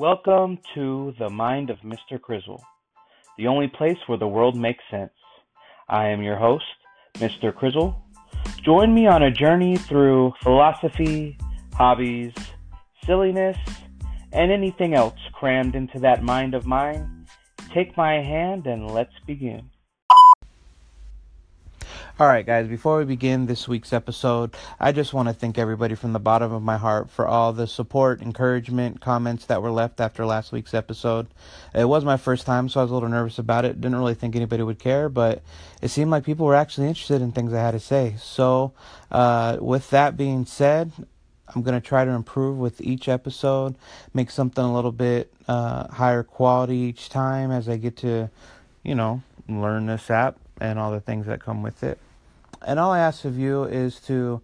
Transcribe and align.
Welcome 0.00 0.60
to 0.72 1.12
the 1.18 1.28
Mind 1.28 1.68
of 1.68 1.76
Mr. 1.80 2.18
Crizzle, 2.18 2.62
the 3.36 3.48
only 3.48 3.68
place 3.68 3.98
where 4.06 4.16
the 4.16 4.26
world 4.26 4.56
makes 4.56 4.82
sense. 4.90 5.12
I 5.90 6.06
am 6.06 6.22
your 6.22 6.36
host, 6.36 6.64
Mr. 7.16 7.52
Crizzle. 7.52 8.00
Join 8.64 8.94
me 8.94 9.06
on 9.06 9.22
a 9.22 9.30
journey 9.30 9.76
through 9.76 10.32
philosophy, 10.42 11.36
hobbies, 11.74 12.32
silliness, 13.04 13.58
and 14.32 14.50
anything 14.50 14.94
else 14.94 15.18
crammed 15.34 15.74
into 15.74 15.98
that 15.98 16.22
mind 16.22 16.54
of 16.54 16.64
mine. 16.64 17.26
Take 17.74 17.94
my 17.94 18.14
hand 18.22 18.66
and 18.66 18.90
let's 18.90 19.12
begin. 19.26 19.68
All 22.20 22.26
right, 22.26 22.44
guys, 22.44 22.68
before 22.68 22.98
we 22.98 23.06
begin 23.06 23.46
this 23.46 23.66
week's 23.66 23.94
episode, 23.94 24.54
I 24.78 24.92
just 24.92 25.14
want 25.14 25.28
to 25.28 25.32
thank 25.32 25.56
everybody 25.56 25.94
from 25.94 26.12
the 26.12 26.18
bottom 26.18 26.52
of 26.52 26.62
my 26.62 26.76
heart 26.76 27.08
for 27.08 27.26
all 27.26 27.54
the 27.54 27.66
support, 27.66 28.20
encouragement, 28.20 29.00
comments 29.00 29.46
that 29.46 29.62
were 29.62 29.70
left 29.70 30.02
after 30.02 30.26
last 30.26 30.52
week's 30.52 30.74
episode. 30.74 31.28
It 31.74 31.86
was 31.86 32.04
my 32.04 32.18
first 32.18 32.44
time, 32.44 32.68
so 32.68 32.80
I 32.80 32.82
was 32.82 32.90
a 32.90 32.94
little 32.94 33.08
nervous 33.08 33.38
about 33.38 33.64
it. 33.64 33.80
Didn't 33.80 33.96
really 33.96 34.12
think 34.12 34.36
anybody 34.36 34.62
would 34.62 34.78
care, 34.78 35.08
but 35.08 35.42
it 35.80 35.88
seemed 35.88 36.10
like 36.10 36.24
people 36.24 36.44
were 36.44 36.54
actually 36.54 36.88
interested 36.88 37.22
in 37.22 37.32
things 37.32 37.54
I 37.54 37.62
had 37.62 37.70
to 37.70 37.80
say. 37.80 38.16
So, 38.20 38.74
uh, 39.10 39.56
with 39.58 39.88
that 39.88 40.18
being 40.18 40.44
said, 40.44 40.92
I'm 41.48 41.62
going 41.62 41.80
to 41.80 41.88
try 41.88 42.04
to 42.04 42.10
improve 42.10 42.58
with 42.58 42.82
each 42.82 43.08
episode, 43.08 43.76
make 44.12 44.30
something 44.30 44.62
a 44.62 44.74
little 44.74 44.92
bit 44.92 45.32
uh, 45.48 45.88
higher 45.88 46.22
quality 46.22 46.76
each 46.76 47.08
time 47.08 47.50
as 47.50 47.66
I 47.66 47.78
get 47.78 47.96
to, 47.98 48.28
you 48.82 48.94
know, 48.94 49.22
learn 49.48 49.86
this 49.86 50.10
app 50.10 50.36
and 50.60 50.78
all 50.78 50.90
the 50.90 51.00
things 51.00 51.24
that 51.24 51.40
come 51.40 51.62
with 51.62 51.82
it. 51.82 51.98
And 52.66 52.78
all 52.78 52.92
I 52.92 52.98
ask 52.98 53.24
of 53.24 53.38
you 53.38 53.64
is 53.64 54.00
to 54.00 54.42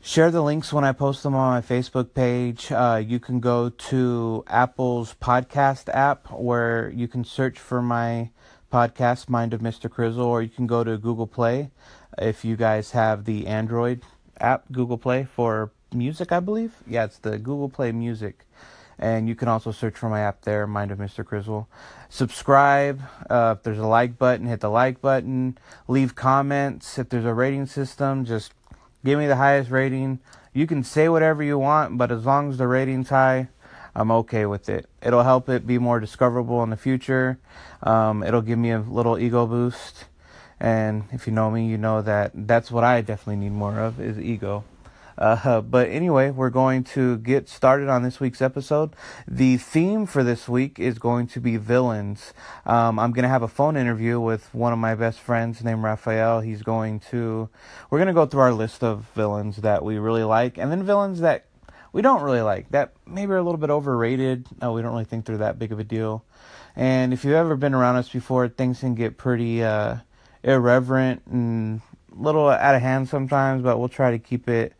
share 0.00 0.30
the 0.30 0.42
links 0.42 0.72
when 0.72 0.84
I 0.84 0.92
post 0.92 1.22
them 1.22 1.34
on 1.34 1.52
my 1.52 1.60
Facebook 1.60 2.12
page. 2.14 2.70
Uh, 2.70 3.02
you 3.04 3.18
can 3.18 3.40
go 3.40 3.70
to 3.70 4.44
Apple's 4.48 5.14
podcast 5.14 5.88
app 5.94 6.30
where 6.30 6.90
you 6.90 7.08
can 7.08 7.24
search 7.24 7.58
for 7.58 7.80
my 7.80 8.30
podcast, 8.72 9.28
Mind 9.28 9.54
of 9.54 9.60
Mr. 9.60 9.88
Crizzle, 9.88 10.24
or 10.26 10.42
you 10.42 10.48
can 10.48 10.66
go 10.66 10.82
to 10.84 10.98
Google 10.98 11.26
Play 11.26 11.70
if 12.18 12.44
you 12.44 12.56
guys 12.56 12.90
have 12.90 13.24
the 13.24 13.46
Android 13.46 14.02
app, 14.40 14.64
Google 14.72 14.98
Play 14.98 15.24
for 15.24 15.70
music, 15.92 16.32
I 16.32 16.40
believe. 16.40 16.74
Yeah, 16.86 17.04
it's 17.04 17.18
the 17.18 17.38
Google 17.38 17.68
Play 17.68 17.92
Music. 17.92 18.44
And 19.02 19.28
you 19.28 19.34
can 19.34 19.48
also 19.48 19.72
search 19.72 19.96
for 19.96 20.08
my 20.08 20.20
app 20.20 20.42
there, 20.42 20.64
Mind 20.64 20.92
of 20.92 20.98
Mr. 20.98 21.24
Crizzle. 21.24 21.66
Subscribe. 22.08 23.02
Uh, 23.28 23.56
if 23.58 23.64
there's 23.64 23.80
a 23.80 23.86
like 23.86 24.16
button, 24.16 24.46
hit 24.46 24.60
the 24.60 24.70
like 24.70 25.00
button. 25.00 25.58
Leave 25.88 26.14
comments. 26.14 27.00
If 27.00 27.08
there's 27.08 27.24
a 27.24 27.34
rating 27.34 27.66
system, 27.66 28.24
just 28.24 28.52
give 29.04 29.18
me 29.18 29.26
the 29.26 29.34
highest 29.34 29.70
rating. 29.70 30.20
You 30.52 30.68
can 30.68 30.84
say 30.84 31.08
whatever 31.08 31.42
you 31.42 31.58
want, 31.58 31.98
but 31.98 32.12
as 32.12 32.24
long 32.24 32.50
as 32.50 32.58
the 32.58 32.68
rating's 32.68 33.08
high, 33.08 33.48
I'm 33.92 34.12
okay 34.12 34.46
with 34.46 34.68
it. 34.68 34.88
It'll 35.02 35.24
help 35.24 35.48
it 35.48 35.66
be 35.66 35.78
more 35.78 35.98
discoverable 35.98 36.62
in 36.62 36.70
the 36.70 36.76
future. 36.76 37.40
Um, 37.82 38.22
it'll 38.22 38.40
give 38.40 38.60
me 38.60 38.70
a 38.70 38.78
little 38.78 39.18
ego 39.18 39.48
boost. 39.48 40.04
And 40.60 41.06
if 41.10 41.26
you 41.26 41.32
know 41.32 41.50
me, 41.50 41.66
you 41.66 41.76
know 41.76 42.02
that 42.02 42.30
that's 42.34 42.70
what 42.70 42.84
I 42.84 43.00
definitely 43.00 43.42
need 43.42 43.52
more 43.52 43.80
of 43.80 44.00
is 44.00 44.16
ego. 44.20 44.62
Uh, 45.18 45.60
but 45.60 45.88
anyway, 45.88 46.30
we're 46.30 46.50
going 46.50 46.84
to 46.84 47.18
get 47.18 47.48
started 47.48 47.88
on 47.88 48.02
this 48.02 48.20
week's 48.20 48.42
episode. 48.42 48.94
The 49.28 49.56
theme 49.56 50.06
for 50.06 50.22
this 50.24 50.48
week 50.48 50.78
is 50.78 50.98
going 50.98 51.26
to 51.28 51.40
be 51.40 51.56
villains. 51.56 52.32
Um, 52.66 52.98
I'm 52.98 53.12
going 53.12 53.24
to 53.24 53.28
have 53.28 53.42
a 53.42 53.48
phone 53.48 53.76
interview 53.76 54.18
with 54.20 54.52
one 54.54 54.72
of 54.72 54.78
my 54.78 54.94
best 54.94 55.20
friends 55.20 55.62
named 55.62 55.82
Raphael. 55.82 56.40
He's 56.40 56.62
going 56.62 57.00
to, 57.10 57.48
we're 57.90 57.98
going 57.98 58.08
to 58.08 58.14
go 58.14 58.26
through 58.26 58.40
our 58.40 58.52
list 58.52 58.82
of 58.82 59.06
villains 59.14 59.56
that 59.58 59.84
we 59.84 59.98
really 59.98 60.24
like 60.24 60.58
and 60.58 60.70
then 60.70 60.82
villains 60.84 61.20
that 61.20 61.46
we 61.92 62.00
don't 62.00 62.22
really 62.22 62.40
like, 62.40 62.70
that 62.70 62.94
maybe 63.06 63.32
are 63.32 63.36
a 63.36 63.42
little 63.42 63.58
bit 63.58 63.70
overrated. 63.70 64.46
No, 64.60 64.72
we 64.72 64.82
don't 64.82 64.92
really 64.92 65.04
think 65.04 65.26
they're 65.26 65.36
that 65.38 65.58
big 65.58 65.72
of 65.72 65.78
a 65.78 65.84
deal. 65.84 66.24
And 66.74 67.12
if 67.12 67.22
you've 67.22 67.34
ever 67.34 67.54
been 67.54 67.74
around 67.74 67.96
us 67.96 68.08
before, 68.08 68.48
things 68.48 68.80
can 68.80 68.94
get 68.94 69.18
pretty 69.18 69.62
uh, 69.62 69.96
irreverent 70.42 71.22
and 71.26 71.82
a 72.10 72.22
little 72.22 72.48
out 72.48 72.74
of 72.74 72.80
hand 72.80 73.08
sometimes, 73.08 73.62
but 73.62 73.78
we'll 73.78 73.90
try 73.90 74.10
to 74.10 74.18
keep 74.18 74.48
it 74.48 74.72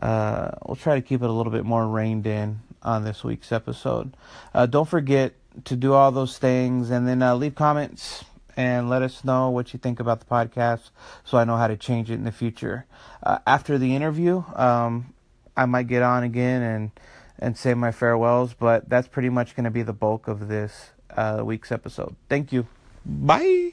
uh, 0.00 0.50
we'll 0.64 0.76
try 0.76 0.94
to 0.94 1.02
keep 1.02 1.22
it 1.22 1.28
a 1.28 1.32
little 1.32 1.52
bit 1.52 1.64
more 1.64 1.86
reined 1.86 2.26
in 2.26 2.60
on 2.82 3.04
this 3.04 3.24
week's 3.24 3.52
episode. 3.52 4.16
Uh, 4.54 4.66
don't 4.66 4.88
forget 4.88 5.34
to 5.64 5.76
do 5.76 5.92
all 5.92 6.12
those 6.12 6.38
things 6.38 6.90
and 6.90 7.08
then 7.08 7.22
uh, 7.22 7.34
leave 7.34 7.54
comments 7.54 8.24
and 8.56 8.88
let 8.88 9.02
us 9.02 9.24
know 9.24 9.50
what 9.50 9.72
you 9.72 9.78
think 9.78 10.00
about 10.00 10.20
the 10.20 10.26
podcast 10.26 10.90
so 11.24 11.38
I 11.38 11.44
know 11.44 11.56
how 11.56 11.66
to 11.66 11.76
change 11.76 12.10
it 12.10 12.14
in 12.14 12.24
the 12.24 12.32
future. 12.32 12.86
Uh, 13.22 13.38
after 13.46 13.78
the 13.78 13.94
interview, 13.94 14.44
um, 14.54 15.12
I 15.56 15.66
might 15.66 15.88
get 15.88 16.02
on 16.02 16.22
again 16.22 16.62
and, 16.62 16.90
and 17.38 17.56
say 17.56 17.74
my 17.74 17.92
farewells, 17.92 18.54
but 18.54 18.88
that's 18.88 19.08
pretty 19.08 19.28
much 19.28 19.56
going 19.56 19.64
to 19.64 19.70
be 19.70 19.82
the 19.82 19.92
bulk 19.92 20.28
of 20.28 20.48
this 20.48 20.90
uh, 21.16 21.42
week's 21.44 21.72
episode. 21.72 22.16
Thank 22.28 22.52
you. 22.52 22.66
Bye. 23.04 23.72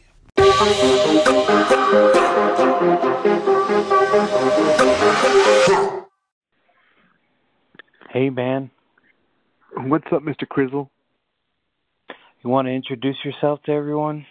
Hey, 8.13 8.29
man. 8.29 8.69
What's 9.75 10.06
up, 10.12 10.22
Mr. 10.22 10.46
Crizzle? 10.46 10.88
You 12.44 12.50
want 12.51 12.68
to 12.68 12.72
introduce 12.72 13.16
yourself 13.25 13.59
to 13.63 13.72
everyone? 13.72 14.24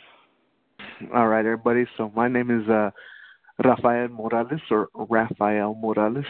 All 1.13 1.27
right, 1.27 1.45
everybody. 1.45 1.87
So 1.97 2.13
my 2.15 2.29
name 2.29 2.53
is 2.53 2.69
uh, 2.69 2.91
Rafael 3.65 4.07
Morales, 4.07 4.61
or 4.71 4.89
Rafael 4.95 5.75
Morales, 5.75 6.25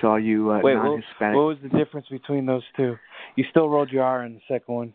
to 0.00 0.06
all 0.06 0.20
you 0.20 0.50
uh, 0.50 0.60
Wait, 0.62 0.74
non-Hispanic. 0.74 1.36
What, 1.36 1.44
what 1.44 1.46
was 1.46 1.58
the 1.62 1.70
difference 1.70 2.06
between 2.10 2.44
those 2.44 2.64
two? 2.76 2.96
You 3.36 3.44
still 3.48 3.70
rolled 3.70 3.88
your 3.88 4.04
R 4.04 4.22
in 4.26 4.34
the 4.34 4.40
second 4.46 4.74
one. 4.74 4.94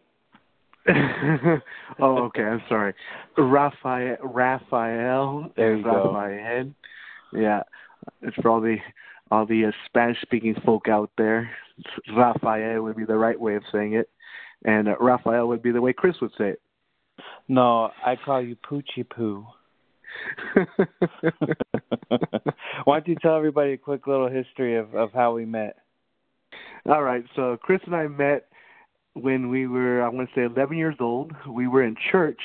oh, 1.99 2.17
okay. 2.25 2.43
I'm 2.43 2.61
sorry. 2.69 2.93
Rafael. 3.35 4.17
Rafael. 4.21 5.51
There 5.57 5.75
you 5.75 5.83
Rafael. 5.83 6.65
Go. 7.33 7.39
Yeah, 7.39 7.63
it's 8.21 8.35
for 8.43 8.77
all 9.31 9.45
the 9.45 9.65
uh, 9.65 9.71
Spanish-speaking 9.85 10.55
folk 10.65 10.87
out 10.87 11.11
there. 11.17 11.49
Rafael 12.15 12.81
would 12.81 12.97
be 12.97 13.05
the 13.05 13.17
right 13.17 13.39
way 13.39 13.55
of 13.55 13.63
saying 13.71 13.93
it, 13.93 14.09
and 14.65 14.87
uh, 14.87 14.95
Rafael 14.99 15.47
would 15.47 15.61
be 15.61 15.71
the 15.71 15.81
way 15.81 15.93
Chris 15.93 16.15
would 16.21 16.31
say 16.37 16.49
it. 16.49 16.61
No, 17.47 17.89
I 18.05 18.15
call 18.15 18.41
you 18.41 18.55
Poochie 18.55 19.07
Poo. 19.09 19.45
Why 22.83 22.99
don't 22.99 23.07
you 23.07 23.15
tell 23.21 23.35
everybody 23.35 23.73
a 23.73 23.77
quick 23.77 24.07
little 24.07 24.29
history 24.29 24.77
of, 24.77 24.95
of 24.95 25.11
how 25.13 25.33
we 25.33 25.45
met? 25.45 25.77
All 26.85 27.03
right, 27.03 27.23
so 27.35 27.57
Chris 27.61 27.81
and 27.85 27.95
I 27.95 28.07
met 28.07 28.47
when 29.13 29.49
we 29.49 29.67
were, 29.67 30.01
I 30.01 30.09
want 30.09 30.29
to 30.29 30.35
say, 30.35 30.45
11 30.45 30.77
years 30.77 30.95
old. 30.99 31.31
We 31.47 31.67
were 31.67 31.83
in 31.83 31.95
church, 32.11 32.41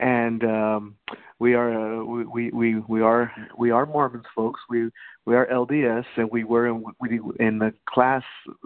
and 0.00 0.42
um, 0.44 0.96
we 1.38 1.54
are 1.54 2.00
uh, 2.00 2.04
we, 2.04 2.50
we 2.50 2.78
we 2.88 3.00
are 3.02 3.32
we 3.58 3.70
are 3.70 3.86
Mormons, 3.86 4.24
folks. 4.34 4.60
We 4.68 4.90
we 5.26 5.34
are 5.34 5.46
LDS, 5.46 6.04
and 6.16 6.30
we 6.30 6.44
were 6.44 6.66
in 6.66 6.84
we, 7.00 7.20
in 7.38 7.58
the 7.58 7.72
class 7.88 8.22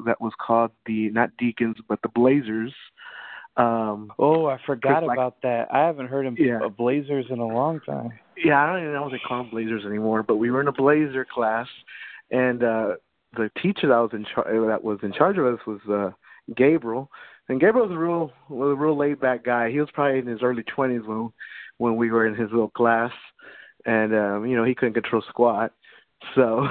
that 0.06 0.20
was 0.20 0.32
called 0.40 0.70
the 0.86 1.10
not 1.10 1.30
deacons 1.38 1.76
but 1.88 2.00
the 2.02 2.08
Blazers. 2.08 2.72
Um, 3.56 4.12
oh, 4.20 4.46
I 4.46 4.58
forgot 4.64 5.02
about 5.02 5.42
that. 5.42 5.66
I 5.72 5.80
haven't 5.80 6.06
heard 6.06 6.26
of 6.26 6.38
yeah. 6.38 6.60
Blazers 6.68 7.26
in 7.28 7.40
a 7.40 7.46
long 7.46 7.80
time. 7.80 8.12
Yeah, 8.36 8.62
I 8.62 8.66
don't 8.68 8.82
even 8.82 8.92
know 8.92 9.06
if 9.06 9.12
they 9.12 9.18
call 9.18 9.38
them 9.38 9.50
Blazers 9.50 9.84
anymore. 9.84 10.22
But 10.22 10.36
we 10.36 10.50
were 10.50 10.60
in 10.60 10.68
a 10.68 10.72
Blazer 10.72 11.26
class, 11.28 11.66
and 12.30 12.62
uh, 12.62 12.94
the 13.36 13.50
teacher 13.60 13.88
that 13.88 13.98
was 13.98 14.10
in 14.12 14.24
char- 14.32 14.66
that 14.68 14.84
was 14.84 15.00
in 15.02 15.12
charge 15.12 15.38
of 15.38 15.46
us 15.46 15.58
was 15.66 15.80
uh, 15.90 16.10
Gabriel. 16.54 17.10
And 17.48 17.60
Gabriel 17.60 17.88
was 17.88 17.94
a 17.94 17.98
real 17.98 18.32
was 18.48 18.72
a 18.72 18.80
real 18.80 18.96
laid 18.96 19.20
back 19.20 19.44
guy. 19.44 19.70
He 19.70 19.80
was 19.80 19.88
probably 19.92 20.18
in 20.18 20.26
his 20.26 20.42
early 20.42 20.62
twenties 20.64 21.02
when 21.06 21.32
when 21.78 21.96
we 21.96 22.10
were 22.10 22.26
in 22.26 22.34
his 22.34 22.50
little 22.50 22.70
class, 22.70 23.12
and 23.86 24.14
um, 24.14 24.46
you 24.46 24.56
know 24.56 24.64
he 24.64 24.74
couldn't 24.74 24.94
control 24.94 25.22
squat. 25.28 25.72
So 26.34 26.66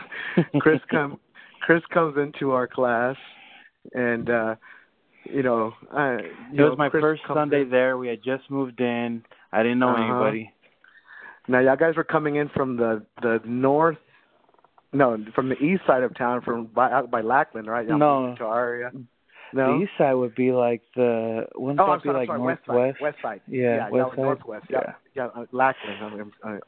Chris 0.60 0.80
come 0.90 1.18
Chris 1.60 1.82
comes 1.92 2.16
into 2.16 2.52
our 2.52 2.66
class, 2.66 3.16
and 3.92 4.30
uh, 4.30 4.54
you 5.24 5.42
know 5.42 5.72
I, 5.92 6.12
you 6.52 6.58
it 6.58 6.62
was 6.62 6.70
know, 6.70 6.76
my 6.76 6.88
Chris 6.88 7.02
first 7.02 7.22
Sunday 7.32 7.62
in. 7.62 7.70
there. 7.70 7.98
We 7.98 8.08
had 8.08 8.22
just 8.24 8.50
moved 8.50 8.80
in. 8.80 9.22
I 9.52 9.62
didn't 9.62 9.80
know 9.80 9.90
uh-huh. 9.90 10.02
anybody. 10.02 10.52
Now 11.48 11.58
y'all 11.58 11.76
guys 11.76 11.96
were 11.96 12.04
coming 12.04 12.36
in 12.36 12.48
from 12.48 12.76
the 12.76 13.04
the 13.20 13.40
north 13.44 13.98
no, 14.94 15.16
from 15.34 15.48
the 15.48 15.56
east 15.56 15.82
side 15.86 16.02
of 16.02 16.14
town, 16.16 16.42
from 16.42 16.66
by 16.66 16.90
out 16.90 17.10
by 17.10 17.22
Lackland, 17.22 17.66
right? 17.66 17.86
Y'all 17.86 17.98
no, 17.98 18.34
to 18.36 18.44
our 18.44 18.68
area. 18.68 18.90
No, 19.54 19.78
the 19.78 19.84
east 19.84 19.92
side 19.98 20.14
would 20.14 20.34
be 20.34 20.52
like 20.52 20.82
the 20.94 21.46
wouldn't 21.54 21.80
oh, 21.80 21.86
that 21.86 21.92
I'm 21.92 21.98
be 21.98 22.08
sorry, 22.08 22.18
like 22.18 22.28
sorry, 22.28 22.38
northwest? 22.38 22.68
West 22.68 22.96
side. 22.96 23.02
West 23.02 23.16
side. 23.22 23.40
Yeah, 23.46 23.76
yeah 23.76 23.88
west 23.90 24.10
side. 24.10 24.18
northwest. 24.18 24.66
Yeah, 24.70 24.78
yeah, 25.14 25.28
yeah 25.34 25.42
uh, 25.42 25.46
Lackland. 25.52 25.98
I'm, 26.02 26.32
I'm, 26.44 26.60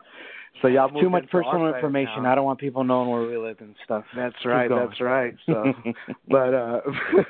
so 0.63 0.69
y'all 0.69 0.89
too 0.89 1.11
much 1.11 1.29
personal 1.31 1.63
our 1.63 1.77
information. 1.77 2.27
I 2.27 2.35
don't 2.35 2.45
want 2.45 2.61
people 2.61 2.85
knowing 2.85 3.11
where 3.11 3.23
we 3.23 3.37
live 3.37 3.57
and 3.61 3.75
stuff. 3.85 4.05
That's 4.17 4.37
right. 4.45 4.71
That's 4.71 5.01
right. 5.01 5.35
So, 5.47 5.73
but 6.29 6.55
uh, 6.55 6.81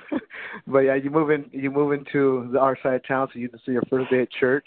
but 0.67 0.81
yeah, 0.81 0.95
you 0.95 1.11
move 1.11 1.31
in. 1.31 1.47
You 1.51 1.71
move 1.71 1.93
into 1.93 2.49
the 2.53 2.59
our 2.59 2.77
side 2.83 2.95
of 2.97 3.07
town, 3.07 3.29
so 3.33 3.39
you 3.39 3.49
just 3.49 3.65
see 3.65 3.73
your 3.73 3.83
first 3.89 4.11
day 4.11 4.23
at 4.23 4.33
church. 4.33 4.67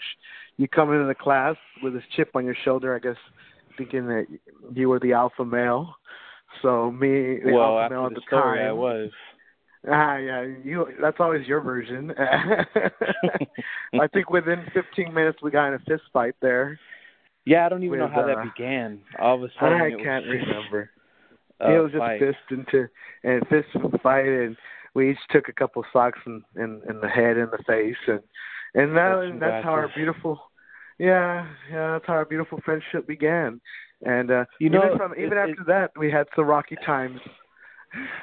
You 0.56 0.66
come 0.66 0.92
into 0.92 1.06
the 1.06 1.14
class 1.14 1.56
with 1.82 1.94
this 1.94 2.02
chip 2.16 2.30
on 2.34 2.44
your 2.44 2.56
shoulder, 2.64 2.94
I 2.96 2.98
guess, 2.98 3.16
thinking 3.76 4.06
that 4.08 4.26
you 4.74 4.88
were 4.88 4.98
the 4.98 5.12
alpha 5.12 5.44
male. 5.44 5.94
So 6.60 6.90
me, 6.90 7.38
the 7.44 7.52
well, 7.52 7.78
alpha 7.78 7.94
male 7.94 8.04
after 8.04 8.16
at 8.16 8.20
the 8.20 8.26
story, 8.26 8.58
time, 8.58 8.68
I 8.68 8.72
was. 8.72 9.10
Ah, 9.86 10.16
yeah, 10.16 10.42
you. 10.64 10.86
That's 11.00 11.18
always 11.20 11.46
your 11.46 11.60
version. 11.60 12.12
I 12.18 14.06
think 14.12 14.30
within 14.30 14.64
15 14.74 15.14
minutes 15.14 15.38
we 15.42 15.50
got 15.50 15.68
in 15.68 15.74
a 15.74 15.78
fist 15.80 16.02
fight 16.12 16.34
there. 16.42 16.78
Yeah, 17.44 17.64
I 17.66 17.68
don't 17.68 17.82
even 17.82 18.00
With, 18.00 18.10
know 18.10 18.14
how 18.14 18.22
uh, 18.22 18.26
that 18.26 18.42
began. 18.42 19.00
All 19.18 19.36
of 19.36 19.42
a 19.42 19.48
sudden, 19.58 19.80
I 19.80 19.86
it 19.88 19.98
can't 20.02 20.24
just 20.24 20.46
remember. 20.46 20.90
it 21.60 21.82
was 21.82 21.92
just 21.92 22.00
fight. 22.00 22.20
fist 22.20 22.38
into 22.50 22.88
and 23.24 23.46
fist 23.48 23.68
fight, 24.02 24.26
and 24.26 24.56
we 24.94 25.10
each 25.12 25.18
took 25.30 25.48
a 25.48 25.52
couple 25.52 25.84
socks 25.92 26.18
in, 26.26 26.42
in 26.56 26.82
in 26.88 27.00
the 27.00 27.08
head 27.08 27.36
and 27.36 27.50
the 27.50 27.62
face, 27.66 27.96
and 28.06 28.20
and 28.74 28.96
that 28.96 29.16
That's 29.16 29.30
and 29.30 29.40
that's 29.40 29.64
how 29.64 29.70
our 29.72 29.88
beautiful, 29.94 30.40
yeah, 30.98 31.46
yeah, 31.70 31.92
that's 31.92 32.06
how 32.06 32.14
our 32.14 32.24
beautiful 32.24 32.60
friendship 32.64 33.06
began. 33.06 33.60
And 34.04 34.30
uh 34.30 34.44
You 34.60 34.70
know, 34.70 34.84
even 34.84 34.98
from 34.98 35.14
even 35.16 35.38
it- 35.38 35.50
after 35.50 35.64
that, 35.68 35.92
we 35.96 36.10
had 36.10 36.26
some 36.36 36.46
rocky 36.46 36.76
times. 36.84 37.20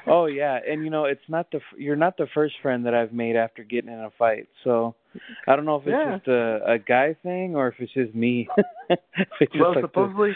Oh 0.07 0.25
yeah, 0.27 0.59
and 0.67 0.83
you 0.83 0.89
know 0.89 1.05
it's 1.05 1.27
not 1.27 1.49
the 1.51 1.57
f- 1.57 1.77
you're 1.79 1.95
not 1.95 2.17
the 2.17 2.27
first 2.33 2.55
friend 2.61 2.85
that 2.85 2.93
I've 2.93 3.13
made 3.13 3.35
after 3.35 3.63
getting 3.63 3.91
in 3.91 3.99
a 3.99 4.11
fight. 4.17 4.47
So 4.63 4.95
I 5.47 5.55
don't 5.55 5.65
know 5.65 5.77
if 5.77 5.87
it's 5.87 5.91
Yeah. 5.97 6.17
just 6.17 6.27
a 6.27 6.73
a 6.73 6.79
guy 6.79 7.15
thing 7.23 7.55
or 7.55 7.67
if 7.69 7.75
it's 7.79 7.93
just 7.93 8.13
me. 8.15 8.47
If 8.89 8.99
it's 9.41 9.51
just 9.51 9.59
Well, 9.61 9.73
like 9.73 9.83
supposedly, 9.83 10.33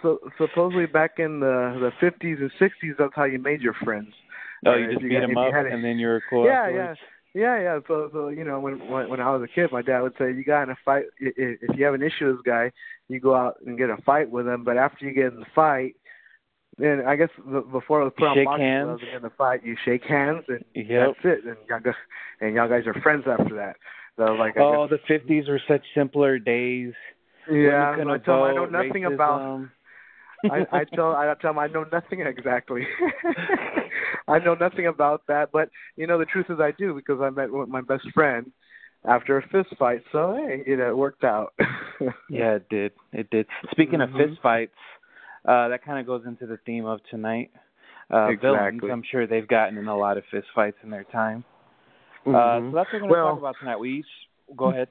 so 0.00 0.18
supposedly 0.38 0.86
back 0.86 1.18
in 1.18 1.40
the 1.40 1.76
the 1.80 1.92
fifties 2.00 2.38
and 2.40 2.50
sixties, 2.58 2.94
that's 2.98 3.12
how 3.14 3.24
you 3.24 3.38
made 3.38 3.60
your 3.60 3.74
friends. 3.74 4.12
oh, 4.66 4.70
Uh, 4.72 4.76
you 4.76 4.84
if 4.86 4.90
just 4.92 5.02
you 5.02 5.08
beat 5.10 5.20
got- 5.20 5.30
him 5.30 5.36
up 5.36 5.52
a- 5.54 5.66
and 5.72 5.84
then 5.84 5.98
you 5.98 6.06
were 6.06 6.22
cool. 6.30 6.46
Yeah, 6.46 6.62
afterwards? 6.64 7.00
Yeah, 7.34 7.60
yeah. 7.62 7.78
So, 7.88 8.10
so 8.12 8.28
you 8.28 8.44
know, 8.44 8.60
when 8.60 8.78
when 8.90 9.08
when 9.10 9.20
I 9.20 9.30
was 9.34 9.42
a 9.42 9.48
kid, 9.54 9.70
my 9.72 9.82
dad 9.82 10.00
would 10.02 10.12
say, 10.18 10.32
"You 10.32 10.44
got 10.44 10.62
in 10.64 10.70
a 10.70 10.76
fight. 10.84 11.04
i- 11.22 11.26
i- 11.26 11.58
If 11.62 11.76
you 11.78 11.84
have 11.84 11.94
an 11.94 12.02
issue 12.02 12.26
with 12.26 12.36
this 12.36 12.42
guy, 12.54 12.72
you 13.08 13.20
go 13.20 13.34
out 13.34 13.56
and 13.66 13.76
get 13.78 13.90
a 13.90 13.96
fight 14.02 14.30
with 14.30 14.46
him. 14.46 14.64
But 14.64 14.76
after 14.76 15.04
you 15.06 15.12
get 15.12 15.32
in 15.32 15.40
the 15.40 15.46
fight, 15.54 15.94
then 16.78 17.02
I 17.06 17.16
guess 17.16 17.28
the, 17.46 17.60
before 17.60 18.00
it 18.00 18.04
was 18.04 18.12
put 18.16 18.24
You 18.24 18.30
on 18.30 18.44
boxing 18.44 18.64
hands. 18.66 18.86
gloves 18.86 19.02
and 19.06 19.16
in 19.16 19.22
the 19.22 19.30
fight, 19.30 19.64
you 19.64 19.76
shake 19.84 20.04
hands, 20.04 20.44
and 20.48 20.64
Yep. 20.74 21.16
that's 21.24 21.38
it. 21.38 21.44
And 21.44 21.56
y'all 21.68 21.80
go, 21.80 21.92
and 22.40 22.54
y'all 22.54 22.68
guys 22.68 22.86
are 22.86 22.94
friends 23.02 23.24
after 23.26 23.54
that. 23.56 23.76
So 24.16 24.34
like, 24.34 24.56
I 24.56 24.60
Oh, 24.60 24.86
guess, 24.88 24.98
the 24.98 25.06
fifties 25.06 25.48
were 25.48 25.60
such 25.68 25.82
simpler 25.94 26.38
days. 26.38 26.92
yeah. 27.50 27.94
I 28.08 28.18
tell 28.18 28.42
I 28.44 28.52
know 28.54 28.66
nothing 28.66 29.04
about. 29.04 29.40
racism. 29.40 29.70
I, 30.50 30.66
I 30.72 30.84
tell 30.94 31.12
I 31.14 31.32
tell 31.40 31.50
them 31.52 31.58
I 31.58 31.66
know 31.68 31.84
nothing 31.92 32.20
exactly. 32.20 32.82
I 34.28 34.38
know 34.38 34.54
nothing 34.54 34.86
about 34.86 35.22
that, 35.28 35.50
but 35.52 35.68
you 35.96 36.06
know 36.06 36.18
the 36.18 36.24
truth 36.24 36.46
is 36.48 36.58
I 36.60 36.72
do 36.72 36.94
because 36.94 37.20
I 37.20 37.30
met 37.30 37.50
my 37.50 37.80
best 37.80 38.10
friend 38.12 38.50
after 39.06 39.38
a 39.38 39.42
fist 39.48 39.74
fight. 39.78 40.02
So 40.10 40.34
hey, 40.34 40.62
you 40.66 40.76
know 40.76 40.88
it 40.90 40.96
worked 40.96 41.24
out. 41.24 41.52
Yeah, 42.28 42.54
it 42.54 42.68
did. 42.68 42.92
It 43.12 43.30
did. 43.30 43.46
Speaking 43.70 44.00
Mhm. 44.00 44.04
of 44.04 44.10
fist 44.28 44.40
fights, 44.42 44.74
uh, 45.44 45.68
that 45.68 45.84
kind 45.84 45.98
of 45.98 46.06
goes 46.06 46.22
into 46.26 46.46
the 46.46 46.58
theme 46.66 46.84
of 46.86 47.00
tonight. 47.10 47.50
Uh, 48.10 48.28
Villains. 48.40 48.74
Exactly. 48.74 48.90
I'm 48.90 49.02
sure 49.10 49.26
they've 49.26 49.48
gotten 49.48 49.78
in 49.78 49.88
a 49.88 49.96
lot 49.96 50.18
of 50.18 50.24
fist 50.30 50.46
fights 50.54 50.76
in 50.82 50.90
their 50.90 51.04
time. 51.04 51.44
Uh, 52.26 52.30
Mhm. 52.30 52.70
so 52.70 52.74
that's 52.76 52.92
what 52.92 53.02
we're 53.02 53.08
going 53.08 53.08
to 53.08 53.08
Well- 53.16 53.28
talk 53.30 53.38
about 53.38 53.56
tonight. 53.58 53.76
We 53.78 53.90
each 54.00 54.28
go 54.56 54.66
ahead. 54.66 54.88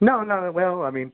no, 0.00 0.22
no. 0.22 0.52
Well, 0.52 0.82
I 0.84 0.90
mean, 0.90 1.12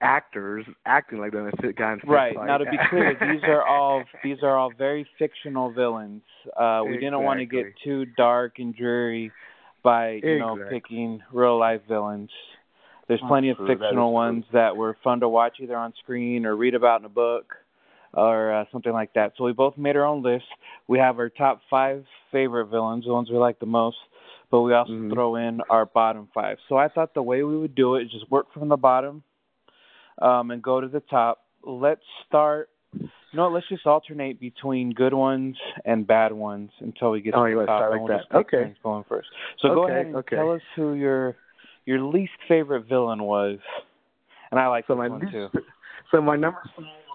actors 0.00 0.64
acting 0.84 1.18
like 1.18 1.32
they're 1.32 1.48
a 1.48 1.72
guy 1.72 1.92
in 1.94 2.00
Right. 2.04 2.34
fight. 2.34 2.46
Now, 2.46 2.58
to 2.58 2.66
be 2.70 2.78
clear, 2.90 3.14
these 3.14 3.42
are 3.44 3.62
all 3.62 4.04
these 4.22 4.42
are 4.42 4.56
all 4.56 4.70
very 4.70 5.04
fictional 5.18 5.70
villains. 5.70 6.22
Uh, 6.56 6.84
we 6.86 6.94
didn't 6.98 7.22
want 7.22 7.40
to 7.40 7.46
get 7.46 7.76
too 7.82 8.04
dark 8.16 8.58
and 8.58 8.74
dreary 8.76 9.32
by 9.82 10.20
you 10.22 10.38
know 10.38 10.58
picking 10.68 11.22
real 11.32 11.56
life 11.58 11.82
villains. 11.88 12.30
There's 13.08 13.20
plenty 13.22 13.50
of 13.50 13.58
that 13.58 13.66
fictional 13.68 14.08
true. 14.10 14.14
ones 14.14 14.44
that 14.52 14.76
were 14.76 14.94
fun 15.04 15.20
to 15.20 15.28
watch 15.28 15.60
either 15.60 15.76
on 15.76 15.94
screen 15.94 16.44
or 16.44 16.56
read 16.56 16.74
about 16.74 17.00
in 17.00 17.06
a 17.06 17.10
book 17.10 17.56
or 18.16 18.52
uh, 18.52 18.64
something 18.72 18.92
like 18.92 19.12
that. 19.14 19.32
So 19.36 19.44
we 19.44 19.52
both 19.52 19.76
made 19.76 19.96
our 19.96 20.04
own 20.06 20.22
list. 20.22 20.46
We 20.88 20.98
have 20.98 21.18
our 21.18 21.28
top 21.28 21.60
five 21.70 22.04
favorite 22.32 22.66
villains, 22.66 23.04
the 23.04 23.12
ones 23.12 23.30
we 23.30 23.36
like 23.36 23.58
the 23.60 23.66
most, 23.66 23.98
but 24.50 24.62
we 24.62 24.72
also 24.74 24.92
Mhm. 24.92 25.12
throw 25.12 25.36
in 25.36 25.60
our 25.70 25.84
bottom 25.86 26.28
five. 26.34 26.58
So 26.68 26.76
I 26.76 26.88
thought 26.88 27.14
the 27.14 27.22
way 27.22 27.42
we 27.44 27.56
would 27.58 27.74
do 27.74 27.96
it 27.96 28.04
is 28.04 28.10
just 28.12 28.30
work 28.30 28.52
from 28.52 28.68
the 28.68 28.76
bottom 28.76 29.22
um, 30.18 30.50
and 30.50 30.62
go 30.62 30.80
to 30.80 30.88
the 30.88 31.00
top. 31.00 31.42
Let's 31.62 32.04
start. 32.26 32.70
You 32.92 33.08
know 33.34 33.44
what? 33.44 33.52
Let's 33.54 33.68
just 33.68 33.86
alternate 33.86 34.40
between 34.40 34.92
good 34.92 35.12
ones 35.12 35.56
and 35.84 36.06
bad 36.06 36.32
ones 36.32 36.70
until 36.80 37.10
we 37.10 37.20
get 37.20 37.34
Oh, 37.34 37.44
to 37.44 37.50
you 37.50 37.60
the 37.60 37.66
top. 37.66 37.80
start 37.80 37.90
like 37.92 38.00
we'll 38.00 38.18
that. 38.18 38.34
Okay. 38.34 38.74
Going 38.82 39.04
first. 39.08 39.28
So 39.60 39.74
go 39.74 39.84
Okay, 39.84 39.92
ahead 39.92 40.06
and 40.06 40.16
okay. 40.16 40.36
tell 40.36 40.52
us 40.52 40.62
who 40.74 40.94
your 40.94 41.36
your 41.84 42.00
least 42.00 42.32
favorite 42.48 42.86
villain 42.88 43.22
was. 43.22 43.58
And 44.50 44.60
I 44.60 44.68
like 44.68 44.86
so 44.86 44.94
this 44.94 44.98
my 44.98 45.08
one 45.08 45.30
too. 45.30 45.48
so 46.10 46.20
my 46.22 46.36
number 46.36 46.60
five 46.64 46.78
on 46.78 46.84
the 46.84 46.90
least 46.90 47.05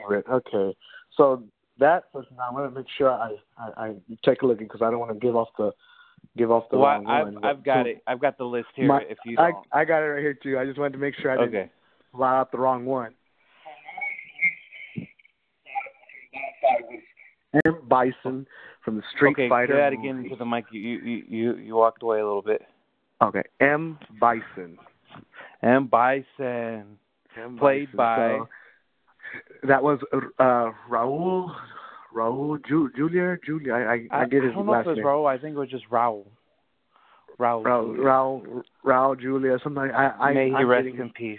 favorite. 0.00 0.26
Okay, 0.30 0.76
so 1.16 1.42
that 1.78 2.04
was 2.12 2.24
now. 2.36 2.44
I'm 2.48 2.54
gonna 2.54 2.70
make 2.70 2.86
sure 2.96 3.10
I 3.10 3.34
I, 3.58 3.86
I 3.86 3.94
take 4.24 4.42
a 4.42 4.46
look 4.46 4.58
because 4.58 4.82
I 4.82 4.90
don't 4.90 5.00
want 5.00 5.12
to 5.12 5.18
give 5.18 5.36
off 5.36 5.48
the 5.58 5.72
give 6.36 6.50
off 6.50 6.64
the 6.70 6.78
Well, 6.78 6.90
wrong 7.02 7.06
I've 7.06 7.32
one. 7.34 7.44
I've 7.44 7.64
got 7.64 7.86
it. 7.86 8.02
I've 8.06 8.20
got 8.20 8.38
the 8.38 8.44
list 8.44 8.68
here. 8.74 8.86
My- 8.86 9.02
if 9.08 9.18
you 9.24 9.36
I 9.38 9.50
don't. 9.50 9.66
I 9.72 9.84
got 9.84 9.98
it 10.02 10.06
right 10.06 10.20
here 10.20 10.34
too. 10.34 10.58
I 10.58 10.64
just 10.64 10.78
wanted 10.78 10.92
to 10.92 10.98
make 10.98 11.14
sure 11.16 11.30
I 11.30 11.36
didn't 11.44 11.60
okay. 11.60 11.70
fly 12.12 12.38
out 12.38 12.52
the 12.52 12.58
wrong 12.58 12.84
one. 12.84 13.14
M. 17.64 17.78
Bison 17.88 18.46
from 18.84 18.96
the 18.96 19.02
Street 19.14 19.32
okay, 19.32 19.48
Fighter. 19.48 19.74
say 19.74 19.78
that 19.78 19.92
again 19.92 20.16
movie. 20.18 20.28
to 20.30 20.36
the 20.36 20.44
mic. 20.44 20.64
You 20.72 20.80
you 20.80 21.22
you 21.28 21.56
you 21.56 21.74
walked 21.76 22.02
away 22.02 22.18
a 22.18 22.24
little 22.24 22.42
bit. 22.42 22.62
Okay, 23.22 23.42
M. 23.60 23.98
Bison. 24.20 24.76
M. 25.62 25.86
Bison, 25.86 26.26
M. 26.38 26.96
Bison. 27.36 27.58
played 27.58 27.92
by 27.96 28.16
So, 28.38 28.48
that 29.68 29.82
was 29.82 29.98
uh 30.38 30.70
Raul 30.90 31.54
Raul 32.14 32.58
Ju, 32.66 32.90
Julia 32.96 33.36
Julia. 33.44 33.72
I 33.72 33.78
I, 34.10 34.22
I 34.22 34.24
get 34.26 34.42
his 34.42 34.52
I 34.52 34.54
don't 34.54 34.66
know 34.66 34.74
if 34.74 34.86
it 34.86 34.88
was 34.90 34.96
name. 34.96 35.06
Raul. 35.06 35.26
I 35.26 35.38
think 35.40 35.56
it 35.56 35.58
was 35.58 35.70
just 35.70 35.88
Raul. 35.90 36.24
Raul. 37.38 37.64
Raul 37.64 37.96
Raul 37.96 38.62
Raul 38.84 39.20
Julia. 39.20 39.58
Something. 39.62 39.90
I 39.90 40.10
I 40.20 40.32
May 40.32 40.48
he 40.48 40.54
I'm 40.54 40.66
rest 40.66 40.86
in 40.86 41.10
peace. 41.10 41.38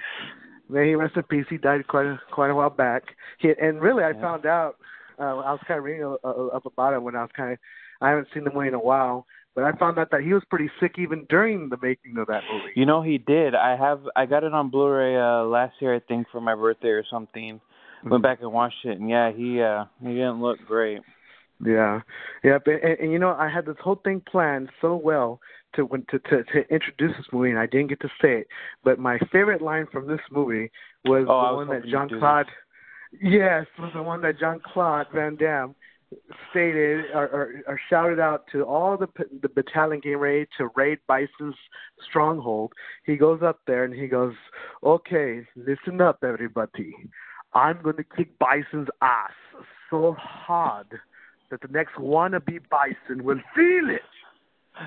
May 0.69 0.89
he 0.89 0.95
rest 0.95 1.16
in 1.16 1.24
peace. 1.24 1.45
He 1.50 1.57
died 1.57 1.88
quite 1.88 2.06
a 2.06 2.19
quite 2.31 2.50
a 2.50 2.56
while 2.56 2.69
back. 2.69 3.04
He 3.39 3.54
and 3.62 3.81
really, 3.81 4.04
I 4.04 4.12
Yeah. 4.12 4.22
found 4.22 4.45
out. 4.45 4.75
Uh, 5.18 5.38
I 5.38 5.51
was 5.51 5.62
kind 5.66 5.77
of 5.77 5.86
reading 5.86 6.04
uh, 6.04 6.27
up 6.48 6.66
about 6.66 6.94
it 6.94 7.01
when 7.01 7.16
I 7.16 7.22
was 7.22 7.31
kind 7.38 7.54
of. 7.54 7.60
I 8.01 8.10
haven't 8.10 8.27
seen 8.33 8.44
the 8.44 8.51
movie 8.51 8.68
in 8.68 8.74
a 8.74 8.80
while, 8.80 9.25
but 9.56 9.63
I 9.63 9.72
found 9.77 9.98
out 9.98 10.12
that 10.12 10.19
he 10.19 10.33
was 10.33 10.44
pretty 10.50 10.69
sick 10.81 10.95
even 10.98 11.25
during 11.30 11.69
the 11.69 11.77
making 11.81 12.18
of 12.18 12.27
that 12.27 12.44
movie. 12.51 12.74
You 12.75 12.86
know 12.86 13.01
he 13.01 13.18
did. 13.18 13.56
I 13.56 13.77
have. 13.77 14.01
I 14.18 14.25
got 14.25 14.44
it 14.44 14.54
on 14.54 14.69
Blu-ray 14.69 15.16
uh 15.16 15.44
last 15.45 15.75
year, 15.80 15.95
I 15.95 16.00
think, 16.01 16.27
for 16.30 16.42
my 16.42 16.54
birthday 16.54 16.89
or 16.89 17.06
something. 17.10 17.62
Went 18.06 18.24
back 18.24 18.40
and 18.42 18.52
watched 18.52 18.86
it, 18.86 19.00
and 19.00 19.10
yeah, 19.10 19.31
he 19.31 19.62
uh 19.62 19.86
he 20.02 20.10
didn't 20.10 20.42
look 20.42 20.60
great. 20.68 21.02
Yeah, 21.63 22.02
yeah, 22.44 22.57
but, 22.63 22.75
and, 22.84 23.00
and 23.00 23.12
you 23.12 23.19
know, 23.19 23.31
I 23.31 23.50
had 23.50 23.66
this 23.66 23.78
whole 23.81 24.00
thing 24.04 24.22
planned 24.30 24.69
so 24.81 24.96
well 24.96 25.39
to 25.75 25.86
when 25.86 26.06
to, 26.12 26.20
to 26.20 26.44
to 26.44 26.60
introduce 26.70 27.15
this 27.18 27.25
movie, 27.32 27.50
and 27.50 27.60
I 27.60 27.65
didn't 27.65 27.88
get 27.88 28.01
to 28.01 28.10
say 28.22 28.39
it. 28.39 28.48
But 28.84 29.00
my 29.00 29.18
favorite 29.32 29.62
line 29.62 29.88
from 29.91 30.08
this 30.08 30.20
movie 30.32 30.70
was 31.06 31.25
Oh, 31.30 31.51
the 31.51 31.58
was 31.58 31.68
one 31.68 31.80
that 31.80 31.88
Jean 31.89 32.20
Claude. 32.20 32.48
Yes, 33.22 33.65
was 33.80 33.91
the 33.96 34.03
one 34.03 34.22
that 34.22 34.39
Jean 34.39 34.60
Claude 34.60 35.08
Van 35.13 35.36
Damme 35.38 35.74
stated 36.51 37.06
or, 37.13 37.27
or, 37.27 37.53
or 37.68 37.80
shouted 37.89 38.20
out 38.20 38.46
to 38.51 38.63
all 38.63 38.98
the 38.98 39.08
p- 39.08 39.24
the 39.41 39.50
battalion 39.50 40.01
getting 40.01 40.18
ready 40.18 40.46
to 40.58 40.70
raid 40.75 41.00
Bison's 41.08 41.56
stronghold. 42.08 42.74
He 43.06 43.15
goes 43.15 43.41
up 43.41 43.60
there 43.65 43.86
and 43.86 43.94
he 43.94 44.08
goes, 44.08 44.34
"Okay, 44.84 45.46
listen 45.56 46.01
up, 46.01 46.24
everybody. 46.24 46.94
I'm 47.56 47.82
going 47.82 47.96
to 47.98 48.04
kick 48.04 48.30
Bison's 48.40 48.90
ass 49.02 49.32
so 49.90 50.16
hard 50.20 50.88
that 51.50 51.62
the 51.62 51.68
next 51.70 51.96
wannabe 51.96 52.60
Bison 52.70 53.24
will 53.24 53.40
feel 53.56 53.90
it." 53.90 54.02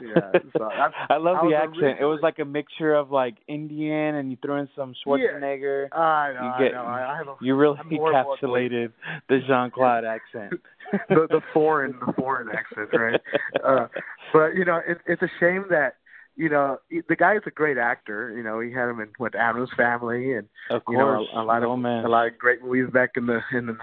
Yeah, 0.03 0.33
so 0.57 0.65
I 1.11 1.17
love 1.17 1.39
the 1.41 1.47
was 1.49 1.55
accent. 1.57 1.99
It 2.01 2.05
was 2.05 2.21
like 2.23 2.39
a 2.39 2.45
mixture 2.45 2.95
of 2.95 3.11
like 3.11 3.37
Indian, 3.49 4.17
and 4.17 4.31
you 4.31 4.37
threw 4.43 4.57
in 4.57 4.69
some 4.77 4.95
Schwarzenegger. 5.07 5.89
I 5.97 6.33
know, 6.35 6.55
you 6.59 6.69
get- 6.69 6.77
I 6.77 6.83
know. 6.83 6.87
I, 6.87 7.15
I 7.15 7.17
have 7.17 7.29
a, 7.29 7.35
You 7.41 7.55
really 7.57 7.79
I'm 7.79 7.89
encapsulated 7.89 8.93
the 9.31 9.39
Jean 9.47 9.71
Claude 9.71 10.05
accent. 10.05 10.61
the 11.09 11.27
the 11.31 11.41
foreign 11.55 11.95
the 12.07 12.13
foreign 12.13 12.49
accent, 12.51 12.89
right? 12.93 13.21
Uh, 13.65 13.87
but 14.33 14.55
you 14.55 14.65
know, 14.65 14.81
it, 14.87 14.99
it's 15.07 15.23
a 15.23 15.29
shame 15.41 15.65
that 15.71 15.97
you 16.39 16.49
know 16.49 16.79
the 17.09 17.17
guy 17.17 17.35
is 17.35 17.43
a 17.47 17.51
great 17.51 17.77
actor. 17.77 18.33
You 18.35 18.45
know, 18.45 18.61
he 18.61 18.73
had 18.73 18.89
him 18.89 19.01
in 19.01 19.09
what 19.19 19.35
Addams 19.35 19.71
Family 19.77 20.35
and 20.35 20.49
of 20.71 20.83
you 20.89 20.97
know 20.97 21.27
a, 21.35 21.43
a 21.43 21.45
lot 21.45 21.65
of 21.65 21.71
oh, 21.71 21.77
man. 21.77 22.05
a 22.05 22.09
lot 22.09 22.29
of 22.29 22.39
great 22.39 22.63
movies 22.63 22.91
back 22.93 23.11
in 23.17 23.27
the 23.27 23.41
in 23.53 23.67
the 23.67 23.77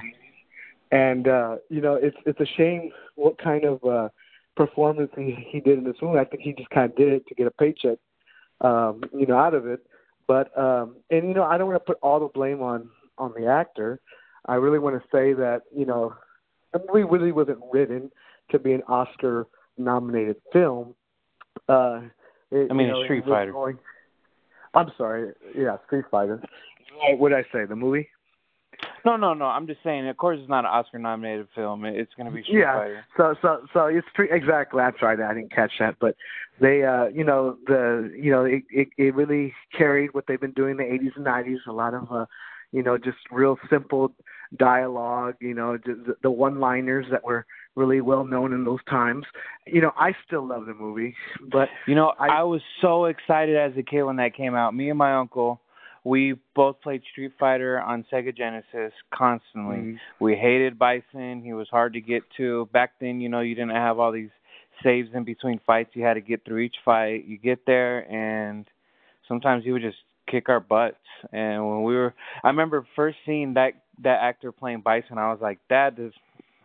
And 0.90 1.28
uh, 1.28 1.58
you 1.70 1.82
know, 1.82 1.96
it's 1.96 2.16
it's 2.26 2.40
a 2.40 2.46
shame 2.58 2.92
what 3.16 3.38
kind 3.38 3.66
of 3.66 3.84
uh, 3.84 4.08
performance 4.56 5.12
he 5.18 5.36
he 5.52 5.60
did 5.60 5.78
in 5.78 5.84
this 5.84 5.98
movie. 6.02 6.18
I 6.18 6.24
think 6.24 6.44
he 6.44 6.54
just 6.54 6.70
kind 6.70 6.90
of 6.90 6.96
did 6.96 7.10
it 7.10 7.28
to 7.28 7.36
get 7.36 7.46
a 7.46 7.52
paycheck, 7.52 7.98
um, 8.62 9.04
you 9.14 9.26
know, 9.26 9.38
out 9.38 9.54
of 9.54 9.68
it. 9.68 9.86
But 10.26 10.58
um, 10.58 10.96
and 11.12 11.28
you 11.28 11.34
know, 11.34 11.44
I 11.44 11.58
don't 11.58 11.68
want 11.68 11.82
to 11.82 11.86
put 11.86 12.00
all 12.02 12.22
the 12.22 12.30
blame 12.34 12.62
on 12.62 12.90
on 13.18 13.34
the 13.38 13.48
actor. 13.48 14.00
I 14.46 14.56
really 14.56 14.80
want 14.80 14.96
to 14.96 15.08
say 15.10 15.34
that 15.34 15.64
you 15.76 15.86
know, 15.86 16.16
the 16.72 16.80
movie 16.88 17.04
really 17.04 17.34
wasn't 17.34 17.60
written 17.74 18.12
to 18.52 18.60
be 18.60 18.72
an 18.72 18.84
Oscar 18.88 19.48
nominated 19.78 20.38
film. 20.54 20.96
Uh, 21.68 22.02
it, 22.56 22.72
I 22.72 22.74
mean, 22.74 22.88
you 22.88 22.94
know, 22.94 23.00
it's 23.00 23.08
Street 23.08 23.26
Fighter. 23.26 23.52
Going, 23.52 23.78
I'm 24.74 24.92
sorry, 24.98 25.34
yeah, 25.56 25.78
Street 25.88 26.06
Fighter. 26.10 26.42
What 27.18 27.30
did 27.30 27.40
I 27.40 27.44
say? 27.52 27.66
The 27.66 27.76
movie? 27.76 28.08
No, 29.06 29.18
no, 29.18 29.34
no. 29.34 29.46
I'm 29.46 29.68
just 29.68 29.82
saying. 29.84 30.08
Of 30.08 30.18
course, 30.18 30.40
it's 30.40 30.50
not 30.50 30.60
an 30.60 30.72
Oscar-nominated 30.72 31.48
film. 31.54 31.86
It's 31.86 32.12
going 32.16 32.28
to 32.28 32.32
be 32.32 32.44
Street 32.44 32.60
yeah. 32.60 32.80
Fighter. 32.80 33.06
So, 33.18 33.36
so, 33.42 33.68
so 33.74 33.86
it's 33.86 34.08
Street. 34.12 34.30
Exactly. 34.32 34.82
I'm 34.82 34.94
sorry, 35.00 35.22
I 35.24 35.34
didn't 35.34 35.54
catch 35.54 35.72
that, 35.80 35.96
but 36.00 36.16
they, 36.60 36.84
uh, 36.84 37.08
you 37.08 37.24
know, 37.24 37.58
the, 37.68 38.12
you 38.18 38.32
know, 38.32 38.46
it, 38.46 38.64
it, 38.70 38.88
it 38.98 39.16
really 39.16 39.54
carried 39.78 40.14
what 40.14 40.26
they've 40.28 40.40
been 40.40 40.52
doing 40.52 40.72
in 40.72 40.78
the 40.78 40.84
80s 40.84 41.16
and 41.16 41.26
90s. 41.26 41.68
A 41.68 41.72
lot 41.72 41.94
of, 41.94 42.12
uh, 42.12 42.26
you 42.72 42.84
know, 42.84 42.98
just 42.98 43.18
real 43.32 43.58
simple 43.70 44.14
dialogue. 44.58 45.36
You 45.40 45.54
know, 45.54 45.78
just 45.78 46.06
the, 46.06 46.16
the 46.24 46.32
one-liners 46.32 47.06
that 47.12 47.24
were 47.24 47.46
really 47.76 48.02
well 48.02 48.26
known 48.26 48.54
in 48.54 48.64
those 48.64 48.84
times. 48.90 49.26
You 49.68 49.82
know, 49.82 49.92
I 49.98 50.14
still 50.26 50.48
love 50.48 50.66
the 50.66 50.74
movie, 50.74 51.16
but 51.52 51.68
you 51.88 51.96
know, 51.96 52.14
I, 52.20 52.40
I 52.40 52.44
was 52.44 52.62
so 52.82 53.06
excited 53.06 53.56
as 53.58 53.72
a 53.78 53.84
kid 53.84 54.04
when 54.04 54.16
that 54.18 54.36
came 54.36 54.56
out. 54.56 54.74
Me 54.74 54.90
and 54.90 54.98
my 54.98 55.16
uncle, 55.16 55.60
we 56.04 56.36
both 56.56 56.80
played 56.82 57.02
Street 57.12 57.34
Fighter 57.40 57.82
on 57.82 58.06
Sega 58.12 58.36
Genesis 58.36 58.94
constantly. 59.14 59.78
Mm-hmm. 59.78 60.24
We 60.24 60.36
hated 60.36 60.78
Bison. 60.78 61.42
He 61.44 61.54
was 61.54 61.68
hard 61.70 61.94
to 61.94 62.02
get 62.02 62.24
to. 62.38 62.70
Back 62.72 62.92
then, 63.02 63.20
you 63.20 63.28
know, 63.28 63.42
you 63.42 63.56
didn't 63.56 63.72
have 63.72 64.00
all 64.00 64.12
these 64.12 64.30
saves 64.84 65.10
in 65.14 65.24
between 65.24 65.60
fights. 65.66 65.92
You 65.94 66.04
had 66.04 66.14
to 66.14 66.22
get 66.22 66.46
through 66.46 66.60
each 66.60 66.76
fight. 66.84 67.26
You 67.26 67.38
get 67.38 67.66
there 67.66 68.10
and 68.12 68.66
sometimes 69.28 69.64
he 69.64 69.72
would 69.72 69.82
just 69.82 69.98
kick 70.30 70.50
our 70.50 70.60
butts. 70.60 70.98
And 71.32 71.68
when 71.68 71.84
we 71.84 71.96
were 71.96 72.14
I 72.44 72.50
remember 72.50 72.86
first 72.96 73.18
seeing 73.26 73.56
that 73.56 73.74
that 74.04 74.20
actor 74.22 74.52
playing 74.52 74.82
Bison, 74.82 75.18
I 75.18 75.32
was 75.32 75.40
like, 75.42 75.60
that 75.70 75.96
does 75.96 76.12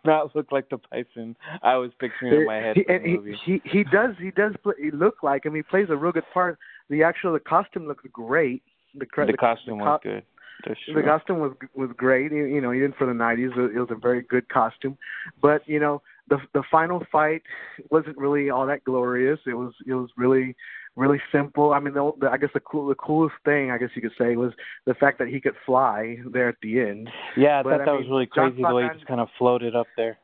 not 0.04 0.34
look 0.34 0.52
like 0.52 0.68
the 0.70 0.78
Bison 0.90 1.36
I 1.62 1.76
was 1.76 1.90
picturing 1.98 2.40
in 2.40 2.46
my 2.46 2.56
head 2.56 2.76
he, 2.76 2.84
he. 2.86 3.36
He 3.44 3.62
he 3.64 3.84
does 3.84 4.14
he 4.18 4.30
does 4.30 4.54
play, 4.62 4.74
he 4.80 4.90
look 4.90 5.22
like 5.22 5.44
him. 5.44 5.54
He 5.54 5.62
plays 5.62 5.86
a 5.90 5.96
real 5.96 6.12
good 6.12 6.24
part. 6.32 6.58
The 6.88 7.02
actual 7.02 7.32
the 7.32 7.40
costume 7.40 7.86
looks 7.86 8.04
great. 8.12 8.62
The, 8.94 9.06
the, 9.16 9.26
the 9.26 9.32
costume 9.34 9.78
the, 9.78 9.84
was 9.84 10.00
good. 10.02 10.22
That's 10.66 10.80
the 10.94 11.02
costume 11.02 11.40
was 11.40 11.52
was 11.74 11.90
great. 11.96 12.32
You, 12.32 12.44
you 12.44 12.60
know, 12.60 12.72
even 12.72 12.92
for 12.98 13.06
the 13.06 13.12
'90s, 13.12 13.56
it 13.74 13.78
was 13.78 13.88
a 13.90 13.94
very 13.94 14.22
good 14.22 14.48
costume. 14.48 14.98
But 15.40 15.66
you 15.66 15.80
know, 15.80 16.02
the 16.30 16.38
the 16.54 16.62
final 16.70 17.04
fight 17.12 17.42
wasn't 17.90 18.16
really 18.16 18.48
all 18.50 18.66
that 18.66 18.84
glorious. 18.84 19.40
It 19.46 19.54
was 19.54 19.72
it 19.86 19.94
was 19.94 20.10
really 20.16 20.56
really 20.96 21.20
simple. 21.32 21.72
I 21.72 21.80
mean, 21.80 21.94
the, 21.94 22.12
the, 22.20 22.30
I 22.30 22.36
guess 22.36 22.50
the 22.54 22.60
cool 22.60 22.88
the 22.88 22.94
coolest 22.94 23.36
thing 23.44 23.70
I 23.70 23.78
guess 23.78 23.90
you 23.94 24.02
could 24.02 24.12
say 24.18 24.36
was 24.36 24.52
the 24.86 24.94
fact 24.94 25.18
that 25.18 25.28
he 25.28 25.40
could 25.40 25.54
fly 25.66 26.16
there 26.32 26.48
at 26.48 26.56
the 26.62 26.80
end. 26.80 27.10
Yeah, 27.36 27.60
I 27.60 27.62
But, 27.62 27.70
thought 27.70 27.80
I 27.82 27.84
that 27.84 27.90
mean, 27.92 28.00
was 28.02 28.08
really 28.10 28.28
John 28.34 28.50
crazy 28.52 28.62
the 28.62 28.74
way 28.74 28.84
he 28.84 28.88
just 28.94 29.06
kind 29.06 29.20
of 29.20 29.28
floated 29.38 29.76
up 29.76 29.86
there. 29.96 30.18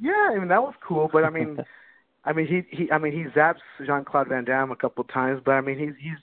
Yeah, 0.00 0.30
I 0.32 0.38
mean 0.38 0.48
that 0.48 0.62
was 0.62 0.74
cool, 0.86 1.08
but 1.12 1.24
I 1.24 1.30
mean, 1.30 1.58
I 2.24 2.32
mean 2.32 2.46
he 2.46 2.76
he 2.76 2.90
I 2.90 2.98
mean 2.98 3.12
he 3.12 3.24
zaps 3.38 3.60
Jean 3.86 4.04
Claude 4.04 4.28
Van 4.28 4.44
Damme 4.44 4.70
a 4.72 4.76
couple 4.76 5.02
of 5.02 5.12
times, 5.12 5.40
but 5.44 5.52
I 5.52 5.60
mean 5.60 5.78
he's 5.78 5.94
he's 6.00 6.18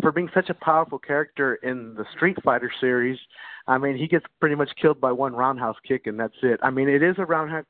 for 0.00 0.12
being 0.12 0.28
such 0.34 0.50
a 0.50 0.54
powerful 0.54 0.98
character 0.98 1.56
in 1.56 1.94
the 1.94 2.04
Street 2.16 2.36
Fighter 2.44 2.70
series. 2.80 3.18
I 3.66 3.78
mean 3.78 3.96
he 3.96 4.06
gets 4.08 4.24
pretty 4.40 4.54
much 4.56 4.70
killed 4.80 5.00
by 5.00 5.12
one 5.12 5.34
roundhouse 5.34 5.76
kick 5.86 6.06
and 6.06 6.18
that's 6.18 6.34
it. 6.42 6.58
I 6.62 6.70
mean 6.70 6.88
it 6.88 7.02
is 7.02 7.16
a 7.18 7.24
roundhouse 7.24 7.64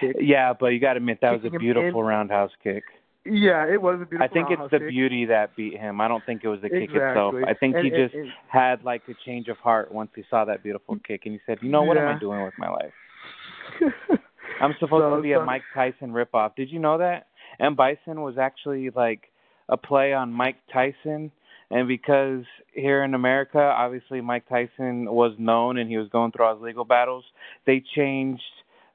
kick. 0.00 0.16
Yeah, 0.20 0.52
but 0.58 0.68
you 0.68 0.80
got 0.80 0.94
to 0.94 0.98
admit 0.98 1.18
that 1.22 1.32
was 1.32 1.52
a 1.52 1.58
beautiful 1.58 2.02
roundhouse 2.02 2.50
kick. 2.62 2.82
Yeah, 3.26 3.64
it 3.66 3.80
was 3.80 3.94
a 4.02 4.04
beautiful. 4.04 4.24
I 4.24 4.28
think 4.28 4.48
it's 4.50 4.70
the 4.70 4.78
kick. 4.80 4.88
beauty 4.88 5.24
that 5.26 5.56
beat 5.56 5.78
him. 5.78 6.00
I 6.00 6.08
don't 6.08 6.22
think 6.26 6.42
it 6.44 6.48
was 6.48 6.60
the 6.60 6.68
kick 6.68 6.90
itself. 6.92 7.34
I 7.46 7.54
think 7.54 7.74
he 7.76 7.88
And- 7.88 7.94
and- 7.94 8.10
just 8.10 8.14
and- 8.14 8.30
had 8.48 8.84
like 8.84 9.02
a 9.08 9.14
change 9.24 9.48
of 9.48 9.56
heart 9.58 9.90
once 9.92 10.10
he 10.14 10.24
saw 10.28 10.44
that 10.44 10.62
beautiful 10.62 10.98
kick, 11.06 11.22
and 11.24 11.32
he 11.34 11.40
said, 11.46 11.58
"You 11.62 11.70
know 11.70 11.82
what 11.82 11.96
am 11.96 12.06
I 12.06 12.12
Yeah. 12.12 12.18
doing 12.18 12.42
with 12.44 12.52
my 12.58 12.68
life? 12.68 12.92
I'm 14.60 14.74
supposed 14.78 15.02
So- 15.02 15.16
to 15.16 15.22
be 15.22 15.32
so- 15.32 15.38
a 15.38 15.42
uh, 15.42 15.46
Mike 15.46 15.62
Tyson 15.74 16.12
ripoff. 16.12 16.54
Did 16.56 16.70
you 16.70 16.78
know 16.78 16.98
that? 16.98 17.28
And 17.58 17.76
Bison 17.76 18.20
was 18.20 18.36
actually 18.38 18.90
like 18.90 19.30
a 19.68 19.76
play 19.76 20.12
on 20.12 20.32
Mike 20.32 20.56
Tyson, 20.72 21.30
and 21.74 21.86
because 21.88 22.44
here 22.72 23.02
in 23.04 23.14
America, 23.14 23.58
obviously 23.58 24.20
Mike 24.20 24.48
Tyson 24.48 25.04
was 25.12 25.32
known 25.38 25.76
and 25.78 25.90
he 25.90 25.98
was 25.98 26.08
going 26.08 26.30
through 26.32 26.44
all 26.46 26.54
his 26.54 26.62
legal 26.62 26.84
battles, 26.84 27.24
they 27.66 27.82
changed 27.96 28.42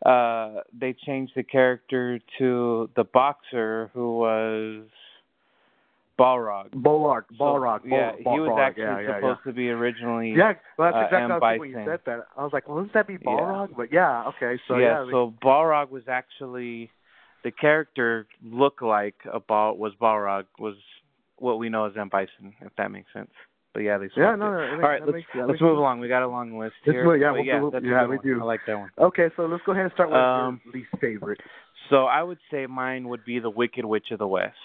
uh 0.05 0.61
they 0.79 0.93
changed 1.05 1.33
the 1.35 1.43
character 1.43 2.19
to 2.37 2.89
the 2.95 3.03
boxer 3.03 3.91
who 3.93 4.17
was 4.19 4.85
Balrog. 6.17 6.69
Balrog, 6.71 7.23
So, 7.37 7.43
Balrog, 7.43 7.79
yeah, 7.85 8.11
Bal- 8.23 8.33
he 8.33 8.39
was 8.41 8.57
actually 8.59 8.83
yeah, 8.83 8.99
yeah, 9.01 9.15
supposed 9.17 9.39
to 9.45 9.53
be 9.53 9.69
originally 9.69 10.31
Yeah, 10.31 10.53
well, 10.77 10.91
that's 10.91 10.95
uh, 11.01 11.05
exactly 11.05 11.23
M. 11.23 11.29
what 11.29 11.43
I 11.43 11.51
was 11.53 11.59
thinking 11.61 11.75
when 11.75 11.83
you 11.85 11.91
said 11.91 11.99
that. 12.05 12.27
I 12.37 12.43
was 12.43 12.51
like, 12.53 12.67
well, 12.67 12.75
wouldn't 12.77 12.93
that 12.93 13.07
be 13.07 13.13
Yeah. 13.13 13.19
Balrog? 13.29 13.69
But 13.77 13.93
yeah, 13.93 14.25
okay, 14.27 14.59
so 14.67 14.77
yeah, 14.77 14.99
yeah, 14.99 15.03
they- 15.05 15.11
so 15.11 15.33
Balrog 15.41 15.89
was 15.89 16.03
actually 16.09 16.91
the 17.43 17.51
character 17.51 18.27
looked 18.43 18.81
like 18.81 19.15
a 19.31 19.39
ball 19.39 19.77
was 19.77 19.93
Balrog 20.01 20.45
was 20.59 20.75
what 21.41 21.59
we 21.59 21.69
know 21.69 21.85
as 21.85 21.93
M 21.97 22.09
Bison, 22.09 22.53
if 22.61 22.75
that 22.77 22.91
makes 22.91 23.11
sense. 23.13 23.31
But 23.73 23.81
yeah, 23.81 23.97
they 23.99 24.09
yeah, 24.17 24.35
no, 24.35 24.51
no, 24.51 24.57
All 24.57 24.77
right, 24.79 24.99
let's 25.01 25.13
makes- 25.13 25.27
yeah, 25.35 25.45
let's 25.45 25.61
move 25.61 25.77
along. 25.77 25.99
We 25.99 26.07
got 26.07 26.23
a 26.23 26.27
long 26.27 26.57
list 26.57 26.73
here. 26.83 27.03
move- 27.05 27.21
yeah, 27.21 27.31
we'll- 27.31 27.45
yeah, 27.45 27.61
we'll- 27.61 27.83
yeah, 27.83 28.05
we 28.07 28.17
one. 28.17 28.25
do. 28.25 28.41
I 28.41 28.43
like 28.43 28.61
that 28.65 28.79
one. 28.79 28.89
Okay, 28.97 29.29
so 29.35 29.45
let's 29.45 29.63
go 29.63 29.73
ahead 29.73 29.83
and 29.85 29.93
start 29.93 30.09
with 30.09 30.17
Um, 30.17 30.59
your 30.65 30.73
least 30.73 30.89
favorite. 30.99 31.39
So 31.89 32.05
I 32.05 32.23
would 32.23 32.39
say 32.49 32.65
mine 32.65 33.09
would 33.09 33.23
be 33.25 33.39
the 33.39 33.49
Wicked 33.49 33.85
Witch 33.85 34.11
of 34.11 34.17
the 34.19 34.27
West. 34.27 34.55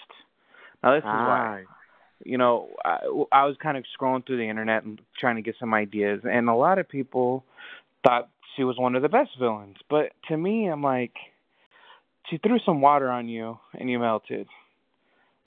Now 0.83 0.93
this 0.95 1.01
is 1.01 1.05
why. 1.05 1.65
Ah, 1.69 1.75
you 2.23 2.37
know, 2.37 2.69
I, 2.83 2.97
I 3.31 3.45
was 3.45 3.57
kind 3.57 3.77
of 3.77 3.85
scrolling 3.97 4.25
through 4.25 4.37
the 4.37 4.49
internet 4.49 4.83
and 4.83 4.99
trying 5.19 5.35
to 5.35 5.41
get 5.43 5.55
some 5.59 5.73
ideas, 5.73 6.21
and 6.23 6.49
a 6.49 6.55
lot 6.55 6.79
of 6.79 6.87
people 6.89 7.43
thought 8.03 8.29
she 8.55 8.63
was 8.63 8.77
one 8.77 8.95
of 8.95 9.01
the 9.01 9.09
best 9.09 9.31
villains. 9.37 9.77
But 9.89 10.13
to 10.29 10.37
me, 10.37 10.67
I'm 10.67 10.81
like, 10.81 11.13
she 12.29 12.37
threw 12.37 12.57
some 12.59 12.81
water 12.81 13.09
on 13.11 13.27
you 13.27 13.59
and 13.77 13.89
you 13.89 13.99
melted. 13.99 14.47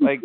Like, 0.00 0.20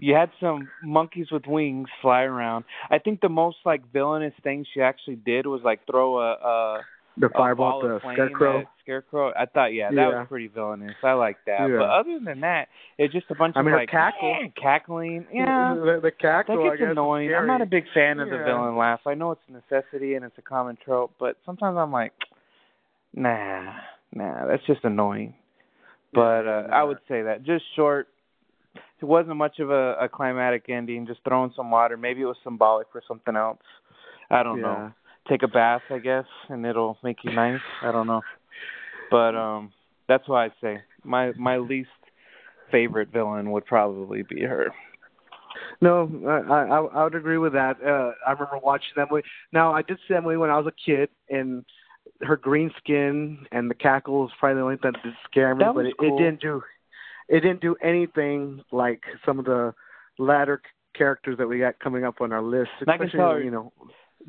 you 0.00 0.14
had 0.14 0.30
some 0.40 0.68
monkeys 0.82 1.26
with 1.30 1.46
wings 1.46 1.88
fly 2.02 2.22
around. 2.22 2.64
I 2.90 2.98
think 2.98 3.20
the 3.20 3.28
most 3.28 3.58
like 3.64 3.90
villainous 3.92 4.34
thing 4.42 4.64
she 4.72 4.80
actually 4.80 5.16
did 5.16 5.46
was 5.46 5.62
like 5.64 5.80
throw 5.90 6.18
a, 6.18 6.32
a 6.32 6.80
the 7.16 7.28
fireball, 7.28 7.80
ball 7.82 7.88
the 7.88 8.00
scarecrow. 8.12 8.64
Scarecrow. 8.82 9.32
I 9.38 9.46
thought, 9.46 9.72
yeah, 9.74 9.90
that 9.90 9.96
Yeah. 9.96 10.08
was 10.20 10.26
pretty 10.28 10.48
villainous. 10.48 10.94
I 11.02 11.12
like 11.12 11.36
that. 11.46 11.68
Yeah. 11.68 11.78
But 11.78 11.90
other 11.90 12.18
than 12.24 12.40
that, 12.40 12.68
it's 12.98 13.12
just 13.12 13.26
a 13.30 13.34
bunch 13.34 13.56
I 13.56 13.60
of 13.60 13.66
mean, 13.66 13.72
her 13.72 13.80
like 13.80 13.90
cackle. 13.90 14.36
"Eh," 14.42 14.48
cackling. 14.60 15.26
Yeah, 15.32 15.74
the, 15.74 16.00
the 16.02 16.10
cackle. 16.10 16.56
that 16.64 16.70
I 16.72 16.76
gets 16.76 16.90
annoying. 16.92 17.34
I'm 17.34 17.46
not 17.46 17.60
a 17.62 17.66
big 17.66 17.84
fan 17.92 18.20
of 18.20 18.30
the 18.30 18.38
villain 18.38 18.76
laugh. 18.76 19.00
I 19.06 19.14
know 19.14 19.32
it's 19.32 19.40
a 19.48 19.52
necessity 19.52 20.14
and 20.14 20.24
it's 20.24 20.38
a 20.38 20.42
common 20.42 20.76
trope, 20.84 21.12
but 21.18 21.36
sometimes 21.44 21.76
I'm 21.76 21.92
like, 21.92 22.12
nah, 23.14 23.72
nah, 24.12 24.46
that's 24.46 24.64
just 24.66 24.84
annoying. 24.84 25.34
But 26.12 26.46
uh, 26.46 26.66
I 26.72 26.82
would 26.82 26.98
say 27.08 27.22
that 27.22 27.44
just 27.44 27.64
short. 27.76 28.08
It 29.00 29.06
wasn't 29.06 29.36
much 29.36 29.58
of 29.60 29.70
a, 29.70 29.94
a 29.94 30.08
climatic 30.08 30.68
ending. 30.68 31.06
Just 31.06 31.20
throwing 31.24 31.52
some 31.56 31.70
water. 31.70 31.96
Maybe 31.96 32.20
it 32.20 32.26
was 32.26 32.36
symbolic 32.44 32.86
for 32.92 33.02
something 33.08 33.34
else. 33.34 33.58
I 34.30 34.42
don't 34.42 34.60
know 34.60 34.92
take 35.30 35.42
a 35.42 35.48
bath, 35.48 35.82
I 35.90 35.98
guess, 35.98 36.24
and 36.48 36.66
it'll 36.66 36.98
make 37.02 37.18
you 37.22 37.32
nice. 37.32 37.60
I 37.82 37.92
don't 37.92 38.06
know, 38.06 38.22
but 39.10 39.34
um, 39.34 39.72
that's 40.08 40.28
why 40.28 40.46
I 40.46 40.48
say 40.60 40.80
my 41.04 41.32
my 41.38 41.58
least 41.58 41.88
favorite 42.70 43.10
villain 43.12 43.50
would 43.52 43.66
probably 43.66 44.22
be 44.22 44.42
her. 44.42 44.72
No, 45.80 46.10
I, 46.26 46.52
I 46.52 47.00
I 47.00 47.04
would 47.04 47.14
agree 47.14 47.38
with 47.38 47.52
that. 47.52 47.76
Uh, 47.84 48.12
I 48.26 48.32
remember 48.32 48.58
watching 48.62 48.92
that 48.96 49.08
movie. 49.10 49.26
Now 49.52 49.72
I 49.72 49.82
did 49.82 49.98
see 50.06 50.14
that 50.14 50.22
movie 50.22 50.36
when 50.36 50.50
I 50.50 50.58
was 50.58 50.66
a 50.66 50.90
kid, 50.90 51.08
and 51.28 51.64
her 52.22 52.36
green 52.36 52.70
skin 52.78 53.46
and 53.52 53.70
the 53.70 53.74
cackle 53.74 54.20
was 54.20 54.30
probably 54.38 54.56
the 54.56 54.62
only 54.62 54.76
thing 54.76 54.92
that 54.92 55.02
did 55.02 55.14
scare 55.30 55.54
me, 55.54 55.64
but 55.74 55.86
it, 55.86 55.94
cool. 55.98 56.16
it 56.18 56.22
didn't 56.22 56.40
do 56.40 56.62
it 57.28 57.40
didn't 57.40 57.60
do 57.60 57.76
anything 57.82 58.62
like 58.72 59.02
some 59.24 59.38
of 59.38 59.44
the 59.44 59.72
latter 60.18 60.60
characters 60.96 61.38
that 61.38 61.46
we 61.46 61.58
got 61.58 61.78
coming 61.78 62.04
up 62.04 62.20
on 62.20 62.32
our 62.32 62.42
list. 62.42 62.70
And 62.80 62.88
I 62.90 62.96
can 62.98 63.06
Especially, 63.06 63.20
tell 63.20 63.38
you 63.40 63.50
know, 63.50 63.72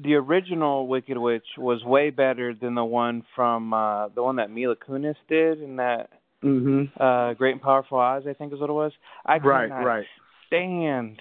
The 0.02 0.16
original 0.16 0.88
Wicked 0.88 1.18
Witch 1.18 1.46
was 1.58 1.84
way 1.84 2.10
better 2.12 2.54
than 2.54 2.76
the 2.76 2.86
one 2.86 3.24
from 3.36 3.74
uh 3.74 4.10
the 4.10 4.24
one 4.24 4.36
that 4.38 4.50
Mila 4.52 4.76
Kunis 4.76 5.16
did 5.28 5.62
in 5.62 5.78
that 5.78 6.10
hmm 6.42 6.84
uh 7.00 7.34
Great 7.34 7.54
and 7.54 7.62
Powerful 7.62 8.00
Oz, 8.00 8.24
I 8.28 8.34
think 8.34 8.54
is 8.54 8.60
what 8.60 8.70
it 8.70 8.74
was. 8.74 8.92
I 9.26 9.40
Right, 9.40 9.68
cannot 9.68 9.84
right. 9.84 10.06
stand 10.48 11.20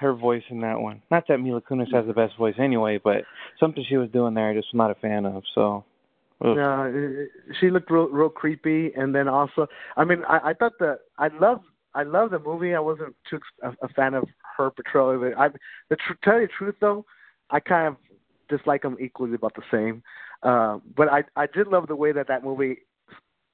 her 0.00 0.14
voice 0.14 0.42
in 0.48 0.60
that 0.62 0.80
one. 0.80 1.02
Not 1.10 1.24
that 1.28 1.38
Mila 1.38 1.60
Kunis 1.60 1.92
has 1.94 2.06
the 2.06 2.14
best 2.14 2.36
voice 2.38 2.54
anyway, 2.58 2.98
but 3.02 3.22
something 3.58 3.84
she 3.86 3.96
was 3.98 4.10
doing 4.10 4.34
there 4.34 4.48
I 4.50 4.54
just 4.54 4.74
not 4.74 4.90
a 4.90 4.94
fan 4.94 5.26
of. 5.26 5.42
So 5.54 5.84
ugh. 6.44 6.56
Yeah, 6.56 6.90
she 7.60 7.70
looked 7.70 7.90
real, 7.90 8.08
real 8.08 8.30
creepy, 8.30 8.92
and 8.96 9.14
then 9.14 9.28
also, 9.28 9.66
I 9.96 10.04
mean, 10.04 10.24
I, 10.26 10.50
I 10.50 10.54
thought 10.54 10.78
that 10.80 11.00
I 11.18 11.28
love, 11.38 11.60
I 11.94 12.04
love 12.04 12.30
the 12.30 12.38
movie. 12.38 12.74
I 12.74 12.80
wasn't 12.80 13.14
too 13.28 13.38
a, 13.62 13.70
a 13.82 13.88
fan 13.88 14.14
of 14.14 14.24
her 14.56 14.70
portrayal 14.70 15.10
of 15.14 15.22
it. 15.22 15.34
I, 15.38 15.48
the 15.90 15.96
tr- 15.96 16.14
tell 16.24 16.40
you 16.40 16.46
the 16.46 16.52
truth 16.56 16.76
though, 16.80 17.04
I 17.50 17.60
kind 17.60 17.88
of 17.88 17.96
dislike 18.48 18.82
them 18.82 18.96
equally 19.00 19.34
about 19.34 19.54
the 19.54 19.62
same. 19.70 20.02
Uh, 20.42 20.78
but 20.96 21.08
I, 21.12 21.24
I 21.36 21.46
did 21.46 21.66
love 21.66 21.86
the 21.88 21.96
way 21.96 22.12
that 22.12 22.26
that 22.28 22.42
movie 22.42 22.78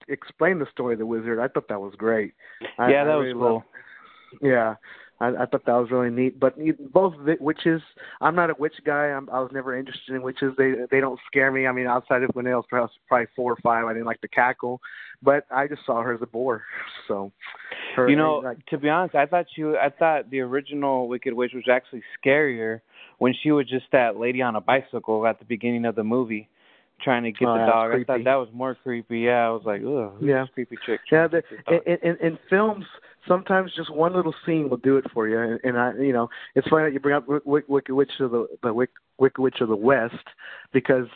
explained 0.09 0.61
the 0.61 0.67
story 0.71 0.95
of 0.95 1.01
the 1.01 1.07
wizard. 1.07 1.41
I 1.41 1.49
thought 1.49 1.69
that 1.69 1.81
was 1.81 1.95
great. 1.97 2.35
I, 2.79 2.91
yeah, 2.93 3.03
I 3.03 3.05
that 3.07 3.15
was 3.17 3.25
really 3.25 3.33
cool. 3.33 3.55
loved- 3.55 3.65
yeah, 4.43 4.75
I, 5.21 5.29
I 5.29 5.47
thought 5.47 5.65
that 5.65 5.73
was 5.73 5.91
really 5.91 6.11
neat. 6.11 6.39
But 6.39 6.57
both 6.93 7.15
the 7.25 7.37
witches, 7.41 7.81
I'm 8.21 8.35
not 8.35 8.51
a 8.51 8.55
witch 8.59 8.75
guy. 8.85 9.07
I'm, 9.07 9.29
I 9.31 9.41
was 9.41 9.51
never 9.53 9.77
interested 9.77 10.15
in 10.15 10.23
witches. 10.23 10.53
They 10.59 10.75
they 10.91 11.01
don't 11.01 11.19
scare 11.27 11.51
me. 11.51 11.67
I 11.67 11.73
mean, 11.73 11.87
outside 11.87 12.23
of 12.23 12.31
when 12.35 12.47
I 12.47 12.55
was 12.55 12.65
probably 12.69 13.27
four 13.35 13.53
or 13.53 13.57
five, 13.63 13.85
I 13.87 13.93
didn't 13.93 14.07
like 14.07 14.21
the 14.21 14.29
cackle, 14.29 14.81
but 15.23 15.45
I 15.51 15.67
just 15.67 15.87
saw 15.87 16.03
her 16.03 16.13
as 16.13 16.21
a 16.23 16.27
bore. 16.27 16.63
So, 17.09 17.33
Her, 17.95 18.09
you 18.09 18.17
know, 18.17 18.37
like, 18.45 18.65
to 18.67 18.79
be 18.79 18.89
honest, 18.89 19.15
I 19.15 19.27
thought 19.27 19.47
you, 19.57 19.77
I 19.79 19.89
thought 19.89 20.31
the 20.31 20.41
original 20.41 21.09
Wicked 21.09 21.33
Witch 21.33 21.53
was 21.55 21.65
actually 21.71 22.03
scarier 22.23 22.81
when 23.19 23.35
she 23.43 23.51
was 23.51 23.67
just 23.67 23.87
that 23.93 24.19
lady 24.19 24.43
on 24.43 24.57
a 24.57 24.61
bicycle 24.61 25.27
at 25.27 25.39
the 25.39 25.47
beginning 25.47 25.87
of 25.87 25.95
the 25.95 26.05
movie, 26.05 26.49
trying 27.03 27.23
to 27.23 27.33
get 27.33 27.49
Oh, 27.49 27.55
the 27.55 27.65
dog. 27.65 27.93
I 27.93 28.05
thought 28.05 28.25
that 28.25 28.35
was 28.35 28.49
more 28.53 28.75
creepy. 28.75 29.21
Yeah, 29.21 29.47
I 29.47 29.51
was 29.51 29.63
like, 29.65 29.81
ugh, 29.81 30.23
Yeah. 30.23 30.45
creepy 30.53 30.77
chick. 30.85 31.01
Yeah, 31.11 31.27
the, 31.27 31.43
get 31.43 31.51
this 31.51 31.61
dog? 31.67 31.83
in, 31.87 32.11
in, 32.11 32.17
in 32.27 32.39
films, 32.51 32.85
sometimes 33.29 33.73
just 33.75 33.91
one 33.91 34.15
little 34.15 34.35
scene 34.45 34.69
will 34.69 34.77
do 34.79 34.97
it 34.97 35.05
for 35.13 35.29
you. 35.29 35.39
And, 35.39 35.61
and 35.65 35.79
I, 35.79 35.93
you 35.95 36.13
know, 36.13 36.29
it's 36.55 36.69
funny 36.69 36.85
that 36.85 36.93
you 36.93 37.01
bring 37.01 37.17
up 37.17 37.29
Wick- 37.29 37.47
Wick- 37.47 37.69
Wicked 37.69 37.95
Witch 37.95 38.11
of 38.21 38.31
the 38.31 38.47
the 38.63 38.73
Wick, 38.73 38.91
Wicked 39.19 39.41
Witch 39.41 39.61
of 39.61 39.69
the 39.69 39.77
West, 39.77 40.15
because 40.73 41.07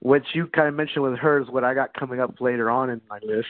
what 0.00 0.22
you 0.32 0.46
kind 0.46 0.68
of 0.68 0.74
mentioned 0.74 1.04
with 1.04 1.18
her 1.18 1.40
is 1.40 1.48
what 1.48 1.64
I 1.64 1.74
got 1.74 1.94
coming 1.94 2.20
up 2.20 2.40
later 2.40 2.70
on 2.70 2.90
in 2.90 3.00
my 3.08 3.18
list. 3.22 3.48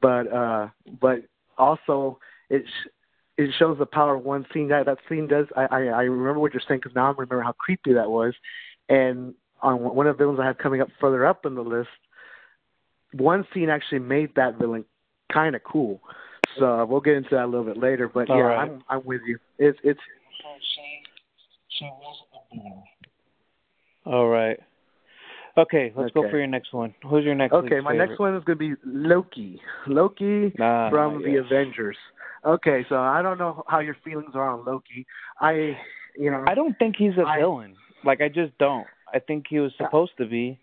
But 0.00 0.32
uh, 0.32 0.68
but 1.00 1.24
also 1.56 2.18
it 2.50 2.64
sh- 2.66 2.88
it 3.36 3.50
shows 3.58 3.78
the 3.78 3.86
power 3.86 4.16
of 4.16 4.24
one 4.24 4.46
scene. 4.52 4.68
That 4.68 4.86
that 4.86 4.98
scene 5.08 5.26
does. 5.28 5.46
I 5.56 5.66
I, 5.70 5.80
I 5.86 6.02
remember 6.02 6.40
what 6.40 6.52
you're 6.52 6.62
saying 6.66 6.80
because 6.82 6.94
now 6.94 7.06
I 7.06 7.10
remember 7.10 7.42
how 7.42 7.52
creepy 7.52 7.94
that 7.94 8.10
was. 8.10 8.34
And 8.88 9.34
on 9.60 9.80
one 9.80 10.06
of 10.06 10.16
the 10.16 10.22
villains 10.22 10.40
I 10.40 10.46
have 10.46 10.58
coming 10.58 10.80
up 10.80 10.88
further 11.00 11.26
up 11.26 11.44
in 11.44 11.54
the 11.54 11.62
list, 11.62 11.88
one 13.12 13.46
scene 13.52 13.68
actually 13.70 14.00
made 14.00 14.34
that 14.36 14.58
villain 14.58 14.84
kind 15.32 15.54
of 15.56 15.62
cool. 15.64 16.00
So 16.58 16.84
we'll 16.84 17.00
get 17.00 17.14
into 17.14 17.30
that 17.32 17.44
a 17.44 17.46
little 17.46 17.64
bit 17.64 17.76
later. 17.76 18.08
But 18.12 18.30
All 18.30 18.36
yeah, 18.38 18.42
right. 18.44 18.68
I'm 18.70 18.82
I'm 18.88 19.04
with 19.04 19.20
you. 19.26 19.38
It's 19.58 19.78
it's 19.82 20.00
All 24.04 24.28
right. 24.28 24.58
Okay, 25.56 25.92
let's 25.96 26.12
go 26.12 26.22
for 26.30 26.38
your 26.38 26.46
next 26.46 26.72
one. 26.72 26.94
Who's 27.08 27.24
your 27.24 27.34
next? 27.34 27.52
okay. 27.52 27.80
My 27.80 27.92
favorite? 27.92 28.06
next 28.08 28.20
one 28.20 28.36
is 28.36 28.44
going 28.44 28.58
to 28.58 28.76
be 28.76 28.80
Loki. 28.84 29.60
Loki 29.88 30.54
Ah, 30.60 30.88
from 30.88 31.22
the. 31.22 31.36
Avengers. 31.36 31.96
Okay, 32.46 32.86
so 32.88 32.94
I 32.96 33.22
don't 33.22 33.38
know 33.38 33.64
how 33.66 33.80
your 33.80 33.96
feelings 34.04 34.30
are 34.34 34.48
on 34.48 34.64
Loki. 34.64 35.04
I 35.40 35.76
you 36.16 36.30
know 36.30 36.44
I 36.46 36.54
don't 36.54 36.78
think 36.78 36.94
he's 36.96 37.16
a 37.18 37.22
I- 37.26 37.38
villain. 37.40 37.74
Like 38.04 38.20
I 38.20 38.28
just 38.28 38.56
don't. 38.58 38.86
I 39.12 39.18
think 39.18 39.46
he 39.48 39.58
was 39.58 39.72
supposed 39.76 40.12
to 40.18 40.26
be, 40.26 40.60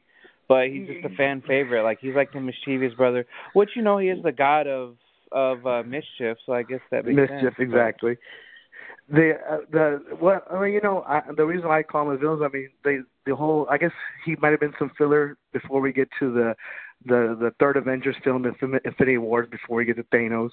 but 0.48 0.68
he's 0.68 0.88
just 0.88 1.06
a 1.06 1.16
fan 1.18 1.42
favorite. 1.46 1.84
Like 1.84 1.98
he's 2.00 2.16
like 2.16 2.32
the 2.32 2.40
mischievous 2.40 2.94
brother, 2.94 3.26
which 3.54 3.72
you 3.76 3.82
know 3.82 3.98
he 3.98 4.08
is 4.08 4.24
the 4.24 4.32
god 4.32 4.68
of 4.68 4.96
of 5.36 5.68
uh, 5.68 5.84
mischief. 5.84 6.38
So 6.46 6.54
I 6.54 6.64
guess 6.64 6.80
that 6.92 7.06
makes 7.06 7.18
mischief 7.18 7.42
sense. 7.42 7.56
but- 7.58 7.64
exactly. 7.64 8.18
The 9.08 9.34
uh, 9.50 9.58
the 9.72 9.86
well, 10.20 10.42
I 10.52 10.60
mean, 10.60 10.74
you 10.74 10.82
know, 10.82 11.04
I, 11.08 11.22
the 11.38 11.46
reason 11.46 11.70
I 11.70 11.84
call 11.84 12.04
him 12.10 12.16
a 12.16 12.18
villain, 12.18 12.40
is 12.40 12.44
I 12.44 12.58
mean, 12.58 12.70
they 12.84 12.98
the 13.30 13.36
whole. 13.36 13.68
I 13.70 13.78
guess 13.78 13.92
he 14.26 14.36
might 14.42 14.50
have 14.50 14.60
been 14.60 14.74
some 14.80 14.90
filler 14.98 15.38
before 15.54 15.80
we 15.80 15.94
get 15.94 16.10
to 16.20 16.34
the 16.34 16.56
the 17.06 17.38
the 17.40 17.52
third 17.60 17.78
Avengers 17.78 18.16
film, 18.24 18.46
Infin- 18.46 18.80
Infinity 18.84 19.20
Wars, 19.20 19.48
before 19.52 19.78
we 19.78 19.86
get 19.86 19.98
to 19.98 20.04
Thanos. 20.06 20.50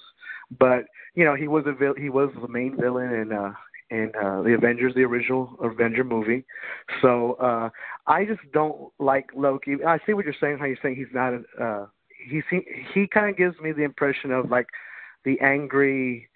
But 0.59 0.85
you 1.15 1.25
know, 1.25 1.33
he 1.33 1.47
was 1.47 1.63
a 1.65 1.71
vil- 1.73 1.95
he 1.97 2.09
was 2.09 2.29
the 2.39 2.47
main 2.47 2.77
villain 2.79 3.11
in 3.11 3.31
uh 3.33 3.53
in 3.89 4.11
uh 4.23 4.43
the 4.43 4.53
Avengers, 4.53 4.93
the 4.93 5.01
original 5.03 5.57
Avenger 5.59 6.03
movie. 6.03 6.45
So 7.01 7.33
uh 7.41 7.69
I 8.05 8.23
just 8.25 8.41
don't 8.53 8.91
like 8.99 9.31
Loki. 9.35 9.77
I 9.83 9.97
see 10.05 10.13
what 10.13 10.25
you're 10.25 10.35
saying. 10.39 10.59
How 10.59 10.65
you're 10.65 10.77
saying 10.83 10.95
he's 10.97 11.13
not. 11.13 11.33
a- 11.33 11.63
Uh, 11.63 11.85
he 12.29 12.41
se- 12.49 12.85
he 12.93 13.07
kind 13.07 13.29
of 13.29 13.37
gives 13.37 13.59
me 13.59 13.71
the 13.71 13.83
impression 13.83 14.31
of 14.31 14.49
like 14.49 14.67
the 15.25 15.39
angry 15.41 16.29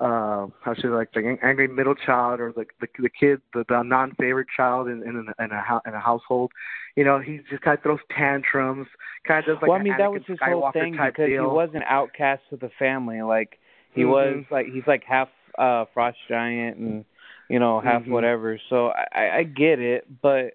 uh 0.00 0.46
how 0.62 0.74
should 0.74 0.92
I 0.92 0.96
like 0.96 1.12
the 1.12 1.36
angry 1.42 1.68
middle 1.68 1.94
child 1.94 2.40
or 2.40 2.52
the 2.52 2.64
the, 2.80 2.88
the 2.98 3.08
kid 3.08 3.40
the, 3.52 3.64
the 3.68 3.82
non 3.82 4.12
favorite 4.18 4.48
child 4.56 4.88
in 4.88 5.02
in 5.02 5.16
a, 5.38 5.44
in 5.44 5.50
a 5.52 5.80
in 5.86 5.94
a 5.94 6.00
household 6.00 6.50
you 6.96 7.04
know 7.04 7.20
he 7.20 7.40
just 7.48 7.62
kind 7.62 7.76
of 7.78 7.82
throws 7.82 8.00
tantrums 8.16 8.88
kind 9.26 9.40
of 9.40 9.46
does 9.46 9.62
like 9.62 9.70
well, 9.70 9.76
I 9.76 9.78
an 9.78 9.84
mean, 9.84 9.94
that 9.98 10.10
was 10.10 10.22
his 10.26 10.38
Skywalker 10.40 10.62
whole 10.62 10.72
thing 10.72 10.92
because 10.92 11.28
deal. 11.28 11.42
he 11.42 11.46
was 11.46 11.70
an 11.74 11.82
outcast 11.88 12.42
of 12.52 12.60
the 12.60 12.70
family. 12.78 13.22
Like 13.22 13.58
he 13.94 14.02
Mhm. 14.02 14.08
was 14.10 14.44
like 14.50 14.66
he's 14.66 14.86
like 14.86 15.04
half 15.04 15.28
uh 15.58 15.84
frost 15.94 16.18
giant 16.28 16.76
and 16.78 17.04
you 17.48 17.58
know 17.60 17.80
half 17.80 18.02
Mhm. 18.02 18.10
whatever. 18.10 18.58
So 18.68 18.88
I, 18.88 19.04
I 19.14 19.36
I 19.38 19.42
get 19.44 19.78
it, 19.78 20.06
but 20.22 20.54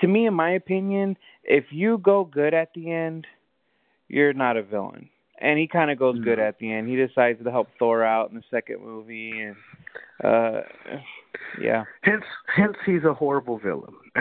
to 0.00 0.08
me, 0.08 0.26
in 0.26 0.34
my 0.34 0.50
opinion, 0.52 1.16
if 1.44 1.64
you 1.72 1.98
go 1.98 2.24
good 2.24 2.54
at 2.54 2.72
the 2.74 2.90
end, 2.90 3.26
you're 4.08 4.32
not 4.32 4.56
a 4.56 4.62
villain. 4.62 5.08
And 5.40 5.58
he 5.58 5.66
kind 5.66 5.90
of 5.90 5.98
goes 5.98 6.18
good 6.20 6.38
at 6.38 6.58
the 6.58 6.72
end. 6.72 6.88
He 6.88 6.96
decides 6.96 7.42
to 7.42 7.50
help 7.50 7.68
Thor 7.78 8.04
out 8.04 8.30
in 8.30 8.36
the 8.36 8.42
second 8.50 8.80
movie, 8.82 9.42
and 9.42 9.56
uh, 10.22 10.60
yeah, 11.60 11.84
hence 12.02 12.22
hence 12.54 12.76
he's 12.86 13.04
a 13.04 13.12
horrible 13.12 13.58
villain 13.58 13.94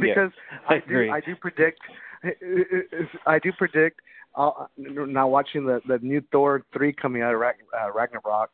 because 0.00 0.30
I 0.68 0.74
I 0.74 0.76
agree. 0.78 1.06
do 1.06 1.12
I 1.12 1.20
do 1.20 1.36
predict 1.36 1.80
I 3.26 3.38
do 3.38 3.52
predict 3.52 4.00
uh, 4.34 4.50
now 4.76 5.28
watching 5.28 5.66
the 5.66 5.80
the 5.86 5.98
new 6.02 6.20
Thor 6.32 6.64
three 6.72 6.92
coming 6.92 7.22
out 7.22 7.34
of 7.34 7.40
uh, 7.40 7.92
Ragnarok 7.94 8.50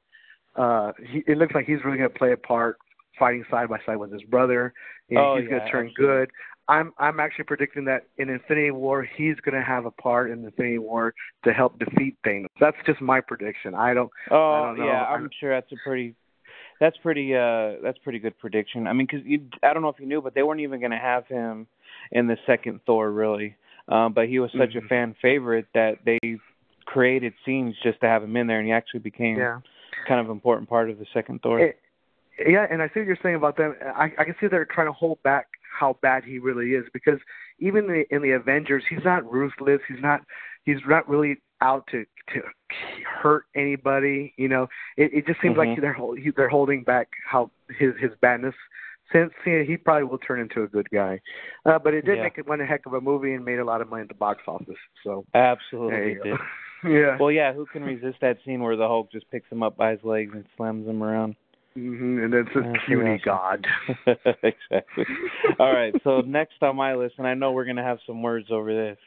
uh 0.56 0.92
he, 1.10 1.24
it 1.26 1.38
looks 1.38 1.54
like 1.54 1.64
he's 1.64 1.78
really 1.84 1.96
going 1.98 2.10
to 2.10 2.18
play 2.18 2.32
a 2.32 2.36
part 2.36 2.76
fighting 3.18 3.44
side 3.50 3.68
by 3.68 3.78
side 3.86 3.96
with 3.96 4.12
his 4.12 4.22
brother 4.24 4.74
You 5.08 5.16
know, 5.16 5.32
Oh, 5.32 5.38
he's 5.40 5.48
going 5.48 5.62
to 5.62 5.70
turn 5.70 5.88
absolutely. 5.88 5.94
good 6.26 6.30
I'm 6.68 6.92
I'm 6.98 7.20
actually 7.20 7.44
predicting 7.44 7.84
that 7.86 8.06
in 8.18 8.28
Infinity 8.28 8.70
War 8.70 9.02
he's 9.02 9.36
going 9.44 9.54
to 9.54 9.62
have 9.66 9.84
a 9.84 9.90
part 9.90 10.30
in 10.30 10.44
Infinity 10.44 10.78
War 10.78 11.14
to 11.44 11.52
help 11.52 11.78
defeat 11.78 12.16
Thanos 12.24 12.46
that's 12.60 12.76
just 12.86 13.00
my 13.00 13.20
prediction 13.20 13.74
I 13.74 13.94
don't 13.94 14.10
Oh 14.30 14.62
don't 14.66 14.78
know. 14.78 14.86
yeah, 14.86 15.02
I- 15.04 15.14
I'm 15.14 15.28
sure 15.40 15.54
that's 15.54 15.70
a 15.72 15.76
pretty 15.84 16.14
that's 16.80 16.96
pretty 16.98 17.34
uh 17.34 17.74
that's 17.82 17.98
pretty 17.98 18.18
good 18.18 18.38
prediction. 18.38 18.86
I 18.86 18.92
mean, 18.92 19.06
because 19.10 19.24
you 19.26 19.40
I 19.62 19.72
don't 19.72 19.82
know 19.82 19.88
if 19.88 20.00
you 20.00 20.06
knew, 20.06 20.20
but 20.20 20.34
they 20.34 20.42
weren't 20.42 20.60
even 20.60 20.80
going 20.80 20.90
to 20.92 20.98
have 20.98 21.26
him 21.26 21.66
in 22.10 22.26
the 22.26 22.36
second 22.46 22.80
Thor 22.86 23.10
really. 23.10 23.56
Um, 23.88 24.12
but 24.12 24.28
he 24.28 24.38
was 24.38 24.50
such 24.52 24.70
Mhm. 24.70 24.84
a 24.84 24.88
fan 24.88 25.14
favorite 25.20 25.66
that 25.74 25.98
they 26.04 26.18
created 26.84 27.34
scenes 27.44 27.76
just 27.82 28.00
to 28.00 28.06
have 28.08 28.22
him 28.22 28.36
in 28.36 28.46
there, 28.46 28.58
and 28.58 28.66
he 28.66 28.72
actually 28.72 29.00
became 29.00 29.36
yeah 29.38 29.60
kind 30.08 30.18
of 30.20 30.26
an 30.26 30.32
important 30.32 30.68
part 30.68 30.90
of 30.90 30.98
the 30.98 31.06
second 31.12 31.40
Thor. 31.42 31.60
It- 31.60 31.78
yeah, 32.46 32.66
and 32.68 32.82
I 32.82 32.88
see 32.88 33.00
what 33.00 33.06
you're 33.06 33.18
saying 33.22 33.36
about 33.36 33.56
them. 33.56 33.76
I, 33.94 34.10
I 34.18 34.24
can 34.24 34.34
see 34.40 34.46
they're 34.48 34.64
trying 34.64 34.86
to 34.88 34.92
hold 34.92 35.22
back 35.22 35.46
how 35.78 35.96
bad 36.02 36.24
he 36.24 36.38
really 36.38 36.72
is 36.72 36.84
because 36.92 37.18
even 37.58 37.84
in 37.84 37.90
the, 37.92 38.14
in 38.16 38.22
the 38.22 38.30
Avengers, 38.32 38.84
he's 38.88 39.04
not 39.04 39.30
ruthless. 39.30 39.80
He's 39.88 40.02
not. 40.02 40.20
He's 40.64 40.78
not 40.86 41.08
really 41.08 41.36
out 41.60 41.86
to 41.90 42.04
to 42.34 42.40
hurt 43.20 43.44
anybody. 43.56 44.32
You 44.36 44.48
know, 44.48 44.68
it, 44.96 45.12
it 45.12 45.26
just 45.26 45.40
seems 45.40 45.56
Mhm. 45.56 45.58
like 45.58 45.80
they're 45.80 45.96
he- 46.16 46.30
they're 46.30 46.48
holding 46.48 46.82
back 46.84 47.08
how 47.28 47.50
his 47.78 47.94
his 48.00 48.10
badness. 48.20 48.54
Since 49.12 49.32
he, 49.44 49.64
he 49.66 49.76
probably 49.76 50.04
will 50.04 50.16
turn 50.18 50.40
into 50.40 50.62
a 50.62 50.68
good 50.68 50.88
guy, 50.90 51.20
uh, 51.66 51.78
but 51.78 51.92
it 51.92 52.06
did 52.06 52.16
Yeah. 52.16 52.22
make 52.22 52.38
it 52.38 52.46
one 52.48 52.60
heck 52.60 52.86
of 52.86 52.94
a 52.94 53.00
movie 53.00 53.34
and 53.34 53.44
made 53.44 53.58
a 53.58 53.64
lot 53.64 53.82
of 53.82 53.90
money 53.90 54.02
at 54.02 54.08
the 54.08 54.14
box 54.14 54.40
office. 54.48 54.78
So 55.04 55.26
Absolutely 55.34 56.12
it 56.12 56.22
did. 56.22 56.38
yeah. 56.84 57.18
Well, 57.20 57.30
yeah, 57.30 57.52
who 57.52 57.66
can 57.66 57.84
resist 57.84 58.18
that 58.22 58.38
scene 58.42 58.62
where 58.62 58.74
the 58.74 58.88
Hulk 58.88 59.12
just 59.12 59.30
picks 59.30 59.50
him 59.52 59.62
up 59.62 59.76
by 59.76 59.90
his 59.90 60.02
legs 60.02 60.32
and 60.34 60.46
slams 60.56 60.86
him 60.88 61.02
around? 61.02 61.36
Hmm 61.74 62.18
And 62.18 62.32
then 62.32 62.46
a 62.54 62.60
That's 62.60 62.84
puny 62.86 63.20
awesome. 63.24 63.24
god. 63.24 63.66
exactly. 64.42 65.04
All 65.58 65.72
right. 65.72 65.94
So 66.04 66.20
next 66.20 66.54
on 66.62 66.76
my 66.76 66.94
list, 66.94 67.14
and 67.18 67.26
I 67.26 67.34
know 67.34 67.52
we're 67.52 67.64
gonna 67.64 67.82
have 67.82 67.98
some 68.06 68.22
words 68.22 68.48
over 68.50 68.72
this. 68.74 68.98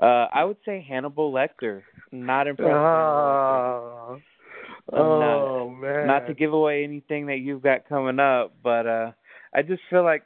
Uh, 0.00 0.26
I 0.32 0.44
would 0.44 0.56
say 0.64 0.84
Hannibal 0.86 1.32
Lecter. 1.32 1.82
Not 2.10 2.46
impressed. 2.46 2.70
Lecter. 2.70 4.18
Oh, 4.18 4.18
oh 4.92 5.70
man! 5.70 6.06
Not 6.06 6.26
to 6.26 6.34
give 6.34 6.52
away 6.52 6.84
anything 6.84 7.26
that 7.26 7.38
you've 7.38 7.62
got 7.62 7.88
coming 7.88 8.18
up, 8.18 8.54
but 8.62 8.86
uh, 8.86 9.12
I 9.54 9.62
just 9.62 9.82
feel 9.90 10.04
like 10.04 10.24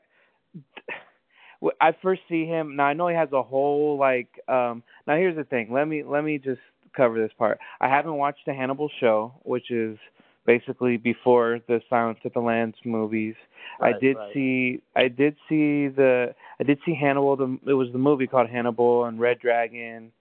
I 1.80 1.92
first 2.02 2.22
see 2.28 2.44
him. 2.46 2.76
Now 2.76 2.84
I 2.84 2.92
know 2.92 3.08
he 3.08 3.14
has 3.14 3.32
a 3.32 3.42
whole 3.42 3.98
like. 3.98 4.28
um 4.48 4.82
Now 5.06 5.16
here's 5.16 5.36
the 5.36 5.44
thing. 5.44 5.72
Let 5.72 5.86
me 5.86 6.02
let 6.04 6.24
me 6.24 6.38
just 6.38 6.60
cover 6.96 7.20
this 7.20 7.32
part. 7.38 7.58
I 7.80 7.88
haven't 7.88 8.14
watched 8.14 8.46
the 8.46 8.54
Hannibal 8.54 8.90
show, 9.00 9.34
which 9.42 9.70
is 9.70 9.98
basically 10.46 10.96
before 10.96 11.60
the 11.68 11.80
Silence 11.90 12.18
of 12.24 12.32
the 12.32 12.40
Lambs 12.40 12.76
movies. 12.84 13.34
I 13.80 13.92
did 14.00 14.16
right. 14.16 14.32
see 14.32 14.82
I 14.94 15.08
did 15.08 15.36
see 15.48 15.88
the 15.88 16.34
I 16.60 16.64
did 16.64 16.78
see 16.86 16.94
Hannibal 16.94 17.36
the 17.36 17.58
it 17.66 17.74
was 17.74 17.88
the 17.92 17.98
movie 17.98 18.26
called 18.26 18.48
Hannibal 18.48 19.04
and 19.04 19.20
Red 19.20 19.40
Dragon 19.40 20.12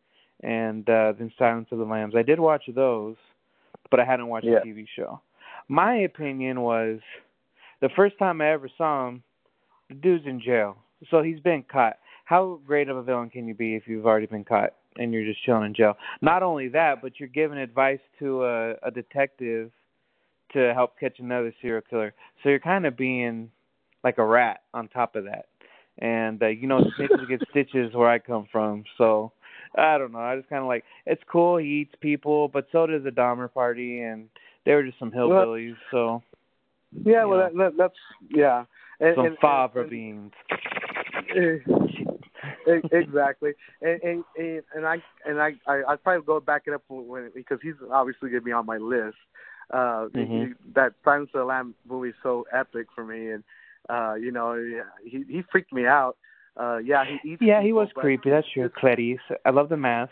and 0.43 0.89
uh 0.89 1.13
then 1.17 1.31
Silence 1.37 1.67
of 1.71 1.77
the 1.77 1.85
Lambs. 1.85 2.15
I 2.17 2.23
did 2.23 2.39
watch 2.39 2.63
those, 2.73 3.15
but 3.91 3.99
I 3.99 4.05
hadn't 4.05 4.27
watched 4.27 4.47
Yeah. 4.47 4.59
the 4.63 4.69
TV 4.69 4.85
show. 4.95 5.21
My 5.67 5.95
opinion 5.95 6.61
was 6.61 6.99
the 7.81 7.89
first 7.95 8.17
time 8.17 8.41
I 8.41 8.51
ever 8.51 8.69
saw 8.77 9.07
him, 9.07 9.23
the 9.89 9.95
dude's 9.95 10.25
in 10.25 10.41
jail. 10.41 10.77
So 11.09 11.21
he's 11.21 11.39
been 11.39 11.63
caught. 11.63 11.97
How 12.25 12.59
great 12.65 12.89
of 12.89 12.97
a 12.97 13.03
villain 13.03 13.29
can 13.29 13.47
you 13.47 13.53
be 13.53 13.75
if 13.75 13.87
you've 13.87 14.05
already 14.05 14.25
been 14.25 14.43
caught 14.43 14.73
and 14.97 15.13
you're 15.13 15.25
just 15.25 15.43
chilling 15.43 15.65
in 15.65 15.73
jail? 15.75 15.95
Not 16.21 16.41
only 16.41 16.67
that, 16.69 17.01
but 17.01 17.19
you're 17.19 17.29
giving 17.29 17.57
advice 17.57 17.99
to 18.19 18.43
a, 18.43 18.71
a 18.83 18.91
detective 18.91 19.71
to 20.53 20.73
help 20.73 20.99
catch 20.99 21.19
another 21.19 21.53
serial 21.61 21.81
killer. 21.89 22.13
So 22.43 22.49
you're 22.49 22.59
kind 22.59 22.85
of 22.85 22.97
being 22.97 23.49
like 24.03 24.17
a 24.17 24.25
rat 24.25 24.61
on 24.73 24.87
top 24.87 25.15
of 25.15 25.25
that. 25.25 25.45
And 25.97 26.41
uh, 26.41 26.47
you 26.47 26.67
know, 26.67 26.81
snitches 26.99 27.27
get 27.27 27.41
stitches 27.49 27.93
where 27.93 28.09
I 28.09 28.19
come 28.19 28.47
from. 28.51 28.83
So 28.97 29.31
I 29.77 29.97
don't 29.97 30.11
know. 30.11 30.19
I 30.19 30.35
just 30.35 30.49
kind 30.49 30.61
of 30.61 30.67
like 30.67 30.83
it's 31.05 31.21
cool. 31.31 31.57
He 31.57 31.81
eats 31.81 31.95
people, 31.99 32.47
but 32.47 32.67
so 32.71 32.85
does 32.85 33.03
the 33.03 33.09
Dahmer 33.09 33.51
party, 33.51 34.01
and 34.01 34.27
they 34.65 34.73
were 34.73 34.83
just 34.83 34.99
some 34.99 35.11
hillbillies. 35.11 35.75
So 35.91 36.21
yeah, 37.03 37.25
well, 37.25 37.39
that, 37.39 37.53
that, 37.57 37.71
that's 37.77 37.93
yeah. 38.29 38.65
And, 38.99 39.13
some 39.15 39.25
and, 39.25 39.37
fava 39.39 39.81
and- 39.81 39.89
beans. 39.89 40.31
and- 41.35 41.61
exactly, 42.91 43.51
and, 43.81 44.23
and 44.37 44.63
and 44.75 44.85
I 44.85 44.97
and 45.25 45.39
I 45.41 45.51
I 45.67 45.81
I'd 45.87 46.03
probably 46.03 46.25
go 46.25 46.39
back 46.39 46.63
it 46.67 46.73
up 46.73 46.83
when 46.87 47.31
because 47.33 47.59
he's 47.61 47.73
obviously 47.91 48.29
gonna 48.29 48.41
be 48.41 48.51
on 48.51 48.65
my 48.65 48.77
list. 48.77 49.17
Uh, 49.71 50.07
mm-hmm. 50.13 50.21
he, 50.21 50.53
that 50.75 50.93
Silence 51.03 51.29
of 51.33 51.39
the 51.39 51.45
Lamb 51.45 51.75
movie 51.89 52.09
is 52.09 52.15
so 52.21 52.45
epic 52.53 52.87
for 52.93 53.03
me, 53.03 53.31
and 53.31 53.43
uh, 53.89 54.15
you 54.15 54.31
know, 54.31 54.55
he 55.03 55.23
he 55.27 55.43
freaked 55.51 55.73
me 55.73 55.85
out. 55.85 56.17
Uh, 56.57 56.77
yeah, 56.77 57.03
he 57.05 57.31
eats. 57.31 57.41
Yeah, 57.41 57.61
he 57.61 57.73
was 57.73 57.89
creepy. 57.93 58.29
That's 58.29 58.47
true, 58.53 58.69
Clarice. 58.69 59.19
I 59.45 59.49
love 59.49 59.69
the 59.69 59.77
mask. 59.77 60.11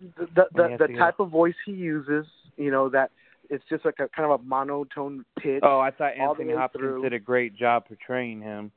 The 0.00 0.26
the 0.34 0.44
the, 0.54 0.86
the 0.88 0.98
type 0.98 1.20
of 1.20 1.30
voice 1.30 1.54
he 1.66 1.72
uses, 1.72 2.26
you 2.56 2.70
know, 2.70 2.88
that 2.90 3.10
it's 3.50 3.64
just 3.68 3.84
like 3.84 3.98
a 3.98 4.08
kind 4.08 4.30
of 4.30 4.40
a 4.40 4.42
monotone 4.42 5.24
pitch. 5.38 5.60
Oh, 5.62 5.80
I 5.80 5.90
thought 5.90 6.12
Anthony 6.16 6.54
Hopkins 6.54 6.80
through. 6.80 7.02
did 7.02 7.12
a 7.12 7.18
great 7.18 7.56
job 7.56 7.86
portraying 7.86 8.40
him. 8.40 8.72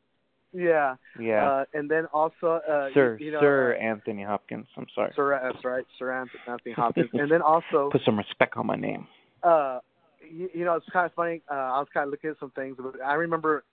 Yeah. 0.53 0.95
Yeah. 1.19 1.49
Uh, 1.49 1.65
and 1.73 1.89
then 1.89 2.05
also, 2.13 2.61
uh, 2.69 2.89
Sir, 2.93 3.17
you 3.19 3.31
know, 3.31 3.39
Sir 3.39 3.75
uh, 3.75 3.83
Anthony 3.83 4.23
Hopkins. 4.23 4.67
I'm 4.77 4.87
sorry. 4.95 5.11
Sir, 5.15 5.39
that's 5.41 5.63
right, 5.63 5.85
Sir 5.99 6.11
Anthony 6.11 6.73
Hopkins. 6.73 7.09
and 7.13 7.31
then 7.31 7.41
also, 7.41 7.89
put 7.91 8.01
some 8.05 8.17
respect 8.17 8.57
on 8.57 8.65
my 8.65 8.75
name. 8.75 9.07
Uh, 9.43 9.79
you, 10.31 10.49
you 10.53 10.65
know, 10.65 10.75
it's 10.75 10.85
kind 10.91 11.05
of 11.05 11.13
funny. 11.13 11.41
Uh, 11.49 11.55
I 11.55 11.79
was 11.79 11.87
kind 11.93 12.05
of 12.05 12.11
looking 12.11 12.29
at 12.29 12.39
some 12.39 12.51
things, 12.51 12.77
but 12.79 13.01
I 13.03 13.13
remember 13.13 13.63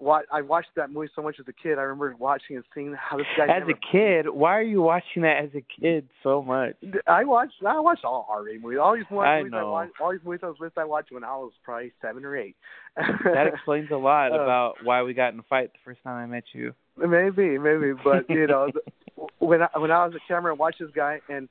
what 0.00 0.24
I 0.32 0.40
watched 0.40 0.70
that 0.76 0.90
movie 0.90 1.10
so 1.14 1.22
much 1.22 1.36
as 1.38 1.46
a 1.46 1.52
kid. 1.52 1.78
I 1.78 1.82
remember 1.82 2.16
watching 2.18 2.56
and 2.56 2.64
seeing 2.74 2.94
how 2.98 3.18
this 3.18 3.26
guy. 3.36 3.44
As 3.44 3.60
never, 3.60 3.70
a 3.72 3.74
kid, 3.92 4.30
why 4.30 4.56
are 4.56 4.62
you 4.62 4.80
watching 4.80 5.22
that 5.22 5.44
as 5.44 5.50
a 5.54 5.64
kid 5.80 6.08
so 6.22 6.42
much? 6.42 6.74
I 7.06 7.24
watched. 7.24 7.54
I 7.66 7.78
watched 7.80 8.04
all 8.04 8.26
R-rated 8.30 8.62
movies. 8.62 8.78
All 8.82 8.94
these 8.96 9.04
movies 9.10 9.26
I, 9.26 9.42
know. 9.42 9.58
I 9.58 9.70
watched, 9.70 9.92
all 10.00 10.10
these 10.12 10.20
movies 10.24 10.40
on 10.42 10.52
this 10.52 10.60
list 10.60 10.78
I 10.78 10.84
watched 10.84 11.12
when 11.12 11.22
I 11.22 11.36
was 11.36 11.52
probably 11.62 11.92
seven 12.00 12.24
or 12.24 12.36
eight. 12.36 12.56
that 12.96 13.46
explains 13.46 13.90
a 13.90 13.96
lot 13.96 14.32
uh, 14.32 14.40
about 14.40 14.76
why 14.82 15.02
we 15.02 15.12
got 15.12 15.34
in 15.34 15.38
a 15.38 15.44
fight 15.44 15.72
the 15.72 15.78
first 15.84 16.02
time 16.02 16.16
I 16.16 16.26
met 16.26 16.44
you. 16.54 16.72
Maybe, 16.96 17.58
maybe, 17.58 17.92
but 18.02 18.28
you 18.28 18.46
know, 18.46 18.70
when 19.38 19.62
I, 19.62 19.68
when 19.78 19.90
I 19.90 20.06
was 20.06 20.14
a 20.14 20.28
camera 20.28 20.52
and 20.52 20.58
watched 20.58 20.80
this 20.80 20.90
guy, 20.94 21.20
and 21.28 21.48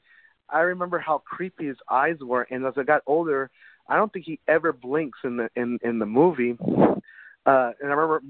I 0.50 0.62
remember 0.62 0.98
how 0.98 1.20
creepy 1.20 1.68
his 1.68 1.78
eyes 1.90 2.18
were, 2.20 2.48
and 2.50 2.66
as 2.66 2.74
I 2.78 2.84
got 2.84 3.04
older, 3.06 3.52
I 3.90 3.98
don't 3.98 4.14
think 4.14 4.26
he 4.26 4.40
ever 4.48 4.72
blinks 4.72 5.20
in 5.24 5.38
the 5.38 5.50
in 5.56 5.80
in 5.84 6.00
the 6.00 6.06
movie. 6.06 6.58
Uh, 7.46 7.72
and 7.82 7.90
I 7.92 7.96
remember 7.96 8.22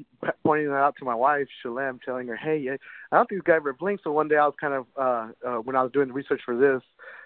pointing 0.45 0.67
that 0.67 0.75
out 0.75 0.95
to 0.99 1.05
my 1.05 1.15
wife, 1.15 1.47
Shalem, 1.61 1.99
telling 2.03 2.27
her, 2.27 2.37
"Hey, 2.37 2.69
I 3.11 3.15
don't 3.15 3.27
think 3.27 3.41
this 3.41 3.47
guy 3.47 3.57
ever 3.57 3.73
blinks." 3.73 4.03
So 4.03 4.11
one 4.11 4.29
day 4.29 4.37
I 4.37 4.45
was 4.45 4.55
kind 4.59 4.73
of, 4.73 4.85
uh, 4.95 5.27
uh, 5.45 5.57
when 5.57 5.75
I 5.75 5.83
was 5.83 5.91
doing 5.91 6.07
the 6.07 6.13
research 6.13 6.41
for 6.45 6.55
this, 6.55 6.81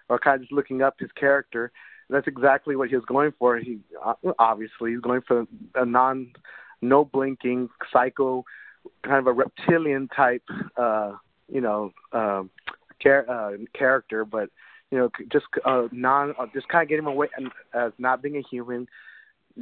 or 0.10 0.18
kind 0.18 0.36
of 0.36 0.42
just 0.42 0.52
looking 0.52 0.82
up 0.82 0.96
his 1.00 1.12
character, 1.12 1.72
that's 2.10 2.28
exactly 2.28 2.76
what 2.76 2.90
he 2.90 2.96
was 2.96 3.06
going 3.06 3.34
for. 3.38 3.58
He 3.58 3.80
uh, 4.04 4.16
obviously 4.40 4.92
he's 4.92 5.02
going 5.02 5.22
for 5.22 5.46
a 5.76 5.86
non, 5.86 6.32
no 6.82 7.06
blinking, 7.06 7.70
psycho, 7.92 8.44
kind 9.04 9.20
of 9.20 9.28
a 9.28 9.34
reptilian 9.34 10.08
type, 10.08 10.44
uh, 10.78 11.14
you 11.48 11.62
know, 11.62 11.92
uh, 12.12 12.44
char- 13.00 13.30
uh, 13.30 13.58
character, 13.74 14.26
but 14.26 14.50
you 14.92 14.98
know, 14.98 15.10
just 15.32 15.46
uh, 15.66 15.88
non, 15.92 16.34
uh, 16.40 16.46
just 16.54 16.68
kind 16.68 16.84
of 16.84 16.90
get 16.90 17.00
him 17.00 17.08
away 17.08 17.28
as 17.74 17.92
not 17.98 18.22
being 18.22 18.38
a 18.38 18.44
human, 18.50 18.88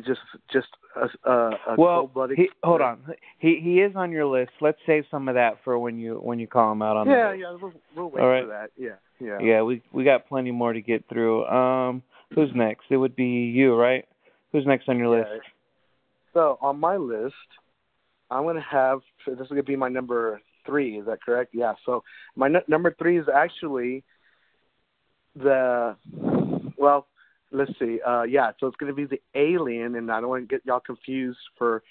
just 0.05 0.19
just 0.51 0.67
a, 0.95 1.29
a, 1.29 1.49
a 1.69 1.75
well, 1.77 2.09
he, 2.35 2.49
hold 2.63 2.81
on. 2.81 3.01
He 3.39 3.59
he 3.61 3.81
is 3.81 3.95
on 3.95 4.11
your 4.11 4.25
list. 4.25 4.51
Let's 4.61 4.77
save 4.85 5.05
some 5.11 5.27
of 5.27 5.35
that 5.35 5.57
for 5.63 5.77
when 5.79 5.97
you 5.99 6.15
when 6.15 6.39
you 6.39 6.47
call 6.47 6.71
him 6.71 6.81
out 6.81 6.97
on 6.97 7.07
yeah, 7.07 7.31
the 7.31 7.37
Yeah, 7.37 7.57
we'll, 7.61 7.73
we'll 7.95 8.09
wait 8.09 8.21
All 8.21 8.29
right. 8.29 8.43
for 8.43 8.47
that. 8.47 8.71
Yeah, 8.77 8.95
yeah. 9.19 9.39
Yeah, 9.39 9.61
we 9.63 9.81
we 9.91 10.03
got 10.03 10.27
plenty 10.27 10.51
more 10.51 10.73
to 10.73 10.81
get 10.81 11.07
through. 11.09 11.45
Um, 11.45 12.03
who's 12.33 12.49
next? 12.55 12.85
It 12.89 12.97
would 12.97 13.15
be 13.15 13.25
you, 13.25 13.75
right? 13.75 14.05
Who's 14.51 14.65
next 14.65 14.89
on 14.89 14.97
your 14.97 15.17
yeah. 15.17 15.23
list? 15.23 15.41
So 16.33 16.57
on 16.61 16.79
my 16.79 16.97
list, 16.97 17.35
I'm 18.29 18.43
gonna 18.43 18.61
have 18.61 18.99
this 19.25 19.39
is 19.39 19.47
gonna 19.47 19.63
be 19.63 19.75
my 19.75 19.89
number 19.89 20.41
three. 20.65 20.99
Is 20.99 21.05
that 21.05 21.21
correct? 21.21 21.53
Yeah. 21.53 21.73
So 21.85 22.03
my 22.35 22.47
n- 22.47 22.63
number 22.67 22.95
three 22.97 23.19
is 23.19 23.27
actually 23.33 24.03
the 25.35 25.95
well 26.77 27.07
let's 27.51 27.71
see 27.79 27.99
uh 28.05 28.23
yeah 28.23 28.51
so 28.59 28.67
it's 28.67 28.77
going 28.77 28.91
to 28.91 28.95
be 28.95 29.05
the 29.05 29.21
alien 29.39 29.95
and 29.95 30.11
i 30.11 30.19
don't 30.19 30.29
want 30.29 30.47
to 30.47 30.47
get 30.47 30.65
y'all 30.65 30.79
confused 30.79 31.39
for 31.57 31.83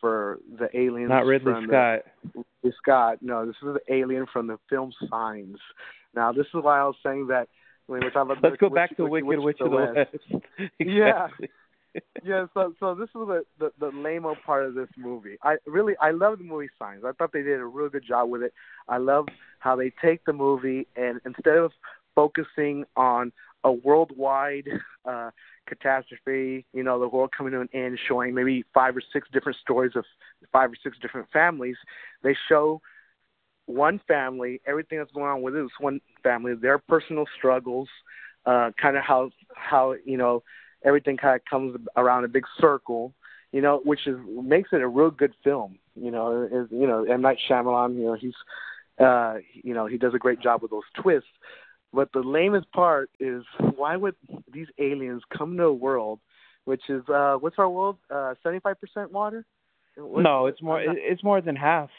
for 0.00 0.38
the 0.58 0.68
aliens 0.78 1.08
not 1.08 1.24
ridley 1.24 1.52
from 1.52 1.66
scott. 1.66 2.00
The, 2.22 2.44
ridley 2.62 2.76
scott. 2.82 3.18
No 3.20 3.46
this 3.46 3.56
is 3.62 3.74
the 3.74 3.94
alien 3.94 4.26
from 4.32 4.46
the 4.46 4.58
film 4.68 4.92
signs. 5.10 5.58
Now 6.14 6.32
this 6.32 6.46
is 6.46 6.62
why 6.62 6.80
i 6.80 6.84
was 6.84 6.96
saying 7.02 7.28
that 7.28 7.48
when 7.86 8.00
we're 8.00 8.10
talking 8.10 8.32
about 8.32 8.42
let's 8.42 8.54
the, 8.60 8.68
go 8.68 8.74
back 8.74 8.90
Witch, 8.90 8.96
to 8.98 9.06
wicked 9.06 9.26
Witch, 9.26 9.38
witch 9.40 9.56
of 9.60 9.70
the 9.70 9.76
west, 9.76 9.96
west. 9.96 10.44
exactly. 10.78 10.94
yeah 10.96 11.28
yeah 12.24 12.46
so 12.54 12.74
so 12.80 12.94
this 12.94 13.08
is 13.08 13.12
the 13.14 13.44
the, 13.58 13.72
the 13.78 13.90
lame 13.96 14.26
part 14.44 14.66
of 14.66 14.74
this 14.74 14.88
movie. 14.96 15.36
I 15.42 15.56
really 15.66 15.94
i 16.00 16.10
love 16.10 16.38
the 16.38 16.44
movie 16.44 16.70
signs. 16.78 17.02
I 17.04 17.12
thought 17.12 17.32
they 17.32 17.42
did 17.42 17.60
a 17.60 17.66
really 17.66 17.90
good 17.90 18.04
job 18.06 18.28
with 18.30 18.42
it. 18.42 18.52
I 18.88 18.98
love 18.98 19.26
how 19.58 19.76
they 19.76 19.92
take 20.02 20.24
the 20.24 20.32
movie 20.32 20.86
and 20.96 21.20
instead 21.24 21.56
of 21.56 21.72
focusing 22.14 22.84
on 22.96 23.32
a 23.64 23.72
worldwide 23.72 24.68
uh, 25.04 25.30
catastrophe, 25.66 26.66
you 26.72 26.82
know, 26.82 27.00
the 27.00 27.08
world 27.08 27.30
coming 27.36 27.52
to 27.52 27.60
an 27.60 27.68
end, 27.72 27.98
showing 28.06 28.34
maybe 28.34 28.64
five 28.74 28.96
or 28.96 29.02
six 29.12 29.28
different 29.32 29.58
stories 29.58 29.92
of 29.96 30.04
five 30.52 30.70
or 30.70 30.76
six 30.82 30.96
different 31.00 31.26
families. 31.32 31.76
They 32.22 32.36
show 32.48 32.80
one 33.66 34.00
family, 34.06 34.60
everything 34.66 34.98
that's 34.98 35.12
going 35.12 35.26
on 35.26 35.42
with 35.42 35.54
this 35.54 35.68
one 35.80 36.00
family, 36.22 36.54
their 36.54 36.78
personal 36.78 37.24
struggles, 37.36 37.88
uh, 38.46 38.70
kind 38.80 38.96
of 38.96 39.02
how 39.02 39.30
how 39.54 39.94
you 40.04 40.18
know 40.18 40.42
everything 40.84 41.16
kind 41.16 41.36
of 41.36 41.44
comes 41.48 41.76
around 41.96 42.24
a 42.24 42.28
big 42.28 42.44
circle, 42.60 43.14
you 43.52 43.62
know, 43.62 43.80
which 43.84 44.06
is 44.06 44.16
makes 44.42 44.70
it 44.72 44.82
a 44.82 44.88
real 44.88 45.10
good 45.10 45.32
film. 45.42 45.78
You 45.94 46.10
know, 46.10 46.42
is 46.42 46.68
you 46.70 46.86
know 46.86 47.04
M 47.04 47.22
Night 47.22 47.38
Shyamalan, 47.48 47.96
you 47.96 48.04
know, 48.04 48.14
he's 48.14 48.34
uh, 48.98 49.36
you 49.54 49.72
know 49.72 49.86
he 49.86 49.96
does 49.96 50.14
a 50.14 50.18
great 50.18 50.40
job 50.40 50.60
with 50.62 50.70
those 50.70 50.82
twists. 51.00 51.28
But 51.94 52.12
the 52.12 52.20
lamest 52.20 52.70
part 52.72 53.10
is 53.20 53.44
why 53.76 53.96
would 53.96 54.16
these 54.52 54.66
aliens 54.78 55.22
come 55.36 55.56
to 55.58 55.64
a 55.64 55.72
world 55.72 56.20
which 56.64 56.82
is 56.88 57.02
uh 57.08 57.34
what's 57.34 57.56
our 57.58 57.68
world? 57.68 57.96
Uh 58.10 58.34
seventy 58.42 58.60
five 58.60 58.80
percent 58.80 59.12
water? 59.12 59.44
No, 59.96 60.46
it's 60.46 60.60
more 60.60 60.84
not, 60.84 60.96
it's 60.98 61.22
more 61.22 61.40
than 61.40 61.56
half. 61.56 61.90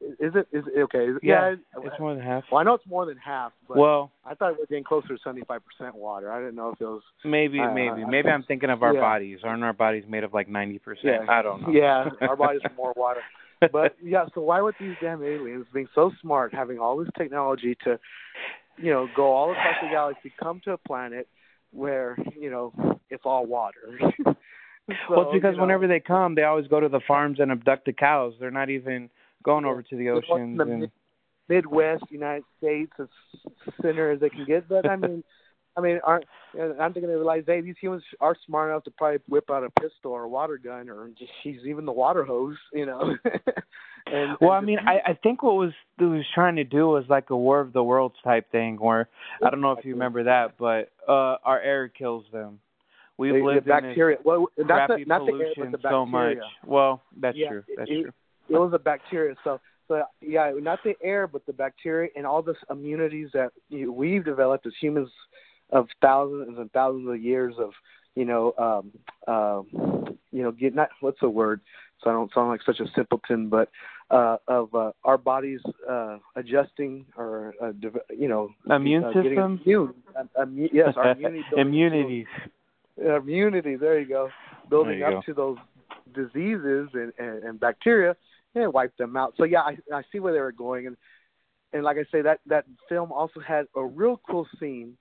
Is 0.00 0.32
it 0.34 0.46
is 0.52 0.64
it, 0.74 0.80
okay, 0.82 1.06
is 1.06 1.16
yeah, 1.22 1.50
yeah, 1.50 1.82
it's 1.84 1.98
more 1.98 2.14
than 2.14 2.22
half. 2.22 2.44
Well 2.50 2.60
I 2.60 2.64
know 2.64 2.74
it's 2.74 2.86
more 2.86 3.04
than 3.04 3.16
half, 3.16 3.52
but 3.66 3.76
well 3.76 4.12
I 4.24 4.34
thought 4.34 4.52
it 4.52 4.58
was 4.58 4.66
getting 4.68 4.84
closer 4.84 5.08
to 5.08 5.18
seventy 5.22 5.42
five 5.46 5.60
percent 5.64 5.96
water. 5.96 6.30
I 6.30 6.38
didn't 6.38 6.54
know 6.54 6.70
if 6.70 6.80
it 6.80 6.84
was 6.84 7.02
maybe 7.24 7.58
uh, 7.60 7.72
maybe. 7.72 8.04
Maybe 8.08 8.28
I'm 8.28 8.44
thinking 8.44 8.70
of 8.70 8.82
our 8.82 8.94
yeah. 8.94 9.00
bodies. 9.00 9.40
Aren't 9.44 9.64
our 9.64 9.72
bodies 9.72 10.04
made 10.08 10.24
of 10.24 10.32
like 10.32 10.48
ninety 10.48 10.78
percent? 10.78 11.24
Yeah. 11.26 11.26
I 11.28 11.42
don't 11.42 11.62
know. 11.62 11.70
Yeah, 11.70 12.08
our 12.22 12.36
bodies 12.44 12.60
are 12.64 12.74
more 12.76 12.94
water. 12.96 13.20
But 13.72 13.96
yeah, 14.00 14.26
so 14.34 14.40
why 14.42 14.60
would 14.60 14.76
these 14.78 14.94
damn 15.00 15.22
aliens 15.22 15.66
being 15.74 15.88
so 15.94 16.12
smart, 16.22 16.54
having 16.54 16.78
all 16.78 16.96
this 16.96 17.08
technology 17.18 17.76
to 17.84 17.98
you 18.80 18.90
know, 18.90 19.08
go 19.14 19.32
all 19.32 19.50
across 19.50 19.76
the 19.82 19.88
galaxy, 19.88 20.32
come 20.40 20.60
to 20.64 20.72
a 20.72 20.78
planet 20.78 21.28
where 21.72 22.16
you 22.38 22.50
know 22.50 22.72
it's 23.10 23.24
all 23.24 23.46
water. 23.46 23.80
so, 24.24 24.34
well, 25.10 25.22
it's 25.22 25.32
because 25.32 25.52
you 25.52 25.56
know, 25.56 25.62
whenever 25.62 25.86
they 25.86 26.00
come, 26.00 26.34
they 26.34 26.44
always 26.44 26.66
go 26.66 26.80
to 26.80 26.88
the 26.88 27.00
farms 27.06 27.40
and 27.40 27.50
abduct 27.50 27.86
the 27.86 27.92
cows. 27.92 28.34
They're 28.40 28.50
not 28.50 28.70
even 28.70 29.10
going 29.42 29.64
over 29.64 29.82
to 29.82 29.96
the 29.96 30.10
oceans. 30.10 30.58
The 30.58 30.64
and... 30.64 30.90
Midwest 31.48 32.04
United 32.10 32.44
States, 32.58 32.92
as 32.98 33.08
center 33.80 34.10
as 34.10 34.20
they 34.20 34.28
can 34.28 34.44
get. 34.44 34.68
But 34.68 34.88
I 34.88 34.96
mean, 34.96 35.24
I 35.78 35.80
mean, 35.80 36.00
aren't 36.04 36.24
I'm 36.58 36.92
thinking 36.92 37.08
they 37.08 37.14
realize, 37.14 37.44
hey, 37.46 37.60
these 37.60 37.76
humans 37.80 38.02
are 38.20 38.36
smart 38.46 38.70
enough 38.70 38.84
to 38.84 38.90
probably 38.90 39.20
whip 39.28 39.50
out 39.50 39.62
a 39.64 39.70
pistol 39.80 40.12
or 40.12 40.24
a 40.24 40.28
water 40.28 40.58
gun 40.58 40.88
or 40.88 41.08
just 41.18 41.30
she's 41.42 41.60
even 41.66 41.84
the 41.84 41.92
water 41.92 42.24
hose, 42.24 42.56
you 42.72 42.84
know. 42.84 43.14
and, 44.06 44.36
well, 44.40 44.52
and 44.52 44.58
I 44.58 44.60
mean, 44.60 44.78
I, 44.78 45.10
I 45.10 45.14
think 45.22 45.42
what 45.42 45.54
was 45.54 45.72
it 45.98 46.04
was 46.04 46.24
trying 46.34 46.56
to 46.56 46.64
do 46.64 46.88
was 46.88 47.04
like 47.08 47.30
a 47.30 47.36
War 47.36 47.60
of 47.60 47.72
the 47.72 47.82
Worlds 47.82 48.16
type 48.24 48.50
thing, 48.50 48.76
where 48.76 49.08
I 49.44 49.50
don't 49.50 49.60
know 49.60 49.72
if 49.72 49.84
you 49.84 49.92
remember 49.92 50.24
that, 50.24 50.58
but 50.58 50.90
uh 51.06 51.36
our 51.44 51.60
air 51.60 51.88
kills 51.88 52.24
them. 52.32 52.60
We've 53.18 53.34
the, 53.34 53.40
lived 53.40 53.66
the 53.66 53.70
bacteria. 53.70 54.16
in 54.16 54.22
well, 54.24 54.46
not 54.58 54.88
the, 54.88 55.04
not 55.06 55.26
the 55.26 55.32
air, 55.32 55.54
pollution 55.54 55.72
the 55.72 55.78
so 55.82 56.06
much. 56.06 56.36
Well, 56.66 57.02
that's 57.20 57.36
yeah, 57.36 57.48
true. 57.48 57.64
That's 57.76 57.90
it, 57.90 58.02
true. 58.02 58.12
It 58.48 58.58
was 58.58 58.72
a 58.74 58.78
bacteria. 58.78 59.34
So, 59.44 59.60
so 59.88 60.02
yeah, 60.20 60.52
not 60.56 60.78
the 60.84 60.94
air, 61.02 61.26
but 61.26 61.44
the 61.44 61.52
bacteria 61.52 62.10
and 62.16 62.24
all 62.24 62.42
this 62.42 62.56
immunities 62.70 63.28
that 63.34 63.50
you, 63.68 63.92
we've 63.92 64.24
developed 64.24 64.66
as 64.66 64.72
humans 64.80 65.10
of 65.70 65.88
thousands 66.00 66.58
and 66.58 66.70
thousands 66.72 67.08
of 67.08 67.20
years 67.20 67.54
of 67.58 67.70
you 68.14 68.24
know 68.24 68.52
um 68.58 68.92
uh, 69.26 69.62
you 70.30 70.42
know 70.42 70.50
get 70.50 70.74
not 70.74 70.90
what's 71.00 71.20
the 71.20 71.28
word? 71.28 71.60
So 72.02 72.10
I 72.10 72.12
don't 72.12 72.32
sound 72.32 72.48
like 72.48 72.60
such 72.64 72.80
a 72.80 72.86
simpleton 72.94 73.48
but 73.48 73.70
uh 74.10 74.38
of 74.46 74.74
uh, 74.74 74.92
our 75.04 75.18
bodies 75.18 75.60
uh 75.88 76.18
adjusting 76.36 77.06
or 77.16 77.54
uh, 77.62 77.72
you 78.16 78.28
know 78.28 78.50
immune 78.70 79.04
uh, 79.04 79.12
system? 79.12 79.60
immune, 79.64 79.94
uh, 80.16 80.44
immu- 80.44 80.70
yes 80.72 80.94
our 80.96 81.12
immunity 81.12 81.44
immunity. 81.56 82.26
Immunity 82.96 83.76
there 83.76 84.00
you 84.00 84.08
go. 84.08 84.30
Building 84.70 84.98
you 84.98 85.04
up 85.04 85.12
go. 85.12 85.22
to 85.26 85.34
those 85.34 85.56
diseases 86.14 86.88
and, 86.94 87.12
and 87.18 87.44
and 87.44 87.60
bacteria 87.60 88.16
and 88.54 88.72
wipe 88.72 88.96
them 88.96 89.16
out. 89.16 89.34
So 89.36 89.44
yeah 89.44 89.60
I 89.60 89.76
I 89.92 90.02
see 90.10 90.18
where 90.18 90.32
they 90.32 90.40
were 90.40 90.52
going. 90.52 90.86
And 90.86 90.96
and 91.72 91.84
like 91.84 91.96
I 91.98 92.04
say 92.10 92.22
that 92.22 92.40
that 92.46 92.64
film 92.88 93.12
also 93.12 93.40
had 93.40 93.66
a 93.76 93.84
real 93.84 94.20
cool 94.28 94.46
scene 94.58 94.96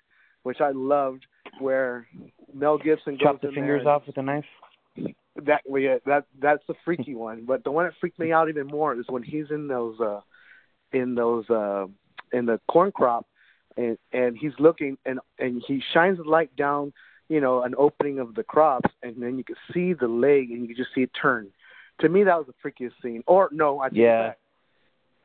which 0.48 0.62
I 0.62 0.72
loved, 0.72 1.26
where 1.60 2.08
Mel 2.54 2.78
Gibson 2.78 3.18
chop 3.20 3.42
goes 3.42 3.52
the 3.52 3.56
fingers 3.56 3.86
off 3.86 4.04
with 4.08 4.16
a 4.16 4.22
knife. 4.22 4.46
That 5.46 5.62
well, 5.66 5.82
yeah, 5.82 5.98
that 6.06 6.24
that's 6.40 6.64
the 6.70 6.74
freaky 6.86 7.16
one. 7.16 7.44
But 7.46 7.66
the 7.66 7.72
one 7.72 7.84
that 7.84 7.94
freaked 8.00 8.18
me 8.18 8.32
out 8.32 8.48
even 8.48 8.66
more 8.68 8.98
is 8.98 9.06
when 9.10 9.24
he's 9.24 9.48
in 9.50 9.68
those 9.68 10.00
uh 10.00 10.22
in 10.94 11.16
those 11.16 11.50
uh 11.50 11.88
in 12.32 12.46
the 12.46 12.62
corn 12.70 12.94
crop, 12.94 13.28
and 13.76 13.98
and 14.14 14.38
he's 14.38 14.54
looking 14.58 14.98
and 15.06 15.20
and 15.38 15.62
he 15.68 15.84
shines 15.94 16.18
the 16.18 16.24
light 16.24 16.56
down, 16.56 16.94
you 17.28 17.42
know, 17.42 17.64
an 17.64 17.76
opening 17.78 18.18
of 18.20 18.34
the 18.34 18.44
crops, 18.44 18.90
and 19.04 19.22
then 19.22 19.38
you 19.38 19.44
can 19.44 19.58
see 19.74 19.92
the 19.92 20.08
leg, 20.08 20.50
and 20.50 20.62
you 20.62 20.68
can 20.68 20.78
just 20.78 20.96
see 20.96 21.02
it 21.02 21.12
turn. 21.22 21.50
To 22.00 22.08
me, 22.08 22.24
that 22.24 22.38
was 22.38 22.48
the 22.48 22.54
freakiest 22.64 22.94
scene. 23.04 23.22
Or 23.28 23.50
no, 23.52 23.82
I 23.82 23.90
think 23.90 24.00
Yeah. 24.00 24.34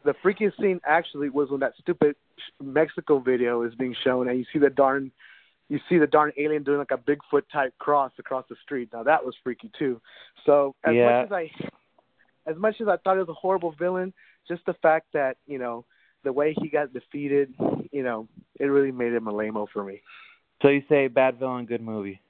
The 0.04 0.14
freakiest 0.24 0.56
scene 0.60 0.80
actually 0.86 1.28
was 1.28 1.50
when 1.50 1.60
that 1.60 1.74
stupid 1.80 2.16
Mexico 2.62 3.18
video 3.18 3.62
is 3.62 3.74
being 3.74 3.94
shown, 4.04 4.28
and 4.28 4.38
you 4.38 4.44
see 4.52 4.58
the 4.58 4.70
darn, 4.70 5.10
you 5.68 5.78
see 5.88 5.98
the 5.98 6.06
darn 6.06 6.32
alien 6.36 6.62
doing 6.62 6.78
like 6.78 6.90
a 6.90 6.98
Bigfoot 6.98 7.42
type 7.52 7.74
cross 7.78 8.12
across 8.18 8.44
the 8.48 8.56
street. 8.62 8.88
Now 8.92 9.02
that 9.04 9.24
was 9.24 9.34
freaky 9.42 9.70
too. 9.78 10.00
So 10.44 10.74
as 10.84 10.94
Yeah. 10.94 11.04
much 11.04 11.26
as 11.26 11.32
I, 11.32 11.50
as 12.46 12.56
much 12.56 12.80
as 12.80 12.88
I 12.88 12.96
thought 12.98 13.16
it 13.16 13.20
was 13.20 13.28
a 13.28 13.34
horrible 13.34 13.72
villain, 13.72 14.12
just 14.48 14.64
the 14.66 14.74
fact 14.74 15.06
that 15.12 15.36
you 15.46 15.58
know 15.58 15.84
the 16.24 16.32
way 16.32 16.54
he 16.60 16.68
got 16.68 16.92
defeated, 16.92 17.54
you 17.90 18.02
know, 18.02 18.28
it 18.58 18.66
really 18.66 18.92
made 18.92 19.12
him 19.12 19.26
a 19.26 19.32
lameo 19.32 19.66
for 19.72 19.84
me. 19.84 20.02
So 20.62 20.68
you 20.68 20.82
say 20.88 21.08
bad 21.08 21.38
villain, 21.38 21.66
good 21.66 21.80
movie. 21.82 22.20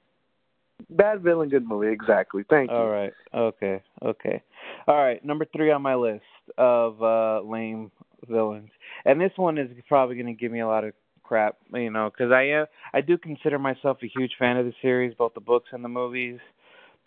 Bad 0.89 1.21
villain, 1.21 1.49
good 1.49 1.67
movie. 1.67 1.87
Exactly. 1.91 2.43
Thank 2.49 2.71
you. 2.71 2.77
All 2.77 2.87
right. 2.89 3.13
Okay. 3.33 3.81
Okay. 4.03 4.41
All 4.87 4.95
right. 5.03 5.23
Number 5.23 5.45
three 5.55 5.71
on 5.71 5.81
my 5.81 5.95
list 5.95 6.23
of 6.57 7.01
uh 7.01 7.41
lame 7.41 7.91
villains, 8.27 8.69
and 9.05 9.19
this 9.19 9.31
one 9.35 9.57
is 9.57 9.69
probably 9.87 10.15
going 10.15 10.27
to 10.27 10.33
give 10.33 10.51
me 10.51 10.59
a 10.61 10.67
lot 10.67 10.83
of 10.83 10.93
crap, 11.23 11.57
you 11.73 11.89
know, 11.89 12.09
because 12.09 12.31
I 12.31 12.43
am 12.43 12.65
I 12.93 13.01
do 13.01 13.17
consider 13.17 13.57
myself 13.57 13.97
a 14.03 14.07
huge 14.07 14.33
fan 14.37 14.57
of 14.57 14.65
the 14.65 14.73
series, 14.81 15.15
both 15.15 15.33
the 15.33 15.39
books 15.41 15.69
and 15.71 15.83
the 15.83 15.89
movies. 15.89 16.39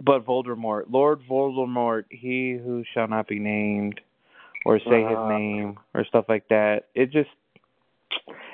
But 0.04 0.26
Voldemort, 0.26 0.84
Lord 0.90 1.20
Voldemort, 1.28 2.04
he 2.10 2.52
who 2.62 2.84
shall 2.92 3.08
not 3.08 3.28
be 3.28 3.38
named, 3.38 4.00
or 4.66 4.78
say 4.78 5.02
his 5.04 5.16
Uh-huh. 5.18 5.28
name, 5.28 5.78
or 5.94 6.04
stuff 6.04 6.26
like 6.28 6.48
that. 6.48 6.88
It 6.94 7.10
just 7.12 7.30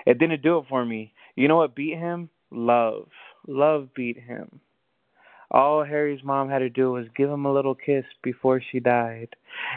it 0.06 0.18
didn't 0.18 0.42
do 0.42 0.58
it 0.58 0.66
for 0.68 0.84
me. 0.84 1.12
You 1.36 1.48
know 1.48 1.56
what 1.56 1.74
beat 1.74 1.96
him? 1.96 2.28
Love. 2.50 3.08
Love 3.46 3.88
beat 3.94 4.18
him. 4.18 4.60
All 5.52 5.84
Harry's 5.84 6.24
mom 6.24 6.48
had 6.48 6.60
to 6.60 6.70
do 6.70 6.92
was 6.92 7.06
give 7.14 7.28
him 7.30 7.44
a 7.44 7.52
little 7.52 7.74
kiss 7.74 8.04
before 8.22 8.60
she 8.72 8.80
died, 8.80 9.28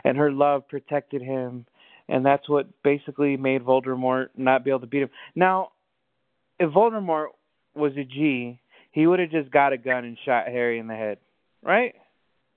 and 0.05 0.17
her 0.17 0.31
love 0.31 0.67
protected 0.69 1.21
him, 1.21 1.65
and 2.07 2.25
that's 2.25 2.47
what 2.47 2.67
basically 2.81 3.35
made 3.35 3.61
Voldemort 3.61 4.29
not 4.37 4.63
be 4.63 4.71
able 4.71 4.79
to 4.79 4.87
beat 4.87 5.03
him. 5.03 5.09
Now, 5.35 5.71
if 6.59 6.71
Voldemort 6.71 7.27
was 7.75 7.91
a 7.97 8.05
G, 8.05 8.57
he 8.91 9.05
would 9.05 9.19
have 9.19 9.31
just 9.31 9.51
got 9.51 9.73
a 9.73 9.77
gun 9.77 10.05
and 10.05 10.17
shot 10.23 10.47
Harry 10.47 10.79
in 10.79 10.87
the 10.87 10.95
head, 10.95 11.17
right? 11.61 11.93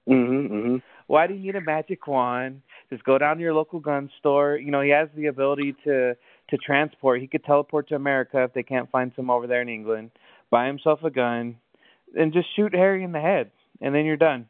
Mhm. 0.08 0.48
Mhm. 0.48 0.82
Why 1.08 1.26
do 1.26 1.34
you 1.34 1.40
need 1.40 1.56
a 1.56 1.60
magic 1.60 2.06
wand? 2.06 2.62
Just 2.88 3.02
go 3.02 3.18
down 3.18 3.36
to 3.36 3.42
your 3.42 3.52
local 3.52 3.80
gun 3.80 4.08
store. 4.18 4.56
You 4.56 4.70
know, 4.70 4.80
he 4.80 4.90
has 4.90 5.10
the 5.16 5.26
ability 5.26 5.72
to 5.84 6.16
to 6.48 6.56
transport. 6.56 7.20
He 7.20 7.26
could 7.26 7.44
teleport 7.44 7.88
to 7.88 7.96
America 7.96 8.42
if 8.42 8.52
they 8.52 8.62
can't 8.62 8.90
find 8.90 9.12
some 9.14 9.28
over 9.28 9.46
there 9.46 9.60
in 9.60 9.68
England. 9.68 10.12
Buy 10.50 10.66
himself 10.66 11.02
a 11.02 11.10
gun 11.10 11.56
and 12.14 12.32
just 12.32 12.48
shoot 12.56 12.74
Harry 12.74 13.04
in 13.04 13.12
the 13.12 13.20
head, 13.20 13.50
and 13.80 13.94
then 13.94 14.04
you're 14.04 14.16
done. 14.16 14.46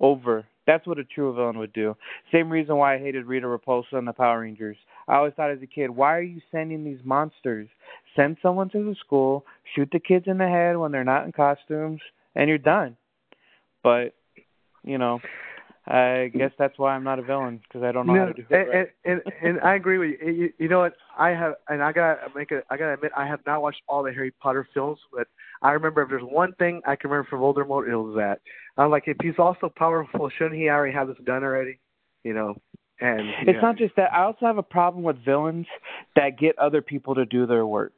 Over. 0.00 0.46
That's 0.66 0.86
what 0.86 0.98
a 0.98 1.04
true 1.04 1.34
villain 1.34 1.58
would 1.58 1.72
do. 1.72 1.96
Same 2.30 2.50
reason 2.50 2.76
why 2.76 2.94
I 2.94 2.98
hated 2.98 3.26
Rita 3.26 3.46
Repulsa 3.46 3.94
and 3.94 4.06
the 4.06 4.12
Power 4.12 4.40
Rangers. 4.40 4.76
I 5.08 5.16
always 5.16 5.32
thought 5.34 5.50
as 5.50 5.62
a 5.62 5.66
kid, 5.66 5.90
why 5.90 6.14
are 6.14 6.22
you 6.22 6.40
sending 6.52 6.84
these 6.84 7.00
monsters? 7.04 7.68
Send 8.14 8.36
someone 8.42 8.68
to 8.70 8.84
the 8.84 8.94
school, 9.04 9.44
shoot 9.74 9.88
the 9.90 9.98
kids 9.98 10.26
in 10.28 10.38
the 10.38 10.46
head 10.46 10.76
when 10.76 10.92
they're 10.92 11.04
not 11.04 11.24
in 11.24 11.32
costumes, 11.32 12.00
and 12.34 12.48
you're 12.48 12.58
done. 12.58 12.96
But 13.82 14.14
you 14.84 14.98
know, 14.98 15.20
I 15.90 16.30
guess 16.36 16.50
that's 16.58 16.78
why 16.78 16.94
I'm 16.94 17.02
not 17.02 17.18
a 17.18 17.22
villain 17.22 17.60
because 17.62 17.82
I 17.82 17.92
don't 17.92 18.06
know 18.06 18.14
how 18.14 18.26
to 18.26 18.34
do 18.34 18.44
it. 18.50 18.54
and, 18.54 18.68
right. 18.68 18.88
and, 19.06 19.22
and 19.24 19.34
and 19.42 19.60
I 19.60 19.74
agree 19.74 19.96
with 19.96 20.20
you. 20.20 20.30
you. 20.30 20.52
You 20.58 20.68
know 20.68 20.80
what? 20.80 20.92
I 21.18 21.30
have, 21.30 21.54
and 21.68 21.82
I 21.82 21.92
gotta 21.92 22.28
make 22.36 22.50
it. 22.50 22.64
I 22.68 22.76
gotta 22.76 22.92
admit, 22.92 23.12
I 23.16 23.26
have 23.26 23.40
not 23.46 23.62
watched 23.62 23.80
all 23.88 24.02
the 24.02 24.12
Harry 24.12 24.30
Potter 24.30 24.68
films, 24.74 24.98
but 25.10 25.28
I 25.62 25.72
remember 25.72 26.02
if 26.02 26.10
there's 26.10 26.22
one 26.22 26.52
thing 26.58 26.82
I 26.86 26.94
can 26.94 27.08
remember 27.08 27.28
from 27.30 27.40
Voldemort, 27.40 27.88
it 27.88 27.96
was 27.96 28.16
that. 28.16 28.40
I'm 28.76 28.90
like, 28.90 29.04
if 29.06 29.16
he's 29.22 29.38
also 29.38 29.72
powerful, 29.74 30.28
shouldn't 30.36 30.60
he 30.60 30.68
already 30.68 30.92
have 30.92 31.08
this 31.08 31.16
done 31.24 31.42
already? 31.42 31.78
You 32.22 32.34
know, 32.34 32.54
and 33.00 33.26
you 33.26 33.32
It's 33.46 33.54
know, 33.54 33.68
not 33.68 33.78
just 33.78 33.96
that. 33.96 34.12
I 34.12 34.24
also 34.24 34.44
have 34.44 34.58
a 34.58 34.62
problem 34.62 35.04
with 35.04 35.24
villains 35.24 35.66
that 36.16 36.38
get 36.38 36.58
other 36.58 36.82
people 36.82 37.14
to 37.14 37.24
do 37.24 37.46
their 37.46 37.66
work, 37.66 37.94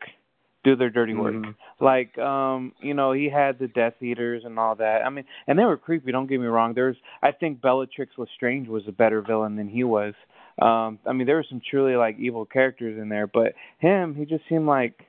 do 0.63 0.77
their 0.77 0.91
dirty 0.91 1.15
work. 1.15 1.35
Mhm. 1.35 1.55
Like, 1.81 2.17
um, 2.19 2.73
you 2.81 2.95
know, 2.95 3.13
he 3.13 3.29
had 3.31 3.59
the 3.59 3.69
Death 3.69 4.03
Eaters 4.03 4.45
and 4.45 4.59
all 4.59 4.75
that. 4.77 5.03
I 5.05 5.09
mean, 5.09 5.25
and 5.47 5.59
they 5.59 5.65
were 5.65 5.77
creepy. 5.77 6.13
Don't 6.13 6.27
get 6.27 6.41
me 6.41 6.47
wrong. 6.47 6.75
There's, 6.75 6.97
I 7.23 7.33
think 7.33 7.61
Bellatrix 7.63 8.19
Lestrange 8.19 8.69
was 8.69 8.87
a 8.87 8.93
better 8.93 9.23
villain 9.23 9.57
than 9.57 9.69
he 9.69 9.85
was. 9.85 10.15
Um, 10.61 10.99
I 11.07 11.13
mean, 11.15 11.27
there 11.27 11.37
were 11.37 11.47
some 11.49 11.63
truly 11.71 11.97
like 11.97 12.19
evil 12.19 12.45
characters 12.45 12.99
in 13.01 13.09
there, 13.09 13.27
but 13.27 13.55
him, 13.79 14.15
he 14.15 14.27
just 14.27 14.47
seemed 14.49 14.67
like, 14.67 15.07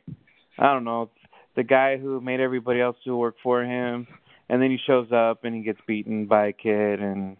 I 0.58 0.72
don't 0.72 0.86
know, 0.86 1.10
the 1.56 1.64
guy 1.64 1.98
who 1.98 2.22
made 2.22 2.40
everybody 2.40 2.80
else 2.80 2.96
do 3.04 3.18
work 3.18 3.36
for 3.44 3.62
him, 3.62 4.08
and 4.48 4.62
then 4.62 4.72
he 4.72 4.78
shows 4.88 5.12
up 5.12 5.44
and 5.44 5.54
he 5.54 5.62
gets 5.62 5.80
beaten 5.86 6.26
by 6.26 6.48
a 6.48 6.54
kid, 6.54 7.02
and 7.02 7.36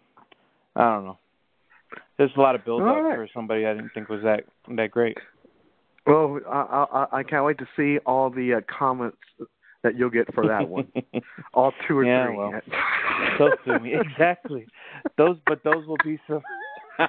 I 0.76 0.82
don't 0.90 1.04
know. 1.04 1.18
There's 2.18 2.30
a 2.36 2.40
lot 2.40 2.54
of 2.54 2.64
build 2.64 2.82
up 2.82 2.88
right. 2.88 3.16
for 3.16 3.28
somebody 3.34 3.66
I 3.66 3.74
didn't 3.74 3.90
think 3.94 4.08
was 4.08 4.22
that 4.22 4.44
that 4.76 4.90
great. 4.90 5.16
Well, 6.06 6.40
I, 6.50 6.86
I 7.12 7.18
I 7.18 7.22
can't 7.22 7.44
wait 7.44 7.58
to 7.58 7.66
see 7.76 7.98
all 8.06 8.28
the 8.30 8.54
uh, 8.54 8.60
comments 8.78 9.18
that 9.82 9.96
you'll 9.96 10.10
get 10.10 10.32
for 10.34 10.46
that 10.46 10.68
one. 10.68 10.90
all 11.54 11.72
two 11.86 11.98
or 11.98 12.04
Yeah, 12.04 12.26
three. 12.26 12.36
well, 12.36 12.52
so 13.38 13.50
sue 13.64 13.78
me 13.80 13.94
exactly. 13.94 14.66
Those, 15.16 15.36
but 15.46 15.62
those 15.64 15.86
will 15.86 15.96
be 16.04 16.18
some. 16.28 16.42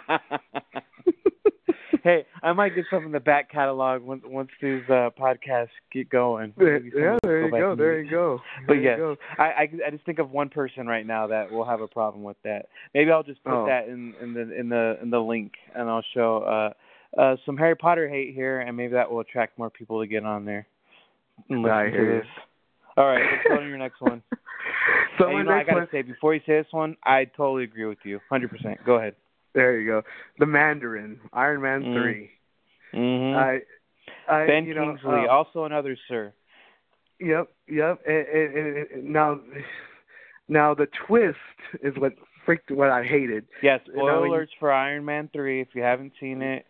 hey, 2.03 2.25
I 2.41 2.53
might 2.53 2.75
get 2.75 2.85
some 2.89 3.05
in 3.05 3.11
the 3.11 3.19
back 3.19 3.51
catalog 3.51 4.01
once 4.01 4.23
once 4.25 4.49
these 4.61 4.81
uh 4.89 5.09
podcasts 5.19 5.69
get 5.91 6.09
going. 6.09 6.53
yeah, 6.59 6.65
Maybe 6.65 6.91
someone 6.91 7.11
will 7.13 7.19
there 7.23 7.41
you 7.45 7.49
go. 7.59 7.75
There 7.75 8.01
you 8.01 8.09
go. 8.11 8.39
But 8.67 8.73
There 8.73 8.81
yes, 8.81 8.97
go. 8.97 9.15
I, 9.37 9.43
I 9.43 9.69
I 9.87 9.89
just 9.91 10.05
think 10.05 10.19
of 10.19 10.31
one 10.31 10.49
person 10.49 10.87
right 10.87 11.05
now 11.05 11.27
that 11.27 11.51
will 11.51 11.65
have 11.65 11.81
a 11.81 11.87
problem 11.87 12.23
with 12.23 12.37
that. 12.43 12.67
Maybe 12.93 13.11
I'll 13.11 13.23
just 13.23 13.43
put 13.43 13.53
Oh. 13.53 13.65
that 13.67 13.87
in 13.87 14.13
in 14.21 14.33
the 14.33 14.59
in 14.59 14.69
the 14.69 14.97
in 15.01 15.09
the 15.09 15.19
link, 15.19 15.53
and 15.75 15.89
I'll 15.89 16.05
show 16.13 16.37
uh 16.43 16.73
uh 17.17 17.35
some 17.45 17.57
Harry 17.57 17.75
Potter 17.75 18.09
hate 18.09 18.33
here, 18.33 18.61
and 18.61 18.75
maybe 18.75 18.93
that 18.93 19.09
will 19.11 19.19
attract 19.19 19.57
more 19.57 19.69
people 19.69 20.01
to 20.01 20.07
get 20.07 20.25
on 20.25 20.45
there. 20.45 20.67
And 21.49 21.65
I 21.67 21.89
hear 21.89 22.19
this. 22.19 22.27
All 22.97 23.05
right, 23.05 23.21
let's 23.21 23.43
go 23.47 23.59
to 23.59 23.67
your 23.67 23.77
next 23.77 24.01
one. 24.01 24.21
So 25.19 25.27
my 25.27 25.39
you 25.39 25.43
know, 25.43 25.51
I 25.51 25.63
gotta 25.63 25.81
one, 25.81 25.87
say 25.91 26.01
before 26.01 26.33
you 26.33 26.41
say 26.45 26.57
this 26.57 26.65
one, 26.71 26.97
I 27.03 27.25
totally 27.25 27.63
agree 27.65 27.85
with 27.85 27.99
you, 28.03 28.19
hundred 28.29 28.49
percent. 28.49 28.79
Go 28.83 28.95
ahead. 28.95 29.15
there 29.53 29.79
you 29.79 29.87
go. 29.87 30.01
The 30.39 30.47
Mandarin, 30.47 31.19
Iron 31.31 31.61
Man 31.61 31.83
Mm. 31.83 31.93
three. 31.93 32.31
hmm 32.91 33.35
I, 33.35 33.59
I, 34.27 34.47
ben 34.47 34.65
you 34.65 34.73
know, 34.73 34.93
Kingsley, 34.93 35.27
uh, 35.27 35.31
also 35.31 35.65
another 35.65 35.95
sir. 36.07 36.33
Yep, 37.19 37.47
yep. 37.67 38.01
And, 38.07 38.27
and, 38.27 38.57
and, 38.57 38.91
and 38.91 39.05
now, 39.05 39.39
now 40.47 40.73
the 40.73 40.87
twist 41.07 41.37
is 41.83 41.93
what 41.97 42.13
freaked 42.45 42.71
what 42.71 42.89
I 42.89 43.03
hated. 43.03 43.45
Yes, 43.61 43.81
you 43.87 44.03
know, 44.03 44.45
for 44.59 44.71
Iron 44.71 45.05
Man 45.05 45.29
three. 45.31 45.61
If 45.61 45.69
you 45.73 45.83
haven't 45.83 46.13
seen 46.19 46.41
it, 46.41 46.65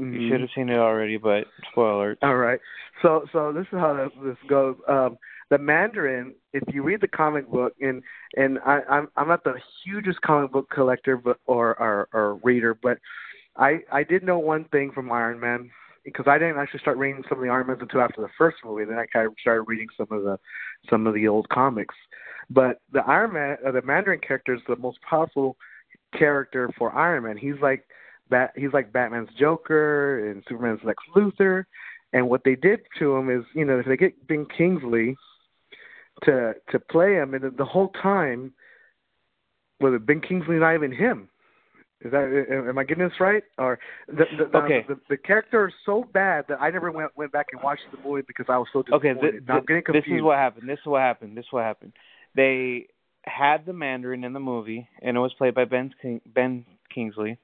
you 0.00 0.20
Mhm. 0.20 0.28
should 0.28 0.40
have 0.40 0.50
seen 0.54 0.68
it 0.68 0.78
already. 0.78 1.16
But 1.16 1.46
spoiler. 1.70 2.16
All 2.22 2.36
right. 2.36 2.60
So 3.02 3.26
so 3.32 3.52
this 3.52 3.66
is 3.72 3.78
how 3.78 3.94
this, 3.94 4.12
this 4.22 4.36
goes. 4.48 4.76
Um, 4.88 5.18
the 5.50 5.58
Mandarin, 5.58 6.34
if 6.52 6.62
you 6.72 6.82
read 6.82 7.00
the 7.00 7.08
comic 7.08 7.48
book, 7.48 7.74
and 7.80 8.02
and 8.36 8.58
I, 8.64 8.80
I'm 8.88 9.08
I'm 9.16 9.28
not 9.28 9.44
the 9.44 9.54
hugest 9.84 10.20
comic 10.22 10.52
book 10.52 10.68
collector, 10.70 11.16
but 11.16 11.38
or 11.46 11.78
or, 11.80 12.08
or 12.12 12.34
reader, 12.36 12.74
but 12.74 12.98
I 13.56 13.80
I 13.92 14.04
did 14.04 14.22
know 14.22 14.38
one 14.38 14.64
thing 14.66 14.92
from 14.92 15.10
Iron 15.10 15.40
Man 15.40 15.70
because 16.04 16.26
I 16.28 16.38
didn't 16.38 16.58
actually 16.58 16.80
start 16.80 16.98
reading 16.98 17.22
some 17.28 17.38
of 17.38 17.44
the 17.44 17.50
Iron 17.50 17.66
Mans 17.66 17.80
until 17.82 18.00
after 18.00 18.22
the 18.22 18.28
first 18.38 18.58
movie. 18.64 18.84
Then 18.84 18.98
I 18.98 19.06
kind 19.06 19.26
of 19.26 19.34
started 19.40 19.62
reading 19.62 19.88
some 19.96 20.06
of 20.10 20.22
the 20.22 20.38
some 20.88 21.06
of 21.06 21.14
the 21.14 21.28
old 21.28 21.48
comics. 21.48 21.94
But 22.48 22.80
the 22.92 23.00
Iron 23.06 23.32
Man, 23.32 23.56
uh, 23.66 23.72
the 23.72 23.82
Mandarin 23.82 24.20
character 24.20 24.54
is 24.54 24.62
the 24.68 24.76
most 24.76 24.98
powerful 25.08 25.56
character 26.16 26.70
for 26.78 26.94
Iron 26.96 27.24
Man. 27.24 27.36
He's 27.36 27.60
like 27.60 27.84
Bat, 28.30 28.52
he's 28.56 28.72
like 28.72 28.92
Batman's 28.92 29.28
Joker 29.38 30.30
and 30.30 30.42
Superman's 30.48 30.80
Lex 30.84 31.02
Luthor. 31.14 31.64
And 32.12 32.28
what 32.28 32.42
they 32.44 32.54
did 32.56 32.80
to 32.98 33.16
him 33.16 33.30
is, 33.30 33.44
you 33.54 33.64
know, 33.64 33.78
if 33.78 33.86
they 33.86 33.96
get 33.96 34.26
Ben 34.26 34.46
Kingsley 34.56 35.16
to 36.24 36.54
to 36.70 36.78
play 36.78 37.14
him, 37.14 37.34
and 37.34 37.44
the, 37.44 37.50
the 37.50 37.64
whole 37.64 37.88
time, 38.02 38.52
was 39.80 39.94
it 39.94 40.06
Ben 40.06 40.20
Kingsley 40.20 40.56
not 40.56 40.74
even 40.74 40.92
him? 40.92 41.28
Is 42.02 42.12
that 42.12 42.46
am 42.68 42.78
I 42.78 42.84
getting 42.84 43.04
this 43.04 43.20
right? 43.20 43.42
Or 43.58 43.78
the 44.08 44.24
the, 44.38 44.44
the, 44.50 44.58
Okay. 44.58 44.84
the, 44.88 44.98
the 45.10 45.16
character 45.16 45.68
is 45.68 45.74
so 45.84 46.04
bad 46.12 46.46
that 46.48 46.60
I 46.60 46.70
never 46.70 46.90
went 46.90 47.10
went 47.16 47.30
back 47.32 47.46
and 47.52 47.62
watched 47.62 47.82
the 47.92 47.98
movie 48.08 48.22
because 48.26 48.46
I 48.48 48.56
was 48.58 48.68
so 48.72 48.80
Okay, 48.92 49.08
disappointed. 49.12 49.46
th- 49.46 49.50
I'm 49.50 49.64
getting 49.66 49.82
confused. 49.84 50.06
this 50.08 50.16
is 50.16 50.22
what 50.22 50.38
happened. 50.38 50.68
This 50.68 50.78
is 50.78 50.86
what 50.86 51.00
happened. 51.02 51.36
This 51.36 51.44
is 51.44 51.52
what 51.52 51.64
happened. 51.64 51.92
They 52.34 52.86
had 53.24 53.66
the 53.66 53.72
Mandarin 53.74 54.24
in 54.24 54.32
the 54.32 54.40
movie, 54.40 54.88
and 55.02 55.16
it 55.16 55.20
was 55.20 55.32
played 55.34 55.54
by 55.54 55.66
Ben 55.66 55.92
King- 56.00 56.22
Ben 56.26 56.64
Kingsley. 56.92 57.38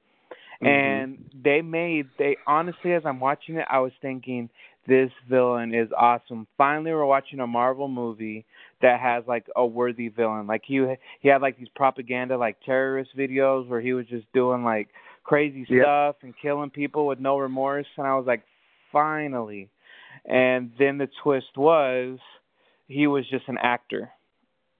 Mhm. 0.61 0.67
And 0.67 1.25
they 1.43 1.61
made 1.61 2.07
they 2.17 2.37
honestly, 2.47 2.93
as 2.93 3.03
I'm 3.05 3.19
watching 3.19 3.55
it, 3.55 3.65
I 3.69 3.79
was 3.79 3.91
thinking 4.01 4.49
this 4.87 5.11
villain 5.29 5.73
is 5.73 5.89
awesome. 5.95 6.47
Finally, 6.57 6.91
we're 6.91 7.05
watching 7.05 7.39
a 7.41 7.47
Marvel 7.47 7.87
movie 7.87 8.45
that 8.81 8.99
has 8.99 9.23
like 9.27 9.45
a 9.55 9.65
worthy 9.65 10.07
villain. 10.07 10.47
Like 10.47 10.63
he 10.65 10.83
he 11.19 11.29
had 11.29 11.41
like 11.41 11.57
these 11.57 11.67
propaganda 11.75 12.37
like 12.37 12.57
terrorist 12.65 13.11
videos 13.17 13.67
where 13.67 13.81
he 13.81 13.93
was 13.93 14.05
just 14.07 14.31
doing 14.33 14.63
like 14.63 14.87
crazy 15.23 15.65
Yep. 15.69 15.83
stuff 15.83 16.15
and 16.23 16.33
killing 16.41 16.69
people 16.69 17.05
with 17.05 17.19
no 17.19 17.37
remorse. 17.37 17.87
And 17.97 18.07
I 18.07 18.15
was 18.15 18.25
like, 18.25 18.43
finally. 18.91 19.69
And 20.25 20.71
then 20.79 20.97
the 20.97 21.09
twist 21.23 21.55
was 21.57 22.19
he 22.87 23.07
was 23.07 23.27
just 23.29 23.47
an 23.47 23.57
actor. 23.61 24.09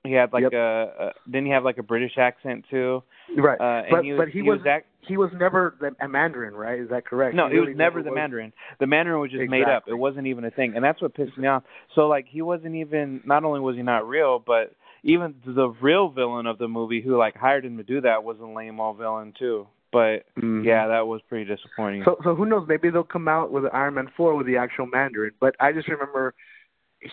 He 0.08 0.13
had 0.13 0.34
like 0.34 0.43
Yep. 0.43 0.54
a, 0.54 0.58
a 1.00 1.12
didn't 1.30 1.46
he 1.48 1.52
have 1.52 1.63
like 1.63 1.78
a 1.78 1.84
British 1.84 2.17
accent 2.17 2.65
too? 2.70 3.04
Right. 3.36 3.60
Uh, 3.60 3.84
and 3.84 3.91
but 3.91 4.04
he 4.04 4.12
was, 4.13 4.17
but 4.20 4.30
he, 4.30 4.41
was 4.41 4.60
was 4.60 4.67
act- 4.67 4.88
he 5.02 5.17
was 5.17 5.30
never 5.38 5.76
the, 5.80 5.91
a 6.04 6.08
Mandarin, 6.08 6.54
right? 6.54 6.80
Is 6.80 6.89
that 6.89 7.06
correct? 7.06 7.36
no, 7.36 7.50
He 7.50 7.58
it 7.58 7.60
was 7.60 7.70
never 7.76 8.02
the 8.02 8.10
was. 8.12 8.15
Mandarin. 8.15 8.54
The 8.80 8.88
Mandarin 8.88 9.20
was 9.22 9.32
just 9.32 9.50
made 9.50 9.67
up. 9.67 9.84
It 9.88 9.93
wasn't 9.93 10.28
even 10.28 10.46
a 10.46 10.52
thing, 10.52 10.74
and 10.76 10.84
that's 10.84 11.02
what 11.02 11.13
pissed 11.13 11.38
me 11.38 11.48
off. 11.48 11.63
So 11.96 12.08
like 12.08 12.26
he 12.30 12.41
wasn't 12.41 12.76
even. 12.76 13.22
Not 13.26 13.43
only 13.43 13.60
was 13.60 13.76
he 13.76 13.84
not 13.84 14.08
real, 14.08 14.39
but 14.39 14.74
even 15.04 15.36
the 15.46 15.70
real 15.82 16.10
villain 16.10 16.48
of 16.48 16.58
the 16.58 16.67
movie, 16.67 17.02
who 17.02 17.17
like 17.17 17.36
hired 17.36 17.65
him 17.65 17.78
to 17.78 17.84
do 17.84 18.02
that, 18.02 18.24
was 18.24 18.38
a 18.39 18.46
lame 18.46 18.80
old 18.80 18.98
villain 18.98 19.34
too. 19.38 19.67
But 19.91 20.26
Mhm. 20.38 20.65
yeah, 20.65 20.88
that 20.88 21.08
was 21.08 21.22
pretty 21.30 21.46
disappointing. 21.46 22.04
So 22.04 22.17
so 22.24 22.36
who 22.36 22.46
knows? 22.46 22.65
Maybe 22.67 22.89
they'll 22.89 23.04
come 23.04 23.28
out 23.28 23.52
with 23.52 23.63
Iron 23.74 23.93
Man 23.96 24.10
four 24.17 24.36
with 24.36 24.48
the 24.48 24.58
actual 24.58 24.86
Mandarin. 24.86 25.32
But 25.39 25.56
I 25.60 25.72
just 25.72 25.88
remember 25.88 26.34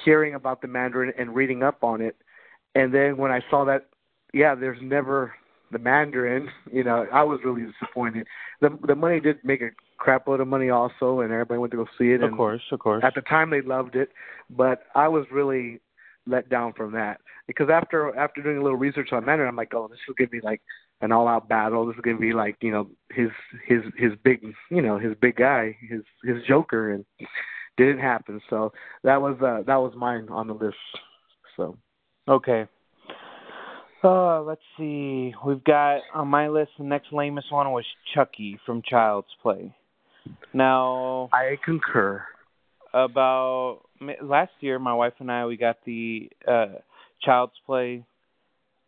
hearing 0.05 0.35
about 0.35 0.61
the 0.63 0.69
Mandarin 0.69 1.13
and 1.19 1.35
reading 1.35 1.63
up 1.63 1.85
on 1.85 2.01
it, 2.01 2.17
and 2.75 2.93
then 2.93 3.17
when 3.17 3.31
I 3.31 3.41
saw 3.51 3.65
that, 3.65 3.87
yeah, 4.33 4.55
there's 4.55 4.79
never 4.83 5.35
the 5.71 5.79
Mandarin. 5.79 6.49
You 6.73 6.85
know, 6.85 7.07
I 7.13 7.23
was 7.23 7.41
really 7.45 7.63
disappointed. 7.81 8.27
The 8.61 8.77
the 8.87 8.95
money 8.95 9.21
did 9.21 9.39
make 9.45 9.61
a 9.63 9.71
crap 9.99 10.27
load 10.27 10.41
of 10.41 10.49
money 10.49 10.71
also, 10.71 11.21
and 11.21 11.33
everybody 11.33 11.59
went 11.59 11.71
to 11.73 11.77
go 11.77 11.87
see 11.99 12.13
it. 12.13 12.23
of 12.23 12.33
course, 12.33 12.63
of 12.73 12.79
course. 12.79 13.05
At 13.05 13.15
the 13.15 13.23
time, 13.23 13.51
they 13.51 13.61
loved 13.61 13.97
it, 13.97 14.11
but 14.51 14.85
I 14.95 15.09
was 15.09 15.27
really 15.31 15.81
let 16.27 16.49
down 16.49 16.73
from 16.73 16.93
that 16.93 17.21
because 17.47 17.69
after 17.71 18.17
after 18.17 18.43
doing 18.43 18.57
a 18.57 18.63
little 18.63 18.79
research 18.79 19.11
on 19.13 19.25
Mandarin, 19.25 19.49
I'm 19.49 19.57
like, 19.57 19.75
oh, 19.75 19.89
this 19.89 19.99
is 20.09 20.15
gonna 20.17 20.29
be 20.29 20.41
like 20.41 20.63
an 21.01 21.13
all-out 21.13 21.49
battle. 21.49 21.87
This 21.87 21.97
is 21.97 22.03
gonna 22.03 22.19
be 22.19 22.33
like 22.33 22.57
you 22.61 22.71
know 22.71 22.89
his 23.11 23.29
his 23.67 23.81
his 23.97 24.13
big 24.25 24.43
you 24.71 24.83
know 24.83 24.99
his 24.99 25.15
big 25.21 25.37
guy, 25.37 25.77
his 25.89 26.01
his 26.25 26.43
Joker, 26.49 26.93
and 26.93 27.05
didn't 27.77 27.99
happen. 27.99 28.41
So 28.49 28.73
that 29.03 29.21
was 29.21 29.37
uh 29.43 29.63
that 29.67 29.77
was 29.77 29.93
mine 29.97 30.29
on 30.31 30.47
the 30.47 30.55
list. 30.55 30.77
So 31.57 31.77
Okay. 32.29 32.67
Uh, 34.03 34.43
let's 34.43 34.61
see. 34.79 35.35
We've 35.47 35.65
got 35.65 36.01
on 36.15 36.29
my 36.29 36.49
list 36.49 36.73
the 36.79 36.85
next 36.85 37.13
lamest 37.13 37.51
one 37.51 37.71
was 37.73 37.87
Chucky 38.15 38.59
from 38.67 38.83
Child's 38.89 39.29
Play. 39.43 39.75
Now, 40.53 41.29
I 41.33 41.57
concur. 41.65 42.25
about 42.93 43.81
last 44.23 44.53
year, 44.61 44.79
my 44.79 44.95
wife 44.95 45.15
and 45.19 45.31
I 45.31 45.47
we 45.47 45.57
got 45.57 45.77
the 45.85 46.31
uh 46.47 46.79
Child's 47.23 47.55
Play 47.67 48.05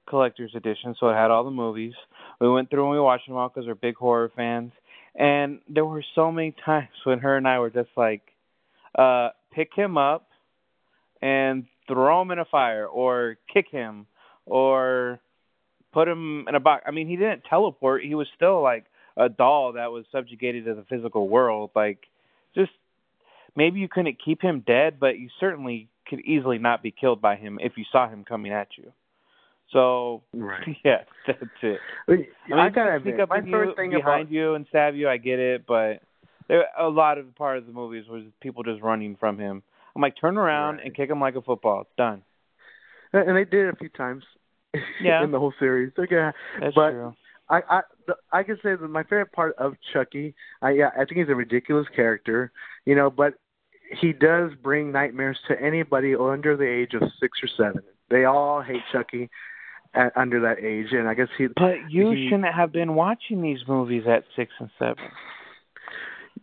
collector's 0.09 0.53
edition, 0.55 0.94
so 0.99 1.09
it 1.09 1.14
had 1.14 1.31
all 1.31 1.44
the 1.44 1.51
movies. 1.51 1.94
We 2.40 2.51
went 2.51 2.70
through 2.70 2.85
and 2.85 2.92
we 2.92 3.01
watched 3.01 3.27
them 3.27 3.37
all 3.37 3.49
because 3.49 3.66
we're 3.66 3.75
big 3.75 3.96
horror 3.96 4.31
fans. 4.35 4.72
And 5.14 5.61
there 5.68 5.85
were 5.85 6.05
so 6.14 6.31
many 6.31 6.55
times 6.64 6.88
when 7.05 7.18
her 7.20 7.37
and 7.37 7.49
I 7.49 7.59
were 7.59 7.70
just 7.70 7.90
like, 7.96 8.22
uh, 8.96 9.31
pick 9.55 9.70
him 9.75 9.96
up 9.99 10.29
and 11.20 11.64
throw 11.88 12.22
him 12.22 12.31
in 12.31 12.38
a 12.38 12.44
fire, 12.44 12.87
or 12.87 13.37
kick 13.53 13.66
him, 13.70 14.07
or 14.44 15.20
put 15.92 16.09
him 16.09 16.46
in 16.49 16.55
a 16.55 16.61
box. 16.61 16.85
I 16.87 16.90
mean, 16.90 17.09
he 17.09 17.16
didn't 17.16 17.42
teleport. 17.49 18.05
He 18.05 18.14
was 18.14 18.27
still 18.35 18.62
like 18.62 18.85
a 19.16 19.29
doll 19.29 19.72
that 19.72 19.90
was 19.90 20.05
subjugated 20.12 20.66
to 20.66 20.75
the 20.75 20.85
physical 20.88 21.29
world. 21.29 21.70
Like, 21.75 22.01
just 22.55 22.70
maybe 23.57 23.81
you 23.81 23.88
couldn't 23.88 24.18
keep 24.22 24.42
him 24.42 24.62
dead, 24.66 25.01
but 25.01 25.18
you 25.18 25.29
certainly 25.40 25.88
could 26.09 26.20
easily 26.20 26.59
not 26.59 26.83
be 26.83 26.90
killed 26.90 27.20
by 27.20 27.37
him 27.37 27.59
if 27.61 27.72
you 27.77 27.85
saw 27.90 28.09
him 28.09 28.25
coming 28.25 28.53
at 28.53 28.68
you. 28.77 28.92
So 29.72 30.22
Right. 30.33 30.77
yeah, 30.85 31.05
that's 31.27 31.40
it. 31.62 31.81
I, 32.09 32.12
mean, 32.12 32.27
I 32.53 32.68
gotta 32.68 33.01
sneak 33.03 33.14
admit, 33.14 33.20
up 33.20 33.29
my 33.31 33.40
first 33.40 33.70
you, 33.70 33.75
thing 33.75 33.90
behind 33.90 34.22
about 34.22 34.33
you 34.33 34.55
and 34.55 34.66
stab 34.68 34.94
you, 34.94 35.09
I 35.09 35.16
get 35.16 35.38
it, 35.38 35.66
but 35.66 36.03
there 36.49 36.66
a 36.79 36.88
lot 36.88 37.18
of 37.18 37.35
part 37.35 37.59
of 37.59 37.66
the 37.66 37.72
movies 37.72 38.05
was 38.09 38.22
people 38.40 38.62
just 38.62 38.83
running 38.83 39.16
from 39.18 39.38
him. 39.38 39.62
I'm 39.97 40.01
like, 40.03 40.15
turn 40.21 40.37
around 40.39 40.77
Right. 40.77 40.87
and 40.87 40.95
kick 40.95 41.11
him 41.11 41.21
like 41.21 41.35
a 41.35 41.43
football. 41.43 41.81
It's 41.81 41.91
done. 41.97 42.23
and 43.13 43.37
they 43.37 43.45
did 43.45 43.67
it 43.69 43.75
a 43.75 43.77
few 43.77 43.89
times. 43.89 44.23
Yeah. 45.03 45.25
in 45.25 45.31
the 45.31 45.39
whole 45.39 45.55
series. 45.59 45.93
Okay. 45.99 46.31
That's 46.61 46.75
But- 46.75 46.91
true. 46.91 47.15
I 47.49 47.63
I 47.71 47.81
the, 48.09 48.17
I 48.33 48.43
can 48.43 48.57
say 48.57 48.75
that 48.75 48.89
my 48.91 49.05
favorite 49.05 49.33
part 49.33 49.55
of 49.57 49.75
Chucky, 49.93 50.35
I 50.61 50.71
yeah, 50.73 50.91
I 50.95 51.05
think 51.05 51.13
he's 51.17 51.29
a 51.29 51.35
ridiculous 51.35 51.87
character, 51.95 52.51
you 52.85 52.95
know, 52.97 53.09
but 53.09 53.35
he 54.01 54.13
does 54.13 54.51
bring 54.63 54.91
nightmares 54.91 55.39
to 55.49 55.55
anybody 55.63 56.15
under 56.17 56.57
the 56.57 56.67
age 56.69 56.93
of 56.95 57.03
six 57.21 57.39
or 57.43 57.49
seven. 57.57 57.83
They 58.11 58.25
all 58.25 58.61
hate 58.63 58.83
Chucky 58.93 59.31
at, 59.95 60.13
under 60.17 60.41
that 60.41 60.59
age, 60.59 60.89
and 60.91 61.07
I 61.09 61.15
guess 61.15 61.29
he. 61.39 61.47
But 61.47 61.89
you 61.89 62.11
he- 62.11 62.29
shouldn't 62.29 62.53
have 62.53 62.73
been 62.73 62.97
watching 62.97 63.41
these 63.43 63.61
movies 63.69 64.03
at 64.09 64.25
six 64.35 64.53
and 64.59 64.69
seven. 64.79 65.05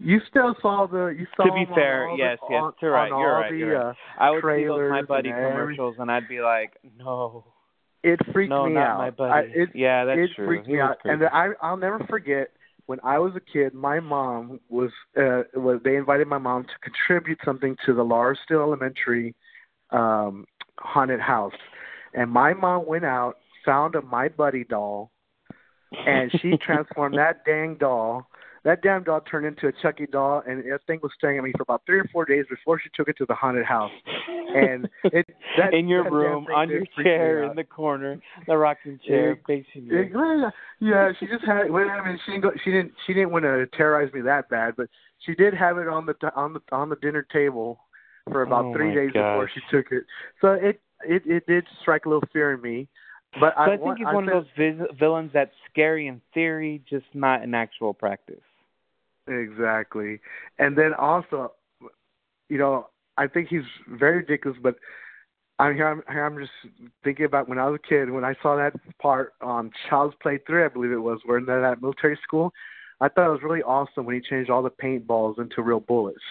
You 0.04 0.20
still 0.30 0.56
saw 0.62 0.86
the. 0.86 1.08
You 1.18 1.26
saw 1.38 1.46
To 1.46 1.52
be 1.54 1.66
fair, 1.74 2.10
all 2.10 2.18
yes, 2.18 2.38
the, 2.42 2.54
yes, 2.54 2.62
on, 2.62 2.74
you're 2.82 2.92
right, 2.92 3.08
you're 3.08 3.16
all 3.18 3.42
right, 3.42 3.52
the, 3.52 3.58
you're 3.58 3.74
right. 3.80 3.89
Uh, 3.89 3.94
I 4.20 4.32
would 4.32 4.44
see 4.44 4.66
those 4.66 4.89
My 4.92 5.02
Buddy 5.02 5.30
every- 5.30 5.52
commercials, 5.52 5.96
and 6.00 6.12
I'd 6.12 6.28
be 6.28 6.42
like, 6.42 6.74
no, 6.98 7.46
it 8.04 8.20
freaked 8.34 8.50
no, 8.50 8.66
me 8.66 8.74
not 8.74 8.88
out. 8.89 8.98
My 8.98 9.10
Buddy. 9.12 9.32
I, 9.34 9.39
it, 9.62 9.70
yeah, 9.74 10.06
that's 10.06 10.20
it 10.20 10.30
true. 10.36 10.46
freaked 10.46 10.68
He 10.68 10.74
me 10.74 10.80
out, 10.82 11.00
crazy. 11.00 11.13
and 11.24 11.24
I 11.34 11.50
I'll 11.62 11.78
never 11.78 12.00
forget 12.10 12.50
when 12.86 13.00
I 13.04 13.18
was 13.20 13.34
a 13.36 13.39
kid. 13.39 13.74
My 13.74 14.00
mom 14.02 14.60
was 14.70 14.92
uh 15.18 15.44
was 15.56 15.80
they 15.86 15.96
invited 15.96 16.28
my 16.28 16.38
mom 16.38 16.63
to 16.66 16.74
contribute 16.84 17.39
something 17.46 17.78
to 17.86 17.94
the 17.94 18.04
Laura 18.04 18.36
Steele 18.44 18.62
Elementary 18.62 19.34
um 19.92 20.46
haunted 20.80 21.22
house, 21.22 21.54
and 22.13 22.30
my 22.30 22.54
mom 22.54 22.86
went 22.86 23.06
out 23.06 23.38
found 23.63 23.96
a 23.96 24.02
My 24.02 24.28
Buddy 24.28 24.66
doll, 24.66 25.12
and 26.06 26.30
she 26.42 26.58
transformed 26.62 27.18
that 27.18 27.46
dang 27.46 27.76
doll. 27.76 28.28
That 28.63 28.82
damn 28.82 29.04
doll 29.04 29.19
turned 29.21 29.45
into 29.45 29.67
a 29.67 29.73
Chucky 29.82 30.06
doll, 30.06 30.41
and 30.47 30.63
that 30.71 30.80
thing 30.88 30.99
was 31.04 31.12
staring 31.17 31.38
at 31.38 31.43
me 31.43 31.52
for 31.58 31.63
about 31.63 31.82
three 31.86 31.99
or 31.99 32.10
four 32.13 32.23
days 32.23 32.45
before 32.49 32.80
she 32.80 32.89
took 32.95 33.10
it 33.10 33.17
to 33.17 33.26
the 33.26 33.34
haunted 33.34 33.65
house. 33.65 33.91
And 34.56 34.88
it 35.04 35.26
that, 35.58 35.73
in 35.73 35.89
your 35.89 36.06
that 36.06 36.12
room, 36.12 36.47
on 36.54 36.69
your 36.69 36.86
chair, 37.02 37.43
in 37.43 37.58
the 37.58 37.65
corner, 37.65 38.21
the 38.47 38.56
rocking 38.56 38.99
chair, 39.06 39.38
facing 39.45 39.84
you. 39.84 40.10
Yeah, 40.13 40.49
yeah, 40.80 41.12
she 41.19 41.28
just 41.28 41.43
had. 41.45 41.69
Well, 41.69 41.89
I 41.89 42.08
mean, 42.08 42.17
she 42.26 42.32
didn't. 42.32 42.43
Go, 42.43 42.52
she 42.63 42.71
didn't. 42.71 42.93
She 43.06 43.13
didn't 43.13 43.32
want 43.32 43.43
to 43.43 43.67
terrorize 43.76 44.13
me 44.13 44.21
that 44.21 44.49
bad, 44.49 44.76
but 44.78 44.88
she 45.26 45.36
did 45.36 45.54
have 45.54 45.78
it 45.78 45.89
on 45.89 46.06
the 46.06 46.15
on 46.34 46.54
the 46.54 46.62
on 46.71 46.88
the 46.88 46.95
dinner 46.97 47.28
table 47.34 47.80
for 48.32 48.43
about 48.43 48.65
Oh, 48.65 48.73
three 48.73 48.93
days 48.93 49.12
before 49.12 49.49
she 49.54 49.60
took 49.76 49.91
it. 49.91 50.04
So 50.39 50.54
it 50.54 50.80
it 51.06 51.23
it 51.26 51.45
did 51.47 51.65
strike 51.82 52.06
a 52.06 52.10
little 52.10 52.23
fear 52.32 52.54
in 52.54 52.62
me. 52.62 52.88
But 53.39 53.56
So 53.56 53.62
I, 53.62 53.73
I, 53.73 53.78
think 53.78 53.97
he's 53.97 54.08
I 54.08 54.13
one 54.13 54.30
of 54.30 54.34
those 54.34 54.52
vis- 54.58 54.88
villains 54.99 55.32
that's 55.34 55.52
scary 55.69 56.08
in 56.08 56.21
theory, 56.34 56.84
just 56.89 57.06
not 57.13 57.43
in 57.43 57.54
actual 57.56 57.93
practice. 57.93 58.39
Exactly. 59.27 60.19
And 60.59 60.77
then 60.77 60.93
also, 60.93 61.53
you 62.49 62.57
know, 62.57 62.88
I 63.17 63.27
think 63.27 63.47
he's 63.49 63.62
very 63.88 64.17
ridiculous, 64.17 64.57
but 64.62 64.75
I'm 65.59 65.75
here. 65.75 65.88
I'm, 65.88 66.01
here 66.12 66.25
I'm 66.25 66.38
just 66.39 66.51
thinking 67.03 67.25
about 67.25 67.47
when 67.47 67.59
I 67.59 67.69
was 67.69 67.79
a 67.83 67.88
kid, 67.88 68.09
when 68.09 68.25
I 68.25 68.33
saw 68.41 68.55
that 68.57 68.73
part 68.99 69.33
on 69.41 69.71
Child's 69.89 70.15
Play 70.21 70.39
3, 70.47 70.65
I 70.65 70.67
believe 70.67 70.91
it 70.91 70.97
was, 70.97 71.19
where 71.25 71.38
in 71.38 71.45
that 71.45 71.77
military 71.81 72.17
school. 72.23 72.51
I 73.01 73.09
thought 73.09 73.27
it 73.27 73.31
was 73.31 73.41
really 73.43 73.62
awesome 73.63 74.05
when 74.05 74.15
he 74.15 74.21
changed 74.21 74.49
all 74.49 74.63
the 74.63 74.69
paintballs 74.69 75.38
into 75.38 75.62
real 75.62 75.81
bullets. 75.81 76.21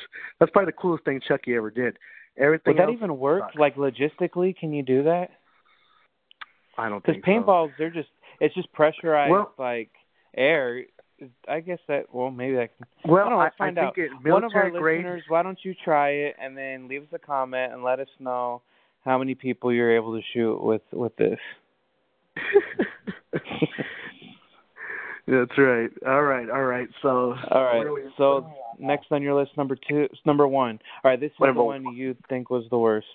That's 0.40 0.50
probably 0.52 0.70
the 0.72 0.80
coolest 0.80 1.04
thing 1.04 1.20
Chucky 1.26 1.54
ever 1.54 1.70
did. 1.70 1.98
Everything 2.38 2.74
Would 2.76 2.82
that 2.88 2.90
even 2.92 3.18
work? 3.18 3.42
sucks. 3.42 3.56
Like 3.56 3.76
logistically, 3.76 4.56
can 4.56 4.72
you 4.72 4.82
do 4.82 5.02
that? 5.04 5.30
I 6.78 6.88
don't 6.88 7.02
Because 7.04 7.20
think 7.22 7.24
so. 7.26 7.30
paintballs, 7.30 7.72
they're 7.78 7.90
just 7.90 8.08
it's 8.40 8.54
just 8.54 8.72
pressurized 8.72 9.30
Well- 9.30 9.52
like 9.58 9.90
air. 10.34 10.84
I 11.48 11.60
guess 11.60 11.78
that 11.88 12.12
well 12.12 12.30
maybe 12.30 12.56
that 12.56 12.70
can. 12.76 12.86
Well, 13.12 13.26
I 13.26 13.30
know, 13.30 13.38
I, 13.40 13.50
find 13.58 13.78
I 13.78 13.84
out. 13.86 13.98
it 13.98 14.10
One 14.24 14.44
of 14.44 14.52
our 14.54 14.70
grade. 14.70 14.98
listeners, 14.98 15.22
why 15.28 15.42
don't 15.42 15.58
you 15.62 15.74
try 15.84 16.10
it 16.10 16.36
and 16.40 16.56
then 16.56 16.88
leave 16.88 17.02
us 17.02 17.08
a 17.12 17.18
comment 17.18 17.72
and 17.72 17.82
let 17.82 18.00
us 18.00 18.08
know 18.18 18.62
how 19.04 19.18
many 19.18 19.34
people 19.34 19.72
you're 19.72 19.94
able 19.96 20.14
to 20.16 20.22
shoot 20.32 20.62
with 20.62 20.82
with 20.92 21.14
this. 21.16 21.38
That's 25.26 25.56
right. 25.56 25.90
All 26.06 26.22
right. 26.22 26.50
All 26.50 26.64
right. 26.64 26.88
So. 27.00 27.34
All 27.50 27.64
right. 27.64 27.78
where 27.78 27.84
do 27.88 27.94
we- 27.94 28.12
So 28.16 28.50
next 28.78 29.06
on 29.12 29.22
your 29.22 29.34
list, 29.40 29.56
number 29.56 29.76
two, 29.88 30.08
number 30.26 30.46
one. 30.48 30.78
All 31.04 31.10
right, 31.10 31.20
this 31.20 31.30
is 31.30 31.36
Number 31.40 31.60
the 31.60 31.64
one 31.64 31.94
you 31.94 32.16
think 32.28 32.50
was 32.50 32.64
the 32.70 32.78
worst. 32.78 33.06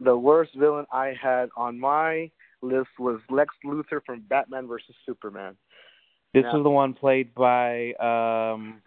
the 0.00 0.16
worst 0.16 0.54
villain 0.54 0.86
I 0.92 1.14
had 1.20 1.48
on 1.56 1.78
my 1.80 2.30
list 2.62 2.88
was 2.98 3.20
Lex 3.30 3.54
Luthor 3.64 4.00
from 4.04 4.20
Batman 4.28 4.66
versus 4.66 4.94
Superman. 5.06 5.56
This 6.32 6.44
Yeah. 6.44 6.54
was 6.54 6.62
the 6.62 6.70
one 6.70 6.94
played 6.94 7.34
by 7.34 7.92
um 7.94 8.82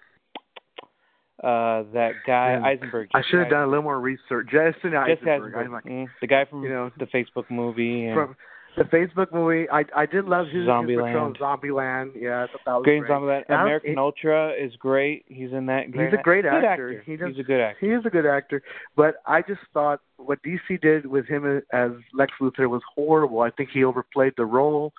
uh 1.44 1.84
that 1.94 2.14
guy 2.26 2.54
Man, 2.56 2.64
Eisenberg. 2.64 3.10
I 3.14 3.22
should 3.30 3.40
have 3.40 3.50
done 3.50 3.64
a 3.64 3.68
little 3.68 3.84
more 3.84 4.00
research. 4.00 4.48
Jason 4.50 4.92
Jesse 4.92 5.12
Eisenberg. 5.12 5.54
Eisenberg. 5.56 5.72
Like, 5.72 5.84
Mm, 5.86 6.08
the 6.22 6.28
guy 6.28 6.46
from 6.46 6.64
you 6.64 6.70
know, 6.70 6.92
the 6.98 7.06
Facebook 7.08 7.50
movie. 7.50 8.06
And 8.06 8.16
from 8.16 8.36
the 8.78 8.86
Facebook 8.86 9.32
movie, 9.34 9.70
I 9.70 9.84
I 9.96 10.06
did 10.06 10.26
love 10.26 10.46
his, 10.48 10.62
his 10.62 10.68
portrayal 10.68 11.28
of 11.28 11.34
Zombieland. 11.36 11.38
Zombieland. 11.38 12.12
Yeah, 12.16 12.48
that 12.66 12.82
Great 12.84 12.84
great. 12.84 13.02
example 13.02 13.30
of. 13.30 13.44
And 13.50 13.58
I- 13.58 13.62
American 13.64 13.92
it- 13.92 13.98
Ultra 13.98 14.52
is 14.52 14.74
great. 14.78 15.26
He's 15.28 15.52
in 15.52 15.66
that. 15.66 15.88
He's 15.88 16.14
a 16.14 16.22
great 16.24 16.44
good 16.44 16.56
actor. 16.64 17.02
He 17.06 17.18
does- 17.18 17.30
He's 17.36 17.40
a 17.40 17.44
good 17.44 17.60
actor. 17.60 17.86
He 17.86 17.92
is 17.92 18.06
a 18.06 18.10
good 18.10 18.26
actor, 18.26 18.64
but 18.96 19.16
I 19.26 19.42
just 19.42 19.62
thought 19.74 20.00
what 20.18 20.42
DC 20.44 20.78
did 20.82 21.06
with 21.06 21.28
him 21.28 21.62
as 21.74 21.92
Lex 22.14 22.32
Luthor 22.40 22.70
was 22.70 22.82
horrible. 22.96 23.42
I 23.42 23.50
think 23.50 23.70
he 23.72 23.84
overplayed 23.84 24.34
the 24.38 24.46
role. 24.46 24.94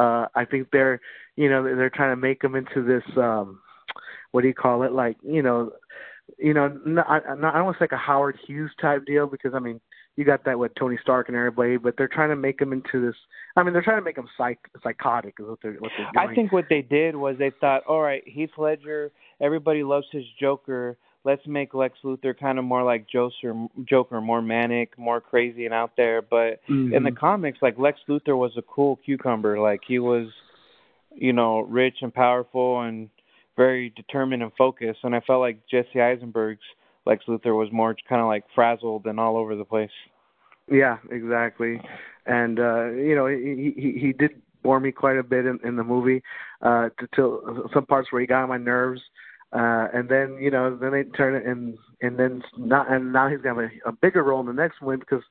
Uh 0.00 0.26
I 0.34 0.44
think 0.50 0.68
they're, 0.72 1.00
you 1.36 1.48
know, 1.50 1.62
they're 1.62 1.90
trying 1.90 2.12
to 2.12 2.20
make 2.28 2.42
him 2.42 2.54
into 2.54 2.82
this 2.82 3.04
um 3.16 3.60
what 4.32 4.42
do 4.42 4.48
you 4.48 4.54
call 4.54 4.82
it? 4.84 4.92
Like, 4.92 5.16
you 5.22 5.42
know, 5.42 5.72
you 6.38 6.54
know, 6.54 6.68
not, 6.86 7.06
I, 7.08 7.16
I 7.16 7.34
don't 7.34 7.64
want 7.64 7.76
to 7.76 7.78
say 7.78 7.84
like 7.84 7.92
a 7.92 7.96
Howard 7.96 8.38
Hughes 8.46 8.70
type 8.80 9.04
deal 9.06 9.26
because 9.26 9.52
I 9.54 9.58
mean, 9.58 9.80
you 10.16 10.24
got 10.24 10.44
that 10.44 10.58
with 10.58 10.72
Tony 10.78 10.98
Stark 11.02 11.28
and 11.28 11.36
everybody, 11.36 11.76
but 11.76 11.94
they're 11.96 12.08
trying 12.08 12.30
to 12.30 12.36
make 12.36 12.60
him 12.60 12.72
into 12.72 13.04
this. 13.04 13.16
I 13.56 13.62
mean, 13.62 13.72
they're 13.72 13.82
trying 13.82 13.98
to 13.98 14.04
make 14.04 14.18
him 14.18 14.28
psych 14.36 14.58
psychotic 14.82 15.34
is 15.40 15.46
what 15.46 15.58
they're 15.62 15.74
what 15.74 15.92
they're 15.96 16.10
doing. 16.12 16.28
I 16.30 16.34
think 16.34 16.52
what 16.52 16.66
they 16.68 16.82
did 16.82 17.16
was 17.16 17.36
they 17.38 17.52
thought, 17.60 17.84
all 17.86 18.00
right, 18.00 18.22
Heath 18.26 18.50
Ledger, 18.58 19.10
everybody 19.40 19.82
loves 19.82 20.06
his 20.12 20.24
Joker. 20.38 20.96
Let's 21.24 21.46
make 21.46 21.74
Lex 21.74 21.98
Luthor 22.02 22.38
kind 22.38 22.58
of 22.58 22.64
more 22.64 22.82
like 22.82 23.06
Joker, 23.08 23.66
Joker, 23.88 24.20
more 24.20 24.40
manic, 24.40 24.98
more 24.98 25.20
crazy 25.20 25.66
and 25.66 25.74
out 25.74 25.92
there. 25.96 26.22
But 26.22 26.60
mm-hmm. 26.68 26.94
in 26.94 27.02
the 27.02 27.12
comics, 27.12 27.58
like 27.60 27.78
Lex 27.78 28.00
Luthor 28.08 28.38
was 28.38 28.52
a 28.56 28.62
cool 28.62 28.98
cucumber. 29.04 29.60
Like 29.60 29.80
he 29.86 29.98
was, 29.98 30.28
you 31.14 31.32
know, 31.32 31.60
rich 31.60 31.96
and 32.00 32.12
powerful 32.12 32.80
and 32.80 33.10
very 33.56 33.90
determined 33.90 34.42
and 34.42 34.52
focused. 34.56 35.00
And 35.02 35.14
I 35.14 35.20
felt 35.20 35.40
like 35.40 35.58
Jesse 35.70 36.00
Eisenberg's 36.00 36.64
Lex 37.04 37.24
Luthor 37.26 37.58
was 37.58 37.68
more 37.72 37.94
kind 38.08 38.20
of 38.20 38.26
like 38.26 38.44
frazzled 38.54 39.06
and 39.06 39.20
all 39.20 39.36
over 39.36 39.56
the 39.56 39.64
place. 39.64 39.90
Yeah, 40.70 40.98
exactly. 41.10 41.80
And 42.26 42.58
uh, 42.58 42.90
you 42.90 43.14
know, 43.14 43.26
he 43.26 43.72
he 43.76 43.98
he 43.98 44.12
did 44.12 44.40
bore 44.62 44.80
me 44.80 44.92
quite 44.92 45.16
a 45.16 45.22
bit 45.22 45.46
in, 45.46 45.58
in 45.64 45.76
the 45.76 45.84
movie, 45.84 46.22
uh, 46.62 46.90
to, 46.98 47.08
to 47.16 47.68
some 47.72 47.86
parts 47.86 48.12
where 48.12 48.20
he 48.20 48.26
got 48.26 48.42
on 48.42 48.48
my 48.48 48.58
nerves. 48.58 49.00
Uh, 49.52 49.88
and 49.92 50.08
then 50.08 50.38
you 50.40 50.50
know, 50.50 50.76
then 50.76 50.92
they 50.92 51.02
turn 51.02 51.34
it 51.34 51.44
and 51.44 51.76
and 52.00 52.18
then 52.18 52.42
not 52.56 52.90
and 52.90 53.12
now 53.12 53.28
he's 53.28 53.40
gonna 53.40 53.62
have 53.62 53.70
a, 53.84 53.88
a 53.88 53.92
bigger 53.92 54.22
role 54.22 54.40
in 54.40 54.46
the 54.46 54.52
next 54.52 54.80
one 54.80 54.98
because 54.98 55.22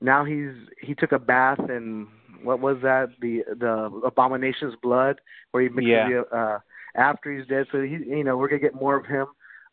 now 0.00 0.24
he's 0.24 0.54
he 0.80 0.94
took 0.94 1.12
a 1.12 1.18
bath 1.18 1.58
in 1.68 2.06
what 2.42 2.60
was 2.60 2.76
that 2.82 3.08
the 3.20 3.42
the 3.58 3.90
abomination's 4.06 4.74
blood 4.82 5.20
where 5.50 5.62
he 5.62 5.68
mixes 5.68 5.88
yeah. 5.88 6.08
the 6.08 6.36
uh 6.36 6.58
after 6.94 7.36
he's 7.36 7.46
dead. 7.46 7.66
So 7.72 7.82
he, 7.82 7.96
you 8.06 8.24
know, 8.24 8.36
we're 8.36 8.48
gonna 8.48 8.60
get 8.60 8.74
more 8.74 8.96
of 8.96 9.06
him. 9.06 9.26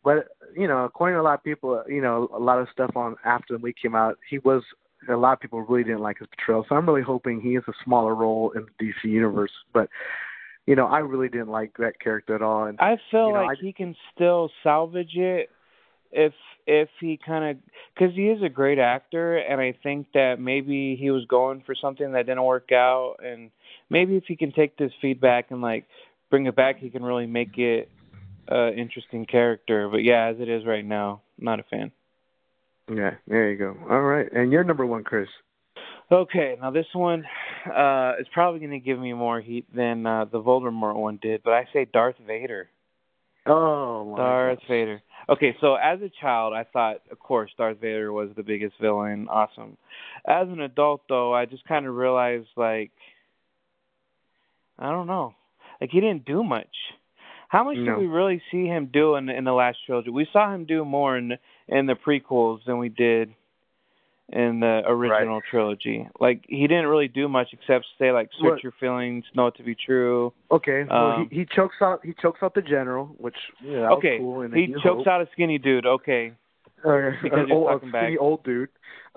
But 0.04 0.28
you 0.56 0.68
know, 0.68 0.84
according 0.84 1.16
to 1.16 1.20
a 1.20 1.22
lot 1.22 1.34
of 1.34 1.44
people, 1.44 1.82
you 1.88 2.00
know, 2.00 2.28
a 2.34 2.38
lot 2.38 2.58
of 2.58 2.68
stuff 2.72 2.96
on 2.96 3.16
after 3.24 3.54
the 3.54 3.58
movie 3.58 3.74
came 3.80 3.94
out, 3.94 4.18
he 4.28 4.38
was 4.38 4.62
a 5.08 5.16
lot 5.16 5.32
of 5.32 5.40
people 5.40 5.62
really 5.62 5.84
didn't 5.84 6.00
like 6.00 6.18
his 6.18 6.28
portrayal. 6.36 6.66
So 6.68 6.74
I'm 6.74 6.86
really 6.86 7.02
hoping 7.02 7.40
he 7.40 7.54
has 7.54 7.64
a 7.68 7.72
smaller 7.84 8.14
role 8.14 8.52
in 8.52 8.66
the 8.78 8.86
DC 8.86 9.04
universe. 9.04 9.52
But 9.72 9.88
you 10.68 10.76
know, 10.76 10.86
I 10.86 10.98
really 10.98 11.30
didn't 11.30 11.48
like 11.48 11.78
that 11.78 11.98
character 11.98 12.34
at 12.34 12.42
all. 12.42 12.66
And 12.66 12.78
I 12.78 12.98
feel 13.10 13.28
you 13.28 13.32
know, 13.32 13.44
like 13.44 13.56
I, 13.58 13.62
he 13.62 13.72
can 13.72 13.96
still 14.14 14.50
salvage 14.62 15.16
it 15.16 15.48
if 16.12 16.34
if 16.66 16.90
he 17.00 17.18
kind 17.24 17.44
of 17.50 17.56
because 17.94 18.14
he 18.14 18.28
is 18.28 18.42
a 18.42 18.50
great 18.50 18.78
actor, 18.78 19.38
and 19.38 19.62
I 19.62 19.74
think 19.82 20.08
that 20.12 20.38
maybe 20.38 20.94
he 20.94 21.10
was 21.10 21.24
going 21.24 21.62
for 21.64 21.74
something 21.74 22.12
that 22.12 22.26
didn't 22.26 22.44
work 22.44 22.70
out, 22.70 23.16
and 23.24 23.50
maybe 23.88 24.18
if 24.18 24.24
he 24.28 24.36
can 24.36 24.52
take 24.52 24.76
this 24.76 24.92
feedback 25.00 25.50
and 25.50 25.62
like 25.62 25.86
bring 26.28 26.44
it 26.44 26.54
back, 26.54 26.78
he 26.78 26.90
can 26.90 27.02
really 27.02 27.26
make 27.26 27.56
it 27.56 27.88
uh 28.52 28.70
interesting 28.72 29.24
character. 29.24 29.88
But 29.88 30.04
yeah, 30.04 30.26
as 30.26 30.36
it 30.38 30.50
is 30.50 30.66
right 30.66 30.84
now, 30.84 31.22
not 31.38 31.60
a 31.60 31.62
fan. 31.62 31.92
Yeah, 32.94 33.14
there 33.26 33.50
you 33.50 33.56
go. 33.56 33.74
All 33.88 34.02
right, 34.02 34.30
and 34.30 34.52
you're 34.52 34.64
number 34.64 34.84
one, 34.84 35.02
Chris. 35.02 35.28
Okay, 36.10 36.56
now 36.60 36.70
this 36.70 36.86
one 36.94 37.24
uh 37.66 38.12
is 38.18 38.26
probably 38.32 38.60
going 38.60 38.72
to 38.72 38.78
give 38.78 38.98
me 38.98 39.12
more 39.12 39.40
heat 39.40 39.66
than 39.74 40.06
uh 40.06 40.24
the 40.24 40.40
Voldemort 40.40 40.96
one 40.96 41.18
did, 41.20 41.42
but 41.42 41.52
I 41.52 41.68
say 41.72 41.86
Darth 41.92 42.16
Vader. 42.26 42.68
Oh, 43.46 44.14
Darth 44.16 44.58
gosh. 44.60 44.68
Vader. 44.68 45.02
Okay, 45.28 45.56
so 45.60 45.74
as 45.74 46.00
a 46.00 46.10
child, 46.20 46.54
I 46.54 46.64
thought, 46.64 46.98
of 47.10 47.18
course, 47.18 47.50
Darth 47.56 47.80
Vader 47.80 48.12
was 48.12 48.30
the 48.36 48.42
biggest 48.42 48.74
villain. 48.80 49.26
Awesome. 49.30 49.76
As 50.26 50.48
an 50.48 50.60
adult, 50.60 51.02
though, 51.08 51.34
I 51.34 51.44
just 51.46 51.64
kind 51.66 51.86
of 51.86 51.94
realized, 51.94 52.48
like, 52.56 52.90
I 54.78 54.90
don't 54.90 55.06
know, 55.06 55.34
like 55.80 55.90
he 55.90 56.00
didn't 56.00 56.24
do 56.24 56.42
much. 56.42 56.66
How 57.48 57.64
much 57.64 57.76
No. 57.78 57.84
did 57.92 57.98
we 58.00 58.06
really 58.06 58.42
see 58.50 58.66
him 58.66 58.90
do 58.92 59.16
in 59.16 59.28
in 59.28 59.44
the 59.44 59.52
last 59.52 59.78
trilogy? 59.86 60.10
We 60.10 60.26
saw 60.32 60.54
him 60.54 60.64
do 60.64 60.84
more 60.84 61.16
in 61.16 61.36
in 61.68 61.86
the 61.86 61.94
prequels 61.94 62.64
than 62.64 62.78
we 62.78 62.88
did 62.88 63.34
in 64.30 64.60
the 64.60 64.82
original 64.86 65.40
trilogy. 65.50 66.06
Like 66.20 66.44
he 66.48 66.66
didn't 66.66 66.86
really 66.86 67.08
do 67.08 67.28
much 67.28 67.48
except 67.52 67.86
say 67.98 68.12
like 68.12 68.28
search 68.40 68.50
What- 68.50 68.62
your 68.62 68.72
feelings, 68.78 69.24
know 69.34 69.46
it 69.46 69.56
to 69.56 69.62
be 69.62 69.74
true. 69.74 70.32
Okay, 70.50 70.84
well, 70.88 71.06
Um, 71.12 71.28
he, 71.30 71.38
he 71.40 71.46
chokes 71.46 71.76
out 71.80 72.00
he 72.04 72.12
chokes 72.20 72.40
out 72.42 72.54
the 72.54 72.62
general, 72.62 73.06
which 73.18 73.36
yeah, 73.62 73.88
okay, 73.92 74.18
cool. 74.18 74.42
He 74.52 74.66
chokes 74.82 74.82
hope. 74.98 75.06
out 75.06 75.22
a 75.22 75.28
skinny 75.32 75.58
dude. 75.58 75.86
Okay, 75.86 76.32
uh, 76.84 77.10
because 77.22 77.46
an 77.46 77.52
old, 77.52 77.68
talking 77.68 77.88
a 77.88 77.92
back. 77.92 78.02
skinny 78.04 78.18
old 78.18 78.44
dude. 78.44 78.68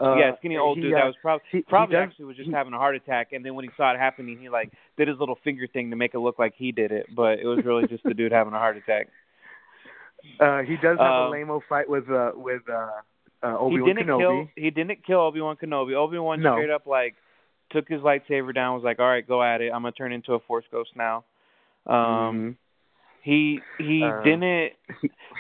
Uh, 0.01 0.15
yeah, 0.15 0.31
skinny 0.39 0.57
old 0.57 0.77
he, 0.77 0.83
dude 0.83 0.93
uh, 0.93 0.97
that 0.99 1.05
was 1.05 1.15
probably 1.21 1.43
he- 1.51 1.57
he 1.57 1.63
probably 1.63 1.93
does- 1.95 2.03
actually 2.07 2.25
was 2.25 2.37
just 2.37 2.47
he- 2.47 2.53
having 2.55 2.73
a 2.73 2.77
heart 2.77 2.95
attack, 2.95 3.33
and 3.33 3.43
then 3.45 3.53
when 3.53 3.65
he 3.65 3.71
saw 3.75 3.91
it 3.93 3.99
happening, 3.99 4.37
he 4.39 4.47
like 4.49 4.71
did 4.97 5.07
his 5.09 5.19
little 5.19 5.37
finger 5.43 5.67
thing 5.67 5.89
to 5.91 5.95
make 5.97 6.13
it 6.13 6.19
look 6.19 6.39
like 6.39 6.53
he 6.55 6.71
did 6.71 6.91
it, 6.91 7.07
but 7.15 7.37
it 7.39 7.45
was 7.45 7.63
really 7.65 7.85
just 7.87 8.03
the 8.05 8.13
dude 8.13 8.31
having 8.31 8.53
a 8.53 8.57
heart 8.57 8.77
attack. 8.77 9.07
Uh, 10.39 10.59
he 10.61 10.75
does 10.75 10.99
have 10.99 11.07
a 11.07 11.25
Um, 11.25 11.31
lame 11.31 11.49
fight 11.67 11.89
with 11.89 12.07
uh 12.09 12.31
with 12.35 12.61
uh, 12.69 13.01
uh 13.43 13.57
Obi 13.57 13.75
he 13.75 13.81
Wan 13.81 13.95
didn't 13.95 14.07
Kenobi. 14.07 14.19
kill 14.19 14.47
he 14.63 14.69
didn't 14.69 15.05
kill 15.05 15.19
Obi 15.21 15.41
Wan 15.41 15.55
Kenobi. 15.55 15.93
Obi 15.95 16.17
Wan 16.19 16.41
No. 16.41 16.53
straight 16.53 16.69
up 16.69 16.85
like 16.85 17.15
took 17.71 17.87
his 17.87 18.01
lightsaber 18.01 18.53
down, 18.53 18.75
was 18.75 18.83
like, 18.83 18.99
All 18.99 19.07
right, 19.07 19.27
go 19.27 19.41
at 19.41 19.61
it. 19.61 19.71
I'm 19.73 19.81
gonna 19.81 19.91
turn 19.93 20.11
into 20.11 20.33
a 20.33 20.39
force 20.39 20.65
ghost 20.71 20.91
now. 20.95 21.23
Um 21.87 21.95
Mhm. 21.95 22.55
he 23.23 23.61
he 23.77 24.03
Uh, 24.03 24.23
didn't 24.23 24.73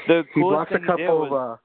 the 0.07 0.23
he 0.33 0.41
blocks 0.41 0.71
a 0.71 0.75
thing 0.75 0.83
he 0.83 0.87
did 0.95 1.07
couple 1.07 1.19
was 1.19 1.31
of 1.31 1.33
uh 1.33 1.57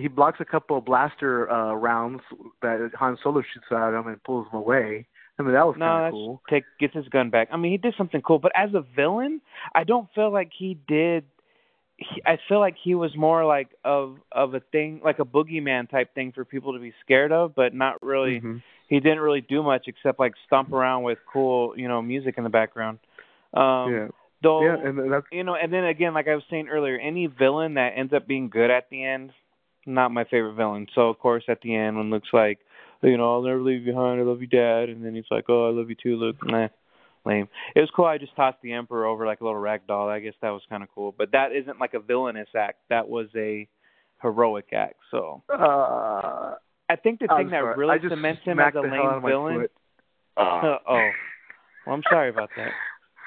he 0.00 0.08
blocks 0.08 0.40
a 0.40 0.44
couple 0.44 0.78
of 0.78 0.84
blaster 0.84 1.50
uh 1.50 1.74
rounds 1.74 2.22
that 2.62 2.90
Han 2.98 3.18
Solo 3.22 3.42
shoots 3.42 3.66
at 3.70 3.92
him 3.94 4.06
and 4.06 4.22
pulls 4.24 4.46
him 4.48 4.58
away. 4.58 5.06
I 5.38 5.42
mean 5.42 5.52
that 5.54 5.66
was 5.66 5.76
no, 5.78 5.86
kind 5.86 6.06
of 6.06 6.10
cool. 6.12 6.42
take 6.48 6.64
gets 6.78 6.94
his 6.94 7.08
gun 7.08 7.30
back. 7.30 7.48
I 7.50 7.56
mean, 7.56 7.72
he 7.72 7.78
did 7.78 7.94
something 7.96 8.20
cool, 8.22 8.38
but 8.38 8.52
as 8.54 8.74
a 8.74 8.82
villain, 8.94 9.40
I 9.74 9.84
don't 9.84 10.08
feel 10.14 10.30
like 10.30 10.50
he 10.56 10.78
did. 10.86 11.24
He, 12.14 12.22
I 12.24 12.38
feel 12.48 12.60
like 12.60 12.76
he 12.82 12.94
was 12.94 13.16
more 13.16 13.44
like 13.44 13.68
of 13.84 14.16
of 14.30 14.54
a 14.54 14.60
thing, 14.60 15.00
like 15.04 15.18
a 15.18 15.24
boogeyman 15.24 15.90
type 15.90 16.14
thing 16.14 16.32
for 16.32 16.44
people 16.44 16.74
to 16.74 16.78
be 16.78 16.92
scared 17.04 17.32
of, 17.32 17.54
but 17.54 17.74
not 17.74 18.02
really. 18.02 18.40
Mhm. 18.40 18.62
He 18.88 19.00
didn't 19.00 19.20
really 19.20 19.40
do 19.40 19.62
much 19.62 19.84
except 19.86 20.20
like 20.20 20.34
stomp 20.46 20.72
around 20.72 21.02
with 21.04 21.18
cool, 21.32 21.72
you 21.78 21.88
know, 21.88 22.02
music 22.02 22.36
in 22.36 22.44
the 22.44 22.50
background. 22.50 22.98
Um, 23.54 23.92
yeah, 23.92 24.08
Though, 24.42 24.64
yeah, 24.64 24.76
and 24.88 25.12
that's 25.12 25.26
you 25.30 25.44
know, 25.44 25.54
and 25.54 25.72
then 25.72 25.84
again, 25.84 26.14
like 26.14 26.28
I 26.28 26.34
was 26.34 26.44
saying 26.50 26.68
earlier, 26.68 26.98
any 26.98 27.26
villain 27.26 27.74
that 27.74 27.92
ends 27.96 28.12
up 28.12 28.26
being 28.26 28.48
good 28.48 28.70
at 28.70 28.90
the 28.90 29.04
end, 29.04 29.30
not 29.86 30.10
my 30.10 30.24
favorite 30.24 30.54
villain. 30.54 30.88
So 30.94 31.08
of 31.08 31.18
course, 31.18 31.44
at 31.48 31.60
the 31.62 31.74
end, 31.74 31.96
when 31.96 32.10
Luke's 32.10 32.32
like, 32.32 32.58
you 33.02 33.16
know, 33.16 33.32
I'll 33.34 33.42
never 33.42 33.60
leave 33.60 33.86
you 33.86 33.92
behind, 33.92 34.20
I 34.20 34.24
love 34.24 34.40
you, 34.40 34.46
Dad, 34.46 34.88
and 34.88 35.04
then 35.04 35.14
he's 35.14 35.30
like, 35.30 35.44
oh, 35.48 35.68
I 35.68 35.72
love 35.72 35.90
you 35.90 35.96
too, 36.00 36.16
Luke. 36.16 36.36
Nah, 36.44 36.68
lame. 37.24 37.48
It 37.74 37.80
was 37.80 37.90
cool. 37.94 38.04
I 38.04 38.18
just 38.18 38.34
tossed 38.36 38.58
the 38.62 38.72
Emperor 38.72 39.06
over 39.06 39.26
like 39.26 39.40
a 39.40 39.44
little 39.44 39.58
rag 39.58 39.86
doll. 39.86 40.08
I 40.08 40.20
guess 40.20 40.34
that 40.42 40.50
was 40.50 40.62
kind 40.68 40.82
of 40.82 40.88
cool. 40.94 41.14
But 41.16 41.32
that 41.32 41.52
isn't 41.52 41.78
like 41.80 41.94
a 41.94 42.00
villainous 42.00 42.48
act. 42.56 42.78
That 42.90 43.08
was 43.08 43.28
a 43.36 43.68
heroic 44.20 44.72
act. 44.72 44.96
So 45.10 45.42
uh 45.52 46.54
I 46.88 46.96
think 46.96 47.20
the 47.20 47.28
thing 47.28 47.50
that 47.50 47.76
really 47.76 47.98
cements 48.08 48.42
him 48.44 48.60
as 48.60 48.74
a 48.74 48.82
the 48.82 48.88
lame 48.88 49.22
villain. 49.22 49.60
foot. 49.62 49.72
oh, 50.36 50.78
well, 51.86 51.94
I'm 51.94 52.02
sorry 52.08 52.28
about 52.28 52.50
that. 52.56 52.72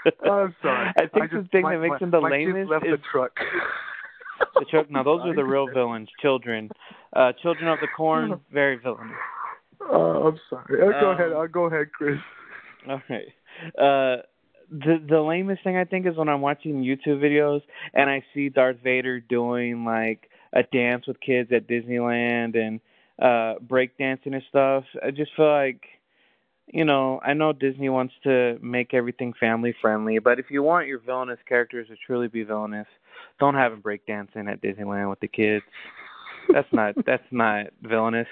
I'm 0.30 0.56
sorry. 0.62 0.92
I 0.98 1.08
think 1.08 1.32
just, 1.32 1.44
the 1.44 1.50
thing 1.52 1.64
my, 1.64 1.74
that 1.76 1.82
makes 1.82 1.92
my, 2.02 2.06
him 2.06 2.12
the 2.12 2.22
my 2.22 2.30
kids 2.38 2.54
lamest 2.54 2.72
left 2.72 2.86
is 2.86 2.92
the 3.00 3.04
truck. 3.12 3.32
the 4.60 4.66
truck. 4.66 4.92
Now 4.92 5.04
those 5.04 5.22
are 5.26 5.36
the 5.36 5.44
real 5.44 5.68
villains, 5.72 6.10
children. 6.22 6.70
Uh, 7.16 7.32
children 7.42 7.68
of 7.70 7.80
the 7.80 7.88
corn, 7.96 8.40
very 8.52 8.78
villainous. 8.78 9.16
Oh, 9.82 10.28
I'm 10.28 10.40
sorry. 10.50 10.82
Oh, 10.82 10.92
go 11.00 11.12
Um, 11.12 11.16
ahead. 11.16 11.34
I'll 11.34 11.48
go 11.48 11.66
ahead, 11.66 11.92
Chris. 11.92 12.18
All 12.88 13.02
right. 13.10 13.26
Uh, 13.78 14.18
the 14.70 15.04
the 15.08 15.22
lamest 15.22 15.64
thing 15.64 15.78
I 15.78 15.86
think 15.86 16.06
is 16.08 16.18
when 16.18 16.30
I'm 16.30 16.42
watching 16.42 16.84
YouTube 16.84 17.20
videos 17.20 17.62
and 17.94 18.10
I 18.10 18.24
see 18.34 18.50
Darth 18.50 18.78
Vader 18.84 19.20
doing 19.20 19.86
like 19.86 20.30
a 20.54 20.64
dance 20.64 21.06
with 21.08 21.20
kids 21.20 21.52
at 21.52 21.68
Disneyland 21.68 22.58
and 22.58 22.80
uh 23.22 23.60
breakdancing 23.66 24.34
and 24.34 24.44
stuff. 24.50 24.84
I 25.04 25.12
just 25.12 25.32
feel 25.36 25.52
like 25.52 25.82
you 26.68 26.84
know, 26.84 27.20
I 27.24 27.34
know 27.34 27.54
Disney 27.54 27.90
wants 27.90 28.16
to 28.24 28.58
make 28.62 28.94
everything 28.94 29.34
family 29.40 29.76
friendly, 29.82 30.18
but 30.20 30.40
if 30.40 30.48
you 30.50 30.64
want 30.64 30.88
your 30.88 31.00
villainous 31.00 31.40
characters 31.48 31.88
to 31.90 31.96
truly 31.96 32.28
be 32.28 32.44
villainous, 32.44 32.88
don't 33.40 33.54
have 33.54 33.72
them 33.72 33.84
breakdancing 33.84 34.52
at 34.52 34.62
Disneyland 34.62 35.10
with 35.10 35.20
the 35.20 35.28
kids. 35.28 35.64
That's 36.54 36.72
not 36.72 36.96
that's 37.06 37.24
not 37.32 37.68
villainous. 37.82 38.28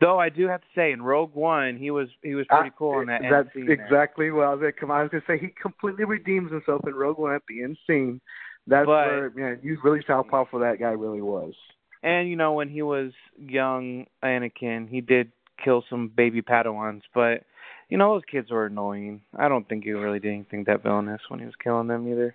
Though 0.00 0.18
I 0.18 0.28
do 0.28 0.46
have 0.48 0.60
to 0.60 0.66
say, 0.74 0.92
in 0.92 1.02
Rogue 1.02 1.34
One, 1.34 1.76
he 1.76 1.90
was 1.90 2.08
he 2.22 2.34
was 2.34 2.46
pretty 2.48 2.70
cool 2.78 3.00
in 3.00 3.06
that 3.06 3.24
end 3.24 3.32
That's 3.32 3.52
scene. 3.54 3.66
there. 3.66 3.74
exactly 3.74 4.30
what 4.30 4.46
I 4.46 4.54
was 4.54 4.60
to 4.60 4.72
come. 4.72 4.90
I 4.90 5.02
was 5.02 5.10
to 5.12 5.22
say 5.26 5.38
he 5.38 5.48
completely 5.60 6.04
redeems 6.04 6.50
himself 6.52 6.82
in 6.86 6.94
Rogue 6.94 7.18
One 7.18 7.34
at 7.34 7.42
the 7.48 7.62
end 7.62 7.76
scene. 7.86 8.20
That's 8.66 8.86
But- 8.86 9.08
where 9.08 9.30
man, 9.34 9.60
you 9.62 9.78
really 9.82 10.00
saw 10.06 10.16
how 10.16 10.22
powerful 10.24 10.58
that 10.60 10.78
guy 10.78 10.90
really 10.90 11.22
was. 11.22 11.54
And 12.02 12.28
you 12.28 12.36
know, 12.36 12.52
when 12.52 12.68
he 12.68 12.82
was 12.82 13.12
young 13.38 14.06
Anakin, 14.22 14.88
he 14.88 15.00
did 15.00 15.32
kill 15.62 15.82
some 15.88 16.08
baby 16.08 16.42
Padawans, 16.42 17.02
but 17.14 17.42
you 17.88 17.96
know, 17.98 18.14
those 18.14 18.24
kids 18.30 18.50
were 18.50 18.66
annoying. 18.66 19.20
I 19.38 19.48
don't 19.48 19.68
think 19.68 19.84
he 19.84 19.92
really 19.92 20.18
did 20.18 20.32
anything 20.32 20.64
that 20.64 20.82
villainous 20.82 21.20
when 21.28 21.38
he 21.40 21.46
was 21.46 21.54
killing 21.62 21.86
them 21.86 22.08
either. 22.08 22.34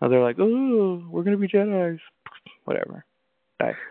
Now 0.00 0.08
they're 0.08 0.22
like, 0.22 0.36
"Oh, 0.38 1.02
we're 1.10 1.22
gonna 1.24 1.36
be 1.36 1.48
Jedi's," 1.48 2.00
whatever. 2.64 3.04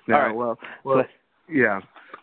No, 0.08 0.16
All 0.16 0.22
right. 0.22 0.36
well, 0.36 0.60
well, 0.84 1.04
yeah. 1.50 1.80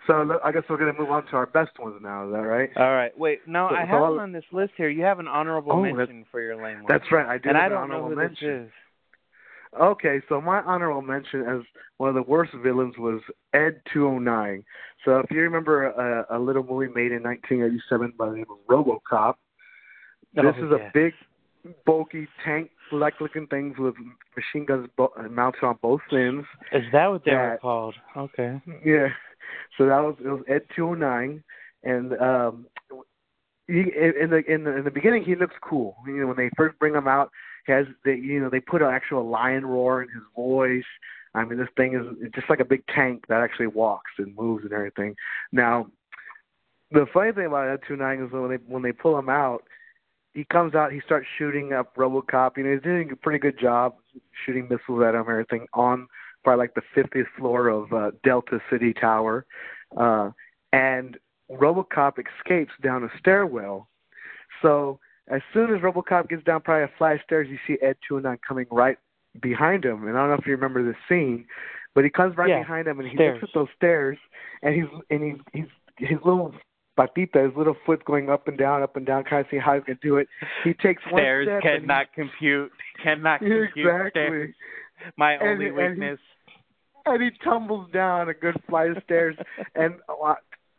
So 0.06 0.38
I 0.44 0.50
guess 0.52 0.62
we're 0.68 0.78
going 0.78 0.92
to 0.94 0.98
move 1.00 1.10
on 1.10 1.26
to 1.26 1.32
our 1.36 1.46
best 1.46 1.78
ones 1.78 1.96
now. 2.02 2.26
Is 2.26 2.32
that 2.32 2.38
right? 2.38 2.70
All 2.76 2.92
right. 2.94 3.16
Wait. 3.18 3.40
No, 3.46 3.68
So- 3.70 3.76
I 3.76 3.84
have 3.84 4.02
I'll- 4.02 4.18
on 4.18 4.32
this 4.32 4.44
list 4.52 4.72
here. 4.76 4.88
You 4.88 5.02
have 5.04 5.18
an 5.18 5.28
honorable 5.28 5.72
Oh, 5.72 5.82
mention 5.82 6.24
for 6.30 6.40
your 6.40 6.56
lame 6.56 6.78
one. 6.82 6.86
That's 6.88 7.10
right. 7.12 7.26
I 7.26 7.38
did 7.38 7.48
and 7.48 7.56
have 7.56 7.62
I 7.62 7.66
an 7.66 7.70
don't 7.72 7.88
know 7.90 7.94
honorable 7.96 8.08
who 8.10 8.16
mention. 8.16 8.62
this 8.64 8.66
is. 8.66 8.72
Okay, 9.80 10.20
so 10.28 10.40
my 10.40 10.60
honorable 10.62 11.00
mention 11.02 11.42
as 11.42 11.60
one 11.98 12.08
of 12.08 12.16
the 12.16 12.22
worst 12.22 12.52
villains 12.54 12.98
was 12.98 13.20
Ed 13.54 13.80
209. 13.92 14.64
So 15.04 15.18
if 15.18 15.30
you 15.30 15.42
remember 15.42 15.86
a, 15.86 16.26
a 16.36 16.38
little 16.40 16.64
movie 16.64 16.92
made 16.92 17.12
in 17.12 17.22
1987 17.22 18.14
by 18.18 18.30
the 18.30 18.36
name 18.36 18.46
of 18.50 18.58
RoboCop, 18.68 19.34
oh, 19.34 19.34
this 20.42 20.54
Oh, 20.58 20.64
is 20.64 20.72
yeah. 20.76 20.86
a 20.88 20.90
big, 20.92 21.12
bulky 21.86 22.28
tank-like 22.44 23.20
looking 23.20 23.46
things 23.46 23.76
with 23.78 23.94
machine 24.36 24.66
guns 24.66 24.88
bo- 24.96 25.12
mounted 25.30 25.64
on 25.64 25.78
both 25.82 26.00
ends. 26.12 26.46
Is 26.72 26.84
that 26.92 27.08
what 27.08 27.24
they 27.24 27.32
were 27.32 27.58
called? 27.60 27.94
Okay. 28.16 28.60
Yeah. 28.84 29.08
So 29.78 29.86
that 29.86 30.00
was 30.00 30.16
it 30.24 30.28
was 30.28 30.42
Ed 30.48 30.62
209, 30.76 31.42
and 31.82 32.12
um, 32.20 32.66
he, 33.66 33.80
in 33.80 34.30
the 34.30 34.42
in 34.46 34.64
the 34.64 34.76
in 34.76 34.84
the 34.84 34.90
beginning 34.90 35.24
he 35.24 35.34
looks 35.34 35.54
cool. 35.62 35.96
You 36.06 36.18
know, 36.18 36.26
when 36.26 36.36
they 36.36 36.50
first 36.56 36.78
bring 36.78 36.94
him 36.94 37.08
out, 37.08 37.30
he 37.66 37.72
has 37.72 37.86
the 38.04 38.14
you 38.14 38.40
know 38.40 38.50
they 38.50 38.60
put 38.60 38.82
an 38.82 38.88
actual 38.88 39.28
lion 39.28 39.66
roar 39.66 40.02
in 40.02 40.08
his 40.08 40.22
voice. 40.34 40.84
I 41.34 41.44
mean, 41.44 41.58
this 41.58 41.68
thing 41.76 41.94
is 41.94 42.16
it's 42.20 42.34
just 42.34 42.50
like 42.50 42.60
a 42.60 42.64
big 42.64 42.82
tank 42.94 43.26
that 43.28 43.40
actually 43.40 43.68
walks 43.68 44.10
and 44.18 44.34
moves 44.36 44.64
and 44.64 44.72
everything. 44.72 45.14
Now, 45.52 45.86
the 46.90 47.06
funny 47.12 47.32
thing 47.32 47.46
about 47.46 47.68
Ed 47.68 47.80
209 47.86 48.26
is 48.26 48.32
when 48.32 48.50
they 48.50 48.72
when 48.72 48.82
they 48.82 48.92
pull 48.92 49.18
him 49.18 49.28
out, 49.28 49.62
he 50.34 50.44
comes 50.44 50.74
out, 50.74 50.92
he 50.92 51.00
starts 51.04 51.26
shooting 51.38 51.72
up 51.72 51.94
RoboCop. 51.96 52.56
You 52.56 52.64
know, 52.64 52.72
he's 52.74 52.82
doing 52.82 53.10
a 53.10 53.16
pretty 53.16 53.38
good 53.38 53.58
job 53.58 53.94
shooting 54.44 54.64
missiles 54.70 55.02
at 55.02 55.14
him 55.14 55.22
and 55.22 55.30
everything 55.30 55.66
on 55.74 56.06
probably 56.44 56.58
like 56.64 56.74
the 56.74 56.82
50th 56.96 57.26
floor 57.38 57.68
of 57.68 57.92
uh, 57.92 58.10
Delta 58.24 58.60
City 58.70 58.94
Tower, 58.94 59.44
uh, 59.96 60.30
and 60.72 61.18
RoboCop 61.50 62.12
escapes 62.18 62.72
down 62.82 63.04
a 63.04 63.08
stairwell. 63.18 63.88
So 64.62 65.00
as 65.28 65.42
soon 65.52 65.74
as 65.74 65.80
RoboCop 65.80 66.28
gets 66.28 66.44
down 66.44 66.60
probably 66.62 66.84
a 66.84 66.90
flight 66.96 67.16
of 67.16 67.22
stairs, 67.24 67.48
you 67.50 67.58
see 67.66 67.78
Ed 67.82 67.96
209 68.08 68.38
coming 68.46 68.66
right 68.70 68.96
behind 69.40 69.84
him. 69.84 70.06
And 70.06 70.16
I 70.16 70.20
don't 70.20 70.30
know 70.30 70.36
if 70.36 70.46
you 70.46 70.52
remember 70.52 70.82
this 70.84 70.96
scene, 71.08 71.44
but 71.94 72.04
he 72.04 72.10
comes 72.10 72.36
right 72.36 72.48
Yeah, 72.48 72.60
behind 72.60 72.88
him 72.88 73.00
and 73.00 73.08
he 73.08 73.16
stairs. 73.16 73.38
looks 73.40 73.50
at 73.50 73.58
those 73.58 73.68
stairs, 73.76 74.18
and 74.62 74.74
he's 74.74 74.84
and 75.10 75.22
he's 75.22 75.40
he's 75.98 76.08
his 76.08 76.18
little 76.24 76.54
patita, 76.98 77.44
his 77.46 77.56
little 77.56 77.76
foot 77.86 78.04
going 78.04 78.28
up 78.30 78.48
and 78.48 78.58
down, 78.58 78.82
up 78.82 78.96
and 78.96 79.06
down, 79.06 79.24
trying 79.24 79.44
to 79.44 79.50
see 79.50 79.58
how 79.58 79.74
he's 79.74 79.84
gonna 79.84 79.98
do 80.02 80.16
it. 80.16 80.28
He 80.64 80.74
takes 80.74 81.02
one 81.10 81.20
Stairs 81.22 81.46
step 81.46 81.62
and 81.64 81.72
he- 81.74 81.80
cannot 81.80 82.12
compute. 82.14 82.72
Cannot 83.02 83.38
compute 83.40 83.70
exactly. 83.76 84.10
stairs. 84.10 84.54
My 85.16 85.32
And- 85.34 85.42
only 85.42 85.66
and 85.68 85.76
he- 85.76 85.82
weakness. 85.88 86.20
and 87.06 87.22
he 87.22 87.30
tumbles 87.42 87.90
down 87.92 88.28
a 88.28 88.34
good 88.34 88.56
flight 88.68 88.90
of 88.96 89.02
stairs. 89.04 89.36
and 89.74 89.94
uh, 90.08 90.34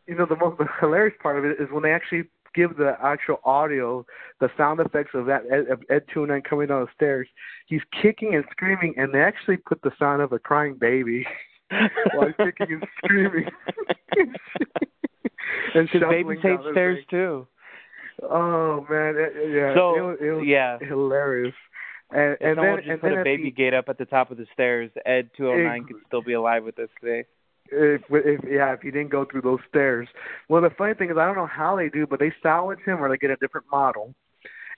you 0.08 0.16
know 0.16 0.26
the 0.26 0.36
most 0.36 0.62
hilarious 0.80 1.16
part 1.22 1.38
of 1.38 1.46
it 1.46 1.60
is 1.60 1.68
when 1.72 1.84
they 1.84 1.92
actually 1.92 2.24
give 2.54 2.76
the 2.76 2.98
actual 3.02 3.40
audio, 3.46 4.06
the 4.42 4.50
sound 4.58 4.80
effects 4.82 5.12
of 5.14 5.26
that 5.26 5.44
Ed, 5.50 5.68
of 5.72 5.82
Ed 5.90 6.04
Nine 6.16 6.42
coming 6.42 6.68
down 6.68 6.82
the 6.82 6.88
stairs. 6.94 7.28
He's 7.68 7.82
kicking 8.02 8.36
and 8.36 8.44
screaming, 8.52 8.94
and 8.98 9.14
they 9.14 9.22
actually 9.22 9.56
put 9.58 9.82
the 9.84 9.92
sound 9.98 10.22
of 10.22 10.34
a 10.34 10.40
crying 10.40 10.76
baby 10.80 11.26
while 12.14 12.28
he's 12.28 12.36
kicking 12.58 12.82
and 12.82 12.88
screaming. 12.98 13.46
And 15.76 15.88
Because 15.88 16.02
shuffling 16.02 16.28
babies 16.28 16.42
hate 16.44 16.60
stairs 16.72 16.98
thing. 16.98 17.06
too. 17.10 17.48
Oh 18.24 18.86
man, 18.90 19.16
it, 19.18 19.34
yeah, 19.52 19.74
So, 19.76 19.96
it 19.98 20.02
was, 20.02 20.18
it 20.22 20.32
was 20.32 20.44
yeah. 20.46 20.78
hilarious. 20.80 21.56
And, 22.12 22.34
If 22.34 22.42
and 22.42 22.58
then 22.60 22.76
just 22.78 22.90
and 22.90 23.02
put 23.02 23.10
then 23.10 23.20
a 23.20 23.24
baby 23.24 23.44
the- 23.46 23.52
gate 23.52 23.74
up 23.74 23.86
at 23.90 23.98
the 23.98 24.06
top 24.06 24.32
of 24.32 24.38
the 24.38 24.46
stairs, 24.54 24.92
Ed 25.06 25.30
209 25.38 25.86
could 25.88 25.96
still 26.08 26.22
be 26.22 26.34
alive 26.34 26.64
with 26.64 26.78
us 26.78 26.90
today. 27.00 27.26
if, 27.72 28.02
if 28.10 28.42
yeah, 28.50 28.74
if 28.74 28.82
he 28.82 28.92
didn't 28.92 29.10
go 29.12 29.26
through 29.26 29.42
those 29.42 29.60
stairs. 29.70 30.08
Well, 30.50 30.62
the 30.62 30.70
funny 30.78 30.94
thing 30.94 31.10
is, 31.10 31.18
I 31.18 31.26
don't 31.26 31.38
know 31.38 31.48
how 31.48 31.76
they 31.78 31.88
do, 31.90 32.06
but 32.06 32.20
they 32.20 32.34
salvage 32.44 32.80
him 32.86 33.02
or 33.02 33.10
they 33.10 33.18
get 33.18 33.32
a 33.32 33.38
different 33.38 33.66
model, 33.72 34.14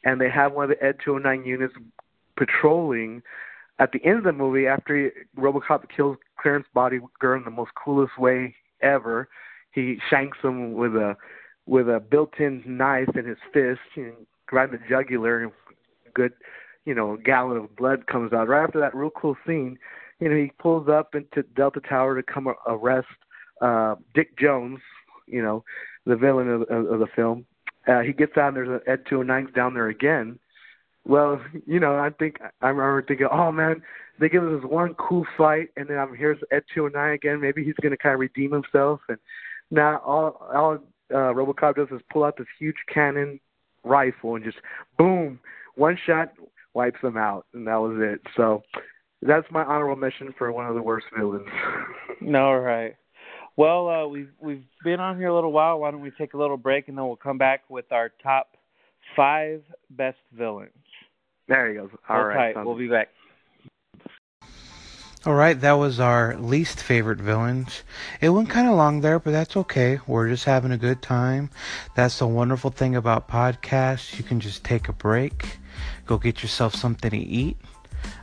and 0.04 0.22
they 0.22 0.30
have 0.30 0.54
one 0.54 0.66
of 0.66 0.78
the 0.78 0.84
Ed 0.86 0.98
209 1.04 1.44
units 1.46 1.74
patrolling 2.38 3.22
at 3.80 3.92
the 3.92 4.04
end 4.06 4.20
of 4.20 4.24
the 4.24 4.32
movie 4.34 4.68
after 4.68 4.96
he, 4.96 5.10
RoboCop 5.42 5.86
kills 5.96 6.18
Clarence 6.40 6.68
Body 6.74 7.00
Girl 7.20 7.38
in 7.40 7.44
the 7.46 7.52
most 7.52 7.72
coolest 7.84 8.18
way 8.20 8.56
ever. 8.82 9.28
He 9.74 9.98
shanks 10.10 10.38
him 10.44 10.74
with 10.74 10.96
a 10.96 11.16
with 11.66 11.88
a 11.88 12.00
built-in 12.00 12.62
knife 12.66 13.16
in 13.16 13.26
his 13.26 13.38
fist, 13.54 13.80
and 13.96 14.06
in 14.06 14.72
the 14.72 14.80
jugular, 14.90 15.44
and 15.44 15.52
good, 16.14 16.34
you 16.86 16.94
know, 16.94 17.18
gallon 17.24 17.58
of 17.58 17.76
blood 17.76 18.06
comes 18.08 18.34
out. 18.34 18.48
Right 18.48 18.64
after 18.64 18.80
that 18.80 18.96
real 18.96 19.10
cool 19.10 19.36
scene, 19.48 19.78
you 20.20 20.30
know, 20.30 20.36
he 20.36 20.52
pulls 20.60 20.90
up 20.90 21.16
into 21.16 21.44
Delta 21.56 21.80
Tower 21.80 22.22
to 22.22 22.24
come 22.24 22.54
arrest 22.68 23.08
uh 23.62 23.96
Dick 24.14 24.38
Jones, 24.38 24.80
you 25.28 25.42
know, 25.42 25.64
the 26.06 26.16
villain 26.16 26.50
of, 26.50 26.62
of, 26.64 26.86
of 26.86 27.00
the 27.00 27.08
film. 27.16 27.46
Uh, 27.88 28.02
he 28.02 28.14
gets 28.14 28.38
out 28.38 28.50
and 28.50 28.58
there's 28.58 28.70
an 28.70 28.80
Ed 28.88 29.04
209 29.10 29.54
down 29.54 29.74
there 29.74 29.90
again. 29.90 30.40
Well, 31.06 31.42
you 31.66 31.80
know, 31.80 31.98
I 31.98 32.12
think 32.12 32.38
I 32.62 32.70
remember 32.70 33.04
thinking, 33.06 33.28
oh 33.30 33.52
man, 33.52 33.82
they 34.20 34.30
give 34.30 34.44
us 34.44 34.62
this 34.62 34.70
one 34.70 34.94
cool 34.94 35.26
fight, 35.38 35.70
and 35.76 35.90
then 35.90 35.98
I'm 35.98 36.16
here's 36.16 36.40
Ed 36.52 36.64
209 36.74 37.14
again. 37.14 37.42
Maybe 37.42 37.64
he's 37.64 37.76
gonna 37.82 37.98
kind 37.98 38.14
of 38.14 38.20
redeem 38.20 38.52
himself. 38.52 39.02
And 39.10 39.18
now 39.74 40.02
all 40.06 40.48
all 40.54 40.78
uh, 41.12 41.34
RoboCop 41.34 41.76
does 41.76 41.88
is 41.92 42.02
pull 42.12 42.24
out 42.24 42.38
this 42.38 42.48
huge 42.60 42.76
cannon 42.92 43.40
rifle 43.84 44.36
and 44.36 44.44
just 44.44 44.58
boom, 44.98 45.40
one 45.76 45.98
shot 46.06 46.34
wipes 46.74 47.00
them 47.02 47.18
out, 47.18 47.46
and 47.54 47.68
that 47.68 47.76
was 47.76 47.98
it. 48.00 48.22
So 48.36 48.64
that's 49.22 49.46
my 49.52 49.64
honorable 49.64 49.96
mention 49.96 50.34
for 50.38 50.52
one 50.52 50.66
of 50.68 50.76
the 50.76 50.82
worst 50.82 51.06
villains. 51.18 51.48
All 52.36 52.60
right. 52.60 52.96
Well, 53.56 53.88
uh, 53.88 54.08
we've 54.08 54.32
we've 54.42 54.64
been 54.84 55.00
on 55.00 55.18
here 55.18 55.28
a 55.28 55.36
little 55.36 55.52
while. 55.52 55.80
Why 55.80 55.92
don't 55.92 56.02
we 56.02 56.12
take 56.12 56.34
a 56.34 56.38
little 56.38 56.58
break 56.58 56.88
and 56.88 56.98
then 56.98 57.06
we'll 57.06 57.16
come 57.16 57.38
back 57.38 57.62
with 57.70 57.92
our 57.92 58.12
top 58.22 58.56
five 59.16 59.62
best 59.92 60.18
villains. 60.36 60.72
there 61.48 61.70
he 61.70 61.76
goes. 61.76 61.90
All 62.10 62.24
right. 62.24 62.56
We'll 62.56 62.78
be 62.78 62.88
back. 62.88 63.10
All 65.26 65.36
right, 65.36 65.58
that 65.62 65.74
was 65.74 66.02
our 66.02 66.36
least 66.36 66.84
favorite 66.84 67.20
villains. 67.20 67.84
It 68.20 68.28
went 68.28 68.50
kind 68.50 68.68
of 68.68 68.76
long 68.76 69.00
there, 69.00 69.20
but 69.20 69.32
that's 69.32 69.56
okay. 69.56 70.02
We're 70.06 70.28
just 70.28 70.44
having 70.44 70.74
a 70.74 70.78
good 70.78 71.02
time. 71.02 71.50
That's 71.96 72.20
the 72.20 72.28
wonderful 72.28 72.72
thing 72.72 72.94
about 72.94 73.30
podcasts. 73.30 74.18
You 74.18 74.26
can 74.26 74.42
just 74.42 74.66
take 74.66 74.90
a 74.90 74.94
break, 74.94 75.60
go 76.06 76.18
get 76.18 76.44
yourself 76.44 76.76
something 76.76 77.12
to 77.12 77.18
eat. 77.18 77.56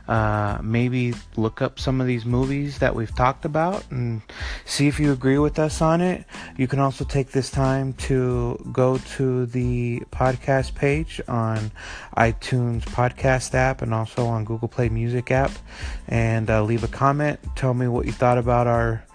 Uh, 0.07 0.59
maybe 0.61 1.13
look 1.37 1.61
up 1.61 1.79
some 1.79 2.01
of 2.01 2.07
these 2.07 2.25
movies 2.25 2.79
that 2.79 2.93
we've 2.93 3.15
talked 3.15 3.45
about 3.45 3.83
and 3.91 4.21
see 4.65 4.87
if 4.87 4.99
you 4.99 5.11
agree 5.11 5.37
with 5.37 5.57
us 5.57 5.81
on 5.81 6.01
it. 6.01 6.25
You 6.57 6.67
can 6.67 6.79
also 6.79 7.05
take 7.05 7.31
this 7.31 7.49
time 7.49 7.93
to 7.93 8.59
go 8.71 8.97
to 9.15 9.45
the 9.45 10.01
podcast 10.11 10.75
page 10.75 11.21
on 11.27 11.71
iTunes 12.17 12.81
podcast 12.81 13.53
app 13.53 13.81
and 13.81 13.93
also 13.93 14.25
on 14.25 14.43
Google 14.43 14.67
Play 14.67 14.89
Music 14.89 15.31
app 15.31 15.51
and 16.07 16.49
uh, 16.49 16.63
leave 16.63 16.83
a 16.83 16.89
comment. 16.89 17.39
Tell 17.55 17.73
me 17.73 17.87
what 17.87 18.05
you 18.05 18.11
thought 18.11 18.37
about 18.37 18.67
our 18.67 19.05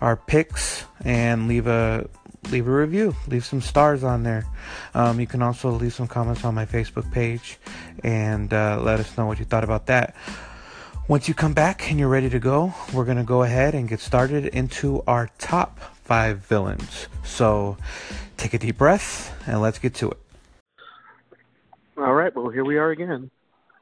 our 0.00 0.16
picks 0.16 0.84
and 1.04 1.48
leave 1.48 1.66
a 1.66 2.08
leave 2.50 2.66
a 2.66 2.70
review. 2.70 3.14
Leave 3.26 3.44
some 3.44 3.60
stars 3.60 4.04
on 4.04 4.22
there. 4.22 4.46
Um, 4.94 5.20
you 5.20 5.26
can 5.26 5.42
also 5.42 5.70
leave 5.70 5.94
some 5.94 6.06
comments 6.06 6.44
on 6.44 6.54
my 6.54 6.66
Facebook 6.66 7.10
page 7.12 7.58
and 8.02 8.52
uh, 8.52 8.80
let 8.82 9.00
us 9.00 9.16
know 9.16 9.26
what 9.26 9.38
you 9.38 9.44
thought 9.44 9.64
about 9.64 9.86
that. 9.86 10.14
Once 11.08 11.28
you 11.28 11.34
come 11.34 11.54
back 11.54 11.88
and 11.90 12.00
you're 12.00 12.08
ready 12.08 12.28
to 12.28 12.38
go, 12.38 12.74
we're 12.92 13.04
going 13.04 13.16
to 13.16 13.22
go 13.22 13.42
ahead 13.42 13.74
and 13.74 13.88
get 13.88 14.00
started 14.00 14.46
into 14.46 15.02
our 15.06 15.30
top 15.38 15.78
five 16.02 16.38
villains. 16.38 17.06
So 17.24 17.76
take 18.36 18.54
a 18.54 18.58
deep 18.58 18.78
breath 18.78 19.32
and 19.46 19.60
let's 19.60 19.78
get 19.78 19.94
to 19.94 20.10
it. 20.10 20.18
All 21.96 22.12
right, 22.12 22.34
well 22.34 22.48
here 22.48 22.64
we 22.64 22.76
are 22.76 22.90
again. 22.90 23.30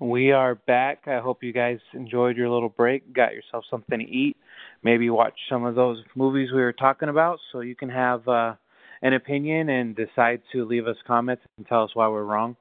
We 0.05 0.32
are 0.32 0.55
back. 0.55 1.05
I 1.07 1.18
hope 1.20 1.42
you 1.42 1.55
guys 1.55 1.78
enjoyed 1.94 2.36
your 2.36 2.50
little 2.50 2.68
break, 2.68 3.14
got 3.14 3.32
yourself 3.32 3.64
something 3.70 3.98
to 3.98 4.05
eat, 4.05 4.36
maybe 4.82 5.09
watch 5.09 5.32
some 5.48 5.64
of 5.64 5.76
those 5.76 6.05
movies 6.14 6.50
we 6.52 6.61
were 6.61 6.74
talking 6.74 7.09
about 7.09 7.38
so 7.50 7.61
you 7.61 7.74
can 7.74 7.88
have 7.88 8.28
uh, 8.28 8.52
an 9.00 9.14
opinion 9.14 9.70
and 9.70 9.96
decide 9.96 10.42
to 10.52 10.66
leave 10.66 10.86
us 10.86 10.96
comments 11.07 11.42
and 11.57 11.66
tell 11.66 11.84
us 11.84 11.90
why 11.94 12.07
we're 12.07 12.24
wrong. 12.24 12.55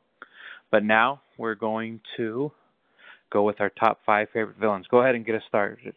But 0.71 0.85
now 0.85 1.21
we're 1.37 1.55
going 1.55 1.99
to 2.15 2.49
go 3.29 3.43
with 3.43 3.59
our 3.59 3.71
top 3.71 3.99
five 4.05 4.29
favorite 4.31 4.55
villains. 4.57 4.85
Go 4.89 5.01
ahead 5.01 5.15
and 5.15 5.25
get 5.25 5.35
us 5.35 5.43
started. 5.49 5.93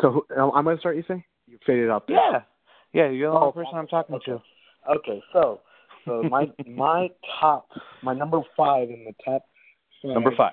So 0.00 0.10
who- 0.10 0.26
uh, 0.36 0.50
I'm 0.50 0.64
going 0.64 0.76
to 0.76 0.80
start. 0.80 0.96
You 0.96 1.04
say 1.06 1.24
you 1.46 1.56
faded 1.64 1.88
out 1.88 2.08
there. 2.08 2.16
Yeah. 2.16 2.40
Yeah, 2.92 3.10
you're 3.10 3.30
the 3.30 3.36
only 3.36 3.48
Oh, 3.50 3.52
person 3.52 3.74
I'm 3.76 3.86
talking 3.86 4.16
okay. 4.16 4.32
to. 4.32 4.42
Okay, 4.96 5.22
so 5.32 5.60
so 6.04 6.22
my 6.24 6.46
my 6.66 7.08
top 7.40 7.68
my 8.02 8.14
number 8.14 8.40
five 8.56 8.88
in 8.88 9.04
the 9.04 9.14
top. 9.24 9.42
Number 10.02 10.32
five. 10.36 10.52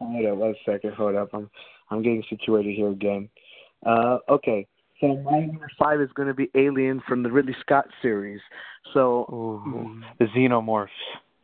Hold 0.00 0.26
up, 0.26 0.36
one 0.36 0.54
second. 0.64 0.94
Hold 0.94 1.16
up. 1.16 1.30
I'm 1.32 1.50
I'm 1.90 2.02
getting 2.02 2.22
situated 2.28 2.74
here 2.74 2.90
again. 2.90 3.28
Uh, 3.84 4.18
okay, 4.28 4.66
so 5.00 5.16
my 5.16 5.40
number 5.40 5.68
five 5.78 6.00
is 6.00 6.10
going 6.14 6.28
to 6.28 6.34
be 6.34 6.50
Alien 6.54 7.02
from 7.06 7.22
the 7.22 7.30
Ridley 7.30 7.56
Scott 7.60 7.86
series. 8.02 8.40
So 8.94 9.26
Ooh, 9.32 10.00
the 10.18 10.26
xenomorphs. 10.26 10.88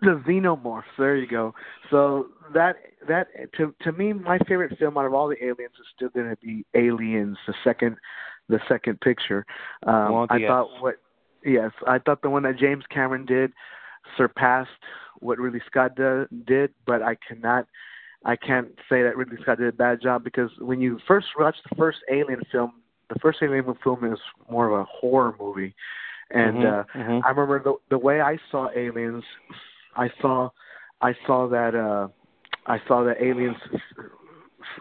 the 0.00 0.22
Xenomorphs. 0.26 0.82
There 0.98 1.16
you 1.16 1.26
go. 1.26 1.54
So 1.90 2.28
that 2.54 2.76
that 3.08 3.28
to 3.56 3.74
to 3.82 3.92
me, 3.92 4.12
my 4.12 4.38
favorite 4.48 4.78
film 4.78 4.96
out 4.96 5.06
of 5.06 5.14
all 5.14 5.28
the 5.28 5.42
aliens 5.44 5.74
is 5.78 5.86
still 5.94 6.08
going 6.10 6.30
to 6.30 6.36
be 6.36 6.64
Aliens, 6.74 7.36
the 7.46 7.54
second 7.64 7.96
the 8.48 8.60
second 8.68 9.00
picture. 9.00 9.44
Um, 9.86 10.26
I 10.30 10.38
thought 10.46 10.68
what 10.80 10.96
yes, 11.44 11.70
I 11.86 11.98
thought 11.98 12.22
the 12.22 12.30
one 12.30 12.42
that 12.44 12.58
James 12.58 12.84
Cameron 12.90 13.26
did 13.26 13.52
surpassed 14.16 14.70
what 15.20 15.38
Ridley 15.38 15.62
Scott 15.66 15.94
do, 15.96 16.26
did, 16.46 16.72
but 16.86 17.02
I 17.02 17.16
cannot 17.26 17.66
I 18.24 18.36
can't 18.36 18.68
say 18.88 19.02
that 19.02 19.16
Ridley 19.16 19.38
Scott 19.42 19.58
did 19.58 19.68
a 19.68 19.72
bad 19.72 20.00
job 20.00 20.22
because 20.22 20.50
when 20.58 20.80
you 20.80 21.00
first 21.08 21.26
watch 21.38 21.56
the 21.68 21.74
first 21.76 21.98
Alien 22.10 22.42
film, 22.50 22.72
the 23.08 23.18
first 23.20 23.38
Alien 23.42 23.64
film 23.82 24.04
is 24.12 24.18
more 24.50 24.68
of 24.68 24.80
a 24.80 24.84
horror 24.84 25.34
movie, 25.40 25.74
and 26.30 26.56
Mm-hmm, 26.58 27.00
uh, 27.00 27.02
mhm. 27.02 27.20
I 27.24 27.30
remember 27.30 27.62
the 27.62 27.74
the 27.90 27.98
way 27.98 28.20
I 28.20 28.38
saw 28.50 28.68
Aliens, 28.76 29.24
I 29.96 30.10
saw 30.20 30.50
I 31.00 31.14
saw 31.26 31.48
that 31.48 31.74
uh, 31.74 32.08
I 32.66 32.78
saw 32.86 33.02
that 33.04 33.20
Aliens 33.20 33.56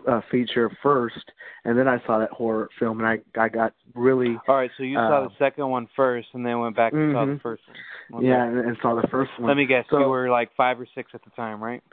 uh, 0.07 0.21
feature 0.29 0.69
first, 0.82 1.32
and 1.65 1.77
then 1.77 1.88
I 1.88 1.97
saw 2.05 2.19
that 2.19 2.29
horror 2.32 2.69
film, 2.79 2.99
and 3.01 3.07
I 3.07 3.19
I 3.41 3.49
got 3.49 3.73
really 3.95 4.38
All 4.47 4.55
right, 4.55 4.71
so 4.77 4.84
you 4.84 4.95
saw 4.97 5.23
uh, 5.23 5.27
the 5.27 5.34
second 5.39 5.67
one 5.69 5.88
first, 5.95 6.27
and 6.34 6.45
then 6.45 6.59
went 6.59 6.75
back 6.75 6.93
and 6.93 7.13
saw 7.13 7.25
the 7.25 7.34
Mhm. 7.34 7.41
first 7.41 7.63
one. 8.09 8.23
Yeah, 8.25 8.43
and, 8.45 8.57
and 8.59 8.77
saw 8.82 8.95
the 8.99 9.07
first 9.09 9.32
one. 9.38 9.47
Let 9.47 9.57
me 9.57 9.65
guess. 9.65 9.86
So- 9.89 9.99
you 9.99 10.07
were 10.07 10.29
like 10.29 10.53
five 10.55 10.79
or 10.79 10.88
six 10.95 11.11
at 11.13 11.23
the 11.23 11.29
time, 11.32 11.63
right? 11.63 11.84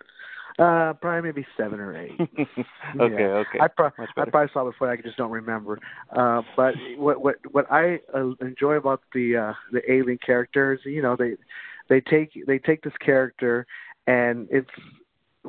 Uh, 0.58 0.92
probably 0.94 1.22
maybe 1.22 1.46
seven 1.56 1.78
or 1.78 1.96
eight. 1.96 2.18
okay, 2.18 2.58
Yeah. 2.98 3.44
okay. 3.46 3.60
I, 3.60 3.68
pro- 3.68 3.90
I 3.98 4.06
probably 4.28 4.48
saw 4.52 4.66
it 4.66 4.72
before. 4.72 4.90
I 4.90 4.96
just 4.96 5.16
don't 5.16 5.30
remember. 5.30 5.78
Uh, 6.10 6.42
but 6.56 6.74
what 6.96 7.20
what 7.20 7.36
what 7.52 7.70
I 7.70 8.00
uh, 8.12 8.30
enjoy 8.40 8.72
about 8.74 9.02
the 9.14 9.36
uh, 9.36 9.52
the 9.70 9.80
alien 9.92 10.18
characters, 10.24 10.80
you 10.84 11.00
know, 11.00 11.14
they 11.16 11.36
they 11.88 12.00
take 12.00 12.30
they 12.48 12.58
take 12.58 12.82
this 12.82 12.96
character, 12.98 13.66
and 14.08 14.48
it's 14.50 14.68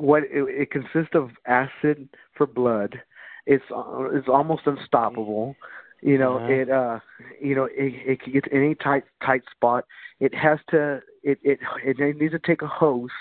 what 0.00 0.24
it, 0.24 0.30
it 0.48 0.70
consists 0.70 1.14
of 1.14 1.30
acid 1.46 2.08
for 2.36 2.46
blood. 2.46 3.00
It's 3.46 3.64
uh, 3.74 4.04
it's 4.12 4.28
almost 4.28 4.62
unstoppable. 4.66 5.56
You 6.02 6.18
know, 6.18 6.38
Uh-huh. 6.38 6.44
it 6.44 6.70
uh, 6.70 7.00
you 7.40 7.54
know, 7.54 7.64
it 7.64 7.94
it 8.06 8.20
can 8.22 8.32
get 8.32 8.44
to 8.44 8.54
any 8.54 8.74
tight 8.74 9.04
tight 9.24 9.42
spot. 9.50 9.84
It 10.20 10.34
has 10.34 10.58
to 10.70 11.00
it 11.22 11.38
it 11.42 11.58
it 11.84 12.16
needs 12.18 12.32
to 12.32 12.38
take 12.38 12.62
a 12.62 12.66
host 12.68 13.12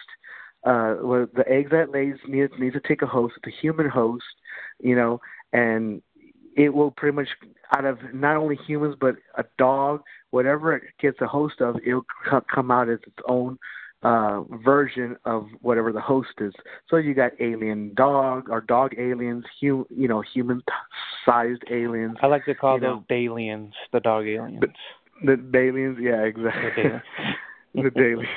uh 0.66 0.96
well, 1.02 1.28
the 1.34 1.48
eggs 1.50 1.72
that 1.72 1.92
lays 1.92 2.16
needs 2.28 2.54
needs 2.60 2.74
to 2.74 2.82
take 2.82 3.02
a 3.02 3.08
host, 3.08 3.36
the 3.44 3.52
human 3.52 3.90
host, 3.90 4.24
you 4.80 4.96
know, 4.96 5.20
and 5.54 6.02
it 6.56 6.74
will 6.74 6.92
pretty 6.92 7.16
much 7.16 7.30
out 7.76 7.86
of 7.86 7.98
not 8.14 8.36
only 8.38 8.56
humans 8.68 8.96
but 9.00 9.16
a 9.38 9.44
dog, 9.58 10.02
whatever 10.32 10.76
it 10.76 10.84
gets 11.00 11.20
a 11.22 11.28
host 11.28 11.62
of, 11.62 11.76
it'll 11.86 12.06
co- 12.30 12.44
come 12.54 12.72
out 12.72 12.90
as 12.90 13.00
its 13.06 13.16
own 13.28 13.58
uh 14.02 14.42
version 14.64 15.18
of 15.26 15.48
whatever 15.62 15.92
the 15.92 16.00
host 16.00 16.30
is. 16.40 16.54
So 16.90 16.96
you 16.98 17.14
got 17.14 17.32
alien 17.40 17.94
dog 17.96 18.50
or 18.50 18.62
dog 18.62 18.94
aliens, 18.98 19.44
hu- 19.60 19.88
you 19.90 20.08
know, 20.08 20.22
human 20.22 20.62
sized 21.26 21.64
aliens. 21.70 22.18
I 22.22 22.28
like 22.28 22.46
to 22.46 22.56
call 22.56 22.76
you 22.76 22.82
those 22.82 23.00
know. 23.00 23.06
Dalians, 23.10 23.74
the 23.92 24.00
dog 24.00 24.26
aliens. 24.26 24.64
The 25.26 25.38
aliens, 25.54 25.98
yeah, 26.00 26.22
exactly. 26.22 26.84
The 26.84 27.02
the 27.84 27.90
daily. 27.90 28.28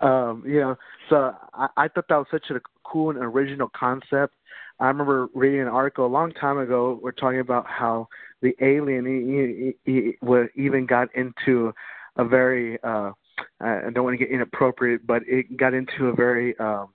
Um, 0.00 0.42
you 0.44 0.60
know, 0.60 0.76
so 1.08 1.34
I, 1.54 1.68
I 1.76 1.88
thought 1.88 2.08
that 2.08 2.16
was 2.16 2.26
such 2.30 2.50
a 2.50 2.60
cool 2.82 3.10
and 3.10 3.20
original 3.20 3.70
concept. 3.74 4.34
I 4.80 4.88
remember 4.88 5.28
reading 5.34 5.60
an 5.60 5.68
article 5.68 6.04
a 6.04 6.08
long 6.08 6.32
time 6.32 6.58
ago. 6.58 6.98
We're 7.00 7.12
talking 7.12 7.38
about 7.38 7.64
how 7.68 8.08
the 8.42 8.56
alien 8.60 9.06
he, 9.06 9.90
he, 9.90 10.16
he 10.16 10.62
even 10.66 10.86
got 10.86 11.14
into 11.14 11.72
a 12.16 12.24
very. 12.24 12.82
uh 12.82 13.12
I 13.60 13.90
don't 13.92 14.04
want 14.04 14.18
to 14.18 14.24
get 14.24 14.32
inappropriate, 14.32 15.06
but 15.06 15.22
it 15.26 15.56
got 15.56 15.74
into 15.74 16.06
a 16.06 16.14
very 16.14 16.56
um 16.58 16.88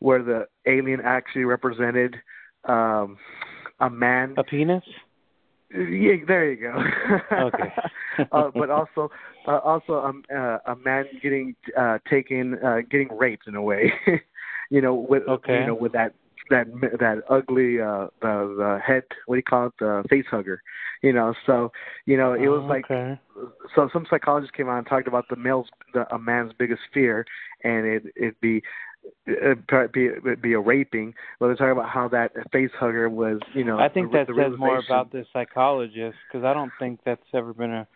where 0.00 0.22
the 0.22 0.46
alien 0.66 1.00
actually 1.04 1.44
represented 1.44 2.16
um 2.64 3.16
a 3.80 3.90
man 3.90 4.34
A 4.36 4.44
penis? 4.44 4.82
yeah, 5.70 6.14
there 6.26 6.50
you 6.50 6.56
go. 6.56 6.82
Okay. 7.32 7.72
uh, 8.32 8.50
but 8.54 8.70
also, 8.70 9.10
uh, 9.46 9.58
also 9.58 10.00
um, 10.00 10.24
uh, 10.34 10.58
a 10.66 10.74
man 10.76 11.04
getting 11.22 11.54
uh, 11.78 11.98
taken, 12.08 12.58
uh, 12.64 12.78
getting 12.90 13.08
raped 13.16 13.46
in 13.46 13.54
a 13.54 13.62
way. 13.62 13.92
you 14.70 14.80
know, 14.80 14.94
with 14.94 15.24
Okay. 15.28 15.60
you 15.60 15.66
know, 15.66 15.74
with 15.74 15.92
that 15.92 16.14
that 16.50 16.66
that 16.98 17.22
ugly 17.28 17.80
uh, 17.80 18.08
the 18.20 18.54
the 18.56 18.78
head. 18.84 19.04
What 19.26 19.36
do 19.36 19.38
you 19.38 19.42
call 19.42 19.66
it? 19.66 19.72
The 19.78 20.04
face 20.08 20.24
hugger. 20.30 20.62
You 21.02 21.12
know, 21.12 21.34
so 21.46 21.70
you 22.06 22.16
know, 22.16 22.32
it 22.32 22.48
was 22.48 22.62
Oh, 22.64 22.66
like 22.66 22.84
okay. 22.90 23.20
so 23.74 23.88
some 23.92 24.06
psychologists 24.10 24.54
came 24.56 24.68
out 24.68 24.78
and 24.78 24.86
talked 24.86 25.08
about 25.08 25.26
the 25.30 25.36
male's 25.36 25.68
the, 25.94 26.12
a 26.12 26.18
man's 26.18 26.52
biggest 26.58 26.80
fear, 26.92 27.24
and 27.62 27.86
it 27.86 28.02
it'd 28.16 28.40
be 28.40 28.62
it'd 29.26 29.66
be 29.92 30.06
it'd 30.06 30.42
be 30.42 30.54
a 30.54 30.60
raping. 30.60 31.14
But 31.38 31.46
they're 31.46 31.56
talking 31.56 31.72
about 31.72 31.88
how 31.88 32.08
that 32.08 32.32
face 32.52 32.70
hugger 32.78 33.08
was, 33.08 33.38
you 33.54 33.64
know. 33.64 33.78
I 33.78 33.88
think 33.88 34.10
the, 34.10 34.18
that 34.18 34.26
the 34.26 34.34
says 34.34 34.58
more 34.58 34.78
about 34.78 35.12
the 35.12 35.24
psychologist 35.32 36.16
because 36.30 36.44
I 36.44 36.52
don't 36.52 36.72
think 36.78 37.00
that's 37.04 37.22
ever 37.32 37.52
been 37.54 37.72
a 37.72 37.86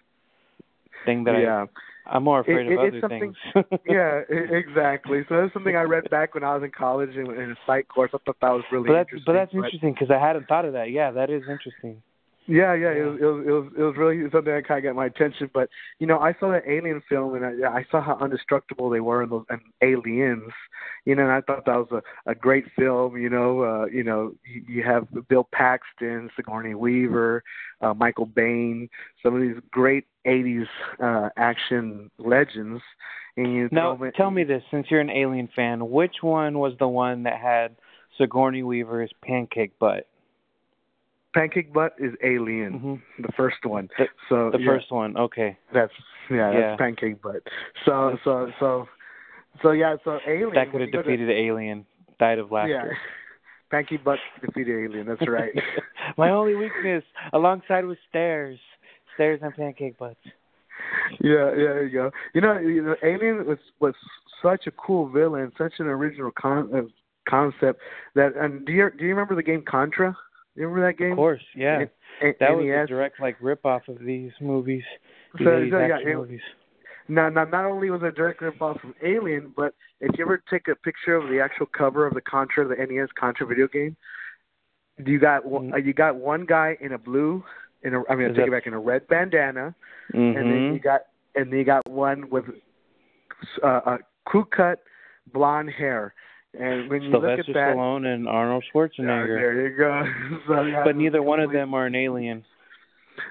thing 1.04 1.24
that 1.24 1.40
yeah. 1.40 1.64
I. 1.64 1.66
I'm 2.06 2.24
more 2.24 2.40
afraid 2.40 2.66
It- 2.66 2.66
of 2.66 2.72
it- 2.72 2.78
other 2.78 2.88
it's 2.88 3.00
something- 3.00 3.34
things. 3.54 3.80
yeah, 3.86 4.22
exactly. 4.28 5.24
So 5.28 5.40
that's 5.40 5.52
something 5.52 5.76
I 5.76 5.82
read 5.82 6.10
back 6.10 6.34
when 6.34 6.42
I 6.44 6.54
was 6.54 6.64
in 6.64 6.70
college 6.70 7.14
in, 7.16 7.30
in 7.30 7.52
a 7.52 7.56
psych 7.66 7.88
course. 7.88 8.10
I 8.14 8.18
thought 8.24 8.36
that 8.40 8.50
was 8.50 8.64
really 8.72 8.88
but 8.88 8.94
that's 8.94 9.08
interesting. 9.12 9.24
but 9.26 9.32
that's 9.34 9.54
interesting 9.54 9.92
because 9.92 10.10
I 10.10 10.18
hadn't 10.18 10.48
thought 10.48 10.64
of 10.64 10.72
that. 10.72 10.90
Yeah, 10.90 11.12
that 11.12 11.30
is 11.30 11.42
interesting. 11.48 12.02
Yeah, 12.46 12.74
yeah, 12.74 12.90
It, 12.90 13.04
was, 13.04 13.18
it 13.20 13.24
was 13.24 13.44
it 13.46 13.50
was 13.50 13.72
it 13.78 13.82
was 13.82 13.94
really 13.96 14.22
something 14.32 14.52
that 14.52 14.66
kind 14.66 14.78
of 14.78 14.90
got 14.90 14.96
my 14.96 15.06
attention. 15.06 15.48
But 15.54 15.68
you 16.00 16.08
know, 16.08 16.18
I 16.18 16.34
saw 16.40 16.50
that 16.50 16.64
Alien 16.66 17.00
film, 17.08 17.36
and 17.36 17.44
I, 17.44 17.68
I 17.68 17.86
saw 17.88 18.02
how 18.02 18.18
indestructible 18.24 18.90
they 18.90 18.98
were 18.98 19.22
in 19.22 19.30
those 19.30 19.44
and 19.48 19.60
aliens. 19.80 20.50
You 21.04 21.14
know, 21.14 21.22
and 21.22 21.32
I 21.32 21.40
thought 21.40 21.66
that 21.66 21.76
was 21.76 22.02
a 22.26 22.30
a 22.30 22.34
great 22.34 22.64
film. 22.76 23.16
You 23.16 23.30
know, 23.30 23.62
uh, 23.62 23.86
you 23.86 24.02
know, 24.02 24.32
you, 24.44 24.64
you 24.68 24.82
have 24.82 25.06
Bill 25.28 25.48
Paxton, 25.52 26.30
Sigourney 26.34 26.74
Weaver, 26.74 27.44
uh, 27.80 27.94
Michael 27.94 28.26
Biehn, 28.26 28.88
some 29.22 29.36
of 29.36 29.40
these 29.40 29.62
great 29.70 30.06
'80s 30.26 30.66
uh, 31.00 31.28
action 31.36 32.10
legends. 32.18 32.82
And 33.36 33.54
you 33.54 33.68
Now, 33.70 34.02
in- 34.02 34.12
tell 34.12 34.32
me 34.32 34.42
this: 34.42 34.62
since 34.72 34.88
you're 34.90 35.00
an 35.00 35.10
Alien 35.10 35.48
fan, 35.54 35.90
which 35.90 36.16
one 36.22 36.58
was 36.58 36.72
the 36.80 36.88
one 36.88 37.22
that 37.22 37.40
had 37.40 37.76
Sigourney 38.18 38.64
Weaver's 38.64 39.12
pancake 39.22 39.78
butt? 39.78 40.08
Pancake 41.34 41.72
Butt 41.72 41.94
is 41.98 42.12
Alien, 42.22 42.72
hmm 42.78 43.22
the 43.22 43.32
first 43.36 43.64
one. 43.64 43.88
The- 43.98 44.06
so 44.28 44.50
The 44.50 44.58
yeah. 44.58 44.66
first 44.66 44.90
one, 44.92 45.16
okay. 45.16 45.56
That's 45.72 45.92
yeah, 46.30 46.52
Yeah. 46.52 46.60
that's 46.60 46.78
pancake 46.78 47.22
butt. 47.22 47.42
So 47.84 48.18
so 48.24 48.50
so 48.60 48.86
so 49.62 49.70
yeah, 49.72 49.96
so 50.04 50.18
alien 50.26 50.54
That 50.54 50.70
could 50.70 50.80
have 50.82 50.92
go 50.92 51.02
to- 51.02 51.08
defeated 51.10 51.30
Alien. 51.30 51.86
Died 52.18 52.38
of 52.38 52.48
Yeah. 52.50 52.54
laughter. 52.56 52.98
Pancake 53.70 54.04
butt 54.04 54.18
defeated 54.42 54.84
alien, 54.84 55.06
that's 55.06 55.26
right. 55.26 55.52
My 56.18 56.30
only 56.30 56.54
weakness, 56.54 57.04
alongside 57.32 57.86
with 57.86 57.96
stairs, 58.08 58.58
stairs 59.14 59.40
and 59.42 59.54
pancake 59.54 59.96
butts. 59.98 60.20
yeah, 61.20 61.48
yeah, 61.56 61.72
there 61.72 61.84
you 61.86 61.92
go. 61.92 62.10
You 62.34 62.40
know, 62.42 62.58
you 62.58 62.82
know 62.82 62.96
Alien 63.02 63.46
was 63.46 63.58
was 63.80 63.94
such 64.42 64.66
a 64.66 64.70
cool 64.72 65.08
villain, 65.08 65.52
such 65.56 65.74
an 65.78 65.86
original 65.86 66.30
con- 66.32 66.70
uh, 66.74 66.82
concept 67.28 67.80
that 68.14 68.36
and 68.36 68.66
do 68.66 68.72
you 68.72 68.90
do 68.98 69.04
you 69.04 69.10
remember 69.10 69.34
the 69.34 69.42
game 69.42 69.62
Contra? 69.66 70.14
You 70.54 70.66
remember 70.68 70.86
that 70.86 70.98
game? 70.98 71.12
Of 71.12 71.16
course, 71.16 71.42
yeah. 71.56 71.80
N- 71.80 71.90
A- 72.22 72.34
That 72.40 72.56
was 72.56 72.66
NES? 72.66 72.84
a 72.84 72.86
direct 72.86 73.20
like 73.20 73.36
rip 73.40 73.64
off 73.64 73.88
of 73.88 73.98
these 74.00 74.32
movies. 74.40 74.84
So- 75.38 75.44
80s 75.44 75.70
so, 75.70 75.78
yeah, 75.78 75.98
it- 75.98 76.14
movies. 76.16 76.40
Now, 77.08 77.28
now, 77.28 77.44
not 77.44 77.64
only 77.64 77.90
was 77.90 78.02
it 78.02 78.06
a 78.06 78.12
direct 78.12 78.40
rip 78.40 78.62
off 78.62 78.80
from 78.80 78.94
Alien, 79.02 79.52
but 79.56 79.74
if 80.00 80.16
you 80.16 80.24
ever 80.24 80.40
take 80.48 80.68
a 80.68 80.76
picture 80.76 81.16
of 81.16 81.28
the 81.28 81.40
actual 81.40 81.66
cover 81.66 82.06
of 82.06 82.14
the 82.14 82.20
Contra, 82.20 82.64
the 82.66 82.76
NES 82.80 83.08
Contra 83.18 83.44
video 83.46 83.66
game, 83.66 83.96
you 85.04 85.18
got 85.18 85.44
one, 85.44 85.70
Mm. 85.70 85.74
uh, 85.74 85.76
you 85.78 85.92
got 85.94 86.14
one 86.16 86.44
guy 86.44 86.76
in 86.80 86.92
a 86.92 86.98
blue, 86.98 87.42
in 87.82 87.94
a 87.94 88.02
I 88.08 88.14
mean, 88.14 88.30
I 88.30 88.34
take 88.34 88.46
it 88.46 88.50
back 88.52 88.66
in 88.68 88.72
a 88.74 88.78
red 88.78 89.08
bandana, 89.08 89.74
and 90.12 90.36
then 90.36 90.44
Mhm. 90.44 90.74
you 90.74 90.78
got 90.78 91.02
and 91.34 91.50
then 91.50 91.58
you 91.58 91.64
got 91.64 91.88
one 91.88 92.28
with 92.30 92.44
uh, 93.62 93.80
a 93.86 93.98
crew 94.24 94.44
cut 94.44 94.80
blonde 95.32 95.70
hair, 95.70 96.14
and 96.58 96.90
when 96.90 97.02
you 97.02 97.10
look 97.10 97.22
Sylvester 97.22 97.50
at 97.50 97.54
that, 97.54 97.76
Stallone 97.76 98.06
and 98.06 98.28
Arnold 98.28 98.64
Schwarzenegger. 98.72 99.38
there 99.38 99.68
you 99.68 99.76
go. 99.76 100.04
so, 100.46 100.62
yeah, 100.62 100.82
but 100.84 100.96
neither 100.96 101.22
one 101.22 101.40
of 101.40 101.52
them 101.52 101.74
are 101.74 101.86
an 101.86 101.94
alien. 101.94 102.44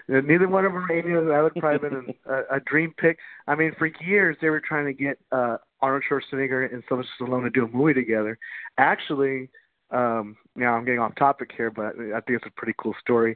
Neither 0.07 0.47
one 0.47 0.65
of 0.65 0.73
them 0.73 0.83
are 0.83 0.91
aliens. 0.91 1.27
That 1.29 1.41
would 1.43 1.55
probably 1.55 1.89
been 1.89 2.15
a, 2.25 2.33
a, 2.33 2.57
a 2.57 2.59
dream 2.61 2.93
pick. 2.97 3.17
I 3.47 3.55
mean, 3.55 3.73
for 3.77 3.91
years 4.01 4.37
they 4.41 4.49
were 4.49 4.61
trying 4.61 4.85
to 4.85 4.93
get 4.93 5.19
uh, 5.31 5.57
Arnold 5.81 6.03
Schwarzenegger 6.09 6.71
and 6.73 6.83
Sylvester 6.87 7.11
Stallone 7.19 7.43
to 7.43 7.49
do 7.49 7.65
a 7.65 7.67
movie 7.67 7.93
together. 7.93 8.37
Actually, 8.77 9.49
um, 9.91 10.37
now 10.55 10.73
I'm 10.73 10.85
getting 10.85 10.99
off 10.99 11.15
topic 11.15 11.51
here, 11.55 11.69
but 11.69 11.95
I 11.99 12.21
think 12.21 12.37
it's 12.37 12.45
a 12.45 12.51
pretty 12.55 12.73
cool 12.77 12.95
story. 12.99 13.35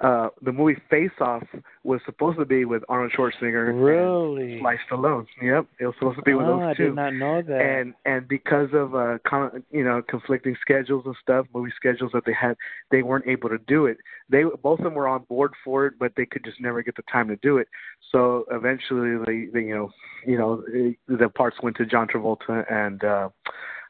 Uh, 0.00 0.30
the 0.40 0.50
movie 0.50 0.80
Face 0.88 1.10
Off 1.20 1.42
was 1.84 2.00
supposed 2.06 2.38
to 2.38 2.46
be 2.46 2.64
with 2.64 2.82
Arnold 2.88 3.12
Schwarzenegger 3.12 3.72
Really? 3.84 4.52
and 4.54 4.60
Sly 4.62 4.76
Stallone. 4.90 5.26
Yep, 5.42 5.66
it 5.78 5.84
was 5.86 5.94
supposed 5.98 6.16
to 6.16 6.22
be 6.22 6.32
with 6.32 6.46
oh, 6.46 6.58
those 6.58 6.62
I 6.70 6.74
did 6.74 6.94
not 6.94 7.12
know 7.12 7.42
that. 7.42 7.60
and 7.60 7.92
and 8.06 8.26
because 8.26 8.70
of 8.72 8.94
uh 8.94 9.18
con- 9.26 9.62
you 9.70 9.84
know 9.84 10.00
conflicting 10.08 10.56
schedules 10.58 11.02
and 11.04 11.14
stuff 11.22 11.44
movie 11.54 11.72
schedules 11.76 12.12
that 12.14 12.24
they 12.24 12.32
had 12.32 12.56
they 12.90 13.02
weren't 13.02 13.26
able 13.26 13.50
to 13.50 13.58
do 13.66 13.84
it 13.84 13.98
they 14.30 14.44
both 14.62 14.78
of 14.78 14.84
them 14.84 14.94
were 14.94 15.06
on 15.08 15.22
board 15.24 15.52
for 15.62 15.84
it 15.84 15.94
but 15.98 16.12
they 16.16 16.24
could 16.24 16.44
just 16.44 16.60
never 16.62 16.82
get 16.82 16.96
the 16.96 17.02
time 17.12 17.28
to 17.28 17.36
do 17.36 17.58
it 17.58 17.68
so 18.10 18.46
eventually 18.50 19.18
they, 19.26 19.50
they 19.52 19.66
you 19.66 19.74
know 19.74 19.90
you 20.26 20.38
know 20.38 20.62
eh, 20.74 20.92
the 21.08 21.28
parts 21.28 21.58
went 21.62 21.76
to 21.76 21.84
John 21.84 22.08
Travolta 22.08 22.64
and 22.72 23.04
uh 23.04 23.28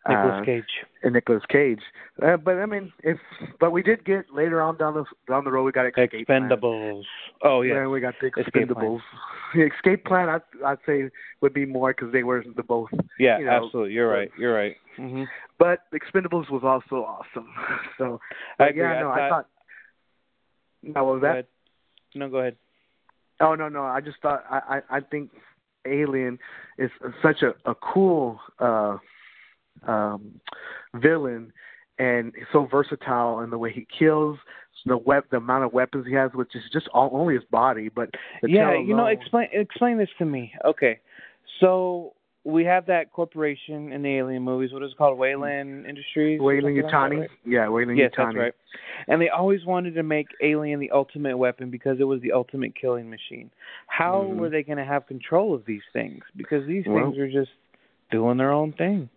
Nicolas 0.08 0.44
Cage. 0.46 0.64
And 1.02 1.12
Nicolas 1.14 1.42
Cage. 1.50 1.80
Uh, 2.22 2.36
but 2.36 2.56
I 2.56 2.66
mean, 2.66 2.92
if 3.02 3.18
but 3.58 3.70
we 3.70 3.82
did 3.82 4.04
get 4.04 4.32
later 4.32 4.60
on 4.62 4.76
down 4.78 4.94
the 4.94 5.04
down 5.28 5.44
the 5.44 5.50
road 5.50 5.64
we 5.64 5.72
got 5.72 5.86
Escape 5.86 6.12
Expendables. 6.12 6.60
Plan. 6.60 7.02
Oh 7.42 7.60
yeah. 7.62 7.74
yeah, 7.74 7.86
we 7.86 8.00
got 8.00 8.14
the 8.20 8.28
Escape 8.28 8.46
Expendables. 8.54 9.00
The 9.54 9.66
Escape 9.66 10.04
Plan, 10.04 10.28
I'd 10.28 10.42
I'd 10.64 10.78
say 10.86 11.10
would 11.42 11.52
be 11.54 11.66
more 11.66 11.92
because 11.92 12.12
they 12.12 12.22
were 12.22 12.42
the 12.56 12.62
both. 12.62 12.88
Yeah, 13.18 13.38
you 13.38 13.44
know, 13.46 13.50
absolutely. 13.64 13.92
You're 13.92 14.08
right. 14.08 14.30
You're 14.38 14.54
right. 14.54 14.76
hmm 14.96 15.24
But 15.58 15.80
Expendables 15.92 16.50
was 16.50 16.62
also 16.64 17.04
awesome. 17.04 17.48
So 17.98 18.20
I 18.58 18.68
agree. 18.68 18.82
yeah, 18.82 18.92
I 18.94 19.00
no, 19.00 19.10
I 19.10 19.16
thought- 19.16 19.30
thought. 19.30 19.46
No, 20.82 21.04
was 21.04 21.20
Go 21.20 21.26
that? 21.26 21.30
ahead. 21.32 21.46
No, 22.14 22.28
go 22.30 22.38
ahead. 22.38 22.56
Oh 23.40 23.54
no, 23.54 23.68
no. 23.68 23.84
I 23.84 24.00
just 24.00 24.16
thought 24.22 24.44
I 24.50 24.80
I, 24.90 24.96
I 24.96 25.00
think 25.00 25.30
Alien 25.86 26.38
is 26.78 26.90
such 27.22 27.42
a 27.42 27.54
a 27.70 27.74
cool 27.74 28.38
uh 28.58 28.96
um 29.86 30.40
villain 30.94 31.52
and 31.98 32.32
so 32.52 32.66
versatile 32.70 33.40
in 33.40 33.50
the 33.50 33.58
way 33.58 33.72
he 33.72 33.86
kills 33.98 34.38
the 34.86 34.96
web 34.96 35.24
the 35.30 35.36
amount 35.36 35.64
of 35.64 35.72
weapons 35.72 36.06
he 36.06 36.14
has 36.14 36.30
which 36.34 36.54
is 36.54 36.62
just 36.72 36.88
all, 36.94 37.10
only 37.12 37.34
his 37.34 37.44
body 37.50 37.88
but 37.88 38.08
yeah, 38.42 38.72
you 38.74 38.96
know, 38.96 39.06
explain 39.06 39.48
explain 39.52 39.98
this 39.98 40.08
to 40.18 40.24
me. 40.24 40.52
Okay, 40.64 41.00
so 41.60 42.14
we 42.44 42.64
have 42.64 42.86
that 42.86 43.12
corporation 43.12 43.92
in 43.92 44.00
the 44.02 44.16
Alien 44.16 44.42
movies. 44.42 44.72
What 44.72 44.82
is 44.82 44.92
it 44.92 44.96
called? 44.96 45.18
Weyland 45.18 45.84
Industries. 45.86 46.40
Weyland 46.40 46.74
something 46.76 46.82
like 46.84 46.92
Yutani 46.94 47.20
right? 47.20 47.30
yeah 47.44 47.68
Weyland 47.68 47.98
Yes, 47.98 48.12
Yutani 48.12 48.24
that's 48.26 48.36
right. 48.36 48.54
And 49.08 49.20
they 49.20 49.28
always 49.28 49.64
wanted 49.66 49.94
to 49.96 50.02
make 50.02 50.28
Alien 50.42 50.80
the 50.80 50.90
ultimate 50.90 51.36
weapon 51.36 51.70
because 51.70 51.98
it 52.00 52.04
was 52.04 52.22
the 52.22 52.32
ultimate 52.32 52.74
killing 52.74 53.10
machine. 53.10 53.50
How 53.88 54.22
Mhm. 54.22 54.36
were 54.36 54.48
they 54.48 54.62
going 54.62 54.78
to 54.78 54.84
have 54.84 55.06
control 55.06 55.54
of 55.54 55.66
these 55.66 55.82
things? 55.92 56.24
Because 56.34 56.66
these 56.66 56.86
Well- 56.86 57.10
things 57.10 57.18
are 57.18 57.28
just 57.30 57.52
doing 58.10 58.38
their 58.38 58.52
own 58.52 58.72
thing. 58.72 59.10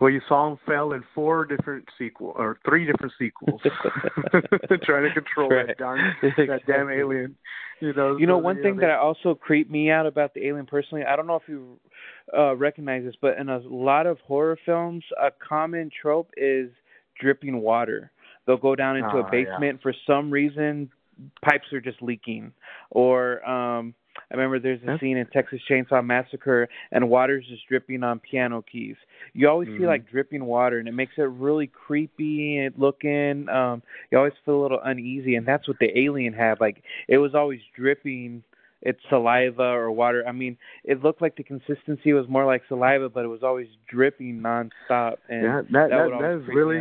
Well 0.00 0.10
you 0.10 0.20
saw 0.28 0.50
him 0.50 0.58
fail 0.66 0.92
in 0.92 1.02
four 1.14 1.44
different 1.44 1.84
sequel 1.98 2.32
or 2.36 2.58
three 2.68 2.84
different 2.86 3.12
sequels 3.18 3.60
trying 4.84 5.04
to 5.08 5.14
control 5.14 5.50
Right. 5.50 5.66
that 5.68 5.78
darn 5.78 6.14
that 6.22 6.60
damn 6.66 6.90
alien 6.90 7.36
you 7.80 7.92
know 7.92 8.16
You 8.16 8.26
know, 8.26 8.34
so, 8.38 8.38
one 8.38 8.56
yeah, 8.56 8.62
thing 8.62 8.76
they- 8.76 8.82
that 8.86 8.98
also 8.98 9.34
creeped 9.34 9.70
me 9.70 9.90
out 9.90 10.06
about 10.06 10.34
the 10.34 10.46
alien 10.46 10.66
personally, 10.66 11.04
I 11.04 11.16
don't 11.16 11.26
know 11.26 11.36
if 11.36 11.48
you 11.48 11.78
uh 12.36 12.54
recognize 12.56 13.04
this, 13.04 13.14
but 13.20 13.36
in 13.38 13.48
a 13.48 13.58
lot 13.58 14.06
of 14.06 14.18
horror 14.20 14.58
films, 14.64 15.04
a 15.20 15.30
common 15.46 15.90
trope 16.00 16.30
is 16.36 16.70
dripping 17.20 17.60
water. 17.60 18.10
They'll 18.46 18.56
go 18.56 18.74
down 18.76 18.96
into 18.96 19.16
Oh, 19.16 19.20
a 19.20 19.24
yeah. 19.24 19.30
basement 19.30 19.80
for 19.82 19.94
some 20.06 20.30
reason, 20.30 20.90
pipes 21.44 21.72
are 21.72 21.80
just 21.80 22.00
leaking. 22.02 22.52
Or 22.90 23.46
um 23.48 23.94
I 24.30 24.34
remember 24.34 24.58
there's 24.58 24.82
a 24.82 24.98
scene 24.98 25.16
in 25.16 25.26
Texas 25.26 25.60
Chainsaw 25.68 26.04
Massacre 26.04 26.68
and 26.92 27.08
water's 27.08 27.46
just 27.46 27.66
dripping 27.68 28.02
on 28.02 28.20
piano 28.20 28.62
keys. 28.62 28.96
You 29.32 29.48
always 29.48 29.68
see 29.68 29.84
Mhm. 29.84 29.86
like 29.88 30.08
dripping 30.08 30.44
water 30.44 30.78
and 30.78 30.88
it 30.88 30.92
makes 30.92 31.18
it 31.18 31.22
really 31.22 31.66
creepy 31.66 32.68
looking. 32.76 33.48
Um 33.48 33.82
you 34.10 34.18
always 34.18 34.34
feel 34.44 34.60
a 34.60 34.62
little 34.62 34.80
uneasy 34.80 35.34
and 35.36 35.46
that's 35.46 35.66
what 35.68 35.78
the 35.78 35.96
alien 35.98 36.32
had. 36.32 36.60
Like 36.60 36.82
it 37.08 37.18
was 37.18 37.34
always 37.34 37.60
dripping 37.74 38.42
its 38.84 39.00
saliva 39.08 39.62
or 39.62 39.90
water. 39.90 40.24
I 40.26 40.32
mean, 40.32 40.56
it 40.84 41.02
looked 41.02 41.22
like 41.22 41.36
the 41.36 41.42
consistency 41.42 42.12
was 42.12 42.28
more 42.28 42.44
like 42.44 42.62
saliva, 42.68 43.08
but 43.08 43.24
it 43.24 43.28
was 43.28 43.42
always 43.42 43.68
dripping 43.88 44.40
nonstop. 44.40 45.16
And 45.28 45.42
yeah, 45.42 45.62
that 45.72 45.90
that, 45.90 46.10
that, 46.18 46.42
freak 46.44 46.48
me 46.48 46.54
really 46.54 46.78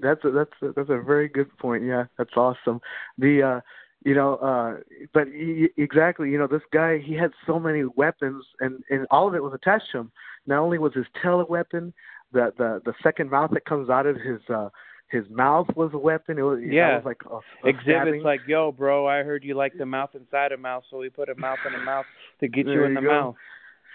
that's 0.00 0.24
a, 0.24 0.30
that's 0.30 0.52
a, 0.62 0.72
that's 0.76 0.90
a 0.90 1.00
very 1.00 1.28
good 1.28 1.56
point. 1.58 1.84
Yeah, 1.84 2.04
that's 2.18 2.36
awesome. 2.36 2.80
The 3.18 3.42
uh 3.42 3.60
you 4.08 4.14
know 4.18 4.30
uh 4.50 4.70
but 5.12 5.26
he, 5.26 5.68
exactly, 5.76 6.30
you 6.32 6.38
know, 6.38 6.46
this 6.46 6.66
guy 6.72 6.90
he 7.08 7.14
had 7.22 7.32
so 7.46 7.54
many 7.58 7.82
weapons 8.02 8.42
and 8.60 8.74
and 8.92 9.00
all 9.10 9.26
of 9.28 9.34
it 9.34 9.42
was 9.42 9.52
attached 9.60 9.88
to 9.92 9.98
him. 9.98 10.08
Not 10.46 10.60
only 10.60 10.78
was 10.78 10.94
his 10.94 11.06
tail 11.20 11.40
a 11.40 11.46
weapon, 11.56 11.92
the 12.32 12.44
the 12.60 12.70
the 12.88 12.94
second 13.02 13.30
mouth 13.30 13.50
that 13.54 13.64
comes 13.72 13.90
out 13.90 14.06
of 14.06 14.16
his 14.28 14.40
uh 14.48 14.68
his 15.16 15.24
mouth 15.30 15.68
was 15.76 15.90
a 15.92 15.98
weapon. 15.98 16.38
It 16.38 16.42
was 16.42 16.60
Yeah. 16.62 16.96
was 16.96 17.04
like 17.04 17.22
a, 17.30 17.36
a 17.36 17.68
Exhibits 17.72 18.24
like, 18.24 18.42
"Yo, 18.46 18.72
bro, 18.72 19.06
I 19.06 19.18
heard 19.22 19.42
you 19.44 19.54
like 19.54 19.74
the 19.76 19.86
mouth 19.86 20.10
inside 20.14 20.52
a 20.52 20.56
mouth, 20.56 20.84
so 20.90 20.98
we 20.98 21.08
put 21.08 21.28
a 21.28 21.34
mouth 21.46 21.58
in 21.66 21.74
a 21.74 21.84
mouth 21.84 22.06
to 22.40 22.48
get 22.48 22.66
you 22.66 22.84
in 22.84 22.90
you 22.92 23.00
the 23.00 23.02
go. 23.02 23.08
mouth." 23.08 23.36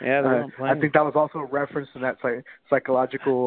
Yeah, 0.01 0.21
Uh, 0.21 0.63
I 0.63 0.75
think 0.79 0.93
that 0.93 1.05
was 1.05 1.13
also 1.15 1.39
a 1.39 1.45
reference 1.45 1.89
to 1.93 1.99
that 1.99 2.17
psych- 2.21 2.43
psychological 2.69 3.39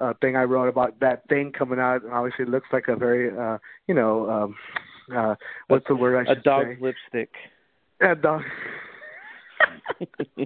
uh, 0.00 0.04
uh, 0.04 0.12
thing 0.20 0.36
I 0.36 0.44
wrote 0.44 0.68
about 0.68 1.00
that 1.00 1.26
thing 1.28 1.50
coming 1.50 1.80
out, 1.80 2.04
and 2.04 2.12
obviously 2.12 2.44
it 2.44 2.50
looks 2.50 2.68
like 2.72 2.86
a 2.88 2.94
very, 2.94 3.36
uh, 3.36 3.58
you 3.88 3.94
know, 3.94 4.30
um, 4.30 4.54
uh, 5.14 5.34
what's 5.68 5.86
the 5.88 5.94
word 5.94 6.16
I 6.16 6.30
should 6.30 6.38
say? 6.38 6.40
A 6.40 6.42
dog's 6.42 6.76
say? 6.76 6.78
lipstick. 6.80 7.30
A 8.00 8.14
dog. 8.14 8.42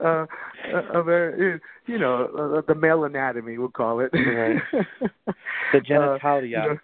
uh, 0.00 0.26
a, 0.72 0.78
a 0.94 1.02
very, 1.02 1.60
you 1.86 1.98
know, 1.98 2.56
uh, 2.56 2.62
the 2.66 2.74
male 2.74 3.04
anatomy, 3.04 3.58
we'll 3.58 3.68
call 3.68 4.00
it. 4.00 4.10
Right. 4.12 4.60
the 5.72 5.80
genitalia. 5.80 6.24
Uh, 6.24 6.40
you 6.42 6.50
know, 6.50 6.78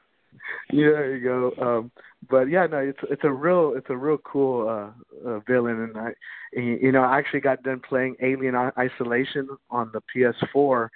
yeah, 0.72 0.90
there 0.90 1.16
you 1.16 1.24
go. 1.24 1.53
Um, 1.61 1.90
but 2.28 2.48
yeah, 2.48 2.66
no, 2.66 2.78
it's 2.78 2.98
it's 3.11 3.24
a 3.24 3.30
real 3.30 3.74
it's 3.76 3.88
a 3.88 3.96
real 3.96 4.18
cool 4.18 4.68
uh, 4.68 4.90
uh 5.28 5.40
villain, 5.40 5.80
and 5.80 5.96
I, 5.96 6.12
you 6.53 6.92
know, 6.92 7.03
I 7.03 7.18
actually 7.18 7.40
got 7.40 7.62
done 7.62 7.80
playing 7.80 8.16
Alien 8.22 8.55
Isolation 8.55 9.48
on 9.70 9.90
the 9.92 10.03
PS4, 10.14 10.88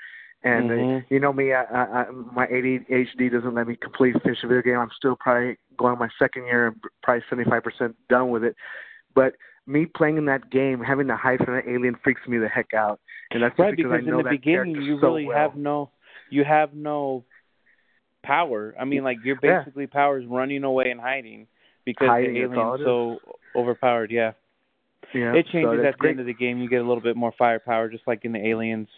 and 0.45 0.71
uh, 0.71 0.75
Mhm. 0.75 1.05
you 1.11 1.19
know 1.19 1.33
me, 1.33 1.53
I, 1.53 1.65
I, 1.65 1.83
I 2.03 2.11
my 2.11 2.47
ADHD 2.47 3.31
doesn't 3.33 3.55
let 3.55 3.67
me 3.67 3.77
complete 3.77 4.15
finish 4.23 4.39
a 4.45 4.47
video 4.47 4.63
game. 4.63 4.79
I'm 4.79 4.91
still 4.97 5.17
probably 5.17 5.57
going 5.77 5.99
my 5.99 6.09
second 6.19 6.45
year, 6.47 6.69
and 6.69 6.77
probably 7.03 7.25
75 7.29 7.63
percent 7.63 7.97
done 8.09 8.31
with 8.31 8.45
it, 8.45 8.55
but. 9.15 9.35
Me 9.67 9.87
playing 9.87 10.19
in 10.19 10.27
that 10.27 10.51
game, 10.51 10.79
having 10.79 11.07
to 11.07 11.17
hide 11.17 11.39
from 11.39 11.55
that 11.55 11.67
alien 11.67 11.97
freaks 12.05 12.21
me 12.29 12.37
the 12.37 12.47
heck 12.47 12.75
out, 12.75 13.01
and 13.31 13.43
that's 13.43 13.59
right, 13.59 13.75
because, 13.75 13.91
because 13.91 14.07
I 14.07 14.11
know 14.11 14.19
in 14.19 14.25
the 14.25 14.29
beginning 14.29 14.83
you 14.83 14.99
so 15.01 15.07
really 15.07 15.25
well. 15.25 15.39
have 15.39 15.57
no 15.57 15.91
you 16.29 16.45
have 16.45 16.75
no 16.75 17.25
power. 18.23 18.75
I 18.79 18.85
mean, 18.85 19.05
like 19.05 19.25
your 19.25 19.39
Yeah. 19.43 19.61
basically 19.61 19.87
power 19.87 20.19
is 20.19 20.27
running 20.27 20.65
away 20.65 20.91
and 20.91 21.01
hiding 21.01 21.47
because 21.87 22.09
Hiding, 22.09 22.35
the 22.35 22.43
alien's 22.43 22.81
so 22.85 23.21
overpowered. 23.57 24.11
Yeah. 24.11 24.33
yeah, 25.15 25.35
it 25.35 25.47
changes 25.47 25.79
that's 25.79 25.89
at 25.89 25.93
the 25.95 25.99
great. 25.99 26.11
end 26.11 26.21
of 26.21 26.27
the 26.27 26.35
game. 26.35 26.59
You 26.59 26.69
get 26.69 26.83
a 26.83 26.87
little 26.87 27.03
bit 27.03 27.17
more 27.17 27.33
firepower, 27.39 27.89
just 27.89 28.07
like 28.07 28.27
in 28.27 28.33
the 28.33 28.47
Aliens 28.47 28.89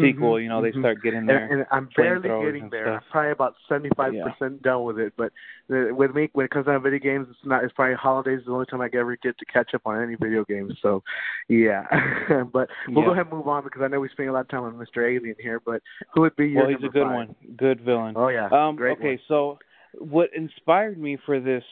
sequel. 0.00 0.34
Mhm, 0.34 0.42
You 0.42 0.48
know, 0.48 0.62
they 0.62 0.72
mhm. 0.72 0.80
start 0.80 1.02
getting 1.02 1.26
there. 1.26 1.46
and 1.50 1.66
I'm 1.70 1.88
barely 1.96 2.28
getting 2.28 2.68
there. 2.70 2.84
stuff. 2.86 3.02
I'm 3.06 3.10
probably 3.10 3.30
about 3.32 3.54
seventy 3.68 3.90
five 3.96 4.12
percent 4.24 4.62
done 4.62 4.84
with 4.84 4.98
it. 4.98 5.12
But 5.16 5.32
the, 5.68 5.92
with 5.92 6.14
me, 6.14 6.28
when 6.32 6.44
it 6.46 6.50
comes 6.50 6.66
down 6.66 6.74
to 6.74 6.80
video 6.80 6.98
games, 6.98 7.26
it's 7.30 7.38
not. 7.44 7.64
It's 7.64 7.72
probably 7.72 7.94
holidays 7.96 8.40
is 8.40 8.46
the 8.46 8.52
only 8.52 8.66
time 8.66 8.80
I 8.80 8.88
ever 8.94 9.16
get 9.16 9.36
to 9.38 9.44
catch 9.46 9.74
up 9.74 9.82
on 9.86 10.00
any 10.02 10.14
video 10.14 10.44
games. 10.44 10.74
So, 10.82 11.02
yeah. 11.48 11.86
but 12.52 12.68
we'll 12.88 12.98
Yeah. 13.00 13.04
go 13.06 13.12
ahead 13.12 13.26
and 13.26 13.30
move 13.36 13.48
on 13.48 13.64
because 13.64 13.82
I 13.82 13.88
know 13.88 14.00
we 14.00 14.08
spend 14.10 14.28
a 14.28 14.32
lot 14.32 14.40
of 14.40 14.48
time 14.48 14.62
on 14.64 14.74
Mr. 14.74 14.98
Alien 15.08 15.36
here. 15.40 15.60
But 15.60 15.82
who 16.14 16.20
would 16.22 16.36
be 16.36 16.48
your 16.48 16.62
well, 16.66 16.70
he's 16.70 16.84
a 16.84 16.88
good 16.92 17.02
five? 17.02 17.14
one, 17.14 17.34
good 17.56 17.80
villain. 17.80 18.14
Oh 18.16 18.28
yeah, 18.28 18.48
Um, 18.52 18.76
great 18.76 18.98
okay, 18.98 19.16
one. 19.16 19.18
so 19.28 19.58
what 19.98 20.30
inspired 20.34 20.98
me 20.98 21.16
for 21.24 21.40
this 21.40 21.64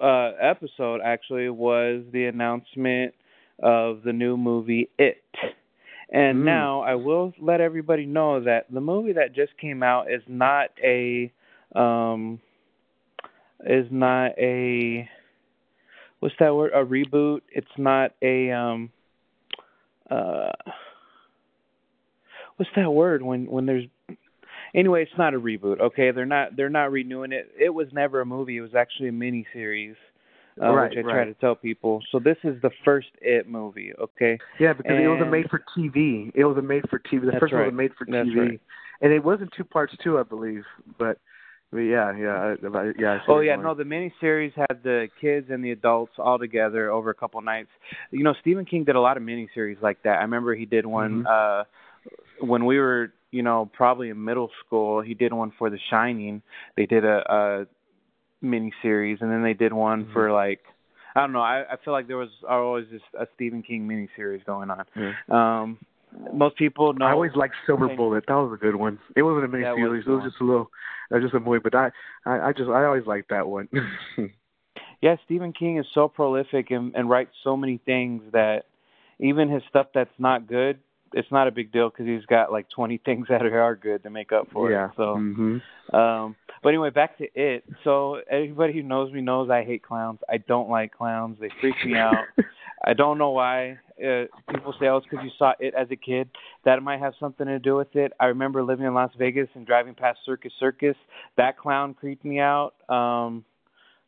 uh, 0.00 0.32
episode 0.40 1.00
actually 1.02 1.48
was 1.50 2.02
the 2.12 2.26
announcement 2.26 3.14
of 3.62 4.02
the 4.04 4.12
new 4.12 4.36
movie 4.36 4.88
It. 4.98 5.22
And 6.10 6.38
Mm. 6.38 6.44
now 6.44 6.80
I 6.82 6.94
will 6.94 7.32
let 7.40 7.60
everybody 7.60 8.06
know 8.06 8.40
that 8.40 8.70
the 8.72 8.80
movie 8.80 9.12
that 9.14 9.32
just 9.34 9.56
came 9.58 9.82
out 9.82 10.10
is 10.10 10.22
not 10.28 10.70
a 10.82 11.32
um 11.74 12.40
is 13.64 13.86
not 13.90 14.38
a 14.38 15.08
what's 16.20 16.34
that 16.38 16.54
word? 16.54 16.72
A 16.74 16.84
reboot. 16.84 17.42
It's 17.50 17.76
not 17.76 18.12
a 18.22 18.50
um 18.52 18.90
uh 20.10 20.52
what's 22.56 22.70
that 22.76 22.90
word 22.90 23.22
when 23.22 23.46
when 23.50 23.66
there's 23.66 23.84
anyway 24.74 25.02
it's 25.02 25.18
not 25.18 25.34
a 25.34 25.40
reboot 25.40 25.80
okay 25.80 26.10
they're 26.12 26.24
not 26.26 26.56
they're 26.56 26.70
not 26.70 26.92
renewing 26.92 27.32
it 27.32 27.50
it 27.58 27.70
was 27.70 27.88
never 27.92 28.20
a 28.20 28.26
movie 28.26 28.56
it 28.56 28.60
was 28.60 28.74
actually 28.74 29.08
a 29.08 29.12
mini 29.12 29.46
series 29.52 29.96
uh, 30.62 30.72
Right, 30.72 30.90
which 30.90 30.98
i 30.98 31.02
try 31.02 31.24
to 31.24 31.34
tell 31.34 31.54
people 31.54 32.02
so 32.10 32.18
this 32.18 32.36
is 32.44 32.60
the 32.62 32.70
first 32.84 33.08
it 33.20 33.48
movie 33.48 33.92
okay 34.00 34.38
Yeah, 34.58 34.72
because 34.72 34.92
it 34.92 35.06
was 35.06 35.20
a 35.20 35.30
made 35.30 35.48
for 35.50 35.62
TV. 35.76 36.32
It 36.34 36.44
was 36.44 36.56
a 36.56 36.62
made 36.62 36.88
for 36.88 36.98
TV. 36.98 37.26
The 37.26 37.38
first 37.38 37.52
one 37.52 37.64
was 37.64 37.72
a 37.72 37.76
made 37.76 37.92
for 37.98 38.06
TV, 38.06 38.36
right. 38.38 38.60
and 39.02 39.12
it 39.12 39.22
was 39.22 39.40
in 39.40 39.48
two 39.56 39.64
parts 39.64 39.94
too, 40.02 40.18
I 40.18 40.22
believe. 40.22 40.64
But, 40.98 41.18
but 41.70 41.78
yeah, 41.80 42.16
yeah, 42.16 42.54
I- 42.64 42.92
yeah. 42.98 43.18
I 43.18 43.18
Oh 43.28 43.40
yeah, 43.40 43.56
no. 43.56 43.74
The 43.74 43.84
miniseries 43.84 44.52
had 44.54 44.82
the 44.82 45.08
kids 45.20 45.48
and 45.50 45.64
the 45.64 45.72
adults 45.72 46.12
all 46.18 46.38
together 46.38 46.90
over 46.90 47.10
a 47.10 47.14
couple 47.14 47.40
nights. 47.42 47.68
You 48.10 48.24
know, 48.24 48.34
Stephen 48.40 48.64
King 48.64 48.84
did 48.84 48.96
a 48.96 49.00
lot 49.00 49.16
of 49.16 49.22
miniseries 49.22 49.80
like 49.82 50.02
that. 50.04 50.18
I 50.18 50.22
remember 50.22 50.54
he 50.54 50.64
did 50.66 50.86
one 50.86 51.24
Mhm. 51.24 51.26
uh 51.26 51.64
when 52.40 52.64
we 52.66 52.78
were, 52.78 53.12
you 53.30 53.42
know, 53.42 53.68
probably 53.72 54.10
in 54.10 54.22
middle 54.24 54.50
school. 54.64 55.00
He 55.00 55.14
did 55.14 55.32
one 55.32 55.50
for 55.58 55.70
The 55.70 55.78
Shining. 55.90 56.42
They 56.76 56.86
did 56.86 57.04
a, 57.04 57.18
a 57.32 57.66
miniseries, 58.42 59.20
and 59.20 59.30
then 59.30 59.42
they 59.42 59.54
did 59.54 59.72
one 59.72 60.04
Mhm. 60.06 60.12
for 60.12 60.32
like 60.32 60.60
I 61.14 61.20
don't 61.20 61.32
know. 61.32 61.40
I, 61.40 61.64
I 61.72 61.76
feel 61.82 61.94
like 61.94 62.08
there 62.08 62.18
was 62.18 62.28
always 62.46 62.86
just 62.88 63.04
a 63.18 63.26
Stephen 63.34 63.62
King 63.62 63.88
miniseries 63.88 64.44
going 64.44 64.70
on. 64.70 64.84
Yeah. 64.94 65.12
Um, 65.30 65.78
most 66.34 66.56
people 66.56 66.92
know. 66.92 67.06
I 67.06 67.12
always 67.12 67.34
liked 67.34 67.54
Silver 67.64 67.86
Okay. 67.86 67.96
Bullet. 67.96 68.24
That 68.28 68.34
was 68.34 68.52
a 68.52 68.58
good 68.58 68.76
one. 68.76 68.98
It 69.16 69.22
wasn't 69.22 69.46
a 69.46 69.48
mini 69.48 69.64
That 69.64 69.76
was 69.78 70.04
It 70.06 70.10
was 70.10 70.24
just 70.24 70.40
a 70.42 70.44
little, 70.44 70.70
it 71.10 71.14
was 71.14 71.22
just 71.22 71.34
a 71.34 71.40
movie. 71.40 71.60
But 71.62 71.74
I, 71.74 71.90
I, 72.26 72.48
I 72.48 72.52
just, 72.52 72.68
I 72.68 72.84
always 72.84 73.06
liked 73.06 73.30
that 73.30 73.46
one. 73.46 73.68
yeah, 75.00 75.16
Stephen 75.24 75.52
King 75.52 75.78
is 75.78 75.86
so 75.94 76.06
prolific 76.06 76.70
and, 76.70 76.94
and 76.94 77.08
writes 77.08 77.30
so 77.42 77.56
many 77.56 77.78
things 77.84 78.22
that 78.32 78.64
even 79.18 79.48
his 79.48 79.62
stuff 79.70 79.86
that's 79.94 80.10
not 80.18 80.46
good 80.46 80.78
it's 81.16 81.32
not 81.32 81.48
a 81.48 81.50
big 81.50 81.72
deal 81.72 81.88
because 81.88 82.06
he's 82.06 82.26
got 82.26 82.52
like 82.52 82.68
20 82.70 82.98
things 83.04 83.26
that 83.28 83.42
are 83.42 83.74
good 83.74 84.02
to 84.04 84.10
make 84.10 84.32
up 84.32 84.48
for 84.52 84.70
yeah. 84.70 84.86
it. 84.86 84.90
So, 84.96 85.14
hmm 85.16 85.58
um, 85.92 86.34
but 86.62 86.70
anyway, 86.70 86.90
back 86.90 87.16
to 87.18 87.26
it. 87.34 87.64
So 87.84 88.18
everybody 88.28 88.72
who 88.72 88.82
knows 88.82 89.12
me 89.12 89.20
knows 89.20 89.50
I 89.50 89.62
hate 89.62 89.84
clowns. 89.84 90.18
I 90.28 90.38
don't 90.38 90.68
like 90.68 90.92
clowns. 90.92 91.38
They 91.40 91.50
freak 91.60 91.76
me 91.84 91.94
out. 91.94 92.24
I 92.84 92.92
don't 92.92 93.18
know 93.18 93.30
why. 93.30 93.78
Uh, 93.98 94.24
people 94.50 94.74
say, 94.80 94.86
"Oh, 94.86 94.96
it's 94.96 95.06
because 95.08 95.24
you 95.24 95.30
saw 95.38 95.52
it 95.60 95.74
as 95.74 95.86
a 95.92 95.96
kid." 95.96 96.28
That 96.64 96.82
might 96.82 96.98
have 96.98 97.14
something 97.20 97.46
to 97.46 97.60
do 97.60 97.76
with 97.76 97.94
it. 97.94 98.12
I 98.18 98.26
remember 98.26 98.64
living 98.64 98.84
in 98.84 98.94
Las 98.94 99.12
Vegas 99.16 99.48
and 99.54 99.64
driving 99.64 99.94
past 99.94 100.18
Circus 100.26 100.52
Circus. 100.58 100.96
That 101.36 101.56
clown 101.56 101.94
creeped 101.94 102.24
me 102.24 102.40
out. 102.40 102.74
Um, 102.88 103.44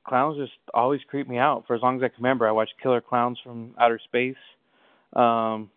clowns 0.04 0.36
just 0.36 0.52
always 0.74 1.00
creep 1.08 1.28
me 1.28 1.38
out 1.38 1.64
for 1.66 1.76
as 1.76 1.82
long 1.82 1.96
as 1.96 2.02
I 2.02 2.08
can 2.08 2.22
remember. 2.24 2.48
I 2.48 2.52
watched 2.52 2.74
Killer 2.82 3.00
Clowns 3.00 3.38
from 3.42 3.74
Outer 3.78 4.00
Space. 4.04 4.36
Um, 5.14 5.70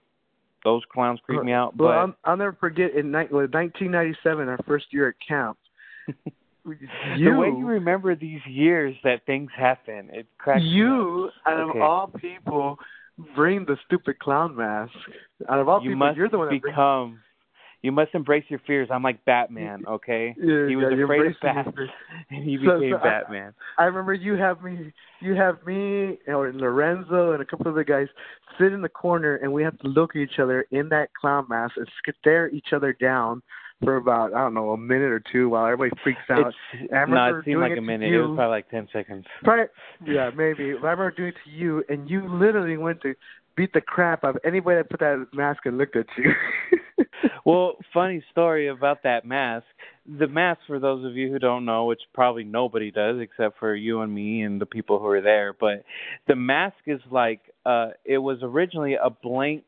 those 0.64 0.84
clowns 0.92 1.20
creep 1.26 1.44
me 1.44 1.54
out. 1.54 1.76
Well, 1.76 1.90
But 1.90 1.98
I'll, 1.98 2.32
I'll 2.32 2.38
never 2.38 2.58
forget 2.60 2.94
in 2.96 3.12
ni- 3.12 3.28
1997, 3.30 4.48
our 4.48 4.58
first 4.68 4.86
year 4.92 5.10
at 5.10 5.16
camp. 5.26 5.58
you, 6.66 7.32
the 7.34 7.38
way 7.38 7.48
you 7.48 7.66
remember 7.66 8.16
these 8.16 8.42
years 8.48 8.96
that 9.04 9.26
things 9.26 9.50
happen, 9.56 10.10
it 10.12 10.28
cracks 10.38 10.62
me 10.62 10.68
up. 10.68 10.74
you 10.74 11.30
out 11.46 11.60
of 11.60 11.82
all 11.82 12.08
people, 12.08 12.78
bring 13.36 13.66
the 13.66 13.78
stupid 13.86 14.20
clown 14.20 14.56
mask. 14.56 14.94
Out 15.50 15.60
of 15.60 15.68
all 15.68 15.82
you 15.82 15.92
people, 15.92 16.08
must 16.08 16.18
you're 16.18 16.30
the 16.30 16.38
one 16.38 16.50
that 16.50 16.62
brings. 16.62 16.76
You 17.82 17.92
must 17.92 18.14
embrace 18.14 18.44
your 18.50 18.60
fears. 18.68 18.90
I'm 18.92 19.04
like 19.04 19.24
Batman, 19.26 19.84
okay? 19.88 20.36
Yeah, 20.38 20.68
he 20.68 20.76
was 20.76 20.94
yeah, 20.96 21.04
afraid 21.04 21.26
of 21.28 21.34
bats 21.42 21.70
and 22.30 22.44
he 22.44 22.58
So- 22.64 22.80
became 22.80 22.94
so 22.94 22.98
I- 22.98 23.04
Batman. 23.04 23.54
I 23.78 23.84
remember 23.86 24.14
you 24.14 24.36
have 24.36 24.62
me, 24.62 24.94
you 25.20 25.34
have 25.36 25.66
me, 25.66 26.20
or 26.28 26.52
Lorenzo, 26.54 27.34
and 27.34 27.42
a 27.42 27.46
couple 27.46 27.68
of 27.68 27.76
the 27.76 27.84
guys 27.84 28.08
sit 28.60 28.74
in 28.74 28.82
the 28.82 28.90
corner, 28.90 29.36
and 29.38 29.52
we 29.52 29.64
have 29.64 29.78
to 29.80 29.88
look 29.88 30.16
at 30.16 30.20
each 30.20 30.40
other 30.40 30.66
in 30.72 30.90
that 30.90 31.10
clown 31.20 31.46
mask 31.50 31.74
and 31.78 31.88
stare 32.20 32.50
each 32.50 32.74
other 32.74 32.94
down 32.94 33.42
for 33.84 33.96
about 33.96 34.32
I 34.34 34.42
don't 34.42 34.54
know 34.54 34.72
a 34.72 34.78
minute 34.78 35.12
or 35.12 35.24
two 35.32 35.50
while 35.50 35.66
everybody 35.66 35.90
freaks 36.04 36.22
out. 36.30 36.54
It's, 36.74 36.94
I 36.94 37.06
no, 37.06 37.40
it 37.40 37.46
seemed 37.46 37.62
like 37.62 37.72
it 37.72 37.80
a 37.80 37.82
minute. 37.82 38.14
It 38.14 38.20
was 38.20 38.36
probably 38.36 38.52
like 38.52 38.70
ten 38.70 38.88
seconds. 38.94 39.26
Probably, 39.44 39.66
yeah, 40.06 40.30
maybe. 40.36 40.74
But 40.74 40.88
I 40.88 40.92
remember 40.92 41.12
doing 41.12 41.30
it 41.30 41.36
to 41.46 41.50
you, 41.50 41.84
and 41.90 42.08
you 42.08 42.28
literally 42.32 42.78
went 42.78 43.02
to 43.02 43.16
beat 43.56 43.74
the 43.74 43.82
crap 43.82 44.24
out 44.24 44.36
of 44.36 44.42
anybody 44.46 44.78
that 44.78 44.90
put 44.90 45.00
that 45.00 45.26
mask 45.34 45.66
and 45.66 45.78
looked 45.80 45.96
at 45.96 46.06
you. 46.18 46.32
Well, 47.46 47.78
funny 47.94 48.24
story 48.32 48.68
about 48.68 49.04
that 49.04 49.26
mask. 49.26 49.66
The 50.20 50.28
mask, 50.28 50.62
for 50.68 50.80
those 50.80 51.06
of 51.06 51.16
you 51.16 51.32
who 51.32 51.40
don't 51.40 51.66
know, 51.66 51.86
which 51.86 52.02
probably 52.14 52.44
nobody 52.44 52.92
does 52.92 53.20
except 53.20 53.60
for 53.60 53.76
you 53.76 54.02
and 54.02 54.14
me 54.14 54.42
and 54.42 54.60
the 54.60 54.66
people 54.66 55.00
who 55.00 55.06
are 55.08 55.22
there, 55.22 55.54
but 55.60 55.84
the 56.28 56.36
mask 56.36 56.76
is 56.88 57.00
like 57.12 57.42
uh 57.66 57.90
it 58.06 58.18
was 58.18 58.40
originally 58.42 58.96
a 58.96 59.10
blank 59.10 59.64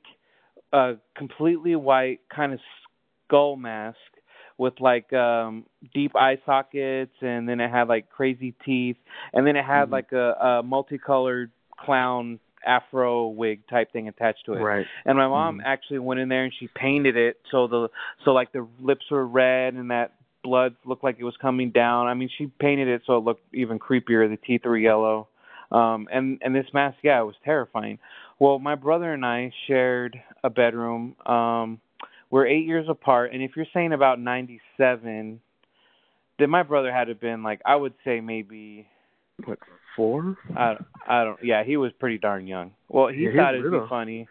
uh 0.71 0.93
completely 1.15 1.75
white 1.75 2.19
kind 2.36 2.53
of 2.53 2.59
skull 3.27 3.55
mask 3.55 3.97
with 4.57 4.73
like 4.79 5.11
um 5.13 5.65
deep 5.93 6.15
eye 6.15 6.38
sockets 6.45 7.13
and 7.21 7.47
then 7.47 7.59
it 7.59 7.69
had 7.69 7.88
like 7.88 8.09
crazy 8.09 8.53
teeth 8.65 8.97
and 9.34 9.45
then 9.45 9.55
it 9.55 9.65
had 9.65 9.89
Mhm. 9.89 9.91
like 9.91 10.11
a, 10.11 10.31
a 10.34 10.63
multicolored 10.63 11.51
clown 11.77 12.39
afro 12.66 13.28
wig 13.28 13.66
type 13.68 13.91
thing 13.91 14.07
attached 14.07 14.45
to 14.45 14.53
it. 14.53 14.59
right. 14.61 14.86
And 15.05 15.18
my 15.18 15.28
mom 15.28 15.59
Mhm. 15.59 15.64
actually 15.66 15.99
went 15.99 16.20
in 16.20 16.30
there 16.30 16.43
and 16.43 16.53
she 16.53 16.68
painted 16.68 17.16
it 17.18 17.39
so 17.51 17.68
the 17.68 17.89
so 18.24 18.32
like 18.34 18.51
the 18.51 18.68
lips 18.80 19.09
were 19.11 19.26
red 19.26 19.74
and 19.74 19.91
that 19.91 20.14
blood 20.43 20.76
looked 20.86 21.03
like 21.03 21.18
it 21.20 21.24
was 21.24 21.38
coming 21.38 21.72
down. 21.72 22.07
I 22.07 22.14
mean, 22.14 22.30
she 22.38 22.47
painted 22.47 22.88
it 22.88 23.03
so 23.05 23.18
it 23.18 23.24
looked 23.24 23.43
even 23.53 23.80
creepier. 23.80 24.30
The 24.30 24.38
teeth 24.38 24.61
were 24.66 24.78
yellow. 24.78 25.28
Um 25.72 26.07
and 26.11 26.39
and 26.41 26.53
this 26.55 26.68
mask, 26.74 26.97
yeah, 27.01 27.20
it 27.22 27.26
was 27.26 27.36
terrifying. 27.45 27.99
Well, 28.39 28.59
my 28.59 28.76
brother 28.76 29.14
and 29.14 29.26
I 29.26 29.51
shared 29.68 30.22
a 30.43 30.49
bedroom. 30.49 31.16
Um 31.26 31.80
we're 32.30 32.47
8 32.47 32.66
years 32.66 32.88
apart 32.89 33.32
and 33.34 33.41
if 33.43 33.55
you're 33.55 33.68
saying 33.74 33.93
about 33.93 34.20
97 34.20 35.39
then 36.39 36.49
my 36.49 36.64
brother 36.64 36.91
had 36.91 37.05
to 37.05 37.11
have 37.11 37.22
been 37.22 37.43
like 37.43 37.61
I 37.66 37.76
would 37.76 37.93
say 38.03 38.22
maybe 38.22 38.88
What 39.45 39.59
four? 39.95 40.38
I 40.55 40.75
I 41.07 41.23
don't. 41.23 41.39
Yeah, 41.43 41.63
he 41.63 41.77
was 41.77 41.91
pretty 41.99 42.17
darn 42.17 42.47
young. 42.47 42.71
Well, 42.89 43.07
he 43.07 43.23
Yeah, 43.23 43.36
thought 43.36 43.53
it'd 43.55 43.65
little. 43.65 43.81
be 43.81 43.89
funny. 43.89 44.27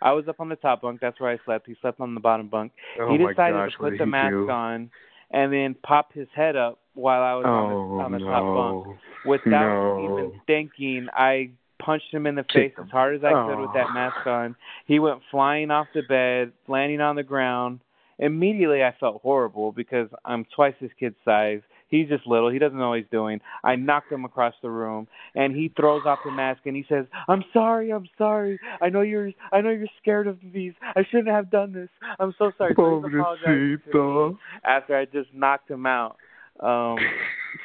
I 0.00 0.12
was 0.12 0.26
up 0.28 0.40
on 0.40 0.48
the 0.48 0.56
top 0.56 0.82
bunk. 0.82 1.00
That's 1.00 1.18
where 1.20 1.30
I 1.30 1.38
slept. 1.44 1.66
He 1.66 1.76
slept 1.80 2.00
on 2.00 2.14
the 2.14 2.20
bottom 2.20 2.48
bunk. 2.48 2.72
Oh 3.00 3.10
he 3.10 3.18
decided 3.18 3.54
gosh, 3.54 3.72
to 3.72 3.78
put 3.78 3.98
the 3.98 4.06
mask 4.06 4.32
do? 4.32 4.50
on, 4.50 4.90
and 5.30 5.52
then 5.52 5.74
pop 5.82 6.12
his 6.12 6.28
head 6.34 6.56
up 6.56 6.80
while 6.94 7.22
I 7.22 7.34
was 7.34 7.44
on 7.46 7.68
the 7.70 7.74
Oh 7.76 8.00
on 8.00 8.12
the 8.12 8.18
top 8.18 8.86
bunk. 8.86 8.98
Without 9.24 9.96
No. 9.96 10.04
even 10.18 10.40
thinking, 10.46 11.06
I 11.14 11.50
punched 11.78 12.12
him 12.12 12.26
in 12.26 12.34
the 12.34 12.44
face 12.52 12.72
as 12.82 12.90
hard 12.90 13.14
as 13.16 13.24
I 13.24 13.30
could 13.32 13.58
with 13.60 13.70
Oh. 13.70 13.74
that 13.74 13.92
mask 13.94 14.26
on. 14.26 14.56
He 14.86 14.98
went 14.98 15.20
flying 15.30 15.70
off 15.70 15.86
the 15.94 16.02
bed, 16.02 16.52
landing 16.68 17.00
on 17.00 17.16
the 17.16 17.22
ground. 17.22 17.80
Immediately, 18.18 18.84
I 18.84 18.92
felt 19.00 19.20
horrible 19.22 19.72
because 19.72 20.08
I'm 20.24 20.44
twice 20.54 20.74
his 20.78 20.92
kid's 20.98 21.16
size. 21.24 21.62
He's 21.92 22.08
just 22.08 22.26
little. 22.26 22.50
He 22.50 22.58
doesn't 22.58 22.78
know 22.78 22.88
what 22.88 22.98
he's 22.98 23.06
doing. 23.12 23.40
I 23.62 23.76
knocked 23.76 24.10
him 24.10 24.24
across 24.24 24.54
the 24.62 24.70
room, 24.70 25.06
and 25.34 25.54
he 25.54 25.70
throws 25.76 26.02
off 26.06 26.20
the 26.24 26.30
mask 26.32 26.62
and 26.64 26.74
he 26.74 26.84
says, 26.88 27.04
"I'm 27.28 27.44
sorry. 27.52 27.90
I'm 27.92 28.08
sorry. 28.16 28.58
I 28.80 28.88
know 28.88 29.02
you're. 29.02 29.30
I 29.52 29.60
know 29.60 29.68
you're 29.70 29.86
scared 30.00 30.26
of 30.26 30.38
these. 30.54 30.72
I 30.82 31.02
shouldn't 31.10 31.28
have 31.28 31.50
done 31.50 31.72
this. 31.74 31.90
I'm 32.18 32.34
so 32.38 32.50
sorry." 32.56 32.72
So 32.74 33.02
he's 33.04 33.14
apologizing 33.14 33.78
to 33.84 33.90
Pobrecito. 33.92 34.38
after 34.64 34.96
I 34.96 35.04
just 35.04 35.28
knocked 35.34 35.70
him 35.70 35.84
out. 35.86 36.16
Um, 36.60 36.96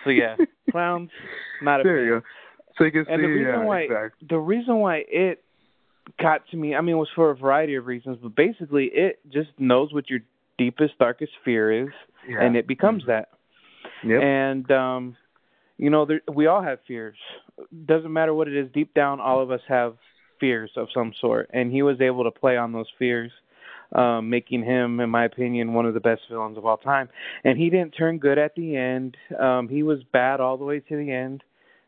so 0.03 0.09
yeah, 0.09 0.35
clowns, 0.71 1.09
not 1.63 1.79
a 1.79 1.83
There 1.83 2.03
you 2.03 2.19
go. 2.19 2.21
So 2.77 2.83
you 2.83 2.91
can 2.91 3.05
And 3.09 3.19
see, 3.19 3.21
the 3.21 3.27
reason 3.27 3.53
yeah, 3.53 3.63
why 3.65 3.79
exactly. 3.81 4.27
the 4.29 4.37
reason 4.39 4.75
why 4.75 5.03
it 5.07 5.41
got 6.19 6.41
to 6.51 6.57
me, 6.57 6.75
I 6.75 6.81
mean, 6.81 6.95
it 6.95 6.99
was 6.99 7.09
for 7.15 7.31
a 7.31 7.35
variety 7.35 7.75
of 7.75 7.85
reasons, 7.85 8.17
but 8.21 8.35
basically, 8.35 8.85
it 8.93 9.19
just 9.31 9.49
knows 9.57 9.93
what 9.93 10.09
your 10.09 10.19
deepest, 10.57 10.97
darkest 10.99 11.31
fear 11.45 11.83
is, 11.85 11.89
Yeah. 12.27 12.41
and 12.41 12.55
it 12.57 12.67
becomes 12.67 13.03
that. 13.07 13.29
Yep. 14.03 14.21
And 14.21 14.71
um, 14.71 15.17
you 15.77 15.89
know, 15.89 16.05
there, 16.05 16.21
we 16.33 16.47
all 16.47 16.61
have 16.61 16.79
fears. 16.87 17.17
Doesn't 17.85 18.11
matter 18.11 18.33
what 18.33 18.47
it 18.47 18.55
is. 18.55 18.71
Deep 18.73 18.93
down, 18.93 19.19
all 19.19 19.41
of 19.41 19.51
us 19.51 19.61
have 19.67 19.95
fears 20.39 20.71
of 20.75 20.87
some 20.93 21.13
sort, 21.19 21.49
and 21.53 21.71
he 21.71 21.81
was 21.81 21.99
able 22.01 22.23
to 22.23 22.31
play 22.31 22.57
on 22.57 22.71
those 22.71 22.87
fears. 22.99 23.31
Um, 23.95 24.29
making 24.29 24.65
him, 24.65 24.99
in 24.99 25.09
my 25.09 25.23
opinion, 25.23 25.73
one 25.73 25.85
of 25.85 25.93
the 25.93 26.01
best 26.01 26.23
villains 26.29 26.57
of 26.57 26.65
all 26.65 26.75
time. 26.75 27.07
And 27.45 27.57
he 27.57 27.69
didn't 27.69 27.91
turn 27.91 28.17
good 28.17 28.37
at 28.37 28.53
the 28.53 28.75
end. 28.75 29.15
Um, 29.39 29.69
he 29.69 29.81
was 29.81 29.99
bad 30.11 30.41
all 30.41 30.57
the 30.57 30.65
way 30.65 30.81
to 30.81 30.97
the 30.97 31.09
end. 31.09 31.41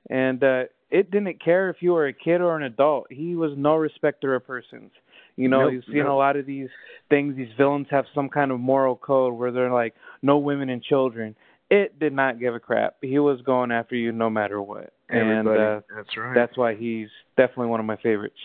And 0.10 0.42
uh, 0.42 0.64
it 0.90 1.12
didn't 1.12 1.44
care 1.44 1.70
if 1.70 1.82
you 1.82 1.92
were 1.92 2.08
a 2.08 2.14
kid 2.14 2.40
or 2.40 2.56
an 2.56 2.64
adult. 2.64 3.08
He 3.10 3.36
was 3.36 3.52
no 3.58 3.76
respecter 3.76 4.34
of 4.34 4.48
persons. 4.48 4.92
You 5.36 5.50
know, 5.50 5.66
Nope, 5.66 5.74
you've 5.74 5.84
seen 5.88 6.04
nope. 6.04 6.08
a 6.08 6.14
lot 6.14 6.38
of 6.38 6.46
these 6.46 6.70
things. 7.10 7.36
These 7.36 7.52
villains 7.58 7.88
have 7.92 8.06
some 8.16 8.30
kind 8.30 8.52
of 8.52 8.62
moral 8.62 8.96
code 8.96 9.34
where 9.34 9.52
they're 9.52 9.70
like, 9.70 9.94
no 10.22 10.38
women 10.38 10.70
and 10.70 10.82
children. 10.82 11.36
It 11.70 12.00
did 12.00 12.14
not 12.14 12.40
give 12.40 12.56
a 12.56 12.60
crap. 12.60 12.96
He 13.02 13.20
was 13.20 13.42
going 13.42 13.72
after 13.72 13.96
you 13.96 14.12
no 14.12 14.30
matter 14.30 14.62
what. 14.62 14.94
Everybody. 15.10 15.38
And 15.38 15.48
uh, 15.50 15.82
That's 15.96 16.18
right. 16.18 16.34
that's 16.36 16.58
why 16.58 16.76
he's 16.76 17.10
definitely 17.38 17.68
one 17.68 17.80
of 17.80 17.86
my 17.86 17.98
favorites. 17.98 18.38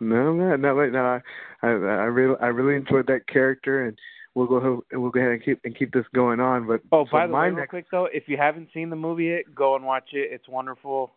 No, 0.00 0.32
no, 0.34 0.56
no, 0.56 0.86
no. 0.88 0.98
I, 0.98 1.20
I, 1.62 1.68
I 1.68 1.70
really, 2.06 2.34
I 2.40 2.46
really 2.46 2.76
enjoyed 2.76 3.06
that 3.06 3.26
character, 3.28 3.86
and 3.86 3.96
we'll 4.34 4.46
go, 4.46 4.56
ahead- 4.56 4.80
we'll 5.00 5.10
go 5.10 5.20
ahead 5.20 5.32
and 5.32 5.44
keep 5.44 5.60
and 5.64 5.76
keep 5.78 5.92
this 5.92 6.06
going 6.14 6.40
on. 6.40 6.66
But 6.66 6.80
Oh, 6.90 7.04
so 7.04 7.12
by 7.12 7.26
the 7.26 7.32
way, 7.32 7.50
real 7.50 7.66
quick 7.66 7.86
though, 7.90 8.08
if 8.12 8.24
you 8.26 8.36
haven't 8.36 8.68
seen 8.74 8.90
the 8.90 8.96
movie 8.96 9.26
yet, 9.26 9.54
go 9.54 9.76
and 9.76 9.84
watch 9.84 10.08
it. 10.12 10.30
It's 10.32 10.48
wonderful. 10.48 11.12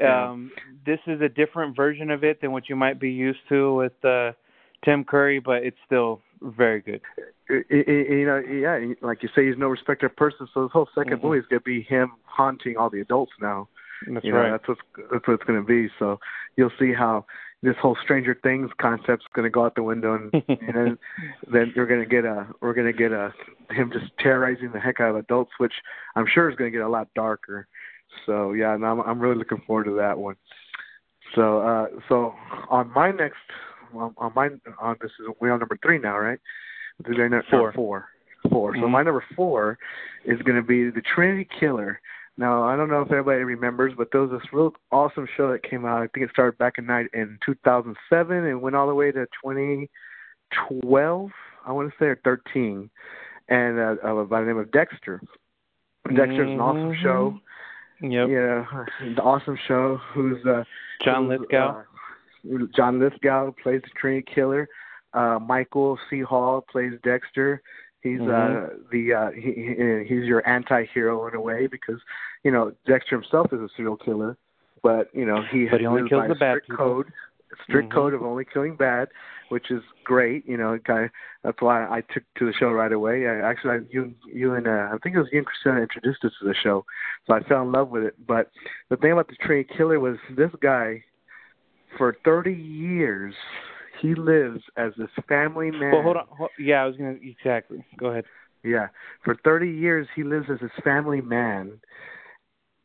Yeah. 0.00 0.30
Um, 0.30 0.52
this 0.86 1.00
is 1.08 1.20
a 1.20 1.28
different 1.28 1.74
version 1.74 2.10
of 2.12 2.22
it 2.22 2.40
than 2.40 2.52
what 2.52 2.68
you 2.68 2.76
might 2.76 3.00
be 3.00 3.10
used 3.10 3.40
to 3.48 3.74
with 3.74 4.04
uh, 4.04 4.32
Tim 4.84 5.02
Curry, 5.04 5.40
but 5.40 5.64
it's 5.64 5.76
still 5.86 6.20
very 6.42 6.80
good. 6.80 7.00
i 7.50 7.62
i 7.70 7.74
you 7.74 8.26
know, 8.26 8.38
yeah, 8.38 8.94
like 9.00 9.22
you 9.22 9.28
say, 9.34 9.46
he's 9.46 9.58
no 9.58 9.68
respecter 9.68 10.06
of 10.06 10.16
persons. 10.16 10.50
So 10.54 10.64
this 10.64 10.72
whole 10.72 10.88
2nd 10.96 11.18
Mhm. 11.18 11.22
movie 11.22 11.38
is 11.38 11.46
gonna 11.46 11.60
be 11.60 11.82
him 11.82 12.12
haunting 12.24 12.76
all 12.76 12.90
the 12.90 13.00
adults 13.00 13.32
now. 13.40 13.68
That's 14.06 14.24
you 14.24 14.32
know, 14.32 14.38
right. 14.38 14.50
that's 14.50 14.68
what's 14.68 14.80
that's 15.10 15.26
what 15.26 15.34
it's 15.34 15.44
gonna 15.44 15.62
be. 15.62 15.88
So 15.98 16.20
you'll 16.56 16.72
see 16.78 16.92
how 16.92 17.26
this 17.62 17.76
whole 17.76 17.96
Stranger 17.96 18.34
Things 18.42 18.70
concept's 18.78 19.26
gonna 19.34 19.50
go 19.50 19.64
out 19.64 19.74
the 19.74 19.82
window, 19.82 20.14
and, 20.14 20.32
and 20.48 20.74
then 20.74 20.98
then 21.52 21.72
you're 21.74 21.86
gonna 21.86 22.06
get 22.06 22.24
a 22.24 22.46
we're 22.60 22.74
gonna 22.74 22.92
get 22.92 23.12
a 23.12 23.32
him 23.70 23.90
just 23.92 24.06
terrorizing 24.18 24.70
the 24.72 24.80
heck 24.80 25.00
out 25.00 25.10
of 25.10 25.16
adults, 25.16 25.52
which 25.58 25.74
I'm 26.14 26.26
sure 26.26 26.48
is 26.48 26.56
gonna 26.56 26.70
get 26.70 26.82
a 26.82 26.88
lot 26.88 27.08
darker. 27.14 27.66
So 28.26 28.52
yeah, 28.52 28.74
and 28.74 28.84
I'm 28.84 29.00
I'm 29.00 29.18
really 29.18 29.36
looking 29.36 29.62
forward 29.66 29.84
to 29.84 29.94
that 29.94 30.18
one. 30.18 30.36
So 31.34 31.60
uh 31.60 31.86
so 32.08 32.34
on 32.70 32.92
my 32.92 33.10
next 33.10 33.36
on 33.94 34.14
on 34.18 34.32
my 34.34 34.48
on 34.80 34.96
this 35.00 35.10
is 35.20 35.26
we're 35.40 35.52
on 35.52 35.58
number 35.60 35.78
three 35.82 35.98
now, 35.98 36.18
right? 36.18 36.38
This 37.00 37.12
is 37.12 37.18
number 37.18 37.44
Four. 37.50 37.72
four. 37.72 38.08
Four. 38.50 38.74
So 38.76 38.82
Mhm. 38.82 38.90
my 38.90 39.02
number 39.02 39.24
four 39.34 39.78
is 40.24 40.40
gonna 40.42 40.62
be 40.62 40.90
the 40.90 41.02
Trinity 41.02 41.44
Killer. 41.58 42.00
Now 42.36 42.62
I 42.62 42.76
don't 42.76 42.88
know 42.88 43.02
if 43.02 43.10
everybody 43.10 43.42
remembers, 43.42 43.94
but 43.96 44.10
there 44.12 44.20
was 44.22 44.30
this 44.30 44.52
real 44.52 44.74
awesome 44.92 45.26
show 45.36 45.50
that 45.50 45.62
came 45.62 45.84
out. 45.84 46.02
I 46.02 46.06
think 46.08 46.24
it 46.24 46.30
started 46.30 46.56
back 46.58 46.78
in 46.78 46.86
night 46.86 47.08
in 47.12 47.38
2007 47.44 48.44
and 48.46 48.62
went 48.62 48.76
all 48.76 48.86
the 48.86 48.94
way 48.94 49.10
to 49.10 49.26
2012. 49.42 51.30
I 51.66 51.72
want 51.72 51.90
to 51.90 51.98
say 51.98 52.06
or 52.06 52.16
13, 52.24 52.88
and 53.48 53.78
uh, 53.78 53.96
uh, 54.02 54.24
by 54.24 54.40
the 54.40 54.46
name 54.46 54.58
of 54.58 54.70
Dexter. 54.70 55.20
Dexter's 56.14 56.48
an 56.48 56.60
awesome 56.60 56.94
show. 57.02 57.38
Yep. 58.00 58.28
Yeah, 58.28 58.64
the 59.16 59.20
awesome 59.22 59.58
show. 59.66 60.00
Who's 60.14 60.44
uh, 60.46 60.62
John 61.04 61.28
Lithgow. 61.28 61.80
Uh, 61.80 61.82
John 62.74 62.98
Lithgow 63.00 63.52
plays 63.62 63.82
the 63.82 63.90
Trinity 64.00 64.24
Killer. 64.34 64.68
Uh, 65.14 65.38
Michael 65.40 65.98
C. 66.08 66.20
Hall 66.20 66.64
plays 66.70 66.92
Dexter. 67.02 67.62
He's 68.02 68.20
Mhm. 68.20 68.30
uh 68.30 68.74
the 68.92 69.12
uh 69.12 69.30
he, 69.32 69.52
he 69.52 70.04
he's 70.06 70.24
your 70.24 70.46
anti-hero 70.48 71.26
in 71.28 71.34
a 71.34 71.40
way 71.40 71.66
because 71.66 72.00
you 72.44 72.50
know 72.52 72.72
Dexter 72.86 73.16
himself 73.16 73.52
is 73.52 73.60
a 73.60 73.68
serial 73.76 73.96
killer, 73.96 74.36
but 74.82 75.08
you 75.14 75.24
know 75.26 75.42
he 75.50 75.66
But 75.68 75.80
he 75.80 75.86
only 75.86 76.08
kills 76.08 76.26
the 76.28 76.32
a 76.32 76.36
bad 76.36 76.52
strict 76.52 76.68
people. 76.70 76.76
code, 76.86 77.06
strict 77.64 77.88
Mhm. 77.88 77.92
code 77.94 78.14
of 78.14 78.22
only 78.22 78.44
killing 78.44 78.76
bad, 78.76 79.08
which 79.48 79.70
is 79.72 79.82
great. 80.04 80.46
You 80.46 80.56
know, 80.58 80.78
kind 80.78 81.06
of, 81.06 81.10
that's 81.42 81.60
why 81.60 81.86
I 81.86 82.02
took 82.12 82.22
to 82.36 82.46
the 82.46 82.52
show 82.52 82.70
right 82.70 82.92
away. 82.92 83.26
I, 83.26 83.40
actually, 83.40 83.74
I, 83.78 83.80
you 83.90 84.14
you 84.32 84.54
and 84.54 84.68
uh, 84.68 84.90
I 84.92 84.98
think 85.02 85.16
it 85.16 85.18
was 85.18 85.28
you 85.32 85.38
and 85.38 85.46
Christina 85.46 85.80
introduced 85.80 86.24
us 86.24 86.32
to 86.38 86.44
the 86.46 86.54
show, 86.54 86.84
so 87.26 87.34
I 87.34 87.40
fell 87.40 87.62
in 87.62 87.72
love 87.72 87.88
with 87.90 88.04
it. 88.04 88.14
But 88.26 88.50
the 88.90 88.96
thing 88.96 89.10
about 89.10 89.26
the 89.26 89.34
Trinity 89.36 89.68
Killer 89.76 89.98
was 89.98 90.18
this 90.36 90.52
guy, 90.60 91.02
for 91.96 92.16
30 92.24 92.52
years, 92.52 93.34
he 94.00 94.14
lives 94.14 94.60
as 94.76 94.92
this 94.98 95.08
family 95.28 95.70
man. 95.70 95.92
Well, 95.92 96.02
hold 96.02 96.16
on. 96.16 96.26
Hold, 96.30 96.50
yeah, 96.58 96.82
I 96.82 96.86
was 96.86 96.96
gonna 96.96 97.16
exactly. 97.22 97.84
Go 97.98 98.06
ahead. 98.06 98.24
Yeah, 98.64 98.88
for 99.24 99.36
30 99.44 99.70
years 99.70 100.06
he 100.16 100.24
lives 100.24 100.46
as 100.52 100.58
this 100.60 100.70
family 100.84 101.20
man. 101.20 101.80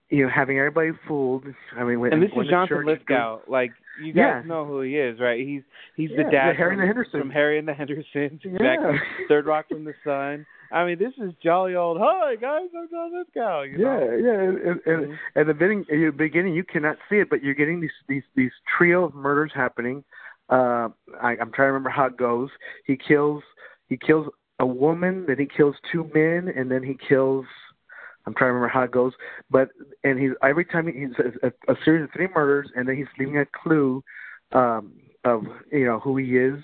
You 0.10 0.26
know, 0.26 0.30
having 0.30 0.60
everybody 0.60 0.92
fooled. 1.08 1.46
I 1.76 1.84
mean, 1.84 2.00
when, 2.00 2.14
And 2.14 2.22
this 2.22 2.30
when 2.34 2.46
is 2.46 2.50
the 2.50 2.52
Jonathan 2.52 2.86
Lithgow. 2.86 3.40
Like 3.48 3.72
you 4.00 4.14
guys 4.14 4.16
Yeah. 4.16 4.42
know 4.46 4.66
who 4.66 4.82
he 4.82 4.98
is, 4.98 5.20
right? 5.20 5.40
He's 5.40 5.64
he's 5.96 6.12
Yeah, 6.12 6.18
the 6.18 6.24
dad 6.32 6.32
yeah, 6.32 6.54
Harry 6.54 6.76
from, 6.76 6.80
and 6.80 6.82
the 6.82 6.86
Hendersons. 6.86 7.22
from 7.22 7.30
Harry 7.32 7.58
and 7.58 7.68
the 7.68 7.74
Hendersons. 7.74 8.40
Yeah. 8.44 8.52
Exactly. 8.52 9.00
Third 9.28 9.46
Rock 9.48 9.68
from 9.70 9.84
the 9.86 9.94
Sun. 10.04 10.46
I 10.74 10.86
mean, 10.86 10.98
this 10.98 11.14
is 11.20 11.34
jolly 11.42 11.76
old. 11.76 12.00
Hi 12.02 12.36
guys, 12.36 12.68
I'm 12.76 12.90
John 12.90 13.16
Lithgow. 13.16 13.62
You 13.62 13.78
Yeah, 13.78 13.86
know? 13.86 14.18
yeah, 14.18 14.40
and, 14.42 14.58
and, 14.58 14.82
and 14.88 15.06
Mhm. 15.06 15.20
at 15.36 15.46
the 15.48 15.54
beginning, 15.54 15.82
at 15.82 15.88
the 15.90 16.12
beginning, 16.12 16.56
you 16.56 16.64
cannot 16.64 16.98
see 17.08 17.18
it, 17.20 17.30
but 17.30 17.44
you're 17.44 17.54
getting 17.54 17.80
these 17.80 17.92
these 18.08 18.24
these 18.36 18.52
trio 18.76 19.06
of 19.06 19.14
murders 19.14 19.52
happening. 19.54 20.04
Uh, 20.50 20.90
I, 21.22 21.38
I'm 21.40 21.52
trying 21.52 21.68
to 21.68 21.74
remember 21.74 21.92
how 21.92 22.06
it 22.08 22.18
goes. 22.18 22.50
He 22.86 22.98
kills 22.98 23.44
he 23.88 23.98
kills 23.98 24.28
a 24.60 24.66
woman, 24.66 25.26
then 25.28 25.38
he 25.38 25.46
kills 25.46 25.76
two 25.92 26.10
men, 26.14 26.52
and 26.56 26.72
then 26.72 26.82
he 26.82 26.96
kills. 27.08 27.46
I'm 28.26 28.34
trying 28.34 28.50
to 28.50 28.54
remember 28.54 28.70
how 28.74 28.84
it 28.84 28.92
goes, 28.92 29.14
but 29.52 29.70
and 30.04 30.18
he's 30.18 30.32
every 30.42 30.66
time 30.66 30.88
he, 30.88 31.02
he's 31.02 31.20
a, 31.20 31.48
a, 31.48 31.74
a 31.74 31.76
series 31.86 32.06
of 32.06 32.12
three 32.14 32.30
murders, 32.34 32.72
and 32.76 32.88
then 32.88 32.96
he's 32.96 33.06
leaving 33.20 33.38
a 33.38 33.46
clue 33.46 34.04
um, 34.54 34.94
of 35.24 35.44
you 35.72 35.86
know 35.86 36.00
who 36.00 36.18
he 36.18 36.38
is 36.38 36.64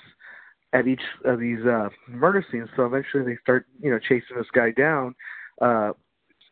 at 0.73 0.87
each 0.87 1.01
of 1.25 1.39
these 1.39 1.65
uh, 1.65 1.89
murder 2.07 2.45
scenes. 2.51 2.69
So 2.75 2.85
eventually, 2.85 3.23
they 3.23 3.37
start 3.41 3.65
you 3.81 3.91
know 3.91 3.99
chasing 3.99 4.37
this 4.37 4.47
guy 4.53 4.71
down. 4.71 5.15
Uh, 5.61 5.91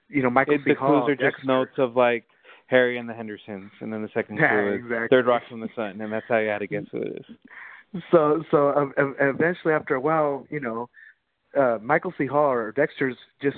you 0.09 0.23
know, 0.23 0.29
Michael 0.29 0.55
It, 0.55 0.61
C. 0.63 0.73
the 0.73 0.79
Hall, 0.79 1.05
clues 1.05 1.17
are 1.19 1.31
just 1.31 1.45
notes 1.45 1.71
of 1.77 1.95
like 1.95 2.25
Harry 2.67 2.97
and 2.97 3.07
the 3.09 3.13
Hendersons, 3.13 3.71
and 3.81 3.91
then 3.91 4.01
the 4.01 4.09
second 4.13 4.37
Yeah, 4.37 4.49
clue 4.49 4.73
is 4.73 4.79
exactly. 4.79 5.07
Third 5.09 5.27
Rock 5.27 5.43
from 5.49 5.61
the 5.61 5.69
Sun, 5.75 6.01
and 6.01 6.11
that's 6.11 6.25
how 6.27 6.37
you 6.37 6.49
had 6.49 6.59
to 6.59 6.67
guess 6.67 6.83
who 6.91 7.01
it 7.01 7.25
is. 7.29 7.35
So 8.11 8.43
so 8.51 8.69
um, 8.69 8.93
um, 8.97 9.15
eventually, 9.19 9.73
after 9.73 9.95
a 9.95 10.01
while, 10.01 10.45
you 10.49 10.59
know, 10.59 10.89
uh, 11.57 11.77
Michael 11.81 12.13
C. 12.17 12.25
Hall 12.25 12.51
or 12.51 12.71
Dexter's 12.71 13.15
just 13.41 13.57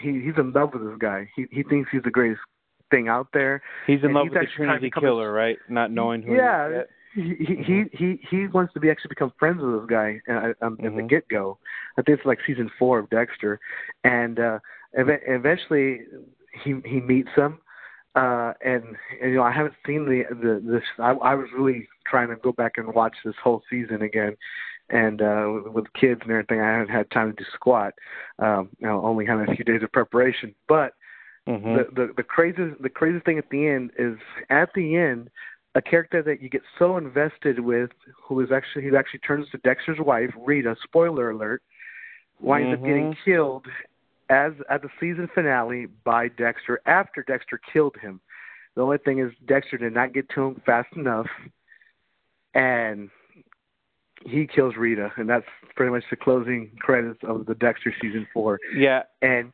he 0.00 0.20
he's 0.24 0.34
in 0.38 0.52
love 0.52 0.70
with 0.72 0.82
this 0.84 0.98
guy. 0.98 1.28
He 1.34 1.46
he 1.50 1.62
thinks 1.64 1.90
he's 1.90 2.02
the 2.02 2.10
greatest 2.10 2.40
thing 2.90 3.08
out 3.08 3.28
there. 3.32 3.62
He's 3.86 4.00
in 4.00 4.06
And 4.06 4.14
love 4.14 4.24
he's 4.26 4.32
with 4.32 4.42
the 4.42 4.56
Trinity 4.56 4.90
Killer, 4.90 5.32
right? 5.32 5.58
Not 5.68 5.90
knowing 5.90 6.22
who. 6.22 6.36
Yeah. 6.36 6.68
He 6.68 6.74
is 6.74 6.78
yet. 6.78 6.88
He 7.14 7.34
he 7.38 7.84
he 7.92 8.20
he, 8.28 8.46
wants 8.48 8.74
to 8.74 8.80
be 8.80 8.90
actually 8.90 9.10
become 9.10 9.32
friends 9.38 9.62
with 9.62 9.80
this 9.80 9.88
guy 9.88 10.20
uh, 10.28 10.52
um, 10.62 10.76
in 10.80 10.96
the 10.96 11.02
Mhm. 11.02 11.08
get 11.08 11.28
go. 11.28 11.58
I 11.96 12.02
think 12.02 12.18
it's 12.18 12.26
like 12.26 12.40
season 12.46 12.70
four 12.78 12.98
of 12.98 13.08
Dexter, 13.10 13.60
and 14.02 14.40
uh, 14.40 14.58
ev- 14.96 15.22
eventually 15.26 16.00
he 16.62 16.80
he 16.84 17.00
meets 17.00 17.30
him. 17.36 17.58
Uh, 18.16 18.52
and, 18.64 18.84
and 19.20 19.30
you 19.30 19.36
know 19.36 19.42
I 19.42 19.52
haven't 19.52 19.74
seen 19.86 20.04
the 20.06 20.24
the 20.34 20.60
this. 20.64 20.82
I, 20.98 21.12
I 21.12 21.34
was 21.34 21.48
really 21.56 21.88
trying 22.06 22.28
to 22.28 22.36
go 22.36 22.52
back 22.52 22.72
and 22.78 22.94
watch 22.94 23.16
this 23.24 23.34
whole 23.42 23.62
season 23.70 24.02
again, 24.02 24.36
and 24.90 25.22
uh, 25.22 25.50
with, 25.52 25.72
with 25.72 25.92
kids 25.94 26.20
and 26.22 26.30
everything, 26.30 26.60
I 26.60 26.72
haven't 26.72 26.94
had 26.94 27.10
time 27.10 27.30
to 27.30 27.36
do 27.36 27.44
squat. 27.54 27.94
Um, 28.38 28.70
you 28.78 28.86
know, 28.86 29.04
only 29.04 29.26
having 29.26 29.48
a 29.48 29.54
few 29.54 29.64
days 29.64 29.82
of 29.82 29.92
preparation, 29.92 30.54
but 30.68 30.94
Mhm. 31.48 31.74
the, 31.74 31.84
the 31.94 32.12
the 32.16 32.22
craziest 32.22 32.80
the 32.80 32.88
craziest 32.88 33.26
thing 33.26 33.38
at 33.38 33.50
the 33.50 33.66
end 33.66 33.90
is 33.98 34.16
at 34.48 34.70
the 34.74 34.96
end 34.96 35.28
a 35.74 35.82
character 35.82 36.22
that 36.22 36.40
you 36.40 36.48
get 36.48 36.62
so 36.78 36.96
invested 36.96 37.58
with 37.60 37.90
who 38.22 38.40
is 38.40 38.52
actually 38.52 38.84
who 38.84 38.96
actually 38.96 39.20
turns 39.20 39.48
to 39.50 39.58
Dexter's 39.58 39.98
wife 39.98 40.30
Rita 40.36 40.76
spoiler 40.82 41.30
alert 41.30 41.62
winds 42.40 42.74
up 42.78 42.84
getting 42.84 43.12
Mhm. 43.12 43.16
killed 43.24 43.66
as 44.30 44.52
at 44.70 44.82
the 44.82 44.90
season 45.00 45.28
finale 45.28 45.86
by 46.04 46.28
Dexter 46.28 46.80
after 46.86 47.22
Dexter 47.22 47.58
killed 47.72 47.96
him 47.96 48.20
the 48.74 48.82
only 48.82 48.98
thing 48.98 49.18
is 49.18 49.32
Dexter 49.46 49.76
did 49.78 49.92
not 49.94 50.12
get 50.12 50.28
to 50.30 50.46
him 50.46 50.54
fast 50.66 50.92
enough 50.96 51.28
and 52.54 53.10
he 54.24 54.46
kills 54.46 54.76
Rita 54.76 55.12
and 55.16 55.28
that's 55.28 55.46
pretty 55.74 55.90
much 55.92 56.04
the 56.08 56.16
closing 56.16 56.70
credits 56.78 57.22
of 57.24 57.46
the 57.46 57.54
Dexter 57.54 57.92
season 58.00 58.26
4 58.32 58.60
Yeah. 58.74 59.02
and 59.22 59.52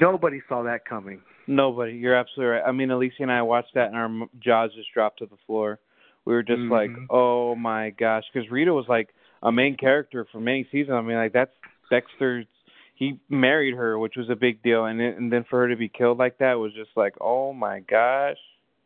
nobody 0.00 0.42
saw 0.48 0.62
that 0.64 0.84
coming 0.84 1.22
Nobody. 1.46 1.92
You're 1.94 2.14
absolutely 2.14 2.54
right. 2.56 2.62
I 2.66 2.72
mean, 2.72 2.90
Alicia 2.90 3.22
and 3.22 3.32
I 3.32 3.42
watched 3.42 3.74
that, 3.74 3.88
and 3.88 3.96
our 3.96 4.28
jaws 4.38 4.70
just 4.74 4.92
dropped 4.92 5.18
to 5.18 5.26
the 5.26 5.36
floor. 5.46 5.78
We 6.24 6.34
were 6.34 6.42
just 6.42 6.62
like, 6.62 6.90
Mhm. 6.90 7.06
"Oh 7.10 7.54
my 7.56 7.90
gosh!" 7.90 8.24
Because 8.32 8.50
Rita 8.50 8.72
was 8.72 8.88
like 8.88 9.08
a 9.42 9.50
main 9.50 9.76
character 9.76 10.24
for 10.30 10.40
many 10.40 10.64
seasons. 10.70 10.94
I 10.94 11.00
mean, 11.00 11.16
like 11.16 11.32
that's 11.32 11.52
Dexter's. 11.90 12.46
He 12.94 13.18
married 13.28 13.74
her, 13.74 13.98
which 13.98 14.16
was 14.16 14.30
a 14.30 14.36
big 14.36 14.62
deal, 14.62 14.84
and 14.84 15.00
it, 15.00 15.16
and 15.16 15.32
then 15.32 15.42
for 15.44 15.60
her 15.60 15.68
to 15.68 15.76
be 15.76 15.88
killed 15.88 16.18
like 16.18 16.38
that 16.38 16.54
was 16.54 16.72
just 16.74 16.90
like, 16.96 17.14
"Oh 17.20 17.52
my 17.52 17.80
gosh!" 17.80 18.38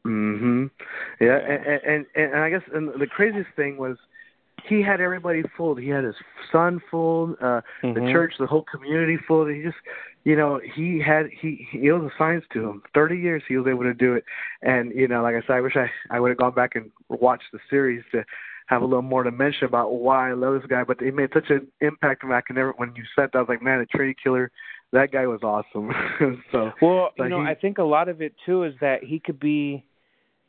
Mhm. 0.07 0.71
Yeah, 1.21 1.27
Yeah. 1.27 1.37
And, 1.37 1.67
and 1.67 1.83
and 1.85 2.07
and 2.33 2.37
I 2.37 2.51
guess 2.51 2.63
and 2.73 2.89
the 2.99 3.07
craziest 3.07 3.51
thing 3.57 3.77
was 3.77 3.99
he 4.65 4.81
had 4.81 5.01
everybody 5.01 5.43
fooled. 5.57 5.79
He 5.81 5.89
had 5.89 6.05
his 6.05 6.17
son 6.51 6.81
fooled, 6.91 7.37
uh 7.43 7.61
the 7.83 8.01
Mhm. 8.01 8.13
church, 8.13 8.35
the 8.39 8.47
whole 8.47 8.63
community 8.63 9.17
fooled. 9.19 9.51
He 9.51 9.63
just 9.63 9.77
you 10.27 10.35
know, 10.35 10.61
he 10.75 11.01
had 11.01 11.27
he 11.41 11.67
he 11.71 11.87
it 11.87 11.93
was 11.93 12.11
a 12.13 12.19
science 12.19 12.45
to 12.53 12.59
him. 12.69 12.83
Thirty 12.93 13.17
years 13.17 13.43
he 13.49 13.57
was 13.57 13.67
able 13.69 13.85
to 13.85 13.95
do 13.95 14.15
it. 14.15 14.25
And, 14.63 14.93
you 14.93 15.07
know, 15.07 15.23
like 15.23 15.37
I 15.37 15.41
said, 15.47 15.53
I 15.59 15.61
wish 15.61 15.77
I 15.77 15.87
I 16.11 16.19
would 16.21 16.31
have 16.31 16.39
gone 16.39 16.53
back 16.53 16.73
and 16.75 16.91
watched 17.09 17.51
the 17.53 17.61
series 17.71 18.03
to 18.13 18.25
have 18.67 18.83
a 18.83 18.85
little 18.85 19.03
more 19.03 19.23
to 19.23 19.31
mention 19.31 19.67
about 19.67 19.93
why 19.95 20.31
I 20.31 20.33
love 20.33 20.55
this 20.55 20.69
guy, 20.69 20.83
but 20.83 21.01
it 21.01 21.15
made 21.15 21.31
such 21.33 21.49
an 21.51 21.69
impact 21.81 22.25
on 22.25 22.31
me. 22.31 22.37
I 22.37 22.41
can 22.41 22.57
never 22.57 22.73
when 22.77 22.93
you 22.97 23.05
said 23.15 23.29
that 23.33 23.39
I 23.39 23.43
was 23.43 23.49
like, 23.49 23.63
Man, 23.63 23.79
the 23.79 23.87
Trinity 23.87 24.17
Killer, 24.21 24.51
that 24.93 25.13
guy 25.13 25.27
was 25.29 25.43
awesome. 25.45 25.93
so 26.53 26.73
Well, 26.83 27.11
So 27.17 27.23
you 27.23 27.31
know, 27.31 27.43
he- 27.45 27.49
I 27.51 27.55
think 27.55 27.79
a 27.79 27.85
lot 27.85 28.09
of 28.09 28.21
it 28.21 28.35
too 28.45 28.65
is 28.65 28.75
that 28.81 29.05
he 29.05 29.21
could 29.21 29.39
be 29.39 29.85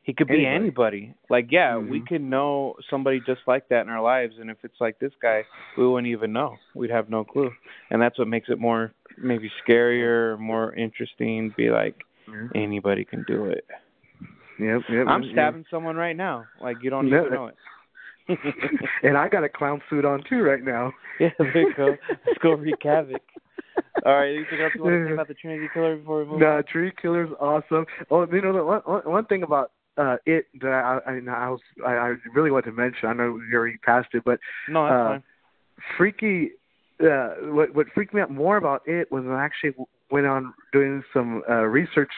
he 0.02 0.14
could 0.14 0.28
be 0.30 0.46
Anybody. 0.46 0.56
anybody. 0.56 1.14
Like, 1.30 1.48
yeah, 1.52 1.78
we 1.78 2.00
Mhm. 2.00 2.08
could 2.08 2.22
know 2.22 2.78
somebody 2.90 3.20
just 3.20 3.42
like 3.46 3.68
that 3.68 3.82
in 3.86 3.90
our 3.90 4.02
lives 4.02 4.36
and 4.40 4.50
if 4.50 4.58
it's 4.64 4.80
like 4.80 4.98
this 5.00 5.12
guy, 5.22 5.44
we 5.78 5.86
wouldn't 5.86 6.08
even 6.08 6.32
know. 6.32 6.56
We'd 6.74 6.92
have 6.92 7.10
no 7.10 7.26
clue. 7.26 7.52
And 7.92 8.02
that's 8.02 8.18
what 8.18 8.30
makes 8.30 8.48
it 8.48 8.58
more 8.58 8.94
maybe 9.18 9.52
scarier, 9.68 10.38
more 10.40 10.74
interesting, 10.74 11.54
be 11.58 11.70
like 11.70 11.96
yeah. 12.28 12.48
anybody 12.56 13.06
can 13.06 13.24
do 13.24 13.46
it. 13.46 13.66
Yep, 14.60 14.82
yep, 14.90 15.08
I'm 15.08 15.24
stabbing 15.32 15.66
someone 15.70 15.96
right 15.96 16.16
now. 16.16 16.46
Like 16.62 16.78
you 16.82 16.90
don't 16.90 17.10
No. 17.10 17.22
even 17.22 17.34
know 17.34 17.48
it. 17.48 17.56
and 19.04 19.18
I 19.18 19.30
got 19.30 19.44
a 19.44 19.50
clown 19.50 19.82
suit 19.90 20.04
on 20.04 20.24
too 20.30 20.42
right 20.42 20.64
now. 20.64 20.92
yeah, 21.20 21.30
there 21.40 21.62
you 21.62 21.74
go. 21.76 21.96
Let's 22.26 22.40
go 22.42 22.54
wreak 22.54 22.76
havoc. 22.84 23.22
All 24.06 24.14
right, 24.14 24.36
anything 24.36 24.60
else 24.62 24.74
you 24.76 24.84
want 24.84 24.94
to 24.96 25.08
say 25.08 25.14
about 25.14 25.28
the 25.28 25.34
Trinity 25.34 25.68
Killer 25.74 25.96
before 25.98 26.20
we 26.20 26.26
move 26.26 26.34
on? 26.34 26.40
No, 26.40 26.62
Tree 26.62 26.92
Killer's 27.02 27.30
awesome. 27.40 27.86
Oh, 28.12 28.26
you 28.32 28.42
know 28.42 28.54
the 28.54 28.64
one 28.64 28.82
one, 28.86 29.02
one 29.06 29.26
thing 29.26 29.44
about 29.44 29.72
uh 29.98 30.18
it 30.26 30.46
that 30.62 30.70
I 30.70 31.00
I, 31.10 31.46
I 31.46 31.50
was 31.50 31.60
I, 31.86 31.92
I 31.92 32.16
really 32.34 32.52
want 32.52 32.66
to 32.66 32.72
mention. 32.72 33.08
I 33.10 33.14
know 33.14 33.40
you 33.50 33.56
already 33.58 33.78
passed 33.78 34.10
it, 34.14 34.24
but 34.26 34.40
No, 34.68 34.84
that's 34.86 34.94
uh, 34.94 35.08
fine. 35.10 35.24
freaky. 35.98 36.52
Uh, 37.04 37.36
what 37.54 37.74
what 37.76 37.88
freaked 37.94 38.14
me 38.14 38.22
out 38.22 38.32
more 38.32 38.58
about 38.58 38.82
it 38.88 39.12
was 39.12 39.24
I 39.28 39.44
actually 39.44 39.74
went 40.10 40.26
on 40.26 40.54
doing 40.74 41.04
some 41.14 41.44
uh, 41.50 41.64
research 41.66 42.12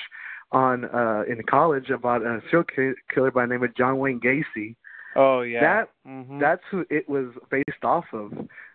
on 0.52 0.86
uh 0.86 1.24
in 1.30 1.44
college 1.44 1.90
about 1.90 2.22
a 2.24 2.42
serial 2.50 2.64
ki- 2.64 3.00
killer 3.14 3.30
by 3.32 3.44
the 3.46 3.50
name 3.54 3.64
of 3.64 3.76
John 3.76 3.98
Wayne 4.00 4.20
Gacy. 4.20 4.76
Oh 5.16 5.42
yeah. 5.42 5.62
that- 5.62 5.90
Mhm. 6.08 6.40
That's 6.40 6.64
who 6.72 6.86
it 6.90 7.08
was 7.10 7.28
based 7.52 7.84
off 7.84 8.06
of. 8.14 8.32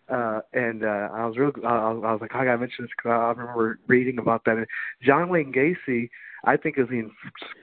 Uh, 0.08 0.40
and 0.52 0.84
uh, 0.84 1.08
I 1.12 1.24
was 1.24 1.38
real. 1.38 1.50
I, 1.64 1.68
I 1.68 2.12
was 2.12 2.18
like, 2.20 2.34
I 2.34 2.44
gotta 2.44 2.58
mention 2.58 2.84
this 2.84 2.90
because 2.96 3.10
I 3.12 3.40
remember 3.40 3.78
reading 3.86 4.18
about 4.18 4.44
that. 4.44 4.58
And 4.58 4.66
John 5.02 5.30
Wayne 5.30 5.50
Gacy, 5.52 6.10
I 6.44 6.58
think, 6.58 6.76
is 6.78 6.84
even 6.88 7.10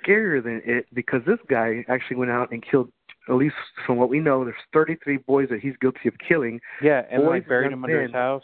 scarier 0.04 0.44
than 0.44 0.62
it 0.66 0.88
because 0.94 1.22
this 1.28 1.38
guy 1.48 1.86
actually 1.88 2.18
went 2.18 2.32
out 2.32 2.52
and 2.52 2.64
killed. 2.66 2.92
At 3.30 3.36
least 3.36 3.56
from 3.86 3.98
what 3.98 4.10
we 4.10 4.20
know, 4.20 4.44
there's 4.44 4.56
33 4.74 5.18
boys 5.18 5.50
that 5.50 5.60
he's 5.60 5.76
guilty 5.80 6.08
of 6.08 6.16
killing. 6.28 6.60
Yeah, 6.82 7.04
and 7.12 7.22
Boys 7.22 7.30
like 7.30 7.48
buried 7.48 7.72
him 7.72 7.84
under 7.84 8.02
his 8.02 8.12
house. 8.12 8.44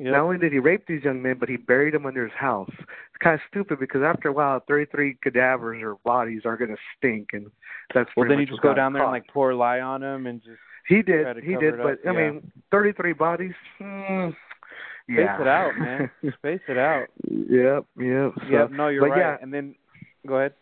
Yep. 0.00 0.12
Not 0.12 0.22
only 0.22 0.38
did 0.38 0.52
he 0.52 0.58
rape 0.58 0.86
these 0.86 1.02
young 1.02 1.22
men, 1.22 1.36
but 1.40 1.48
he 1.48 1.56
buried 1.56 1.94
them 1.94 2.06
under 2.06 2.22
his 2.22 2.32
house. 2.38 2.70
It's 2.70 3.22
kind 3.22 3.34
of 3.34 3.40
stupid 3.48 3.80
because 3.80 4.02
after 4.02 4.28
a 4.28 4.32
while, 4.32 4.62
33 4.68 5.18
cadavers 5.22 5.82
or 5.82 5.96
bodies 6.04 6.42
are 6.44 6.56
going 6.56 6.70
to 6.70 6.76
stink, 6.96 7.30
and 7.32 7.46
that's 7.94 8.08
well, 8.16 8.28
then 8.28 8.38
you 8.38 8.46
just 8.46 8.62
go 8.62 8.74
down 8.74 8.92
there 8.92 9.02
and 9.02 9.10
like 9.10 9.26
pour 9.28 9.54
lye 9.54 9.80
on 9.80 10.02
them 10.02 10.26
and 10.26 10.40
just 10.40 10.58
He 10.88 11.02
did, 11.02 11.26
he 11.42 11.56
did, 11.56 11.76
but 11.78 11.94
up, 11.94 11.98
I 12.08 12.12
mean, 12.12 12.52
33 12.70 13.12
bodies. 13.14 13.54
Hmm, 13.78 14.28
space 15.08 15.18
yeah. 15.18 15.40
it 15.40 15.48
out, 15.48 15.72
man. 15.78 16.10
space 16.38 16.60
it 16.68 16.78
out. 16.78 17.06
yep, 17.28 17.84
yep. 17.98 18.32
So, 18.36 18.42
yeah, 18.48 18.66
no, 18.70 18.88
you're 18.88 19.08
right. 19.08 19.18
yeah. 19.18 19.36
And 19.40 19.52
then 19.52 19.74
go 20.26 20.36
ahead. 20.36 20.54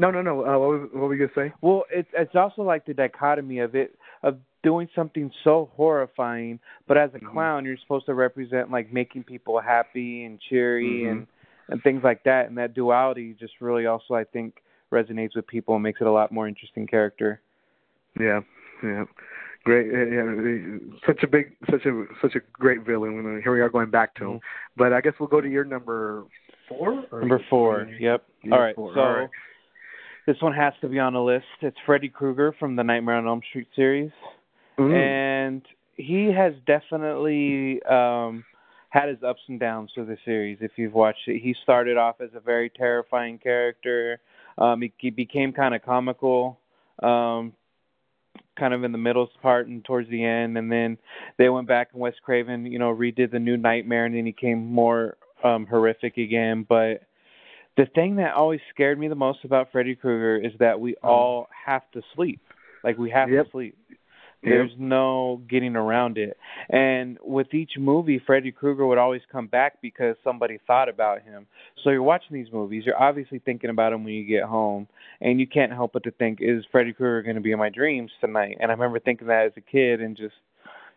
No, 0.00 0.10
no, 0.10 0.22
no. 0.22 0.40
Uh, 0.40 0.58
what, 0.58 0.68
was, 0.70 0.88
what 0.94 1.02
were 1.08 1.14
you 1.14 1.28
gonna 1.28 1.48
say? 1.48 1.54
Well, 1.60 1.84
it's 1.92 2.08
it's 2.14 2.34
also 2.34 2.62
like 2.62 2.86
the 2.86 2.94
dichotomy 2.94 3.58
of 3.58 3.74
it 3.74 3.94
of 4.22 4.38
doing 4.62 4.88
something 4.94 5.30
so 5.44 5.70
horrifying, 5.76 6.58
but 6.88 6.96
as 6.96 7.10
a 7.14 7.18
Mhm. 7.18 7.32
clown, 7.32 7.64
you're 7.66 7.76
supposed 7.76 8.06
to 8.06 8.14
represent 8.14 8.70
like 8.70 8.90
making 8.90 9.24
people 9.24 9.60
happy 9.60 10.24
and 10.24 10.40
cheery 10.40 11.02
Mhm. 11.02 11.10
and 11.10 11.26
and 11.68 11.82
things 11.82 12.02
like 12.02 12.22
that. 12.24 12.46
And 12.48 12.56
that 12.56 12.72
duality 12.72 13.34
just 13.38 13.60
really 13.60 13.84
also, 13.86 14.14
I 14.14 14.24
think, 14.24 14.62
resonates 14.90 15.36
with 15.36 15.46
people 15.46 15.74
and 15.74 15.82
makes 15.82 16.00
it 16.00 16.06
a 16.06 16.10
lot 16.10 16.32
more 16.32 16.48
interesting 16.48 16.86
character. 16.86 17.40
Yeah, 18.18 18.40
yeah, 18.82 19.04
great. 19.64 19.92
uh, 19.92 19.98
Yeah, 19.98 20.78
such 21.06 21.22
a 21.22 21.26
big, 21.26 21.54
such 21.70 21.84
a 21.84 22.06
such 22.22 22.36
a 22.36 22.40
great 22.54 22.80
villain. 22.80 23.40
Here 23.42 23.52
we 23.52 23.60
are 23.60 23.68
going 23.68 23.90
back 23.90 24.14
to 24.14 24.24
him, 24.24 24.38
Mhm. 24.38 24.42
but 24.76 24.94
I 24.94 25.02
guess 25.02 25.12
we'll 25.20 25.28
go 25.28 25.42
to 25.42 25.48
your 25.48 25.64
number 25.64 26.24
four. 26.68 27.04
Number 27.12 27.38
four. 27.50 27.82
Yep. 27.98 28.24
All 28.50 28.58
right. 28.58 28.74
four. 28.74 28.94
So 28.94 29.00
All 29.00 29.14
right. 29.14 29.30
This 30.30 30.40
one 30.40 30.52
has 30.52 30.72
to 30.80 30.88
be 30.88 31.00
on 31.00 31.14
the 31.14 31.20
list. 31.20 31.44
It's 31.60 31.76
Freddy 31.84 32.08
Krueger 32.08 32.54
from 32.56 32.76
the 32.76 32.84
Nightmare 32.84 33.16
on 33.16 33.26
Elm 33.26 33.40
Street 33.50 33.66
series. 33.74 34.12
Mm. 34.78 34.94
and 34.94 35.62
he 35.96 36.32
has 36.32 36.54
definitely 36.66 37.82
um 37.82 38.44
had 38.88 39.08
his 39.08 39.18
ups 39.22 39.42
and 39.48 39.60
downs 39.60 39.90
through 39.92 40.06
the 40.06 40.16
series 40.24 40.58
if 40.62 40.70
you've 40.76 40.94
watched 40.94 41.26
it 41.26 41.38
he 41.42 41.54
started 41.62 41.98
off 41.98 42.22
as 42.22 42.30
a 42.34 42.40
very 42.40 42.70
terrifying 42.70 43.36
character 43.36 44.20
um 44.56 44.80
he, 44.80 44.90
he 44.96 45.10
became 45.10 45.52
kind 45.52 45.74
of 45.74 45.82
comical 45.82 46.58
um 47.02 47.52
kind 48.58 48.72
of 48.72 48.84
in 48.84 48.92
the 48.92 48.98
middle 48.98 49.28
part 49.42 49.66
and 49.66 49.84
towards 49.84 50.08
the 50.08 50.24
end 50.24 50.56
and 50.56 50.72
then 50.72 50.96
they 51.36 51.50
went 51.50 51.68
back 51.68 51.88
and 51.92 52.00
Wes 52.00 52.14
Craven 52.24 52.64
you 52.64 52.78
know 52.78 52.94
redid 52.94 53.32
the 53.32 53.38
new 53.38 53.58
nightmare 53.58 54.06
and 54.06 54.14
then 54.14 54.24
he 54.24 54.32
came 54.32 54.64
more 54.72 55.18
um 55.44 55.66
horrific 55.66 56.16
again 56.16 56.64
but 56.66 57.02
the 57.76 57.86
thing 57.94 58.16
that 58.16 58.34
always 58.34 58.60
scared 58.72 58.98
me 58.98 59.08
the 59.08 59.14
most 59.14 59.44
about 59.44 59.72
Freddy 59.72 59.94
Krueger 59.94 60.36
is 60.36 60.52
that 60.58 60.80
we 60.80 60.94
uh-huh. 60.96 61.08
all 61.08 61.48
have 61.66 61.82
to 61.92 62.02
sleep 62.14 62.40
like 62.84 62.98
we 62.98 63.10
have 63.10 63.30
Yep. 63.30 63.46
to 63.46 63.50
sleep 63.50 63.76
Yep. 64.42 64.50
there's 64.50 64.72
no 64.78 65.42
getting 65.50 65.76
around 65.76 66.16
it. 66.16 66.38
And 66.70 67.18
with 67.22 67.52
each 67.52 67.72
movie, 67.78 68.18
Freddy 68.24 68.50
Krueger 68.50 68.86
would 68.86 68.96
always 68.96 69.20
come 69.30 69.48
back 69.48 69.82
because 69.82 70.16
somebody 70.24 70.58
thought 70.66 70.88
about 70.88 71.22
him. 71.22 71.46
So 71.84 71.90
you're 71.90 72.02
watching 72.02 72.34
these 72.34 72.50
movies, 72.50 72.84
you're 72.86 73.00
obviously 73.00 73.38
thinking 73.40 73.68
about 73.68 73.92
him 73.92 74.02
when 74.02 74.14
you 74.14 74.24
get 74.24 74.44
home, 74.44 74.88
and 75.20 75.38
you 75.38 75.46
can't 75.46 75.72
help 75.72 75.92
but 75.92 76.04
to 76.04 76.10
think, 76.12 76.38
is 76.40 76.64
Freddy 76.72 76.94
Krueger 76.94 77.22
going 77.22 77.34
to 77.34 77.42
be 77.42 77.52
in 77.52 77.58
my 77.58 77.68
dreams 77.68 78.10
tonight? 78.22 78.56
And 78.60 78.70
I 78.70 78.74
remember 78.74 78.98
thinking 78.98 79.26
that 79.26 79.46
as 79.46 79.52
a 79.56 79.60
kid 79.60 80.00
and 80.00 80.16
just 80.16 80.34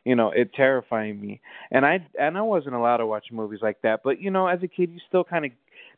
you 0.06 0.16
know, 0.16 0.32
it 0.32 0.54
terrifying 0.54 1.20
me. 1.20 1.40
And 1.72 1.86
I 1.86 2.06
and 2.20 2.38
I 2.38 2.42
wasn't 2.42 2.76
allowed 2.76 2.98
to 2.98 3.06
watch 3.06 3.28
movies 3.32 3.60
like 3.62 3.82
that. 3.84 4.02
But 4.04 4.20
you 4.20 4.32
know, 4.32 4.48
as 4.48 4.62
a 4.62 4.68
kid, 4.68 4.92
you 4.92 5.00
still 5.08 5.24
kind 5.24 5.46
of 5.46 5.52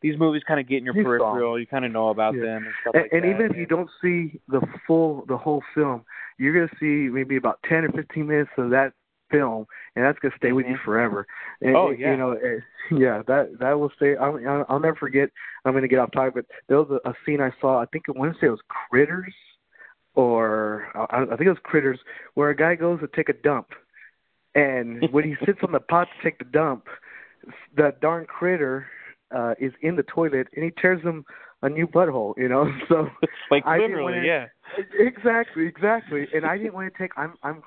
these 0.06 0.20
movies 0.20 0.44
kind 0.48 0.60
of 0.60 0.68
get 0.68 0.78
in 0.78 0.86
your 0.86 0.96
You 0.96 1.02
saw 1.02 1.08
peripheral. 1.08 1.60
You 1.60 1.66
kind 1.66 1.84
of 1.84 1.92
know 1.92 2.10
about 2.10 2.36
Yeah. 2.36 2.44
them 2.44 2.66
and 2.66 2.74
stuff 2.82 2.94
and, 2.94 3.04
like 3.04 3.14
and 3.14 3.24
that. 3.24 3.28
even 3.28 3.52
if 3.52 3.58
you 3.58 3.66
don't 3.66 3.90
see 4.02 4.40
the 4.48 4.62
full 4.86 5.26
the 5.26 5.36
whole 5.36 5.64
film, 5.74 6.06
you're 6.38 6.54
gonna 6.54 6.78
see 6.80 7.10
maybe 7.12 7.38
about 7.38 7.58
ten 7.68 7.86
or 7.86 7.92
fifteen 7.92 8.28
minutes 8.28 8.52
of 8.58 8.70
that 8.70 8.94
film, 9.32 9.66
and 9.96 10.06
that's 10.06 10.20
gonna 10.20 10.36
stay 10.38 10.52
with 10.52 10.68
you 10.68 10.76
Mhm. 10.76 10.86
forever. 10.86 11.26
And, 11.62 11.76
Oh, 11.76 11.90
yeah. 11.90 12.12
you 12.12 12.18
know, 12.18 12.34
eh, 12.34 12.60
yeah, 12.92 13.24
that 13.26 13.58
that 13.58 13.80
will 13.80 13.90
stay. 13.96 14.16
I'll, 14.16 14.38
I'll 14.48 14.66
I'll 14.70 14.80
never 14.80 14.96
forget. 14.96 15.32
I'm 15.66 15.74
gonna 15.74 15.88
get 15.88 15.98
off 15.98 16.12
topic, 16.12 16.36
but 16.36 16.46
there 16.68 16.78
was 16.84 17.02
a, 17.04 17.10
a 17.10 17.16
scene 17.26 17.42
I 17.42 17.52
saw. 17.60 17.82
I 17.82 17.88
think 17.88 18.06
I 18.08 18.12
want 18.12 18.34
to 18.34 18.40
say 18.40 18.46
it 18.46 18.52
was 18.52 18.62
Critters, 18.92 19.34
or 20.14 20.88
I, 20.94 21.24
I 21.24 21.36
think 21.36 21.48
it 21.48 21.50
was 21.50 21.58
Critters, 21.64 22.00
where 22.36 22.50
a 22.52 22.56
guy 22.56 22.76
goes 22.76 23.00
to 23.00 23.08
take 23.08 23.30
a 23.30 23.34
dump, 23.34 23.70
and 24.54 25.12
when 25.12 25.24
he 25.24 25.36
sits 25.48 25.60
on 25.64 25.72
the 25.72 25.80
pot 25.80 26.08
to 26.16 26.24
take 26.24 26.38
the 26.38 26.46
dump, 26.46 26.86
that 27.76 28.02
darn 28.02 28.26
critter 28.26 28.88
uh 29.34 29.54
is 29.60 29.74
in 29.82 29.96
the 29.96 30.04
toilet, 30.04 30.48
and 30.56 30.64
he 30.66 30.72
tears 30.82 31.02
him 31.02 31.26
a 31.62 31.70
new 31.70 31.88
butthole. 31.88 32.34
You 32.38 32.50
know, 32.50 32.72
so. 32.90 33.10
like 33.52 33.66
I 33.66 33.78
literally, 33.78 34.14
wanna- 34.16 34.26
yeah. 34.28 34.46
Exactly, 35.00 35.66
exactly. 35.68 36.28
And 36.34 36.46
I 36.46 36.58
didn't 36.58 36.74
want 36.74 36.92
to 36.92 36.98
take. 37.02 37.12
I'm, 37.18 37.36
I'm, 37.44 37.62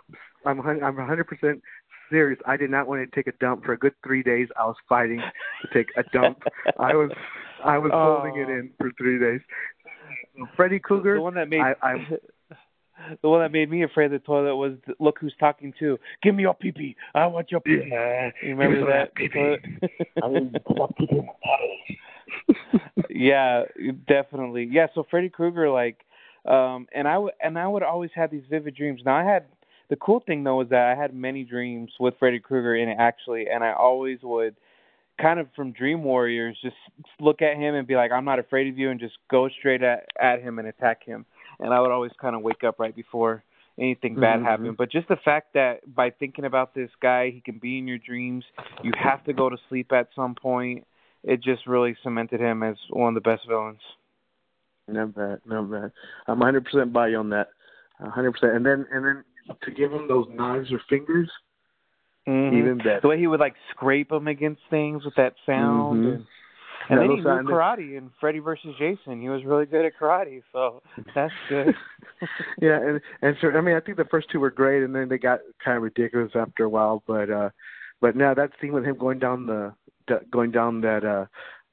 I'm, 0.44 0.59
hun- 0.59 0.82
I'm 0.82 0.96
100 0.96 1.24
percent 1.26 1.62
serious. 2.11 2.38
I 2.46 2.56
did 2.56 2.70
not 2.70 2.86
want 2.88 3.00
to 3.09 3.14
take 3.16 3.26
a 3.32 3.36
dump 3.38 3.64
for 3.64 3.72
a 3.72 3.78
good 3.78 3.94
three 4.04 4.22
days. 4.22 4.48
I 4.59 4.64
was 4.66 4.76
fighting 4.88 5.20
to 5.62 5.68
take 5.72 5.88
a 5.96 6.02
dump. 6.12 6.42
I 6.78 6.94
was, 6.94 7.11
I 7.64 7.78
was 7.78 7.90
holding 7.94 8.40
it 8.40 8.48
Oh. 8.48 8.52
in 8.52 8.70
for 8.78 8.90
three 8.98 9.18
days. 9.18 9.40
Freddy 10.56 10.78
Krueger. 10.78 11.14
The 11.14 11.20
one 11.20 11.34
that 11.34 11.48
made 11.48 11.61
I, 11.61 11.74
I'm, 11.82 12.06
the 13.22 13.28
one 13.28 13.40
that 13.40 13.53
made 13.53 13.70
me 13.70 13.82
afraid 13.82 14.07
of 14.07 14.12
the 14.12 14.18
toilet 14.18 14.57
was 14.57 14.72
look 14.99 15.18
who's 15.20 15.34
talking 15.38 15.72
Too. 15.78 15.99
Give 16.22 16.34
me 16.34 16.42
your 16.42 16.55
pee 16.55 16.72
pee. 16.72 16.96
I 17.14 17.26
want 17.26 17.51
your 17.51 17.61
pee 17.61 17.78
pee. 17.82 17.88
yeah. 17.90 18.30
You 18.42 18.57
remember 18.57 18.86
that? 18.86 19.14
pee-pee. 19.14 19.57
I 20.22 20.28
mean, 20.28 20.55
yeah, 23.11 23.64
definitely. 24.07 24.68
Yeah, 24.70 24.86
so 24.94 25.05
Freddy 25.11 25.28
Krueger 25.28 25.70
like 25.70 26.05
um 26.49 26.86
and 26.94 27.07
I 27.09 27.18
would 27.18 27.32
and 27.42 27.59
I 27.59 27.66
would 27.66 27.82
always 27.82 28.11
have 28.14 28.30
these 28.30 28.44
vivid 28.49 28.74
dreams. 28.74 29.03
Now 29.05 29.16
I 29.16 29.24
had 29.24 29.44
the 29.90 29.96
cool 29.96 30.22
thing 30.26 30.44
though 30.44 30.57
was 30.57 30.68
that 30.70 30.86
I 30.96 31.01
had 31.01 31.14
many 31.14 31.44
dreams 31.44 31.92
with 31.99 32.14
Freddy 32.18 32.40
Krueger 32.40 32.76
in 32.76 32.88
it 32.88 32.96
actually 32.99 33.46
and 33.53 33.62
I 33.64 33.72
always 33.72 34.18
would 34.22 34.57
kind 35.20 35.40
of 35.40 35.49
from 35.57 35.72
Dream 35.72 36.05
Warriors 36.05 36.57
just 36.62 36.76
look 37.20 37.42
at 37.42 37.57
him 37.57 37.74
and 37.74 37.86
be 37.86 37.96
like 37.96 38.12
I'm 38.12 38.24
not 38.24 38.38
afraid 38.38 38.68
of 38.68 38.78
you 38.78 38.90
and 38.90 39.01
just 39.01 39.18
go 39.30 39.49
straight 39.49 39.82
at 39.82 40.07
at 40.20 40.40
him 40.40 40.59
and 40.59 40.68
attack 40.68 41.05
him. 41.05 41.26
And 41.61 41.74
I 41.74 41.80
would 41.80 41.90
always 41.90 42.12
kind 42.20 42.36
of 42.36 42.42
wake 42.42 42.64
up 42.64 42.78
right 42.78 42.94
before 42.94 43.42
anything 43.78 44.14
bad 44.14 44.40
Mhm. 44.40 44.44
happened. 44.44 44.76
But 44.76 44.90
just 44.90 45.09
the 45.09 45.16
fact 45.16 45.52
that 45.54 45.94
by 45.94 46.11
thinking 46.11 46.44
about 46.44 46.74
this 46.74 46.90
guy, 47.00 47.30
he 47.30 47.40
can 47.40 47.59
be 47.59 47.78
in 47.78 47.86
your 47.88 47.98
dreams. 47.98 48.44
You 48.82 48.92
have 48.96 49.22
to 49.24 49.32
go 49.32 49.48
to 49.48 49.56
sleep 49.68 49.92
at 49.92 50.09
some 50.14 50.34
point 50.34 50.86
it 51.24 51.40
just 51.42 51.66
really 51.66 51.96
cemented 52.02 52.40
him 52.40 52.62
as 52.62 52.76
one 52.90 53.09
of 53.09 53.14
the 53.14 53.28
best 53.28 53.46
villains. 53.46 53.80
Not 54.86 55.14
bad, 55.14 55.40
not 55.44 55.70
bad. 55.70 55.92
I'm 56.26 56.38
100 56.38 56.64
percent 56.64 56.92
by 56.92 57.09
you 57.09 57.18
on 57.18 57.30
that. 57.30 57.48
100 57.98 58.32
percent. 58.32 58.54
And 58.54 58.64
then, 58.64 58.86
and 58.92 59.04
then 59.04 59.24
to 59.62 59.70
give 59.70 59.92
him 59.92 60.09
those 60.09 60.26
knives 60.30 60.72
or 60.72 60.78
fingers, 60.88 61.30
Mhm. 62.26 62.52
even 62.52 62.78
better. 62.78 63.00
The 63.00 63.09
way 63.09 63.18
he 63.18 63.26
would 63.26 63.40
like 63.40 63.56
scrape 63.70 64.11
them 64.11 64.28
against 64.28 64.62
things 64.70 65.04
with 65.04 65.14
that 65.16 65.34
sound, 65.44 66.04
Mhm. 66.04 66.14
and, 66.14 66.26
and 66.89 67.01
then 67.01 67.11
he 67.11 67.16
knew 67.16 67.22
karate 67.22 67.97
in 67.99 68.11
Freddy 68.20 68.39
versus 68.39 68.74
Jason. 68.78 69.20
He 69.20 69.28
was 69.28 69.45
really 69.45 69.66
good 69.66 69.84
at 69.84 69.93
karate, 70.01 70.43
so 70.53 70.82
that's 71.14 71.32
good. 71.49 71.74
yeah, 72.61 72.80
and 72.80 73.01
and 73.22 73.36
so 73.41 73.49
I 73.51 73.61
mean 73.61 73.76
I 73.76 73.80
think 73.80 73.97
the 73.97 74.05
first 74.07 74.28
two 74.30 74.41
were 74.41 74.51
great, 74.51 74.82
and 74.82 74.95
then 74.95 75.09
they 75.09 75.18
got 75.18 75.41
kind 75.64 75.76
of 75.76 75.82
ridiculous 75.82 76.32
after 76.34 76.64
a 76.64 76.68
while. 76.68 77.03
But 77.07 77.30
uh, 77.30 77.51
but 78.01 78.16
now 78.16 78.34
that 78.34 78.51
scene 78.61 78.72
with 78.72 78.84
him 78.84 78.97
going 78.99 79.18
down 79.18 79.47
the 79.47 79.72
d- 80.07 80.24
going 80.30 80.51
down 80.51 80.80
that 80.82 81.05
uh 81.05 81.26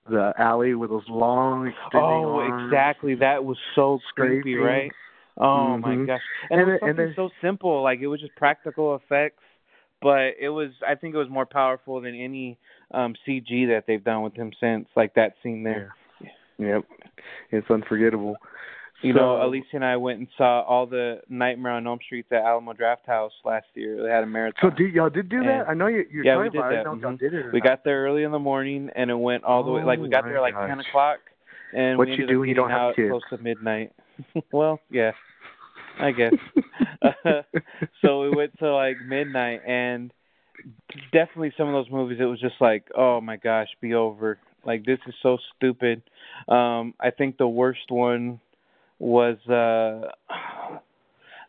the 0.09 0.33
alley 0.37 0.75
with 0.75 0.91
those 0.91 1.07
long 1.09 1.67
extending 1.67 2.25
oh, 2.25 2.39
arms. 2.39 2.71
exactly. 2.71 3.15
That 3.15 3.43
was 3.43 3.57
so 3.73 3.99
creepy, 4.15 4.55
right? 4.55 4.91
Oh 5.37 5.77
my 5.77 5.95
Mhm. 5.95 6.07
gosh! 6.07 6.21
And, 6.49 6.61
And 6.61 6.61
it 6.61 6.73
was 6.73 6.79
then- 6.81 6.89
and 6.89 6.97
something 6.97 7.05
then- 7.07 7.15
so 7.15 7.29
simple, 7.41 7.81
like 7.81 7.99
it 7.99 8.07
was 8.07 8.21
just 8.21 8.35
practical 8.35 8.95
effects, 8.95 9.43
but 10.01 10.35
it 10.39 10.49
was. 10.49 10.69
I 10.87 10.95
think 10.95 11.15
it 11.15 11.17
was 11.17 11.29
more 11.29 11.45
powerful 11.45 11.99
than 12.01 12.15
any 12.15 12.57
um 12.91 13.15
CG 13.27 13.67
that 13.67 13.83
they've 13.87 14.03
done 14.03 14.21
with 14.21 14.33
him 14.35 14.51
since, 14.59 14.87
like 14.95 15.13
that 15.15 15.33
scene 15.41 15.63
there. 15.63 15.93
Yep, 16.57 16.83
it's 17.51 17.69
unforgettable. 17.69 18.37
You 19.01 19.13
So- 19.13 19.19
know, 19.19 19.45
Alicia 19.45 19.67
and 19.73 19.83
I 19.85 19.97
went 19.97 20.19
and 20.19 20.27
saw 20.37 20.61
all 20.61 20.85
the 20.85 21.19
Nightmare 21.27 21.73
on 21.73 21.85
Elm 21.85 21.99
Street 22.05 22.25
at 22.31 22.41
Alamo 22.43 22.71
Drafthouse 22.73 23.31
last 23.43 23.65
year. 23.73 24.01
They 24.01 24.09
had 24.09 24.23
a 24.23 24.25
marathon. 24.27 24.71
So 24.71 24.75
did 24.75 24.93
y'all 24.93 25.09
did 25.09 25.27
do 25.27 25.41
that? 25.43 25.61
And- 25.61 25.69
I 25.69 25.73
know 25.73 25.87
you 25.87 26.05
you're 26.09 26.23
yeah, 26.23 26.37
we 26.37 26.45
did 26.45 26.55
about 26.55 26.71
it. 26.71 26.75
I 26.75 26.77
that. 26.77 26.83
don't 26.85 27.01
know 27.01 27.09
if 27.09 27.19
y'all 27.21 27.29
Mhm. 27.29 27.31
did 27.31 27.45
it 27.47 27.51
we 27.53 27.59
got 27.59 27.83
there 27.83 28.03
early 28.05 28.23
in 28.23 28.31
the 28.31 28.39
morning, 28.39 28.89
and 28.95 29.11
it 29.11 29.15
went 29.19 29.43
all 29.43 29.63
the 29.63 29.71
way. 29.71 29.83
Like 29.83 29.99
we 29.99 30.07
Oh, 30.07 30.11
got 30.11 30.23
there 30.23 30.39
like 30.39 30.53
gosh. 30.53 30.69
ten 30.69 30.79
o'clock, 30.79 31.19
and 31.73 31.97
What 31.97 32.07
we 32.07 32.11
you 32.13 32.23
ended 32.23 32.29
do 32.29 32.39
when 32.39 32.49
you 32.49 32.55
don't 32.55 32.69
have 32.69 32.95
kids. 32.95 33.09
close 33.09 33.23
to 33.31 33.37
midnight. 33.39 33.91
well, 34.53 34.79
yeah, 34.89 35.11
I 35.99 36.11
guess. 36.11 36.33
so 38.01 38.21
we 38.21 38.29
went 38.29 38.57
to 38.59 38.73
like 38.73 38.97
midnight, 39.05 39.61
and 39.67 40.11
definitely 41.11 41.53
some 41.57 41.67
of 41.67 41.73
those 41.73 41.91
movies. 41.91 42.17
It 42.21 42.25
was 42.25 42.39
just 42.39 42.55
like, 42.59 42.87
oh 42.97 43.21
my 43.21 43.37
gosh, 43.37 43.67
be 43.81 43.93
over. 43.93 44.37
Like 44.65 44.85
this 44.85 44.99
is 45.07 45.13
so 45.21 45.37
stupid. 45.55 46.01
Um, 46.47 46.93
I 46.99 47.11
think 47.11 47.37
the 47.37 47.47
worst 47.47 47.89
one 47.89 48.39
was 48.99 49.35
uh 49.47 50.07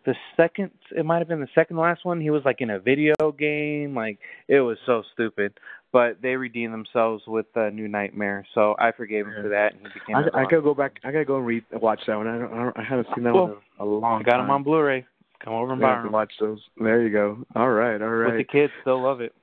the 0.05 0.14
second 0.36 0.70
it 0.97 1.05
might 1.05 1.18
have 1.18 1.28
been 1.28 1.40
the 1.40 1.48
second 1.55 1.76
last 1.76 2.05
one 2.05 2.20
he 2.20 2.30
was 2.30 2.43
like 2.44 2.60
in 2.60 2.70
a 2.70 2.78
video 2.78 3.14
game 3.38 3.94
like 3.94 4.18
it 4.48 4.60
was 4.60 4.76
so 4.84 5.02
stupid 5.12 5.52
but 5.93 6.20
they 6.22 6.34
redeemed 6.34 6.72
themselves 6.74 7.22
with 7.28 7.47
uh, 7.56 7.68
new 7.70 7.86
nightmare 7.86 8.44
so 8.52 8.74
i 8.80 8.90
forgave 8.90 9.26
him 9.26 9.32
Yeah. 9.36 9.43
for 9.43 9.48
that 9.51 9.72
and 9.74 9.82
he 9.82 9.88
became 10.01 10.16
i, 10.16 10.22
villain. 10.24 10.47
gotta 10.51 10.60
go 10.62 10.74
back. 10.74 10.97
I 11.05 11.12
gotta 11.12 11.24
go 11.24 11.36
and 11.36 11.47
read 11.47 11.64
watch 11.72 12.01
that 12.09 12.16
one. 12.16 12.26
I 12.26 12.36
don't. 12.38 12.52
I, 12.52 12.56
don't, 12.64 12.78
I 12.78 12.82
haven't 12.82 13.06
seen 13.14 13.22
that 13.24 13.32
Cool. 13.32 13.43
one 13.43 13.51
in 13.52 13.56
a 13.78 13.84
long 13.84 14.20
I 14.20 14.24
got 14.24 14.32
time. 14.38 14.47
him 14.47 14.51
on 14.51 14.62
blu-ray 14.64 15.06
come 15.42 15.52
over 15.54 15.72
and 15.72 15.80
buy 15.80 16.00
him 16.00 16.12
watch 16.12 16.32
those. 16.40 16.60
There 16.78 17.02
you 17.02 17.10
go. 17.10 17.44
All 17.54 17.70
right, 17.70 18.00
all 18.00 18.08
right. 18.08 18.36
with 18.36 18.46
the 18.46 18.52
kids 18.52 18.72
they'll 18.84 19.02
love 19.02 19.20
it 19.20 19.34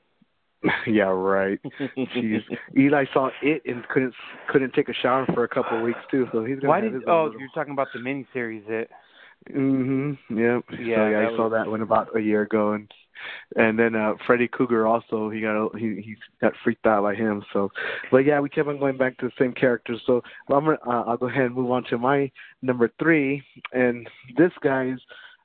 yeah. 0.88 1.04
Right. 1.04 1.60
Jeez. 1.98 2.42
Eli 2.78 3.06
saw 3.14 3.30
it 3.42 3.62
and 3.66 3.86
couldn't 3.90 4.14
couldn't 4.50 4.74
take 4.74 4.88
a 4.90 4.94
shower 4.94 5.26
for 5.34 5.44
a 5.44 5.48
couple 5.48 5.78
of 5.78 5.84
weeks 5.84 6.00
too. 6.10 6.28
So 6.32 6.46
he's 6.46 6.56
gonna 6.58 6.70
why 6.70 6.80
did 6.82 6.94
oh 7.08 7.26
little- 7.26 7.40
you're 7.40 7.50
talking 7.54 7.74
about 7.74 7.88
the 7.94 8.00
miniseries 8.00 8.68
it 8.70 8.90
Mhm. 9.52 10.18
Yep. 10.30 10.80
Yeah, 10.80 10.96
So 10.96 11.08
yeah, 11.10 11.30
I 11.30 11.36
saw 11.36 11.50
that 11.50 11.68
one 11.68 11.82
about 11.82 12.16
a 12.16 12.22
year 12.22 12.44
ago, 12.44 12.74
and 12.74 12.90
and 13.58 13.78
then 13.78 13.94
uh 13.94 14.14
Freddy 14.26 14.48
Krueger 14.48 14.88
also 14.88 15.30
he 15.30 15.42
got 15.42 15.76
he 15.78 15.96
he 16.02 16.16
got 16.40 16.54
freaked 16.64 16.86
out 16.86 17.04
by 17.04 17.14
him. 17.16 17.44
So, 17.52 17.70
but 18.10 18.20
yeah, 18.20 18.40
we 18.40 18.48
kept 18.50 18.70
on 18.70 18.80
going 18.80 18.96
back 18.98 19.18
to 19.18 19.26
the 19.26 19.34
same 19.38 19.52
characters. 19.54 20.02
So 20.06 20.22
I'm 20.50 20.64
gonna 20.64 20.78
uh, 20.88 21.04
I'll 21.08 21.18
go 21.18 21.28
ahead 21.28 21.48
and 21.48 21.56
move 21.56 21.72
on 21.72 21.84
to 21.90 21.98
my 21.98 22.32
number 22.62 22.90
three, 23.00 23.44
and 23.74 24.10
this 24.38 24.52
guy's 24.62 25.00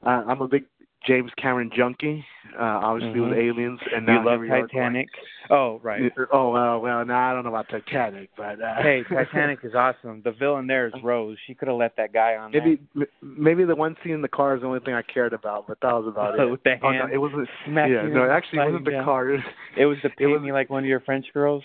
uh, 0.05 0.23
I'm 0.29 0.41
a 0.41 0.49
big 0.49 0.65
James 1.07 1.31
Cameron 1.41 1.71
junkie, 1.75 2.25
uh, 2.59 2.63
obviously 2.63 3.21
Mhm. 3.21 3.29
with 3.31 3.39
Aliens, 3.39 3.81
and 3.95 4.07
You 4.09 4.15
love 4.17 4.25
here 4.25 4.39
we 4.41 4.47
are 4.51 4.57
going- 4.59 4.69
Titanic. 4.69 5.09
Oh, 5.49 5.79
right. 5.83 6.13
Oh 6.33 6.51
well, 6.51 6.81
well, 6.81 7.05
no, 7.07 7.15
I 7.15 7.33
don't 7.33 7.45
know 7.45 7.51
about 7.51 7.69
Titanic, 7.69 8.31
but 8.37 8.61
uh, 8.61 8.83
Hey, 8.83 9.05
Titanic 9.05 9.61
is 9.65 9.75
awesome. 9.77 10.23
The 10.23 10.33
villain 10.33 10.67
there 10.67 10.89
is 10.89 10.93
Rose. 11.03 11.39
She 11.47 11.55
could 11.55 11.69
have 11.69 11.77
let 11.77 11.95
that 11.97 12.13
guy 12.13 12.37
on 12.37 12.51
Maybe 12.51 12.81
m- 12.97 13.07
maybe 13.23 13.65
the 13.65 13.77
one 13.77 13.97
scene 14.03 14.13
in 14.13 14.23
the 14.23 14.29
car 14.29 14.57
is 14.57 14.61
the 14.63 14.67
only 14.67 14.81
thing 14.81 14.93
I 14.95 15.03
cared 15.03 15.33
about, 15.33 15.67
but 15.69 15.81
that 15.83 15.93
was 15.95 16.07
about 16.09 16.39
it. 16.39 16.51
With 16.51 16.65
the 16.65 16.79
Oh, 16.83 16.91
no, 16.91 16.99
hand. 16.99 17.13
it 17.13 17.19
wasn't. 17.19 17.49
smacking 17.65 17.95
Yeah, 17.95 18.03
no, 18.09 18.29
actually, 18.29 18.59
it 18.59 18.65
wasn't 18.67 18.85
the 18.87 18.91
down. 18.91 19.05
car. 19.05 19.31
It 19.77 19.87
was 19.87 19.99
the 20.03 20.11
it 20.19 20.27
was- 20.27 20.43
me 20.43 20.53
like 20.53 20.69
one 20.69 20.83
of 20.83 20.89
your 20.89 21.01
French 21.01 21.33
girls, 21.33 21.65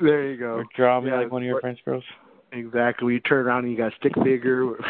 there 0.00 0.24
you 0.28 0.36
go. 0.36 0.54
or 0.56 0.64
draw 0.74 1.00
me 1.00 1.10
Yeah, 1.10 1.18
like 1.20 1.30
one 1.30 1.42
of 1.42 1.46
your 1.46 1.56
but- 1.56 1.60
French 1.62 1.78
girls. 1.84 2.04
Exactly. 2.54 3.14
You 3.14 3.20
turn 3.20 3.46
around 3.46 3.64
and 3.64 3.72
you 3.72 3.76
got 3.78 3.92
stick 3.98 4.12
figure. 4.22 4.72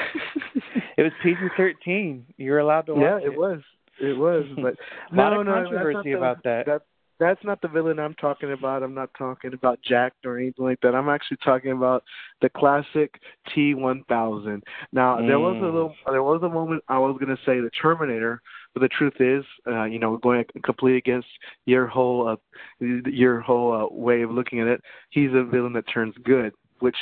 It 0.96 1.02
was 1.02 1.12
PG 1.24 1.36
thirteen. 1.56 2.24
You 2.36 2.52
were 2.52 2.60
allowed 2.60 2.86
to 2.86 2.94
watch 2.94 3.02
yeah, 3.02 3.18
it 3.26 3.36
was. 3.36 3.60
It 4.00 4.16
was, 4.16 4.44
but 4.56 4.74
A 5.12 5.16
lot 5.16 5.30
no, 5.32 5.40
of 5.40 5.46
no, 5.46 5.52
controversy 5.54 6.12
the- 6.12 6.16
about 6.18 6.42
that. 6.44 6.66
That 6.66 6.82
that's 7.20 7.42
not 7.44 7.60
the 7.62 7.68
villain 7.68 7.98
I'm 8.00 8.14
talking 8.14 8.52
about. 8.52 8.82
I'm 8.82 8.94
not 8.94 9.10
talking 9.16 9.54
about 9.54 9.78
Jack 9.82 10.12
or 10.24 10.36
anything 10.38 10.64
like 10.64 10.80
that. 10.82 10.94
I'm 10.96 11.08
actually 11.08 11.36
talking 11.44 11.70
about 11.72 12.02
the 12.42 12.48
classic 12.48 13.20
T1000. 13.54 14.62
Now 14.92 15.16
there 15.24 15.38
was 15.38 15.56
a 15.56 15.60
Mm. 15.60 15.72
little, 15.72 15.94
there 16.10 16.22
was 16.24 16.42
a 16.42 16.48
moment 16.48 16.82
I 16.88 16.98
was 16.98 17.16
going 17.20 17.34
to 17.36 17.42
say 17.44 17.60
the 17.60 17.70
Terminator, 17.70 18.40
but 18.72 18.80
the 18.80 18.88
truth 18.88 19.20
is, 19.20 19.44
uh, 19.66 19.84
you 19.84 19.98
know, 20.00 20.16
going 20.16 20.44
completely 20.64 20.98
against 20.98 21.28
your 21.66 21.86
whole 21.86 22.28
uh, 22.28 22.36
your 22.80 23.40
whole 23.40 23.72
uh, 23.72 23.86
way 23.94 24.22
of 24.22 24.30
looking 24.30 24.60
at 24.60 24.66
it. 24.66 24.80
He's 25.10 25.30
a 25.34 25.44
villain 25.44 25.72
that 25.74 25.84
turns 25.92 26.14
good, 26.24 26.52
which 26.80 26.96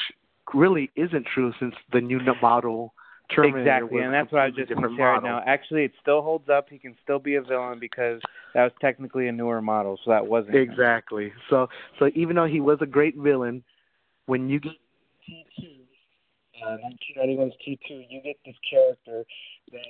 really 0.55 0.91
isn't 0.97 1.27
true 1.27 1.53
since 1.59 1.75
the 1.93 2.01
new 2.01 2.21
model 2.41 2.95
Terminator 3.35 3.61
exactly, 3.61 4.01
and 4.01 4.13
that's 4.13 4.31
what 4.31 4.43
I 4.43 4.47
was 4.47 4.55
just 4.55 4.69
different 4.69 4.99
model. 4.99 5.23
now. 5.23 5.43
Actually, 5.47 5.85
it 5.85 5.93
still 6.01 6.23
holds 6.23 6.49
up. 6.49 6.67
He 6.69 6.79
can 6.79 6.95
still 7.03 7.19
be 7.19 7.37
a 7.37 7.43
villain 7.43 7.79
because 7.79 8.21
that 8.55 8.63
was 8.65 8.73
technically 8.81 9.29
a 9.29 9.33
newer 9.33 9.63
model, 9.63 9.99
so 10.05 10.11
that 10.11 10.27
wasn't 10.27 10.55
him. 10.55 10.63
Exactly. 10.63 11.33
So 11.49 11.69
so 11.99 12.11
even 12.15 12.37
though 12.37 12.47
he 12.47 12.61
was 12.61 12.79
a 12.81 12.87
great 12.87 13.17
villain, 13.17 13.63
when 14.27 14.49
you 14.49 14.61
get 14.61 14.73
T 15.27 15.45
two, 15.59 15.67
uh, 16.67 16.77
1991's 17.19 17.55
T 17.65 17.79
two, 17.89 18.03
you 18.09 18.21
get 18.23 18.37
this 18.45 18.57
character 18.69 19.25
that. 19.73 19.81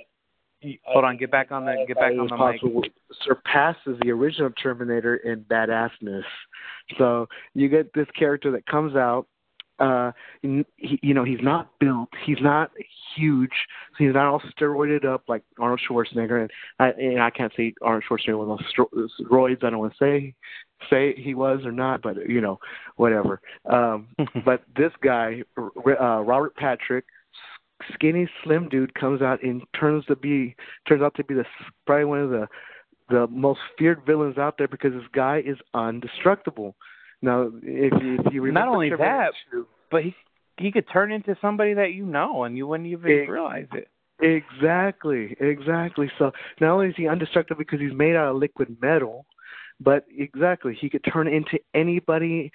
He, 0.60 0.78
Hold 0.84 1.04
on, 1.04 1.16
get 1.16 1.32
back 1.32 1.50
on 1.50 1.64
the- 1.64 1.84
get 1.88 1.96
back 1.96 2.12
on 2.12 2.28
the 2.28 2.36
mic. 2.36 2.92
Surpasses 3.24 3.98
the 4.02 4.12
original 4.12 4.50
Terminator 4.62 5.16
in 5.16 5.40
badassness. 5.42 6.22
So 6.98 7.28
you 7.54 7.68
get 7.68 7.92
this 7.94 8.06
character 8.16 8.52
that 8.52 8.64
comes 8.66 8.94
out. 8.94 9.26
Uh, 9.78 10.12
he, 10.42 10.64
you 11.02 11.14
know, 11.14 11.24
he's 11.24 11.42
not 11.42 11.70
built. 11.80 12.08
He's 12.24 12.40
not 12.40 12.70
huge. 13.16 13.50
He's 13.98 14.14
not 14.14 14.26
all 14.26 14.42
steroided 14.56 15.04
up 15.04 15.24
like 15.28 15.42
Arnold 15.58 15.80
Schwarzenegger. 15.88 16.42
And 16.42 16.50
I, 16.78 16.88
and 16.90 17.22
I 17.22 17.30
can't 17.30 17.52
say 17.56 17.74
Arnold 17.82 18.04
Schwarzenegger 18.08 18.38
was 18.38 18.60
on 18.60 18.86
stro- 18.86 19.08
roids. 19.30 19.64
I 19.64 19.70
don't 19.70 19.78
want 19.78 19.92
to 19.92 19.98
say 19.98 20.34
say 20.90 21.14
he 21.16 21.34
was 21.34 21.60
or 21.64 21.72
not, 21.72 22.02
but 22.02 22.28
you 22.28 22.40
know, 22.40 22.58
whatever. 22.96 23.40
Um, 23.70 24.08
but 24.44 24.62
this 24.76 24.92
guy, 25.02 25.42
uh, 25.58 26.20
Robert 26.20 26.54
Patrick, 26.56 27.04
skinny, 27.94 28.28
slim 28.44 28.68
dude, 28.68 28.94
comes 28.94 29.22
out 29.22 29.42
and 29.42 29.62
turns 29.78 30.04
to 30.06 30.16
be 30.16 30.54
turns 30.88 31.02
out 31.02 31.14
to 31.16 31.24
be 31.24 31.34
the 31.34 31.44
probably 31.86 32.04
one 32.04 32.20
of 32.20 32.30
the 32.30 32.46
the 33.08 33.26
most 33.28 33.60
feared 33.78 34.04
villains 34.06 34.38
out 34.38 34.56
there 34.58 34.68
because 34.68 34.92
this 34.92 35.02
guy 35.12 35.42
is 35.44 35.58
indestructible. 35.74 36.74
Now, 37.22 37.50
if 37.62 37.92
you, 38.02 38.18
if 38.24 38.32
you 38.32 38.42
remember 38.42 38.66
Not 38.66 38.74
only 38.74 38.90
that, 38.90 39.32
2, 39.52 39.66
but 39.90 40.02
he 40.02 40.14
he 40.58 40.70
could 40.70 40.84
turn 40.92 41.12
into 41.12 41.36
somebody 41.40 41.74
that 41.74 41.92
you 41.92 42.04
know, 42.04 42.44
and 42.44 42.56
you 42.56 42.66
wouldn't 42.66 42.88
even 42.88 43.10
Ex- 43.10 43.30
realize 43.30 43.66
it. 43.72 43.88
Exactly, 44.20 45.36
exactly. 45.40 46.10
So 46.18 46.32
not 46.60 46.72
only 46.74 46.88
is 46.88 46.94
he 46.96 47.06
indestructible 47.06 47.58
because 47.58 47.80
he's 47.80 47.94
made 47.94 48.14
out 48.14 48.28
of 48.28 48.36
liquid 48.36 48.76
metal, 48.80 49.26
but 49.80 50.04
exactly 50.16 50.76
he 50.78 50.88
could 50.90 51.04
turn 51.10 51.26
into 51.26 51.58
anybody 51.74 52.52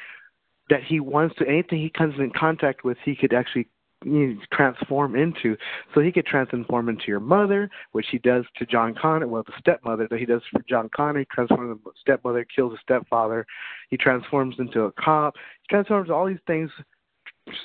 that 0.70 0.84
he 0.84 1.00
wants 1.00 1.36
to. 1.38 1.48
Anything 1.48 1.80
he 1.80 1.90
comes 1.90 2.16
in 2.20 2.32
contact 2.32 2.84
with, 2.84 2.98
he 3.04 3.16
could 3.16 3.34
actually 3.34 3.68
you 4.06 4.38
transform 4.54 5.16
into. 5.16 5.58
So 5.94 6.02
he 6.02 6.12
could 6.12 6.26
transform 6.26 6.90
into 6.90 7.06
your 7.08 7.20
mother, 7.20 7.70
which 7.94 8.06
he 8.12 8.20
does 8.20 8.46
to 8.58 8.66
John 8.66 8.94
Connor. 8.94 9.28
Well, 9.28 9.44
the 9.44 9.54
stepmother 9.60 10.08
that 10.10 10.20
he 10.20 10.26
does 10.26 10.42
for 10.52 10.62
John 10.70 10.90
Connor. 10.96 11.20
He 11.20 11.26
transforms 11.34 11.80
the 11.84 11.92
stepmother, 12.00 12.46
kills 12.46 12.74
the 12.74 12.78
stepfather. 12.82 13.46
He 13.90 13.98
transforms 13.98 14.56
into 14.60 14.82
a 14.84 14.92
cop. 14.94 15.36
He 15.64 15.68
transforms 15.70 16.10
all 16.10 16.28
these 16.28 16.38
things. 16.46 16.70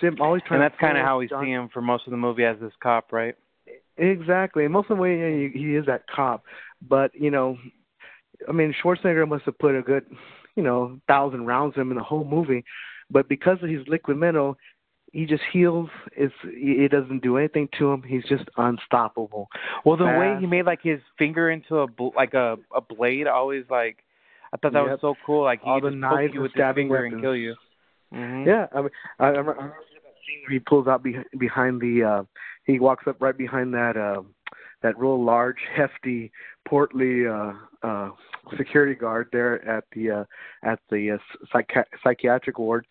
sim- 0.00 0.20
Always 0.20 0.42
And 0.50 0.60
that's 0.62 0.78
kind 0.78 0.96
of 0.96 1.04
how 1.04 1.18
we 1.18 1.28
John- 1.28 1.44
see 1.44 1.50
him 1.50 1.68
for 1.68 1.82
most 1.82 2.06
of 2.06 2.12
the 2.12 2.16
movie 2.16 2.44
as 2.44 2.58
this 2.60 2.72
cop, 2.82 3.12
right? 3.12 3.34
Exactly. 3.98 4.64
And 4.64 4.72
most 4.72 4.90
of 4.90 4.96
the 4.96 5.02
way 5.02 5.50
he 5.50 5.74
is 5.76 5.86
that 5.86 6.06
cop. 6.08 6.44
But, 6.80 7.14
you 7.14 7.30
know, 7.30 7.58
I 8.48 8.52
mean, 8.52 8.74
Schwarzenegger 8.82 9.28
must 9.28 9.44
have 9.44 9.58
put 9.58 9.74
a 9.76 9.82
good, 9.82 10.06
you 10.56 10.62
know, 10.62 10.98
thousand 11.06 11.46
rounds 11.46 11.74
in 11.76 11.82
him 11.82 11.90
in 11.90 11.96
the 11.98 12.02
whole 12.02 12.24
movie. 12.24 12.64
But 13.10 13.28
because 13.28 13.58
of 13.62 13.68
his 13.68 13.86
liquid 13.88 14.16
metal, 14.16 14.56
he 15.12 15.26
just 15.26 15.42
heals. 15.52 15.88
It's 16.16 16.34
it 16.44 16.90
doesn't 16.90 17.22
do 17.22 17.36
anything 17.36 17.68
to 17.78 17.92
him. 17.92 18.02
He's 18.02 18.24
just 18.24 18.44
unstoppable. 18.56 19.48
Well, 19.84 19.96
the 19.96 20.06
way 20.06 20.36
he 20.40 20.46
made 20.46 20.66
like 20.66 20.80
his 20.82 21.00
finger 21.18 21.50
into 21.50 21.78
a 21.78 21.86
bl- 21.86 22.08
like 22.16 22.34
a 22.34 22.56
a 22.74 22.80
blade, 22.80 23.26
always 23.26 23.64
like 23.70 23.98
I 24.52 24.56
thought 24.56 24.72
that 24.72 24.80
was 24.82 24.98
so 25.00 25.14
cool. 25.24 25.44
Like 25.44 25.62
he 25.62 25.70
All 25.70 25.80
just 25.80 26.00
poke 26.02 26.32
you 26.32 26.42
with 26.42 26.52
his 26.54 26.64
finger 26.74 27.04
and 27.04 27.20
kill 27.20 27.36
you. 27.36 27.54
hmm 28.12 28.44
Yeah, 28.46 28.66
I 28.74 28.80
mean, 28.80 28.90
I, 29.18 29.26
I 29.26 29.28
I 29.28 29.36
remember 29.36 29.58
that 29.58 30.14
scene 30.26 30.42
where 30.42 30.52
he 30.52 30.58
pulls 30.58 30.88
out 30.88 31.02
be, 31.02 31.16
behind 31.38 31.80
the. 31.80 32.02
uh 32.02 32.22
He 32.64 32.78
walks 32.78 33.06
up 33.06 33.16
right 33.20 33.36
behind 33.36 33.72
that. 33.74 33.96
uh 33.96 34.22
that 34.82 34.98
real 34.98 35.22
large, 35.22 35.58
hefty, 35.74 36.30
portly 36.66 37.26
uh, 37.26 37.52
uh, 37.82 38.10
security 38.56 38.94
guard 38.94 39.28
there 39.32 39.64
at 39.68 39.84
the 39.94 40.10
uh, 40.10 40.24
at 40.64 40.80
the 40.90 41.12
uh, 41.12 41.18
psychi- 41.54 41.84
psychiatric 42.02 42.58
ward, 42.58 42.86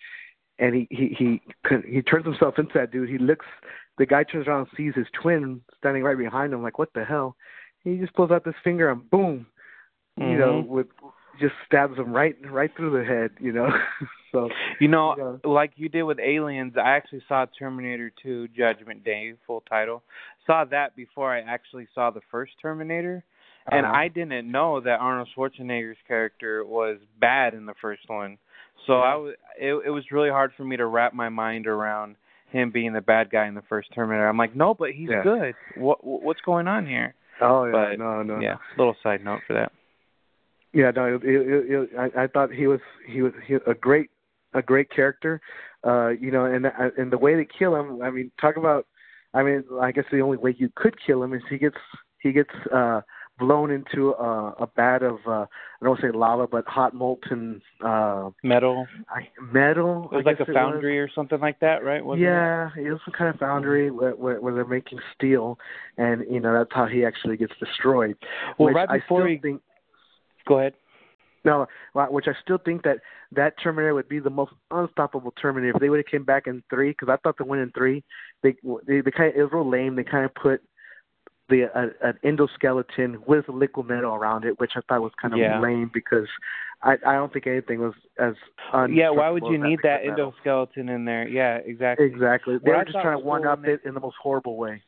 and 0.59 0.75
he 0.75 0.87
he 0.91 1.07
he 1.17 1.41
could- 1.63 1.85
he 1.85 2.01
turns 2.01 2.25
himself 2.25 2.59
into 2.59 2.71
that 2.77 2.91
dude. 2.91 3.09
He 3.09 3.17
looks. 3.17 3.45
The 3.97 4.05
guy 4.05 4.23
turns 4.23 4.47
around 4.47 4.61
and 4.61 4.69
sees 4.77 4.95
his 4.95 5.07
twin 5.21 5.61
standing 5.77 6.03
right 6.03 6.17
behind 6.17 6.53
him. 6.53 6.63
Like, 6.63 6.79
what 6.79 6.93
the 6.93 7.03
hell? 7.03 7.35
He 7.83 7.97
just 7.97 8.13
pulls 8.13 8.31
out 8.31 8.43
this 8.45 8.55
finger 8.63 8.89
and 8.89 9.07
boom, 9.09 9.45
you 10.17 10.37
know, 10.37 10.63
Mhm. 10.63 10.67
with 10.67 10.87
just 11.39 11.55
stabs 11.65 11.97
him 11.97 12.13
right 12.13 12.35
right 12.49 12.71
through 12.75 12.91
the 12.91 13.03
head. 13.03 13.31
You 13.39 13.51
know, 13.53 13.69
so 14.31 14.49
You 14.79 14.87
know, 14.87 15.15
Yeah. 15.43 15.49
like 15.49 15.71
you 15.77 15.89
did 15.89 16.03
with 16.03 16.19
Aliens, 16.19 16.77
I 16.77 16.91
actually 16.91 17.21
saw 17.27 17.45
Terminator 17.45 18.09
2 18.21 18.47
Judgment 18.49 19.03
Day, 19.03 19.33
full 19.45 19.61
title. 19.61 20.03
Saw 20.45 20.63
that 20.65 20.95
before 20.95 21.31
I 21.33 21.41
actually 21.41 21.87
saw 21.93 22.09
the 22.11 22.21
first 22.31 22.53
Terminator. 22.61 23.23
And 23.71 23.85
Uh-huh. 23.85 23.95
I 23.95 24.07
didn't 24.07 24.49
know 24.51 24.79
that 24.79 24.99
Arnold 24.99 25.29
Schwarzenegger's 25.35 26.01
character 26.07 26.65
was 26.65 26.97
bad 27.19 27.53
in 27.53 27.65
the 27.67 27.75
first 27.75 28.09
one. 28.09 28.39
So 28.87 28.93
I 28.93 29.15
was 29.15 29.35
it 29.59 29.73
it 29.85 29.89
was 29.89 30.03
really 30.11 30.29
hard 30.29 30.51
for 30.55 30.63
me 30.63 30.77
to 30.77 30.85
wrap 30.85 31.13
my 31.13 31.29
mind 31.29 31.67
around 31.67 32.15
him 32.51 32.71
being 32.71 32.93
the 32.93 33.01
bad 33.01 33.29
guy 33.29 33.47
in 33.47 33.55
the 33.55 33.61
first 33.69 33.89
Terminator. 33.93 34.27
I'm 34.27 34.37
like, 34.37 34.55
"No, 34.55 34.73
but 34.73 34.91
he's 34.91 35.09
Yeah. 35.09 35.23
good. 35.23 35.55
What 35.75 35.99
what's 36.03 36.41
going 36.41 36.67
on 36.67 36.85
here?" 36.85 37.13
Oh 37.39 37.65
yeah, 37.65 37.71
But, 37.71 37.99
no, 37.99 38.21
no. 38.23 38.39
Yeah, 38.39 38.57
little 38.77 38.95
side 39.01 39.23
note 39.23 39.41
for 39.47 39.53
that. 39.53 39.71
Yeah, 40.73 40.91
no. 40.91 41.15
It, 41.15 41.21
it, 41.23 41.71
it, 41.71 41.89
I, 41.97 42.23
I 42.23 42.27
thought 42.27 42.51
he 42.51 42.67
was 42.67 42.79
he 43.07 43.21
was 43.21 43.33
he, 43.45 43.55
a 43.55 43.73
great 43.73 44.09
a 44.53 44.61
great 44.61 44.89
character. 44.89 45.41
Uh, 45.83 46.09
you 46.09 46.31
know, 46.31 46.45
and 46.45 46.65
and 46.97 47.11
the 47.11 47.17
way 47.17 47.35
they 47.35 47.47
kill 47.57 47.75
him. 47.75 48.01
I 48.01 48.09
mean, 48.09 48.31
talk 48.39 48.57
about. 48.57 48.87
I 49.33 49.43
mean, 49.43 49.63
I 49.81 49.93
guess 49.93 50.03
the 50.11 50.19
only 50.19 50.37
way 50.37 50.53
you 50.57 50.69
could 50.75 50.95
kill 51.05 51.23
him 51.23 51.33
is 51.33 51.41
he 51.49 51.57
gets 51.57 51.77
he 52.19 52.33
gets 52.33 52.49
uh 52.73 53.01
blown 53.39 53.71
into 53.71 54.11
a, 54.11 54.53
a 54.59 54.69
vat 54.75 55.03
of 55.03 55.17
uh 55.27 55.45
I 55.81 55.85
don't 55.85 55.99
say 55.99 56.11
lava, 56.13 56.47
but 56.47 56.67
hot 56.67 56.93
molten 56.93 57.61
uh 57.83 58.29
Metal. 58.43 58.87
I- 59.09 59.29
metal. 59.41 60.09
It 60.11 60.17
was 60.17 60.25
I 60.25 60.29
like 60.29 60.39
a 60.39 60.53
foundry 60.53 60.99
or 60.99 61.09
something 61.13 61.39
like 61.39 61.59
that, 61.59 61.83
right? 61.83 62.03
Wasn't 62.03 62.23
yeah, 62.23 62.69
it 62.77 62.91
was 62.91 62.99
some 63.05 63.13
kind 63.17 63.33
of 63.33 63.39
foundry 63.39 63.89
where, 63.91 64.11
where, 64.11 64.39
where 64.39 64.53
they're 64.53 64.65
making 64.65 64.99
steel, 65.15 65.57
and 65.97 66.23
you 66.29 66.39
know 66.39 66.53
that's 66.53 66.73
how 66.73 66.85
he 66.85 67.03
actually 67.03 67.37
gets 67.37 67.53
destroyed. 67.59 68.15
Well, 68.57 68.73
right 68.73 68.89
I 68.89 68.99
before 68.99 69.21
still 69.21 69.27
he 69.27 69.37
think 69.37 69.61
go 70.47 70.59
ahead. 70.59 70.73
No, 71.43 71.65
which 71.95 72.27
I 72.27 72.33
still 72.43 72.59
think 72.63 72.83
that 72.83 72.97
that 73.31 73.55
Terminator 73.61 73.95
would 73.95 74.07
be 74.07 74.19
the 74.19 74.29
most 74.29 74.51
unstoppable 74.69 75.31
Terminator 75.41 75.73
if 75.73 75.81
they 75.81 75.89
would 75.89 75.97
have 75.97 76.05
came 76.05 76.23
back 76.23 76.45
in 76.45 76.61
three. 76.69 76.91
Because 76.91 77.09
I 77.09 77.17
thought 77.17 77.37
the 77.37 77.45
one 77.45 77.57
in 77.57 77.71
three, 77.71 78.03
they 78.43 78.55
they, 78.85 79.01
they 79.01 79.09
kind 79.09 79.29
of 79.31 79.35
it 79.35 79.43
was 79.43 79.51
real 79.51 79.67
lame. 79.67 79.95
They 79.95 80.03
kind 80.03 80.25
of 80.25 80.35
put 80.35 80.61
the 81.51 81.65
uh, 81.77 81.89
an 82.01 82.17
endoskeleton 82.23 83.27
with 83.27 83.47
liquid 83.49 83.87
metal 83.87 84.15
around 84.15 84.45
it, 84.45 84.59
which 84.59 84.71
I 84.75 84.81
thought 84.87 85.01
was 85.01 85.11
kind 85.21 85.33
of 85.33 85.39
Yeah. 85.39 85.59
lame 85.59 85.91
because 85.93 86.27
I 86.81 86.93
I 87.05 87.13
don't 87.13 87.31
think 87.31 87.45
anything 87.45 87.79
was 87.79 87.93
as 88.17 88.33
Yeah, 88.89 89.11
why 89.11 89.29
would 89.29 89.43
you 89.45 89.57
need 89.59 89.79
that 89.83 90.05
metal. 90.05 90.33
endoskeleton 90.43 90.89
in 90.89 91.05
there? 91.05 91.27
Yeah, 91.27 91.57
exactly. 91.57 92.07
Exactly. 92.07 92.57
They 92.57 92.71
What 92.71 92.75
I 92.75 92.79
were 92.79 92.85
just 92.85 92.99
trying 93.01 93.19
to 93.19 93.23
one 93.23 93.43
cool 93.43 93.51
up 93.51 93.65
it 93.65 93.81
in 93.85 93.93
the 93.93 93.99
most 93.99 94.15
horrible 94.21 94.57
way. 94.57 94.81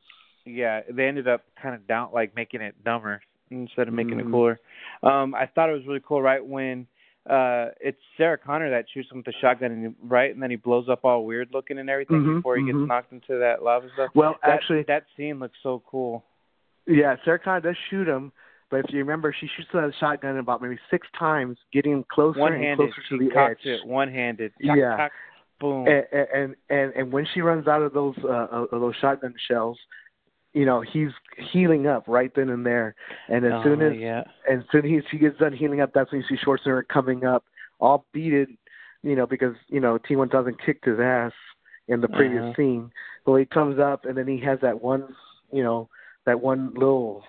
Yeah, 0.45 0.81
they 0.89 1.07
ended 1.07 1.27
up 1.27 1.43
kind 1.61 1.75
of 1.75 1.85
down, 1.87 2.09
like 2.13 2.35
making 2.35 2.61
it 2.61 2.75
dumber 2.83 3.21
instead 3.49 3.87
of 3.87 3.93
making 3.93 4.15
Mhm. 4.17 4.27
it 4.27 4.31
cooler. 4.31 4.59
Um, 5.03 5.35
I 5.35 5.45
thought 5.45 5.69
it 5.69 5.73
was 5.73 5.85
really 5.85 6.01
cool, 6.01 6.21
right 6.21 6.43
when 6.43 6.87
uh 7.29 7.69
it's 7.79 8.01
Sarah 8.17 8.37
Connor 8.37 8.69
that 8.71 8.89
shoots 8.89 9.09
him 9.09 9.17
with 9.17 9.25
the 9.25 9.31
shotgun, 9.33 9.71
and 9.71 9.87
he, 9.87 9.93
right, 10.05 10.33
and 10.33 10.43
then 10.43 10.49
he 10.49 10.57
blows 10.57 10.89
up 10.89 11.05
all 11.05 11.23
weird 11.25 11.53
looking 11.53 11.77
and 11.79 11.89
everything 11.89 12.21
Mhm, 12.21 12.35
before 12.37 12.57
he 12.57 12.63
mhm. 12.63 12.65
gets 12.79 12.87
knocked 12.89 13.13
into 13.13 13.37
that 13.37 13.63
lava 13.63 13.89
stuff. 13.93 14.09
Well, 14.13 14.37
That- 14.41 14.49
actually, 14.51 14.83
that 14.83 15.05
scene 15.15 15.39
looks 15.39 15.57
so 15.63 15.81
cool. 15.87 16.25
Yeah, 16.87 17.15
Sarah 17.23 17.39
Connor 17.39 17.61
does 17.61 17.75
shoot 17.89 18.07
him, 18.07 18.31
but 18.69 18.77
if 18.77 18.85
you 18.89 18.99
remember, 18.99 19.33
she 19.39 19.47
shoots 19.55 19.69
that 19.73 19.91
shotgun 19.99 20.37
about 20.37 20.61
maybe 20.61 20.77
six 20.91 21.07
times, 21.17 21.57
getting 21.71 22.03
closer 22.11 22.39
One-handed. 22.39 22.69
and 22.69 22.93
closer 22.93 23.01
to 23.09 23.17
the 23.29 23.39
edge. 23.39 23.57
it 23.65 23.85
one-handed. 23.85 24.51
Yeah. 24.59 24.97
Cock, 24.97 25.11
boom. 25.59 25.87
and, 25.87 26.05
and 26.33 26.55
and 26.69 26.93
and 26.93 27.11
when 27.13 27.25
she 27.33 27.41
runs 27.41 27.67
out 27.67 27.81
of 27.81 27.93
those 27.93 28.15
uh 28.23 28.47
of 28.71 28.81
those 28.81 28.95
shotgun 28.99 29.33
shells 29.47 29.77
you 30.53 30.65
know 30.65 30.81
he's 30.81 31.09
healing 31.51 31.87
up 31.87 32.03
right 32.07 32.31
then 32.35 32.49
and 32.49 32.65
there 32.65 32.95
and 33.29 33.45
as 33.45 33.51
Oh, 33.55 33.63
soon 33.63 33.81
as 33.81 33.93
yeah. 33.97 34.23
and 34.49 34.59
as 34.61 34.65
soon 34.71 34.85
as 34.93 35.03
she 35.09 35.17
gets 35.17 35.37
done 35.39 35.53
healing 35.53 35.79
up 35.81 35.91
that's 35.93 36.11
when 36.11 36.21
you 36.21 36.27
see 36.27 36.43
Schwarzenegger 36.43 36.87
coming 36.87 37.23
up 37.25 37.43
all 37.79 38.05
beated 38.13 38.49
you 39.03 39.15
know 39.15 39.25
because 39.25 39.55
you 39.69 39.79
know 39.79 39.97
T1000 39.99 40.53
kicked 40.65 40.85
his 40.85 40.99
ass 40.99 41.31
in 41.87 42.01
the 42.01 42.07
previous 42.09 42.41
Uh-huh. 42.43 42.53
scene 42.57 42.91
well 43.25 43.37
he 43.37 43.45
comes 43.45 43.79
up 43.79 44.05
and 44.05 44.17
then 44.17 44.27
he 44.27 44.39
has 44.41 44.59
that 44.61 44.81
one 44.83 45.15
you 45.51 45.63
know 45.63 45.87
that 46.25 46.41
one 46.41 46.73
little 46.75 47.23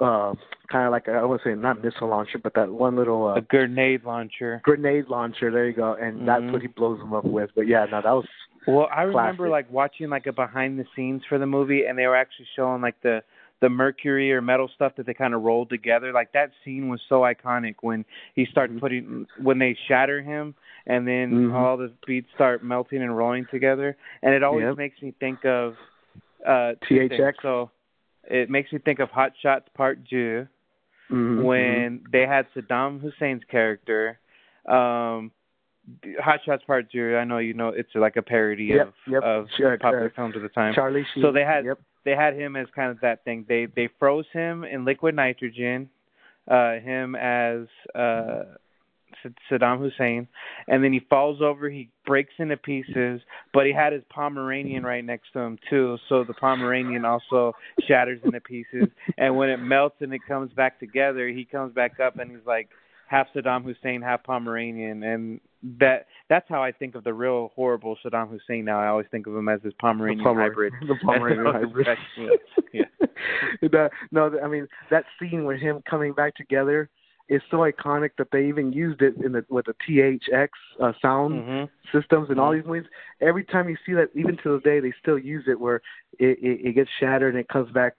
uh 0.00 0.34
kind 0.70 0.86
of 0.86 0.92
like 0.92 1.08
I 1.08 1.22
want 1.24 1.42
to 1.42 1.50
say 1.50 1.54
not 1.54 1.82
missile 1.84 2.08
launcher 2.08 2.38
but 2.42 2.54
that 2.54 2.70
one 2.70 2.96
little 2.96 3.28
uh 3.28 3.34
a 3.34 3.40
grenade 3.42 4.04
launcher. 4.04 4.60
grenade 4.64 5.06
launcher 5.08 5.50
there 5.50 5.66
you 5.68 5.74
go 5.76 5.94
and 5.94 6.26
that's 6.26 6.42
Mhm. 6.42 6.52
what 6.52 6.62
he 6.62 6.68
blows 6.68 7.00
him 7.00 7.12
up 7.12 7.24
with 7.24 7.50
but 7.54 7.66
yeah 7.66 7.84
no 7.90 8.00
that 8.02 8.12
was 8.12 8.26
Well, 8.66 8.88
I 8.94 9.02
remember 9.02 9.48
Classic. 9.48 9.50
like 9.50 9.72
watching 9.72 10.08
like 10.08 10.26
a 10.26 10.32
behind 10.32 10.78
the 10.78 10.86
scenes 10.94 11.22
for 11.28 11.36
the 11.38 11.46
movie, 11.46 11.84
and 11.86 11.98
they 11.98 12.06
were 12.06 12.14
actually 12.16 12.46
showing 12.54 12.80
like 12.80 13.00
the 13.02 13.22
the 13.60 13.68
mercury 13.68 14.32
or 14.32 14.40
metal 14.40 14.68
stuff 14.74 14.92
that 14.96 15.06
they 15.06 15.14
kind 15.14 15.34
of 15.34 15.42
rolled 15.42 15.68
together. 15.68 16.12
Like 16.12 16.32
that 16.32 16.50
scene 16.64 16.88
was 16.88 17.00
so 17.08 17.20
iconic 17.22 17.76
when 17.80 18.04
he 18.34 18.46
starts 18.46 18.72
Mhm. 18.72 18.80
putting 18.80 19.26
when 19.40 19.58
they 19.58 19.76
shatter 19.88 20.22
him, 20.22 20.54
and 20.86 21.06
then 21.06 21.50
Mhm. 21.50 21.54
all 21.54 21.76
the 21.76 21.92
beads 22.06 22.28
start 22.34 22.62
melting 22.62 23.02
and 23.02 23.16
rolling 23.16 23.46
together. 23.46 23.96
And 24.22 24.32
it 24.32 24.42
always 24.44 24.66
Yep. 24.66 24.76
makes 24.78 25.02
me 25.02 25.10
think 25.18 25.44
of 25.44 25.76
uh. 26.46 26.74
THX? 26.88 27.34
So 27.42 27.70
it 28.24 28.50
makes 28.50 28.72
me 28.72 28.78
think 28.78 28.98
of 29.00 29.10
Hot 29.10 29.32
Shots 29.42 29.68
Part 29.74 29.98
Two 30.08 30.46
Mhm, 31.10 31.42
when 31.44 32.00
they 32.10 32.22
had 32.26 32.46
Saddam 32.54 33.00
Hussein's 33.00 33.42
character. 33.50 34.18
Um 34.66 35.30
Hot 36.20 36.40
Shots 36.44 36.62
Part 36.64 36.90
Two. 36.92 37.16
I 37.16 37.24
know 37.24 37.38
you 37.38 37.54
know 37.54 37.68
it's 37.68 37.90
like 37.94 38.16
a 38.16 38.22
parody 38.22 38.66
Yep, 38.66 38.86
of 38.88 38.94
yep. 39.08 39.22
of 39.22 39.48
Sure, 39.56 39.76
popular 39.78 40.06
uh, 40.06 40.10
films 40.16 40.34
at 40.36 40.42
the 40.42 40.48
time. 40.48 40.74
Charlie 40.74 41.04
Sheen. 41.14 41.22
So 41.22 41.32
they 41.32 41.44
had 41.44 41.64
Yep. 41.64 41.78
they 42.04 42.12
had 42.12 42.34
him 42.34 42.56
as 42.56 42.66
kind 42.74 42.90
of 42.90 43.00
that 43.00 43.24
thing. 43.24 43.44
They 43.48 43.66
they 43.66 43.88
froze 43.98 44.26
him 44.32 44.64
in 44.64 44.84
liquid 44.84 45.14
nitrogen, 45.16 45.90
uh, 46.48 46.74
him 46.74 47.14
as 47.16 47.66
uh, 47.94 48.44
Saddam 49.50 49.78
Hussein, 49.78 50.28
and 50.68 50.82
then 50.82 50.92
he 50.92 51.00
falls 51.00 51.40
over. 51.42 51.68
He 51.68 51.90
breaks 52.06 52.32
into 52.38 52.56
pieces, 52.56 53.20
but 53.52 53.66
he 53.66 53.72
had 53.72 53.92
his 53.92 54.02
Pomeranian 54.10 54.82
right 54.84 55.04
next 55.04 55.32
to 55.32 55.40
him 55.40 55.58
too. 55.70 55.98
So 56.08 56.24
the 56.24 56.34
Pomeranian 56.34 57.04
also 57.04 57.52
shatters 57.86 58.20
into 58.24 58.40
pieces. 58.40 58.88
And 59.16 59.36
when 59.36 59.50
it 59.50 59.58
melts 59.58 59.96
and 60.00 60.12
it 60.12 60.20
comes 60.26 60.52
back 60.52 60.80
together, 60.80 61.28
he 61.28 61.44
comes 61.44 61.74
back 61.74 62.00
up 62.00 62.18
and 62.18 62.30
he's 62.30 62.46
like 62.46 62.68
half 63.12 63.26
Saddam 63.34 63.62
Hussein, 63.62 64.02
half 64.02 64.24
Pomeranian, 64.24 65.02
and 65.02 65.40
that 65.78 66.06
that's 66.28 66.48
how 66.48 66.62
I 66.62 66.72
think 66.72 66.94
of 66.94 67.04
the 67.04 67.12
real 67.12 67.52
horrible 67.54 67.96
Saddam 68.04 68.30
Hussein. 68.30 68.64
Now 68.64 68.80
I 68.80 68.88
always 68.88 69.06
think 69.10 69.26
of 69.26 69.36
him 69.36 69.48
as 69.48 69.60
this 69.62 69.74
Pomeranian 69.78 70.24
the 70.24 70.30
Pomer- 70.30 70.48
hybrid. 70.48 70.72
The 70.80 70.96
Pomeranian 71.04 71.46
hybrid. 71.52 71.86
yeah. 72.72 72.82
that, 73.62 73.90
no, 74.10 74.30
I 74.42 74.48
mean 74.48 74.66
that 74.90 75.04
scene 75.20 75.44
with 75.44 75.60
him 75.60 75.82
coming 75.88 76.14
back 76.14 76.34
together 76.34 76.88
is 77.28 77.42
so 77.50 77.58
iconic 77.58 78.10
that 78.18 78.28
they 78.32 78.46
even 78.46 78.72
used 78.72 79.02
it 79.02 79.14
in 79.24 79.32
the 79.32 79.44
with 79.48 79.66
the 79.66 79.74
THX 79.86 80.48
uh, 80.80 80.92
sound 81.00 81.42
Mhm. 81.42 81.68
systems 81.92 82.30
and 82.30 82.38
all 82.38 82.52
these 82.52 82.64
movies. 82.64 82.88
Every 83.20 83.44
time 83.44 83.68
you 83.68 83.76
see 83.84 83.92
that, 83.94 84.10
even 84.14 84.36
to 84.38 84.54
this 84.54 84.62
day, 84.62 84.80
they 84.80 84.92
still 85.00 85.18
use 85.18 85.44
it 85.46 85.58
where 85.58 85.82
it, 86.18 86.38
it, 86.42 86.66
it 86.66 86.72
gets 86.74 86.90
shattered 86.98 87.34
and 87.34 87.40
it 87.40 87.48
comes 87.48 87.70
back 87.70 87.94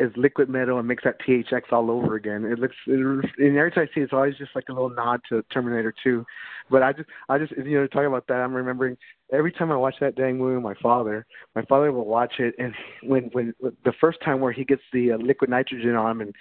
as 0.00 0.10
liquid 0.16 0.48
metal 0.48 0.78
and 0.78 0.88
makes 0.88 1.04
that 1.04 1.20
THX 1.20 1.72
all 1.72 1.90
over 1.90 2.16
again. 2.16 2.44
It 2.44 2.58
looks, 2.58 2.74
it, 2.86 2.98
and 3.38 3.56
every 3.56 3.70
time 3.70 3.88
I 3.90 3.94
see 3.94 4.00
it, 4.00 4.04
it's 4.04 4.12
always 4.12 4.36
just 4.36 4.54
like 4.54 4.68
a 4.68 4.72
little 4.72 4.90
nod 4.90 5.20
to 5.28 5.42
Terminator 5.52 5.94
2. 6.02 6.24
But 6.70 6.82
I 6.82 6.92
just, 6.92 7.08
I 7.28 7.38
just, 7.38 7.52
you 7.52 7.78
know, 7.78 7.86
talking 7.86 8.06
about 8.06 8.26
that, 8.26 8.40
I'm 8.40 8.54
remembering 8.54 8.96
every 9.32 9.52
time 9.52 9.70
I 9.70 9.76
watch 9.76 9.94
that 10.00 10.16
dang 10.16 10.38
movie 10.38 10.60
my 10.60 10.74
father, 10.82 11.26
my 11.54 11.64
father 11.66 11.92
will 11.92 12.06
watch 12.06 12.34
it, 12.38 12.54
and 12.58 12.74
when, 13.04 13.24
when, 13.32 13.54
the 13.60 13.92
first 14.00 14.20
time 14.24 14.40
where 14.40 14.52
he 14.52 14.64
gets 14.64 14.82
the 14.92 15.12
uh, 15.12 15.16
liquid 15.18 15.50
nitrogen 15.50 15.94
on 15.94 16.10
him 16.10 16.20
and 16.22 16.34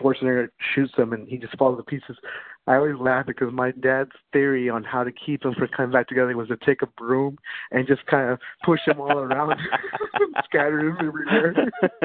Schwarzenegger 0.00 0.48
shoots 0.74 0.92
him 0.96 1.12
and 1.12 1.28
he 1.28 1.36
just 1.36 1.56
falls 1.58 1.78
to 1.78 1.82
pieces. 1.82 2.16
I 2.66 2.76
always 2.76 2.96
laugh 2.98 3.26
because 3.26 3.52
my 3.52 3.72
dad's 3.72 4.10
theory 4.32 4.70
on 4.70 4.84
how 4.84 5.04
to 5.04 5.12
keep 5.12 5.42
them 5.42 5.54
from 5.54 5.68
coming 5.68 5.92
back 5.92 6.08
together 6.08 6.34
was 6.34 6.48
to 6.48 6.56
take 6.64 6.80
a 6.80 6.86
broom 6.86 7.36
and 7.70 7.86
just 7.86 8.06
kind 8.06 8.30
of 8.30 8.38
push 8.64 8.80
them 8.86 9.00
all 9.00 9.18
around, 9.18 9.60
scatter 10.46 10.78
them 10.78 10.96
everywhere. 11.06 11.54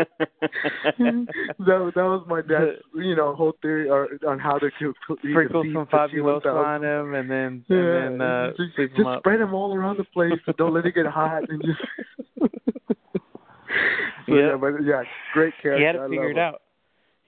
that 0.99 1.91
that 1.95 1.95
was 1.95 2.25
my 2.27 2.41
dad's 2.41 2.81
you 2.95 3.15
know 3.15 3.33
whole 3.35 3.53
theory 3.61 3.89
on 3.89 4.37
how 4.37 4.57
to 4.57 4.69
Sprinkle 5.19 5.63
some 5.73 5.85
fabuloso 5.85 6.53
on 6.53 6.83
him, 6.83 7.13
and 7.13 7.31
then 7.31 7.63
Yeah, 7.69 7.77
and 7.77 8.19
then 8.19 8.27
uh, 8.27 8.49
just, 8.57 8.95
just 8.95 9.07
up. 9.07 9.19
spread 9.21 9.39
them 9.39 9.53
all 9.53 9.73
around 9.73 9.97
the 9.97 10.03
place. 10.03 10.33
And 10.45 10.55
don't 10.57 10.73
let 10.73 10.85
it 10.85 10.93
get 10.95 11.05
hot 11.05 11.43
and 11.47 11.61
just. 11.61 11.79
so, 14.27 14.35
Yeah. 14.35 14.49
yeah, 14.49 14.55
but 14.59 14.83
yeah, 14.83 15.03
great 15.33 15.53
character. 15.61 15.79
He 15.79 15.85
had 15.85 15.95
it 15.95 16.09
figured 16.09 16.37
out. 16.37 16.61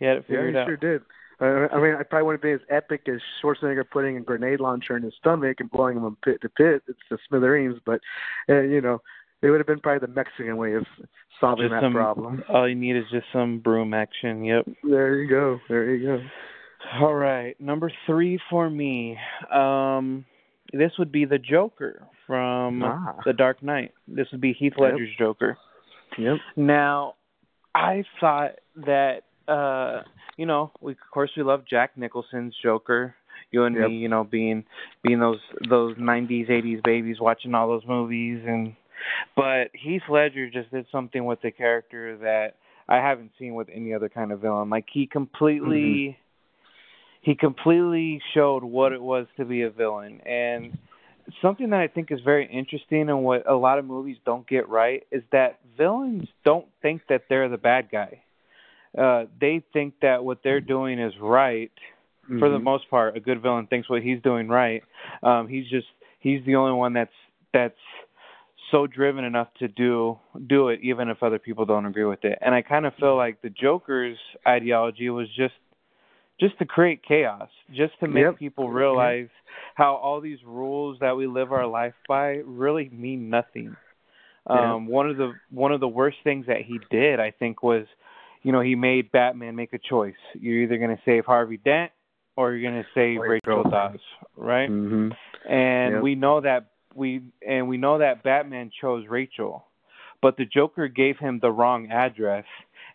He 0.02 0.08
had 0.08 0.18
it 0.18 0.26
Yeah, 0.28 0.50
he 0.50 0.58
out. 0.58 0.66
sure 0.68 0.78
did. 0.78 1.02
Uh, 1.40 1.68
I 1.74 1.80
mean, 1.80 1.96
I 1.96 2.02
probably 2.04 2.24
wouldn't 2.26 2.42
be 2.44 2.52
as 2.52 2.60
epic 2.70 3.08
as 3.08 3.20
Schwarzenegger 3.42 3.84
putting 3.90 4.18
a 4.18 4.22
grenade 4.22 4.60
launcher 4.60 4.98
in 4.98 5.04
his 5.04 5.14
stomach 5.20 5.58
and 5.60 5.70
blowing 5.70 5.98
him 5.98 6.04
from 6.04 6.18
pit 6.24 6.42
to 6.42 6.50
pit. 6.50 6.82
It's 6.88 7.00
the 7.10 7.18
smithereens, 7.30 7.80
but 7.86 8.00
uh, 8.50 8.62
you 8.62 8.82
know, 8.82 9.02
it 9.44 9.50
would 9.52 9.60
have 9.60 9.68
been 9.68 9.80
probably 9.80 10.06
the 10.08 10.14
Mexican 10.14 10.58
way 10.58 10.74
of 10.74 10.86
solving 11.40 11.66
Just 11.66 11.74
that 11.74 11.82
some, 11.84 11.94
problem. 11.94 12.44
All 12.50 12.68
you 12.68 12.76
need 12.76 12.96
is 12.98 13.06
just 13.12 13.26
some 13.32 13.60
broom 13.60 13.94
action. 13.94 14.44
Yep. 14.44 14.66
There 14.84 15.16
you 15.22 15.30
go. 15.30 15.60
There 15.70 15.94
you 15.94 16.06
go. 16.08 16.20
All 17.00 17.14
right, 17.14 17.60
number 17.62 17.92
three 18.08 18.40
for 18.50 18.68
me. 18.70 19.18
Um, 19.54 20.26
this 20.74 20.92
would 20.98 21.12
be 21.12 21.26
the 21.26 21.38
Joker 21.38 22.08
from 22.26 22.82
Ah. 22.84 23.16
The 23.26 23.34
Dark 23.34 23.62
Knight. 23.62 23.94
This 24.08 24.28
would 24.32 24.42
be 24.42 24.54
Heath 24.54 24.74
Yep. 24.80 24.92
Ledger's 24.94 25.16
Joker. 25.18 25.58
Yep. 26.18 26.38
Now, 26.56 27.16
I 27.76 28.04
thought 28.20 28.54
that 28.86 29.22
uh, 29.48 30.02
you 30.38 30.46
know, 30.46 30.72
we 30.82 30.94
of 30.94 30.98
course 31.14 31.32
we 31.36 31.44
love 31.44 31.64
Jack 31.70 31.98
Nicholson's 31.98 32.56
Joker. 32.62 33.16
You 33.52 33.66
and 33.66 33.76
Yep. 33.76 33.90
me, 33.90 33.98
you 33.98 34.08
know, 34.08 34.24
being 34.24 34.64
being 35.04 35.20
those 35.20 35.40
those 35.70 35.98
'90s, 35.98 36.50
'80s 36.50 36.84
babies, 36.84 37.20
watching 37.20 37.54
all 37.54 37.68
those 37.68 37.86
movies, 37.88 38.42
and 38.46 38.76
but 39.36 39.72
Heath 39.74 40.04
Ledger 40.10 40.50
just 40.50 40.72
did 40.72 40.86
something 40.92 41.26
with 41.26 41.42
the 41.42 41.52
character 41.52 42.18
that 42.18 42.56
I 42.88 42.98
haven't 42.98 43.32
seen 43.40 43.56
with 43.56 43.68
any 43.74 43.94
other 43.94 44.10
kind 44.10 44.32
of 44.32 44.42
villain. 44.42 44.70
Like 44.70 44.86
he 44.92 45.06
completely, 45.06 46.18
he 47.22 47.36
completely 47.36 48.22
showed 48.34 48.64
what 48.64 48.94
it 48.94 49.02
was 49.02 49.28
to 49.38 49.46
be 49.46 49.64
a 49.64 49.70
villain, 49.70 50.22
and 50.22 50.78
something 51.42 51.70
that 51.72 51.80
I 51.80 51.88
think 51.88 52.12
is 52.12 52.20
very 52.24 52.46
interesting 52.48 53.10
and 53.10 53.24
what 53.24 53.50
a 53.50 53.56
lot 53.56 53.80
of 53.80 53.86
movies 53.86 54.18
don't 54.26 54.48
get 54.48 54.70
right 54.70 55.04
is 55.12 55.24
that 55.32 55.60
villains 55.78 56.28
don't 56.44 56.68
think 56.82 57.02
that 57.10 57.24
they're 57.30 57.50
the 57.50 57.58
bad 57.58 57.90
guy. 57.92 58.22
Uh, 58.98 59.26
they 59.40 59.64
think 59.74 59.94
that 60.02 60.24
what 60.24 60.40
they're 60.44 60.62
doing 60.62 61.00
is 61.00 61.14
right. 61.20 61.72
For 62.40 62.50
the 62.50 62.58
Mhm. 62.60 62.64
most 62.64 62.90
part, 62.90 63.18
a 63.18 63.20
good 63.20 63.42
villain 63.42 63.68
thinks 63.68 63.90
what 63.90 64.02
he's 64.04 64.22
doing 64.22 64.48
right. 64.48 64.84
Um, 65.24 65.48
he's 65.48 65.68
just 65.70 65.88
he's 66.20 66.44
the 66.46 66.56
only 66.56 66.74
one 66.74 66.94
that's 66.94 67.14
that's 67.54 67.80
so 68.70 68.88
driven 68.88 69.26
enough 69.26 69.54
to 69.56 69.68
do 69.68 70.18
do 70.48 70.70
it, 70.70 70.80
even 70.82 71.10
if 71.10 71.22
other 71.24 71.40
people 71.40 71.66
don't 71.66 71.86
agree 71.86 72.06
with 72.06 72.24
it. 72.24 72.38
And 72.42 72.56
I 72.56 72.62
kind 72.62 72.86
of 72.86 72.94
feel 72.96 73.18
like 73.18 73.42
the 73.42 73.50
Joker's 73.50 74.18
ideology 74.48 75.10
was 75.10 75.28
just 75.36 75.56
just 76.40 76.58
to 76.60 76.66
create 76.66 77.04
chaos, 77.04 77.50
just 77.72 78.00
to 78.00 78.08
make 78.08 78.24
Yep. 78.24 78.38
people 78.38 78.70
realize 78.70 79.30
how 79.76 79.96
all 79.96 80.22
these 80.22 80.44
rules 80.44 80.98
that 81.00 81.16
we 81.16 81.28
live 81.28 81.52
our 81.52 81.68
life 81.68 81.94
by 82.08 82.42
really 82.46 82.90
mean 82.90 83.30
nothing. 83.30 83.76
Yeah. 84.50 84.74
Um, 84.76 84.88
one 84.88 85.10
of 85.10 85.18
the 85.18 85.36
one 85.50 85.72
of 85.72 85.80
the 85.82 85.88
worst 85.88 86.18
things 86.24 86.46
that 86.48 86.62
he 86.62 86.80
did, 86.90 87.20
I 87.20 87.32
think, 87.32 87.62
was, 87.62 87.86
you 88.44 88.52
know, 88.52 88.62
he 88.62 88.76
made 88.76 89.12
Batman 89.12 89.56
make 89.56 89.74
a 89.74 89.78
choice. 89.78 90.16
You're 90.34 90.64
either 90.64 90.78
going 90.78 90.96
to 90.96 91.02
save 91.06 91.26
Harvey 91.26 91.58
Dent 91.58 91.92
or 92.36 92.54
you're 92.54 92.70
going 92.72 92.82
to 92.82 92.90
save 92.94 93.20
Rachel. 93.20 93.64
Dawes, 93.64 94.00
right? 94.36 94.70
Mhm. 94.70 95.16
and 95.48 95.94
Yep. 95.96 96.04
we 96.04 96.16
know 96.16 96.40
that 96.42 96.66
we 96.94 97.22
and 97.48 97.68
we 97.68 97.78
know 97.78 97.98
that 98.00 98.22
Batman 98.24 98.70
chose 98.82 99.08
Rachel, 99.08 99.66
but 100.22 100.38
the 100.38 100.46
Joker 100.46 100.88
gave 100.88 101.18
him 101.18 101.40
the 101.40 101.52
wrong 101.52 101.90
address, 101.92 102.46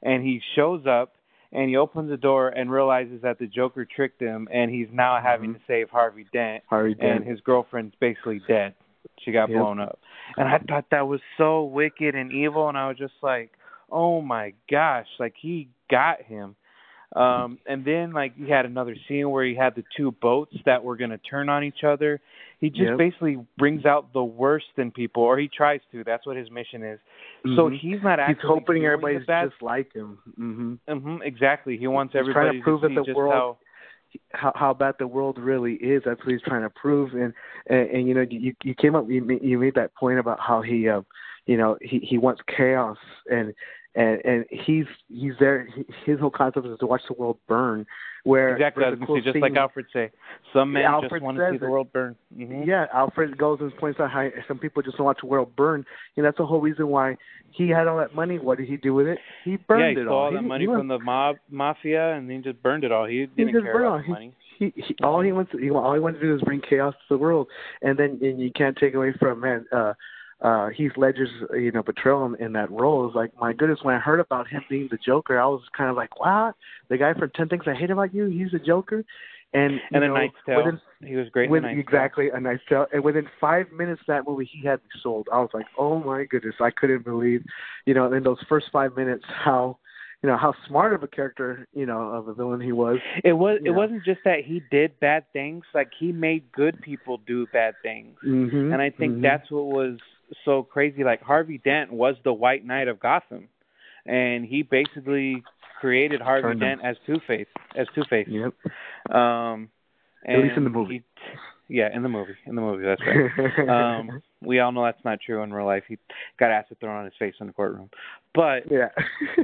and 0.03 0.23
he 0.23 0.41
shows 0.55 0.87
up 0.87 1.15
and 1.53 1.69
he 1.71 1.77
opens 1.77 2.11
the 2.11 2.17
door 2.17 2.49
and 2.49 2.71
realizes 2.71 3.23
that 3.23 3.39
the 3.39 3.47
Joker 3.47 3.85
tricked 3.85 4.21
him, 4.21 4.49
and 4.53 4.71
he's 4.71 4.89
now 4.93 5.21
having 5.21 5.55
to 5.55 5.61
save 5.67 5.89
Harvey 5.91 6.27
Dent, 6.33 6.63
Harvey 6.69 6.93
and 6.93 7.21
Dent. 7.21 7.25
his 7.25 7.41
girlfriend's 7.41 7.95
basically 8.01 8.41
dead. 8.49 8.75
She 9.21 9.31
got 9.33 9.49
Yep. 9.49 9.59
blown 9.59 9.81
up, 9.81 9.99
and 10.37 10.49
I 10.49 10.59
thought 10.59 10.91
that 10.91 11.07
was 11.09 11.21
so 11.39 11.63
wicked 11.65 12.15
and 12.15 12.33
evil, 12.33 12.69
and 12.69 12.77
I 12.77 12.89
was 12.89 12.99
just 12.99 13.15
like, 13.23 13.53
oh 13.91 14.21
my 14.21 14.53
gosh, 14.71 15.07
like 15.19 15.35
he 15.41 15.69
got 15.91 16.23
him. 16.23 16.57
Um, 17.15 17.59
and 17.67 17.85
then 17.85 18.13
like 18.13 18.37
he 18.37 18.51
had 18.51 18.67
another 18.67 18.97
scene 19.09 19.31
where 19.31 19.45
he 19.45 19.55
had 19.55 19.75
the 19.75 19.85
two 19.97 20.11
boats 20.21 20.55
that 20.67 20.83
were 20.83 20.97
going 20.97 21.11
to 21.11 21.19
turn 21.19 21.49
on 21.49 21.63
each 21.65 21.85
other. 21.87 22.21
He 22.59 22.69
just 22.71 22.83
Yep. 22.83 22.99
basically 22.99 23.39
brings 23.59 23.85
out 23.87 24.13
the 24.13 24.25
worst 24.25 24.67
in 24.77 24.91
people, 24.91 25.23
or 25.23 25.39
he 25.39 25.49
tries 25.49 25.81
to. 25.93 26.03
That's 26.05 26.27
what 26.27 26.37
his 26.37 26.51
mission 26.51 26.83
is. 26.83 26.99
So 27.55 27.71
Mhm. 27.71 27.79
he's 27.79 28.03
not 28.03 28.19
actually. 28.19 28.35
he's 28.35 28.43
hoping 28.49 28.85
everybody's 28.87 29.27
just 29.27 29.63
like 29.63 29.93
him. 29.93 30.19
Mm-hmm. 30.39 30.75
Mm-hmm, 30.89 31.23
exactly. 31.23 31.77
He 31.77 31.87
wants 31.87 32.15
everybody. 32.15 32.49
Trying 32.49 32.59
to 32.59 32.63
prove 32.65 32.81
see 32.89 32.95
that 32.95 33.07
the 33.07 33.15
world- 33.15 33.33
how. 33.33 33.59
how 34.33 34.53
how 34.55 34.75
bad 34.75 34.95
the 34.99 35.07
world 35.07 35.39
really 35.39 35.75
is. 35.75 36.03
That's 36.05 36.19
what 36.21 36.33
he's 36.33 36.43
trying 36.43 36.63
to 36.63 36.71
prove. 36.71 37.13
And 37.15 37.33
and, 37.69 37.89
and 37.91 38.09
you 38.09 38.15
know, 38.15 38.23
you 38.29 38.55
you 38.65 38.75
came 38.75 38.95
up, 38.95 39.09
you 39.09 39.23
ma- 39.23 39.39
you 39.41 39.59
made 39.59 39.75
that 39.75 39.95
point 39.95 40.19
about 40.19 40.41
how 40.41 40.61
he, 40.63 40.89
uh, 40.89 41.03
you 41.47 41.57
know, 41.57 41.77
he 41.83 41.99
he 42.01 42.17
wants 42.19 42.41
chaos, 42.57 42.97
and 43.31 43.55
and 43.97 44.21
and 44.25 44.45
he's 44.51 44.85
he's 45.09 45.33
there. 45.41 45.69
His 46.05 46.21
whole 46.21 46.31
concept 46.31 46.67
is 46.67 46.79
to 46.79 46.87
watch 46.87 47.01
the 47.09 47.15
world 47.15 47.39
burn. 47.49 47.87
Where 48.25 48.55
Exactly. 48.57 48.85
I 48.85 48.91
was 48.91 48.95
a 48.95 48.97
going 48.97 49.01
to 49.01 49.07
cool 49.07 49.21
say, 49.21 49.41
just 49.41 49.43
like 49.43 49.57
Alfred 49.57 49.87
say, 49.93 50.11
some 50.53 50.73
men 50.73 50.83
Alfred 50.83 51.13
just 51.13 51.23
want 51.23 51.39
to 51.39 51.49
see 51.53 51.59
the 51.59 51.69
world 51.71 51.93
burn. 51.93 52.17
hmm 52.35 52.65
Yeah, 52.65 52.87
Alfred 52.93 53.39
goes 53.39 53.59
and 53.61 53.75
points 53.77 54.01
out 54.01 54.11
how 54.11 54.29
some 54.49 54.59
people 54.59 54.83
just 54.83 54.99
want 54.99 55.19
to 55.19 55.21
watch 55.21 55.21
the 55.23 55.27
world 55.29 55.55
burn. 55.57 55.85
Know, 56.17 56.25
that's 56.25 56.37
the 56.37 56.45
whole 56.45 56.61
reason 56.61 56.89
why 56.89 57.17
he 57.53 57.69
had 57.69 57.87
all 57.87 57.99
that 57.99 58.15
money. 58.17 58.39
What 58.41 58.59
did 58.59 58.69
he 58.69 58.77
do 58.79 58.95
with 58.95 59.07
it? 59.07 59.19
He 59.45 59.57
burned 59.57 59.97
yeah, 59.97 60.03
he 60.03 60.07
it 60.07 60.09
all. 60.09 60.25
all 60.25 60.31
He 60.31 60.37
that 60.37 60.43
money 60.43 60.65
he 60.67 60.73
from 60.73 60.89
the 60.89 60.99
mob 60.99 61.37
mafia, 61.51 62.15
and 62.15 62.29
then 62.29 62.43
just 62.43 62.61
burned 62.63 62.83
it 62.83 62.91
all. 62.91 63.07
He 63.07 63.27
didn't 63.27 63.53
just 63.53 63.65
care 63.65 63.81
about 63.81 64.01
it 64.01 64.03
the 64.03 64.09
all. 64.09 64.15
money. 64.15 64.35
he, 64.59 64.73
he 64.75 64.97
all 65.05 65.21
he 65.21 65.33
wants 65.33 65.53
to, 65.53 65.59
he, 65.59 65.71
all 65.71 65.95
he 65.95 66.01
wants 66.01 66.19
to 66.21 66.27
do 66.27 66.35
is 66.35 66.43
bring 66.43 66.61
chaos 66.69 66.95
to 66.95 67.15
the 67.15 67.19
world, 67.19 67.47
and 67.83 67.97
then 67.97 68.19
and 68.21 68.41
you 68.41 68.51
can't 68.51 68.77
take 68.77 68.95
away 68.95 69.13
from 69.21 69.41
man. 69.41 69.65
Uh, 69.73 69.93
uh, 70.43 70.69
Heath 70.69 70.93
Ledger's 70.97 71.31
you 71.55 71.73
know 71.73 71.83
portrayal 71.83 72.27
in, 72.27 72.35
in 72.45 72.53
that 72.53 72.71
role 72.71 73.09
is 73.09 73.15
like 73.15 73.31
my 73.41 73.53
goodness. 73.53 73.79
When 73.83 73.95
I 73.95 73.99
heard 73.99 74.21
about 74.21 74.49
him 74.49 74.63
being 74.69 74.89
the 74.91 74.99
Joker, 74.99 75.41
I 75.41 75.47
was 75.47 75.63
kind 75.77 75.89
of 75.91 75.97
like, 75.97 76.21
wow, 76.21 76.53
the 76.89 76.99
guy 76.99 77.15
from 77.15 77.31
Ten 77.31 77.49
Things 77.49 77.65
I 77.67 77.75
Hate 77.75 77.91
About 77.91 78.15
You, 78.15 78.27
he's 78.27 78.51
the 78.53 78.59
Joker, 78.59 79.05
and 79.55 79.81
And 79.93 80.05
a 80.05 80.09
know, 80.09 80.15
Knight's 80.15 80.35
Tale. 80.45 80.57
within, 80.59 80.81
he 81.09 81.17
was 81.17 81.29
great 81.31 81.49
with, 81.49 81.65
in 81.65 81.71
a 81.71 81.75
Knight's 81.75 81.81
exactly 81.89 82.29
a 82.29 82.39
Knight's 82.39 82.63
Tale. 82.69 82.87
And 82.93 83.03
within 83.03 83.27
five 83.41 83.73
minutes 83.73 84.03
of 84.03 84.07
that 84.09 84.29
movie, 84.29 84.45
he 84.53 84.67
had 84.67 84.81
me 84.81 84.91
sold. 85.03 85.27
I 85.33 85.39
was 85.39 85.51
like, 85.55 85.67
oh 85.79 85.99
my 86.01 86.25
goodness, 86.25 86.57
I 86.61 86.71
couldn't 86.71 87.05
believe, 87.05 87.43
you 87.87 87.95
know, 87.95 88.13
in 88.13 88.23
those 88.23 88.39
first 88.49 88.67
five 88.73 88.95
minutes 88.97 89.25
how. 89.29 89.79
You 90.23 90.31
know 90.31 90.39
how 90.39 90.55
smart 90.67 90.95
of 90.95 91.03
a 91.03 91.07
character, 91.07 91.69
you 91.75 91.85
know, 91.85 92.01
of 92.01 92.27
a 92.27 92.33
villain 92.35 92.61
he 92.61 92.73
was. 92.73 92.99
It 93.23 93.35
was. 93.35 93.59
It 93.61 93.67
know. 93.71 93.73
wasn't 93.75 94.03
just 94.03 94.21
that 94.25 94.41
he 94.45 94.63
did 94.71 94.99
bad 94.99 95.25
things. 95.35 95.63
Like 95.75 95.91
he 95.97 96.11
made 96.11 96.51
good 96.53 96.81
people 96.81 97.19
do 97.27 97.47
bad 97.53 97.75
things. 97.83 98.17
Mm-hmm. 98.27 98.73
and 98.73 98.81
I 98.81 98.89
think 98.91 99.17
Mhm. 99.19 99.23
that's 99.23 99.51
what 99.51 99.67
was 99.67 99.99
so 100.45 100.63
crazy. 100.63 101.05
Like 101.05 101.23
Harvey 101.23 101.59
Dent 101.59 101.93
was 101.93 102.17
the 102.25 102.33
White 102.33 102.65
Knight 102.65 102.89
of 102.89 103.01
Gotham, 103.01 103.49
and 104.05 104.45
he 104.45 104.63
basically 104.63 105.43
created 105.81 106.21
Harvey 106.21 106.43
Turned 106.43 106.63
him. 106.63 106.69
Dent 106.69 106.81
as 106.85 106.97
Two 107.07 107.21
Face. 107.27 107.47
As 107.77 107.87
Two 107.95 108.03
Face. 108.09 108.29
Yep. 108.29 109.15
Um, 109.15 109.69
At 110.27 110.39
least 110.39 110.57
in 110.57 110.65
the 110.65 110.71
movie. 110.71 111.03
he- 111.15 111.39
yeah, 111.69 111.89
in 111.93 112.05
the 112.05 112.09
movie. 112.09 112.37
In 112.47 112.55
the 112.55 112.61
movie, 112.61 112.85
that's 112.85 113.01
right. 113.05 113.69
um, 113.99 114.23
we 114.41 114.61
all 114.61 114.71
know 114.71 114.85
that's 114.85 115.05
not 115.05 115.19
true 115.25 115.43
in 115.43 115.53
real 115.53 115.67
life. 115.67 115.83
He 115.89 115.99
got 116.39 116.53
acid 116.53 116.79
thrown 116.79 116.97
on 116.97 117.05
his 117.05 117.15
face 117.19 117.35
in 117.41 117.49
the 117.49 117.53
courtroom. 117.53 117.91
But 118.35 118.71
yeah. 118.71 118.91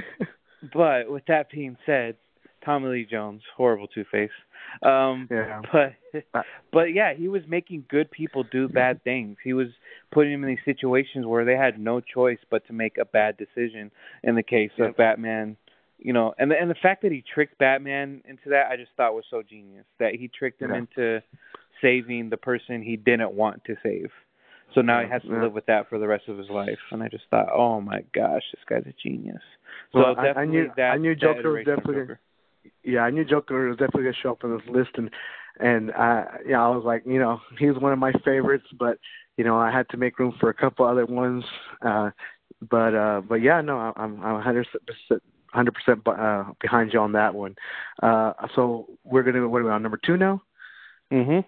but 0.73 1.11
with 1.11 1.25
that 1.27 1.51
being 1.51 1.75
said, 1.85 2.15
Tommy 2.65 2.87
Lee 2.89 3.07
Jones, 3.09 3.41
horrible 3.55 3.87
Two 3.87 4.05
Face. 4.11 4.31
Um, 4.81 5.27
yeah. 5.29 5.61
but 5.71 5.93
Uh, 6.33 6.41
but 6.71 6.93
yeah, 6.93 7.13
he 7.13 7.27
was 7.27 7.41
making 7.47 7.85
good 7.89 8.09
people 8.11 8.43
do 8.43 8.67
bad 8.67 9.03
things. 9.03 9.37
He 9.43 9.53
was 9.53 9.67
putting 10.11 10.31
them 10.31 10.43
in 10.43 10.49
these 10.49 10.63
situations 10.65 11.25
where 11.25 11.43
they 11.45 11.55
had 11.55 11.79
no 11.79 11.99
choice 12.01 12.37
but 12.49 12.65
to 12.67 12.73
make 12.73 12.97
a 12.97 13.05
bad 13.05 13.37
decision. 13.37 13.91
In 14.23 14.35
the 14.35 14.43
case 14.43 14.71
Yep. 14.77 14.89
of 14.89 14.97
Batman, 14.97 15.57
you 15.99 16.13
know, 16.13 16.33
and 16.37 16.51
the, 16.51 16.59
and 16.59 16.69
the 16.69 16.75
fact 16.75 17.01
that 17.03 17.11
he 17.11 17.21
tricked 17.33 17.57
Batman 17.57 18.21
into 18.25 18.49
that, 18.49 18.67
I 18.71 18.77
just 18.77 18.91
thought 18.97 19.13
was 19.15 19.25
so 19.29 19.41
genius. 19.41 19.85
That 19.99 20.15
he 20.15 20.27
tricked 20.27 20.61
him 20.61 20.71
Yeah. 20.71 20.77
into 20.79 21.21
saving 21.81 22.29
the 22.29 22.37
person 22.37 22.81
he 22.81 22.95
didn't 22.95 23.33
want 23.33 23.63
to 23.65 23.75
save. 23.83 24.11
So 24.73 24.81
now 24.81 25.03
he 25.03 25.09
has 25.09 25.21
to 25.23 25.27
yeah. 25.29 25.43
live 25.43 25.53
with 25.53 25.65
that 25.67 25.87
for 25.89 25.99
the 25.99 26.07
rest 26.07 26.27
of 26.27 26.37
his 26.37 26.49
life. 26.49 26.79
And 26.91 27.03
I 27.03 27.07
just 27.09 27.25
thought, 27.29 27.49
oh 27.53 27.79
my 27.81 28.01
gosh, 28.13 28.41
this 28.51 28.63
guy's 28.67 28.85
a 28.87 28.93
genius. 29.01 29.41
So 29.91 29.99
Well, 29.99 30.15
I- 30.19 30.41
I 30.41 30.45
knew- 30.45 30.71
that. 30.77 30.91
I 30.93 30.97
knew 30.97 31.13
Joker 31.15 31.51
was 31.51 31.65
definitely- 31.65 31.95
Joker. 32.01 32.19
Yeah, 32.83 33.01
I 33.01 33.09
knew 33.09 33.25
Joker 33.25 33.67
was 33.69 33.77
definitely 33.77 34.03
gonna 34.03 34.15
show 34.21 34.31
up 34.31 34.43
on 34.43 34.57
this 34.57 34.67
list, 34.69 34.91
and 34.95 35.09
and 35.59 35.91
I, 35.91 36.25
yeah, 36.47 36.63
I 36.63 36.69
was 36.69 36.83
like, 36.85 37.03
you 37.05 37.19
know, 37.19 37.39
he's 37.59 37.75
one 37.77 37.93
of 37.93 37.99
my 37.99 38.13
favorites, 38.25 38.65
but 38.77 38.97
you 39.37 39.43
know, 39.43 39.57
I 39.57 39.71
had 39.71 39.89
to 39.89 39.97
make 39.97 40.19
room 40.19 40.33
for 40.39 40.49
a 40.49 40.53
couple 40.53 40.85
other 40.85 41.05
ones. 41.05 41.43
Uh, 41.81 42.11
but 42.69 42.95
uh, 42.95 43.21
but 43.27 43.35
yeah, 43.35 43.61
no, 43.61 43.77
I- 43.77 43.93
I'm 43.95 44.21
I'm 44.23 44.33
100 44.33 44.67
percent. 44.85 45.21
Uh, 46.07 46.45
behind 46.61 46.91
you 46.93 46.99
on 46.99 47.11
that 47.11 47.35
one. 47.35 47.55
Uh, 48.01 48.33
so 48.55 48.87
we're 49.03 49.23
gonna 49.23 49.47
what 49.47 49.61
are 49.61 49.65
we 49.65 49.69
on 49.69 49.83
number 49.83 49.99
two 50.03 50.17
now? 50.17 50.41
Mhm. 51.11 51.45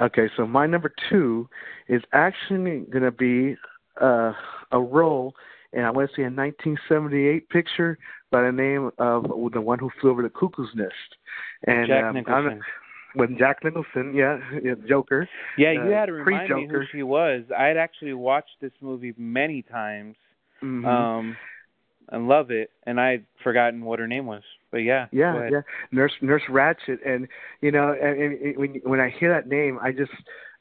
Okay, 0.00 0.28
so 0.36 0.46
my 0.46 0.66
number 0.66 0.92
two 1.10 1.48
is 1.88 2.02
actually 2.12 2.80
going 2.90 3.02
to 3.02 3.10
be 3.10 3.56
uh, 4.00 4.32
a 4.72 4.80
role, 4.80 5.34
and 5.72 5.84
I 5.84 5.90
want 5.90 6.08
to 6.08 6.16
see 6.16 6.22
a 6.22 6.30
1978 6.30 7.48
picture 7.50 7.98
by 8.32 8.42
the 8.42 8.50
name 8.50 8.90
of 8.98 9.24
the 9.52 9.60
one 9.60 9.78
who 9.78 9.90
flew 10.00 10.10
over 10.10 10.22
the 10.22 10.30
cuckoo's 10.30 10.70
nest. 10.74 10.92
And 11.66 11.86
Jack 11.86 12.04
um, 12.04 12.14
Nicholson. 12.14 12.60
With 13.14 13.38
Jack 13.38 13.62
Nicholson, 13.62 14.14
yeah, 14.14 14.38
yeah 14.64 14.74
Joker. 14.88 15.28
Yeah, 15.58 15.72
you 15.72 15.80
uh, 15.80 15.90
had 15.90 16.06
to 16.06 16.12
remind 16.14 16.50
me 16.52 16.66
who 16.66 16.82
she 16.90 17.02
was. 17.02 17.42
I 17.56 17.66
had 17.66 17.76
actually 17.76 18.14
watched 18.14 18.56
this 18.60 18.72
movie 18.80 19.14
many 19.18 19.62
times, 19.62 20.16
Mhm. 20.62 20.86
um, 20.86 21.36
and 22.08 22.26
love 22.26 22.50
it, 22.50 22.70
and 22.86 22.98
I'd 22.98 23.24
forgotten 23.44 23.84
what 23.84 23.98
her 23.98 24.08
name 24.08 24.26
was. 24.26 24.42
But 24.70 24.78
yeah, 24.78 25.06
yeah, 25.12 25.48
yeah, 25.50 25.60
Nurse 25.92 26.12
Nurse 26.22 26.42
Ratched, 26.48 26.98
and 27.06 27.28
you 27.60 27.70
know, 27.70 27.92
and, 27.92 28.32
and 28.32 28.56
when 28.56 28.74
when 28.84 29.00
I 29.00 29.10
hear 29.10 29.30
that 29.30 29.46
name, 29.46 29.78
I 29.82 29.92
just, 29.92 30.12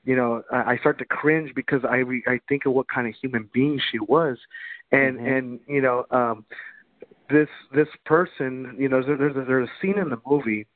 you 0.03 0.15
know, 0.17 0.43
I 0.51 0.73
I 0.73 0.77
start 0.77 0.97
to 0.99 1.05
cringe 1.05 1.53
because 1.55 1.85
I 1.89 1.97
re, 1.97 2.21
I 2.27 2.41
think 2.49 2.65
of 2.65 2.73
what 2.73 2.89
kind 2.89 3.07
of 3.07 3.13
human 3.21 3.49
being 3.53 3.79
she 3.91 3.99
was, 3.99 4.37
and 4.91 5.17
Mhm. 5.17 5.37
and 5.37 5.59
you 5.67 5.81
know, 5.81 6.05
um, 6.11 6.45
this 7.31 7.49
this 7.73 7.87
person, 8.05 8.75
you 8.79 8.89
know, 8.89 9.01
there, 9.05 9.17
there's 9.17 9.35
a, 9.35 9.43
there's 9.45 9.67
a 9.69 9.71
scene 9.81 9.97
in 9.99 10.09
the 10.09 10.19
movie 10.27 10.67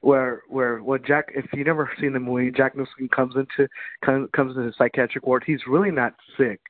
where 0.00 0.42
where 0.48 0.82
what 0.82 1.04
Jack, 1.04 1.26
if 1.34 1.46
you've 1.52 1.66
never 1.66 1.90
seen 2.00 2.12
the 2.12 2.20
movie, 2.20 2.50
Jack 2.50 2.76
Nicholson 2.76 3.08
comes 3.14 3.34
into 3.36 3.68
comes, 4.04 4.28
comes 4.34 4.56
into 4.56 4.68
the 4.68 4.74
psychiatric 4.76 5.26
ward. 5.26 5.44
He's 5.46 5.60
really 5.68 5.90
not 5.90 6.14
sick. 6.38 6.60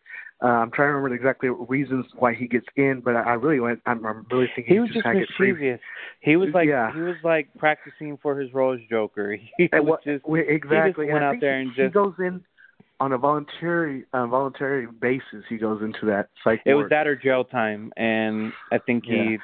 Uh, 0.43 0.47
I'm 0.47 0.71
trying 0.71 0.89
to 0.89 0.95
remember 0.95 1.15
exactly 1.15 1.51
reasons 1.51 2.07
why 2.19 2.33
he 2.33 2.49
gets 2.49 2.65
in, 2.75 3.03
but 3.05 3.15
I, 3.15 3.21
I 3.21 3.33
really 3.35 3.61
went. 3.61 3.81
I'm, 3.85 4.07
I'm 4.07 4.27
really 4.31 4.49
thinking 4.57 4.73
He 4.73 4.81
was 4.81 4.89
just 4.89 5.05
had 5.05 5.12
to 5.12 5.19
get 5.21 5.29
free 5.37 5.53
mischievous. 5.53 5.81
He 6.21 6.37
was 6.37 6.49
like 6.55 6.67
Yeah. 6.67 6.91
he 6.95 7.01
was 7.01 7.17
like 7.23 7.49
practicing 7.59 8.17
for 8.23 8.41
his 8.41 8.51
role 8.55 8.73
as 8.73 8.81
Joker. 8.89 9.37
He 9.59 9.69
was 9.71 9.83
what, 9.85 10.05
just 10.05 10.25
exactly. 10.27 11.07
went 11.07 11.17
and 11.19 11.25
I 11.27 11.29
out 11.29 11.41
there 11.43 11.59
and 11.61 11.73
he 11.73 11.83
just- 11.83 11.93
goes 11.93 12.15
in 12.19 12.43
on 13.01 13.12
a 13.12 13.18
voluntary 13.18 14.05
uh, 14.12 14.27
voluntary 14.27 14.86
basis. 14.86 15.44
He 15.48 15.56
goes 15.56 15.82
into 15.82 16.06
that 16.06 16.28
psych 16.44 16.60
it 16.66 16.74
was 16.74 16.86
that 16.90 17.06
or 17.06 17.16
jail 17.16 17.44
time, 17.44 17.93
and 17.97 18.52
I 18.70 18.78
think 18.78 19.05
he 19.06 19.32
Yeah. 19.32 19.36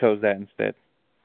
chose 0.00 0.20
that 0.22 0.36
instead. 0.36 0.74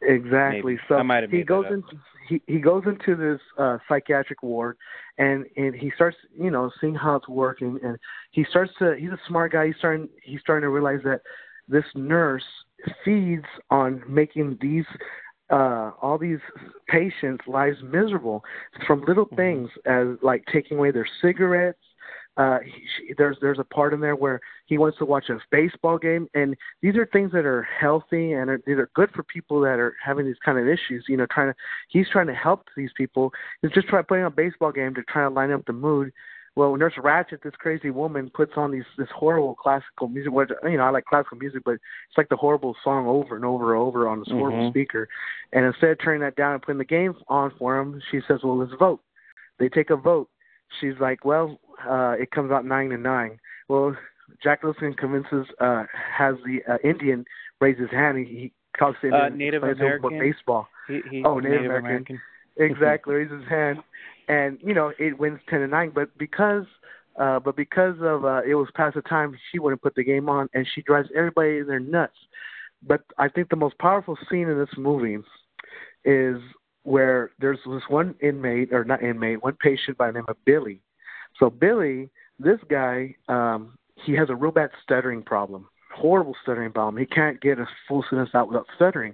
exactly. 0.02 0.74
maybe. 0.74 0.82
So 0.88 0.95
I 0.95 1.02
might 1.03 1.24
have 1.24 1.32
he 1.32 1.44
goes 1.44 1.66
into 1.70 1.98
he 2.30 2.41
he 2.48 2.60
goes 2.60 2.84
into 2.86 3.16
this 3.16 3.41
uh 3.57 3.80
psychiatric 3.88 4.44
ward 4.44 4.78
and 5.18 5.45
and 5.57 5.74
he 5.76 5.91
starts 5.95 6.16
you 6.40 6.52
know 6.52 6.72
seeing 6.80 6.95
how 6.95 7.16
it's 7.16 7.28
working 7.28 7.80
and 7.84 7.98
he 8.32 8.45
starts 8.49 8.72
to 8.80 8.95
he's 8.98 9.10
a 9.10 9.20
smart 9.28 9.52
guy 9.52 9.68
he's 9.68 9.76
starting 9.78 10.07
he's 10.24 10.40
starting 10.40 10.61
to 10.61 10.70
realize 10.70 11.02
that 11.03 11.22
this 11.68 11.84
nurse 11.95 12.45
feeds 13.03 13.45
on 13.72 14.02
making 14.07 14.57
these 14.61 14.86
uh 15.50 15.92
all 16.02 16.18
these 16.18 16.40
patients 16.88 17.44
lives 17.48 17.78
miserable 17.84 18.44
from 18.86 19.02
little 19.06 19.26
Mhm. 19.28 19.36
things 19.36 19.70
as 19.86 20.08
like 20.22 20.44
taking 20.52 20.78
away 20.78 20.92
their 20.92 21.08
cigarettes. 21.22 21.80
Uh 22.38 22.60
he, 22.60 22.72
she, 22.96 23.14
there's 23.18 23.38
there's 23.42 23.60
a 23.60 23.64
part 23.64 23.94
in 23.94 24.00
there 24.00 24.16
where 24.16 24.40
he 24.68 24.78
wants 24.78 24.98
to 25.00 25.06
watch 25.06 25.30
a 25.30 25.40
baseball 25.52 25.98
game 25.98 26.28
and 26.36 26.56
these 26.82 26.96
are 26.96 27.06
things 27.08 27.32
that 27.32 27.46
are 27.46 27.64
healthy 27.64 28.34
and 28.34 28.50
are, 28.50 28.62
these 28.66 28.78
are 28.78 28.90
good 28.94 29.10
for 29.12 29.24
people 29.24 29.60
that 29.62 29.80
are 29.80 29.96
having 30.04 30.26
these 30.26 30.40
kind 30.46 30.58
of 30.60 30.68
issues 30.68 31.04
you 31.08 31.18
know 31.18 31.26
trying 31.32 31.52
to 31.52 31.56
he's 31.90 32.08
trying 32.10 32.28
to 32.28 32.34
help 32.36 32.68
these 32.78 32.92
people. 32.96 33.34
He's 33.62 33.72
just 33.72 33.88
trying 33.88 34.04
putting 34.04 34.24
on 34.24 34.32
a 34.32 34.36
baseball 34.36 34.72
game 34.72 34.94
to 34.96 35.04
try 35.04 35.24
to 35.24 35.30
line 35.30 35.52
up 35.52 35.66
the 35.66 35.74
mood 35.74 36.14
well 36.56 36.76
nurse 36.76 36.94
Ratched 36.98 37.42
this 37.44 37.54
crazy 37.60 37.90
woman 37.90 38.30
puts 38.34 38.54
on 38.56 38.72
these 38.72 38.84
this 38.98 39.08
horrible 39.16 39.56
classical 39.56 40.08
music 40.08 40.32
what 40.32 40.50
you 40.64 40.78
know 40.78 40.84
i 40.84 40.90
like 40.90 41.06
classical 41.06 41.38
music 41.38 41.62
but 41.66 41.74
it's 41.74 42.18
like 42.18 42.30
the 42.30 42.36
horrible 42.36 42.76
song 42.84 43.08
over 43.08 43.36
and 43.36 43.46
over 43.46 43.74
and 43.76 43.82
over 43.82 44.08
on 44.08 44.20
this 44.20 44.28
horrible 44.32 44.60
Mhm. 44.60 44.70
speaker 44.72 45.08
and 45.54 45.66
instead 45.66 45.92
of 45.92 46.00
turning 46.00 46.22
that 46.22 46.36
down 46.36 46.54
and 46.54 46.62
putting 46.62 46.78
the 46.80 46.86
game 46.86 47.16
on 47.28 47.52
for 47.58 47.78
him 47.80 48.02
she 48.12 48.20
says 48.28 48.40
well 48.44 48.58
let's 48.58 48.74
vote 48.80 49.02
they 49.60 49.70
take 49.70 49.90
a 49.90 49.96
vote 49.96 50.30
she's 50.80 50.96
like 51.00 51.24
well 51.26 51.60
uh 51.88 52.16
it 52.20 52.32
comes 52.32 52.52
out 52.52 52.66
nine 52.66 52.90
to 52.90 52.98
nine 52.98 53.40
well 53.68 53.96
Jack 54.44 54.62
Wilson 54.64 54.94
convinces 54.94 55.48
uh 55.60 55.84
has 56.18 56.36
the 56.46 56.62
uh, 56.72 56.78
Indian 56.84 57.26
raise 57.62 57.80
his 57.80 57.90
hand. 57.90 58.18
He, 58.20 58.26
he 58.26 58.52
talks 58.78 59.00
to 59.02 59.10
Uh, 59.10 59.30
Native 59.30 59.64
to 59.64 59.70
him 59.70 59.78
about 59.78 59.82
American? 59.82 60.20
baseball. 60.20 60.68
He, 60.88 61.02
he 61.10 61.24
Oh, 61.26 61.40
Native 61.40 61.64
Native 61.64 61.76
American. 61.84 62.20
Exactly, 62.58 63.16
raises 63.16 63.40
his 63.42 63.50
hand, 63.50 63.80
and 64.30 64.58
you 64.62 64.74
know 64.74 64.94
it 64.98 65.20
wins 65.20 65.40
ten 65.50 65.60
to 65.60 65.68
nine. 65.68 65.92
But 65.94 66.18
because 66.18 66.66
uh 67.20 67.40
but 67.40 67.58
because 67.58 67.96
of 68.00 68.24
uh 68.24 68.42
it 68.48 68.56
was 68.56 68.70
past 68.76 68.96
the 68.96 69.02
time, 69.02 69.38
she 69.52 69.60
wouldn't 69.60 69.82
put 69.82 69.96
the 69.96 70.04
game 70.04 70.30
on, 70.30 70.48
and 70.54 70.66
she 70.74 70.82
drives 70.84 71.10
everybody 71.14 71.58
in 71.58 71.68
their 71.68 71.80
nuts. 71.80 72.16
But 72.88 73.02
I 73.18 73.28
think 73.28 73.50
the 73.50 73.58
most 73.58 73.78
powerful 73.80 74.18
scene 74.30 74.48
in 74.48 74.58
this 74.58 74.70
movie 74.78 75.18
is 76.06 76.38
where 76.84 77.32
there's 77.40 77.60
this 77.66 77.84
one 77.90 78.16
inmate 78.22 78.72
or 78.72 78.86
not 78.86 79.04
inmate, 79.04 79.44
one 79.44 79.58
patient 79.62 79.98
by 79.98 80.08
the 80.08 80.14
name 80.14 80.26
of 80.30 80.38
Billy. 80.46 80.82
So 81.38 81.50
Billy, 81.50 82.10
this 82.40 82.60
guy, 82.70 83.16
um, 83.28 83.78
he 84.06 84.14
has 84.14 84.30
a 84.30 84.36
real 84.36 84.52
bad 84.52 84.70
stuttering 84.82 85.22
problem, 85.22 85.68
horrible 85.94 86.36
stuttering 86.42 86.72
problem. 86.72 86.98
He 86.98 87.06
can't 87.06 87.42
get 87.42 87.60
a 87.60 87.68
full 87.88 88.06
sentence 88.10 88.30
out 88.34 88.48
without 88.48 88.68
stuttering. 88.76 89.14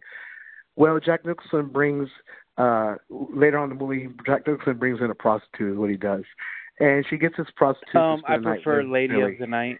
Well, 0.75 0.99
Jack 0.99 1.25
Nicholson 1.25 1.67
brings 1.67 2.09
uh 2.57 2.95
later 3.09 3.57
on 3.57 3.71
in 3.71 3.77
the 3.77 3.83
movie, 3.83 4.07
Jack 4.25 4.47
Nicholson 4.47 4.77
brings 4.77 4.99
in 5.01 5.09
a 5.11 5.15
prostitute. 5.15 5.73
Is 5.73 5.77
what 5.77 5.89
he 5.89 5.97
does, 5.97 6.23
and 6.79 7.05
she 7.09 7.17
gets 7.17 7.35
this 7.37 7.47
prostitute. 7.55 7.95
Um, 7.95 8.23
I 8.27 8.37
night 8.37 8.63
prefer 8.63 8.81
with 8.83 8.91
Lady 8.91 9.13
Billy. 9.15 9.33
of 9.33 9.39
the 9.39 9.47
Night. 9.47 9.77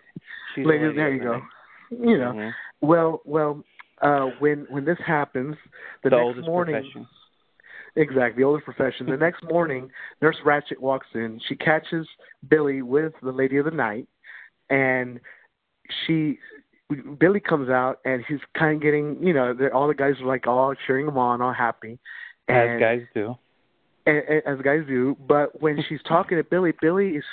She's 0.54 0.66
Lady, 0.66 0.86
Lady 0.86 0.96
there 0.96 1.14
you 1.14 1.22
go. 1.22 1.34
Night. 1.34 1.44
You 1.92 2.18
know, 2.18 2.34
Mhm. 2.34 2.54
well, 2.82 3.22
well, 3.26 3.64
uh, 4.02 4.32
when 4.40 4.66
when 4.70 4.86
this 4.86 4.98
happens, 5.06 5.56
the, 6.04 6.10
The 6.10 6.34
next 6.34 6.46
morning, 6.46 6.76
profession. 6.76 7.08
exactly, 7.96 8.42
the 8.42 8.48
oldest 8.48 8.66
profession. 8.66 9.06
The 9.06 9.18
next 9.18 9.44
morning, 9.44 9.90
Nurse 10.22 10.38
Ratched 10.44 10.78
walks 10.80 11.08
in. 11.14 11.40
She 11.48 11.56
catches 11.56 12.08
Billy 12.50 12.82
with 12.82 13.14
the 13.22 13.32
Lady 13.32 13.58
of 13.58 13.66
the 13.66 13.72
Night, 13.72 14.08
and 14.70 15.20
she. 16.06 16.40
Billy 17.18 17.40
comes 17.40 17.68
out 17.68 18.00
and 18.06 18.24
he's 18.28 18.38
kind 18.56 18.76
of 18.76 18.82
getting, 18.84 19.18
you 19.20 19.34
know, 19.34 19.58
all 19.74 19.88
the 19.88 19.96
guys 19.96 20.22
are 20.22 20.28
like 20.28 20.46
all 20.46 20.76
cheering 20.86 21.08
him 21.08 21.18
on, 21.18 21.42
all 21.42 21.52
happy, 21.52 21.98
As 22.48 22.80
guys 22.80 23.02
do. 23.14 23.36
and, 24.06 24.18
and, 24.18 24.42
as 24.46 24.64
guys 24.64 24.82
do. 24.88 25.18
But 25.28 25.62
when 25.62 25.84
she's 25.88 26.02
talking 26.08 26.38
to 26.38 26.44
Billy, 26.44 26.74
Billy 26.82 27.10
is 27.10 27.24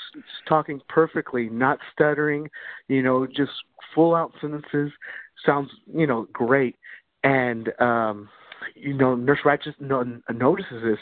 talking 0.48 0.80
perfectly, 0.89 1.48
not 1.48 1.78
stuttering, 1.93 2.48
you 2.89 3.02
know, 3.02 3.26
just 3.26 3.52
full 3.94 4.14
out 4.14 4.32
sentences. 4.40 4.90
Sounds, 5.44 5.70
you 5.93 6.06
know, 6.06 6.26
great. 6.32 6.76
And 7.24 7.70
um, 7.80 8.28
you 8.74 8.94
know, 8.94 9.14
Nurse 9.14 9.40
Ratched 9.44 9.74
no, 9.80 10.05
notices 10.32 10.82
this, 10.82 10.98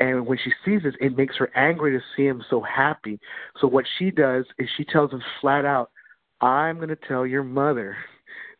and 0.00 0.26
when 0.26 0.38
she 0.42 0.50
sees 0.64 0.82
this, 0.82 0.94
it 1.00 1.16
makes 1.16 1.36
her 1.36 1.50
angry 1.56 1.92
to 1.92 2.04
see 2.16 2.26
him 2.26 2.42
so 2.48 2.60
happy. 2.60 3.20
So 3.60 3.68
what 3.68 3.84
she 3.98 4.10
does 4.10 4.44
is 4.58 4.68
she 4.76 4.84
tells 4.84 5.12
him 5.12 5.22
flat 5.40 5.64
out, 5.64 5.90
"I'm 6.40 6.76
going 6.76 6.88
to 6.88 6.96
tell 6.96 7.26
your 7.26 7.44
mother 7.44 7.96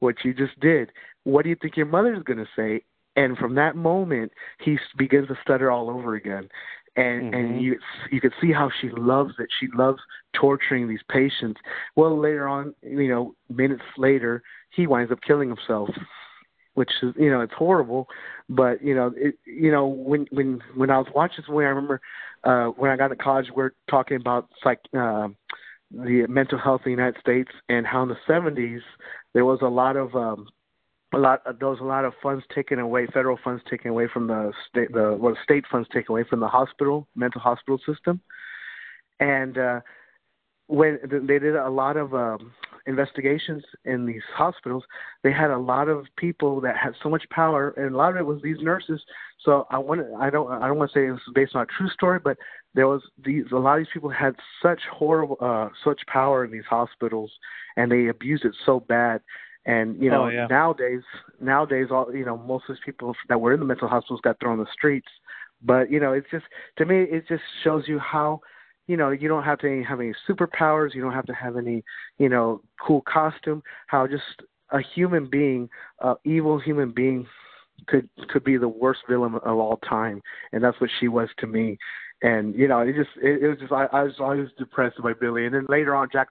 what 0.01 0.17
you 0.25 0.35
just 0.35 0.59
did. 0.61 0.91
What 1.25 1.43
do 1.43 1.49
you 1.49 1.57
think 1.61 1.77
your 1.77 1.87
mother's 1.87 2.23
going 2.23 2.39
to 2.39 2.49
say?" 2.55 2.83
And 3.17 3.37
from 3.37 3.55
that 3.57 3.77
moment, 3.77 4.33
he 4.61 4.79
begins 4.97 5.29
to 5.29 5.37
stutter 5.43 5.71
all 5.71 5.91
over 5.91 6.15
again. 6.15 6.49
And 6.97 7.23
Mhm. 7.23 7.35
and 7.35 7.63
you 7.63 7.79
you 8.11 8.21
can 8.21 8.33
see 8.41 8.53
how 8.53 8.71
she 8.81 8.91
loves 8.91 9.35
it. 9.39 9.49
She 9.59 9.69
loves 9.75 10.01
torturing 10.35 10.89
these 10.89 11.03
patients. 11.09 11.61
Well, 11.97 12.19
later 12.19 12.47
on, 12.47 12.75
you 12.83 13.09
know, 13.09 13.35
minutes 13.49 13.83
later, 13.97 14.43
he 14.71 14.87
winds 14.87 15.11
up 15.11 15.21
killing 15.23 15.49
himself, 15.49 15.89
which 16.75 16.91
is 17.03 17.15
you 17.17 17.31
know 17.31 17.41
it's 17.41 17.55
horrible. 17.55 18.09
But 18.49 18.83
you 18.83 18.95
know, 18.95 19.13
it 19.17 19.37
you 19.47 19.71
know 19.73 19.87
when 19.87 20.27
when 20.31 20.63
when 20.75 20.91
I 20.91 20.99
was 20.99 21.07
watching 21.15 21.39
this 21.39 21.49
movie, 21.49 21.65
I 21.65 21.69
remember 21.69 22.01
uh, 22.45 22.67
when 22.69 22.91
I 22.91 22.97
got 22.97 23.09
to 23.09 23.17
college, 23.17 23.47
we 23.55 23.63
are 23.63 23.75
talking 23.89 24.17
about 24.19 24.49
psych. 24.63 24.81
Uh, 24.97 25.29
the 25.95 26.27
mental 26.27 26.59
health 26.59 26.81
in 26.87 26.93
the 26.93 26.97
United 26.97 27.21
States 27.21 27.51
and 27.69 27.87
how 27.87 28.03
in 28.03 28.09
the 28.09 28.17
70s 28.27 28.81
there 29.35 29.45
was 29.45 29.59
a 29.61 29.67
lot 29.67 29.95
of 29.97 30.15
um, 30.15 30.49
a 31.15 31.19
lot 31.19 31.43
there 31.59 31.69
was 31.69 31.81
a 31.81 31.85
lot 31.85 32.05
of 32.05 32.15
funds 32.23 32.45
taken 32.55 32.79
away, 32.79 33.07
federal 33.07 33.39
funds 33.43 33.63
taken 33.69 33.91
away 33.91 34.09
from 34.13 34.27
the 34.27 34.53
state, 34.69 34.93
the 34.93 35.17
well, 35.19 35.37
state 35.43 35.65
funds 35.71 35.89
taken 35.93 36.13
away 36.13 36.25
from 36.29 36.41
the 36.41 36.49
hospital, 36.49 37.07
mental 37.15 37.41
hospital 37.41 37.79
system, 37.87 38.21
and 39.21 39.59
uh, 39.59 39.81
when 40.67 40.99
they 41.03 41.39
did 41.39 41.55
a 41.55 41.69
lot 41.69 41.97
of 41.97 42.15
um, 42.15 42.53
investigations 42.87 43.63
in 43.85 44.07
these 44.07 44.23
hospitals, 44.35 44.85
they 45.23 45.33
had 45.33 45.51
a 45.51 45.59
lot 45.59 45.89
of 45.89 46.07
people 46.17 46.61
that 46.61 46.77
had 46.77 46.95
so 47.03 47.09
much 47.09 47.25
power, 47.31 47.71
and 47.77 47.95
a 47.95 47.97
lot 47.97 48.11
of 48.11 48.17
it 48.17 48.27
was 48.27 48.41
these 48.43 48.57
nurses. 48.61 49.01
So 49.45 49.67
I 49.71 49.79
want 49.79 50.03
I 50.19 50.31
don't 50.31 50.51
I 50.51 50.67
don't 50.67 50.79
want 50.79 50.91
to 50.93 50.99
say 50.99 51.07
it 51.07 51.11
was 51.11 51.21
based 51.35 51.55
on 51.55 51.63
a 51.63 51.67
true 51.67 51.89
story, 51.91 52.21
but 52.23 52.39
there 52.75 52.89
was 52.89 53.03
these 53.25 53.45
a 53.53 53.57
lot 53.57 53.79
of 53.79 53.81
these 53.81 53.93
people 53.93 54.11
had 54.11 54.35
such 54.63 54.81
horrible 54.91 55.37
uh, 55.41 55.69
such 55.85 56.01
power 56.07 56.45
in 56.45 56.51
these 56.51 56.65
hospitals, 56.69 57.31
and 57.77 57.91
they 57.91 58.09
abused 58.09 58.45
it 58.45 58.55
so 58.65 58.81
bad. 58.81 59.21
And 59.65 60.03
you 60.03 60.11
know 60.11 60.25
Oh, 60.25 60.29
yeah. 60.29 60.47
nowadays 60.49 61.03
nowadays 61.41 61.89
all 61.91 62.15
you 62.15 62.25
know 62.25 62.37
most 62.37 62.65
of 62.69 62.75
these 62.77 62.83
people 62.85 63.15
that 63.29 63.41
were 63.41 63.53
in 63.53 63.61
the 63.61 63.67
mental 63.67 63.89
hospitals 63.89 64.21
got 64.23 64.39
thrown 64.41 64.59
on 64.59 64.65
the 64.65 64.71
streets. 64.73 65.09
But 65.63 65.91
you 65.91 66.01
know 66.01 66.13
it's 66.13 66.31
just 66.31 66.45
to 66.79 66.85
me 66.85 67.03
it 67.03 67.27
just 67.29 67.43
shows 67.63 67.85
you 67.87 67.99
how 67.99 68.41
you 68.87 68.97
know 68.97 69.11
you 69.11 69.29
don't 69.29 69.45
have 69.45 69.59
to 69.61 69.83
have 69.85 70.01
any 70.01 70.13
superpowers 70.29 70.95
you 70.95 71.01
don't 71.01 71.13
have 71.13 71.27
to 71.27 71.35
have 71.35 71.57
any 71.57 71.85
you 72.19 72.29
know 72.29 72.61
cool 72.81 73.03
costume 73.03 73.63
how 73.87 74.07
just 74.07 74.23
a 74.71 74.81
human 74.95 75.29
being 75.29 75.69
uh 76.01 76.15
evil 76.25 76.59
human 76.59 76.91
being 76.91 77.27
could 77.87 78.09
could 78.29 78.45
be 78.45 78.57
the 78.57 78.69
worst 78.69 79.01
villain 79.09 79.35
of 79.35 79.59
all 79.59 79.79
time 79.89 80.21
and 80.53 80.63
that's 80.63 80.81
what 80.81 80.91
she 80.99 81.09
was 81.09 81.29
to 81.39 81.47
me 81.47 81.77
and 82.23 82.55
you 82.55 82.69
know 82.69 82.81
it 82.81 82.95
just 82.95 83.11
it, 83.21 83.43
it 83.43 83.49
was 83.49 83.59
just 83.59 83.73
I, 83.73 83.87
I 83.93 84.03
was 84.05 84.15
always 84.21 84.49
depressed 84.57 85.03
by 85.03 85.13
billy 85.13 85.45
and 85.47 85.55
then 85.55 85.67
later 85.69 85.95
on 85.95 86.09
jack 86.13 86.29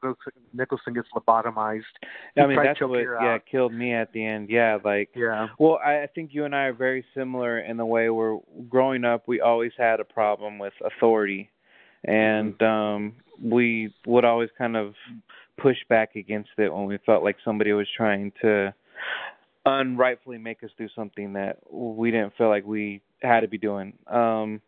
Nicholson- 0.54 0.94
gets 0.94 1.08
lobotomized 1.16 1.82
He 2.36 2.42
I 2.42 2.48
mean, 2.48 2.58
that's 2.64 2.80
what 2.82 2.98
yeah 3.00 3.34
out. 3.36 3.42
killed 3.50 3.74
me 3.74 3.94
at 3.94 4.12
the 4.14 4.26
end. 4.26 4.50
Yeah, 4.50 4.78
like 4.84 5.10
yeah 5.16 5.48
Well, 5.60 5.80
I 5.86 6.04
I 6.04 6.08
think 6.08 6.32
you 6.34 6.46
and 6.46 6.56
I 6.56 6.64
are 6.66 6.74
very 6.74 7.06
similar 7.14 7.60
in 7.60 7.78
the 7.78 7.86
way 7.86 8.10
we're 8.10 8.38
growing 8.70 9.04
up 9.04 9.28
we 9.28 9.42
always 9.42 9.74
had 9.78 10.00
a 10.00 10.06
problem 10.06 10.58
with 10.60 10.74
authority, 10.86 11.50
and 12.06 12.60
um 12.62 13.14
we 13.44 13.94
would 14.06 14.24
always 14.26 14.50
kind 14.58 14.78
of 14.78 14.94
push 15.58 15.78
back 15.90 16.16
against 16.16 16.52
it 16.58 16.74
when 16.74 16.86
we 16.86 16.98
felt 17.06 17.24
like 17.24 17.36
somebody 17.44 17.74
was 17.74 17.88
trying 17.96 18.32
to 18.42 18.74
unrightfully 19.66 20.38
make 20.38 20.64
us 20.64 20.72
do 20.78 20.88
something 20.96 21.34
that 21.34 21.58
we 21.72 22.10
didn't 22.12 22.34
feel 22.38 22.50
like 22.50 22.66
we 22.66 23.02
had 23.22 23.42
to 23.42 23.48
be 23.48 23.58
doing. 23.58 23.94
Um 24.08 24.62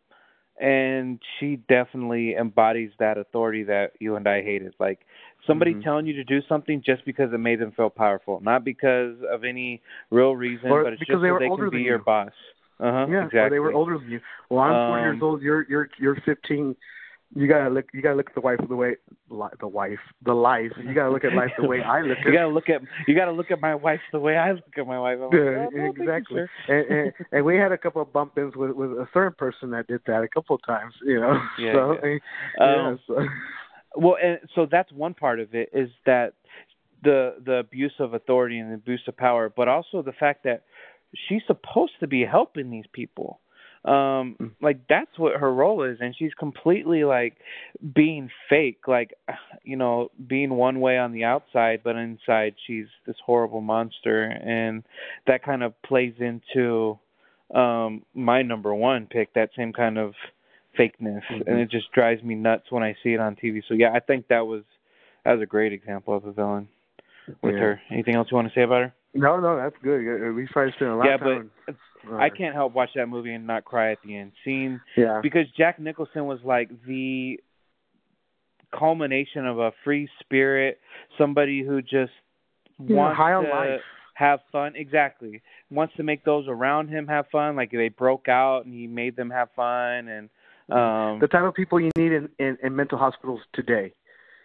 and 0.59 1.19
she 1.39 1.57
definitely 1.67 2.35
embodies 2.35 2.91
that 2.99 3.17
authority 3.17 3.63
that 3.63 3.91
you 3.99 4.15
and 4.15 4.27
I 4.27 4.41
hated. 4.43 4.73
Like 4.79 4.99
somebody 5.47 5.73
Mhm. 5.73 5.83
telling 5.83 6.05
you 6.05 6.13
to 6.13 6.23
do 6.23 6.41
something 6.47 6.81
just 6.85 7.05
because 7.05 7.33
it 7.33 7.37
made 7.39 7.59
them 7.59 7.71
feel 7.71 7.89
powerful, 7.89 8.39
not 8.41 8.63
because 8.63 9.15
of 9.29 9.43
any 9.43 9.81
real 10.11 10.35
reason, 10.35 10.69
Or 10.71 10.83
but 10.83 10.93
it's 10.93 10.99
because 10.99 11.13
just 11.13 11.21
they 11.21 11.29
so 11.29 11.33
were 11.33 11.39
they 11.39 11.49
older 11.49 11.63
can 11.63 11.71
be 11.71 11.77
than 11.77 11.85
your 11.85 11.97
you. 11.97 12.03
boss. 12.03 12.31
Uh 12.79 12.91
huh. 12.91 13.05
yeah 13.09 13.25
exactly. 13.25 13.41
or 13.41 13.49
they 13.49 13.59
were 13.59 13.73
older 13.73 13.97
than 13.97 14.09
you 14.09 14.19
well 14.49 14.59
i'm 14.61 14.87
four 14.87 14.99
years 14.99 15.15
Um, 15.15 15.21
old 15.21 15.41
you're 15.41 15.65
you're 15.69 15.89
you're 15.99 16.15
fifteen 16.25 16.75
you 17.35 17.47
gotta 17.47 17.69
look 17.69 17.85
you 17.93 18.01
gotta 18.01 18.15
look 18.15 18.29
at 18.29 18.35
the 18.35 18.41
wife 18.41 18.59
the 18.67 18.75
way 18.75 18.95
li- 19.29 19.47
the 19.59 19.67
wife 19.67 19.99
the 20.23 20.33
life 20.33 20.71
you 20.83 20.93
gotta 20.93 21.11
look 21.11 21.23
at 21.23 21.33
life 21.33 21.51
the 21.57 21.67
way 21.67 21.81
i 21.81 22.01
look 22.01 22.17
at 22.19 22.25
You 22.25 22.33
gotta 22.33 22.47
look 22.47 22.69
at 22.69 22.81
you 23.07 23.15
gotta 23.15 23.31
look 23.31 23.51
at 23.51 23.61
my 23.61 23.75
wife 23.75 23.99
the 24.11 24.19
way 24.19 24.37
I 24.37 24.51
look 24.53 24.77
at 24.77 24.87
my 24.87 24.99
wife. 24.99 25.19
Like, 25.19 25.31
"Oh, 25.33 25.69
no, 25.71 25.85
exactly. 25.85 26.41
sir." 26.41 26.49
and, 26.67 26.97
and 26.97 27.13
and 27.31 27.45
we 27.45 27.57
had 27.57 27.71
a 27.71 27.77
couple 27.77 28.01
of 28.01 28.11
bump 28.11 28.37
ins 28.37 28.55
with 28.55 28.71
with 28.71 28.91
a 28.91 29.07
certain 29.13 29.33
person 29.33 29.71
that 29.71 29.87
did 29.87 30.01
that 30.07 30.23
a 30.23 30.27
couple 30.27 30.55
of 30.55 30.65
times, 30.65 30.93
you 31.05 31.19
know. 31.19 31.39
Yeah, 31.59 31.73
so, 31.73 31.97
yeah. 32.03 32.17
yeah, 32.59 32.87
Um, 32.87 32.99
so 33.07 33.25
Well, 33.95 34.17
and 34.21 34.39
so 34.55 34.65
that's 34.69 34.91
one 34.91 35.13
part 35.13 35.39
of 35.39 35.53
it 35.53 35.69
is 35.73 35.89
that 36.05 36.33
the 37.03 37.35
the 37.45 37.57
abuse 37.57 37.93
of 37.99 38.13
authority 38.13 38.57
and 38.59 38.71
the 38.71 38.75
abuse 38.75 39.03
of 39.07 39.15
power, 39.15 39.51
but 39.55 39.67
also 39.67 40.01
the 40.01 40.13
fact 40.13 40.43
that 40.45 40.63
she's 41.27 41.41
supposed 41.45 41.93
to 41.99 42.07
be 42.07 42.25
helping 42.25 42.71
these 42.71 42.87
people. 42.91 43.39
Um 43.85 44.37
Mm. 44.39 44.51
like 44.61 44.79
that's 44.87 45.17
what 45.19 45.39
her 45.39 45.53
role 45.53 45.83
is 45.83 45.97
and 45.99 46.15
she's 46.17 46.33
completely 46.35 47.03
like 47.03 47.35
being 47.93 48.29
fake, 48.49 48.87
like 48.87 49.13
you 49.63 49.75
know, 49.75 50.09
being 50.27 50.51
one 50.51 50.79
way 50.79 50.97
on 50.97 51.11
the 51.11 51.25
outside, 51.25 51.81
but 51.83 51.95
inside 51.97 52.55
she's 52.65 52.87
this 53.05 53.17
horrible 53.25 53.61
monster 53.61 54.23
and 54.23 54.83
that 55.27 55.43
kind 55.43 55.63
of 55.63 55.73
plays 55.81 56.13
into 56.19 56.97
um 57.53 58.03
my 58.13 58.41
number 58.41 58.73
one 58.73 59.05
pick, 59.05 59.33
that 59.33 59.49
same 59.57 59.73
kind 59.73 59.97
of 59.97 60.13
fakeness 60.79 61.21
and 61.29 61.41
Mhm. 61.45 61.61
it 61.63 61.69
just 61.69 61.91
drives 61.91 62.23
me 62.23 62.35
nuts 62.35 62.71
when 62.71 62.83
I 62.83 62.95
see 63.03 63.13
it 63.13 63.19
on 63.19 63.35
TV. 63.35 63.61
So 63.67 63.73
yeah, 63.73 63.91
I 63.93 63.99
think 63.99 64.27
that 64.29 64.47
was 64.47 64.63
that 65.25 65.33
was 65.33 65.41
a 65.41 65.45
great 65.45 65.73
example 65.73 66.15
of 66.15 66.25
a 66.25 66.31
villain 66.31 66.67
with 67.41 67.55
Yeah. 67.55 67.59
her. 67.59 67.81
Anything 67.91 68.15
else 68.15 68.29
you 68.31 68.35
want 68.35 68.47
to 68.47 68.53
say 68.53 68.63
about 68.63 68.81
her? 68.83 68.93
No, 69.13 69.39
no, 69.39 69.57
that's 69.57 69.75
good. 69.83 70.01
Yeah, 70.03 70.29
We 70.31 70.47
probably 70.47 70.73
spent 70.73 70.91
a 70.91 70.95
lot 70.95 71.07
yeah, 71.07 71.15
of 71.15 71.19
time. 71.21 71.51
but 71.65 71.75
I 72.19 72.29
can't 72.29 72.55
help 72.55 72.73
watch 72.73 72.89
that 72.95 73.07
movie 73.07 73.33
and 73.33 73.45
not 73.47 73.65
cry 73.65 73.91
at 73.91 73.99
the 74.03 74.15
end. 74.17 74.31
scene. 74.43 74.81
Yeah, 74.97 75.19
because 75.21 75.45
Jack 75.57 75.79
Nicholson 75.79 76.25
was 76.25 76.39
like 76.43 76.69
the 76.85 77.39
culmination 78.77 79.45
of 79.45 79.59
a 79.59 79.71
free 79.83 80.09
spirit, 80.19 80.79
somebody 81.17 81.63
who 81.63 81.81
just 81.81 82.11
Yeah, 82.79 82.95
wants 82.95 83.17
high 83.17 83.33
on 83.33 83.43
to 83.43 83.49
life. 83.49 83.81
have 84.15 84.39
fun. 84.51 84.73
Exactly. 84.75 85.41
Wants 85.69 85.95
to 85.97 86.03
make 86.03 86.23
those 86.25 86.45
around 86.47 86.89
him 86.89 87.07
have 87.07 87.25
fun. 87.31 87.55
Like 87.55 87.71
they 87.71 87.89
broke 87.89 88.27
out 88.27 88.65
and 88.65 88.73
he 88.73 88.87
made 88.87 89.15
them 89.15 89.29
have 89.29 89.49
fun 89.55 90.07
and 90.07 90.29
um 90.69 91.19
the 91.19 91.27
type 91.27 91.43
of 91.43 91.53
people 91.53 91.79
you 91.79 91.91
need 91.97 92.13
in 92.13 92.29
in, 92.39 92.57
in 92.63 92.75
mental 92.75 92.97
hospitals 92.97 93.41
today. 93.53 93.93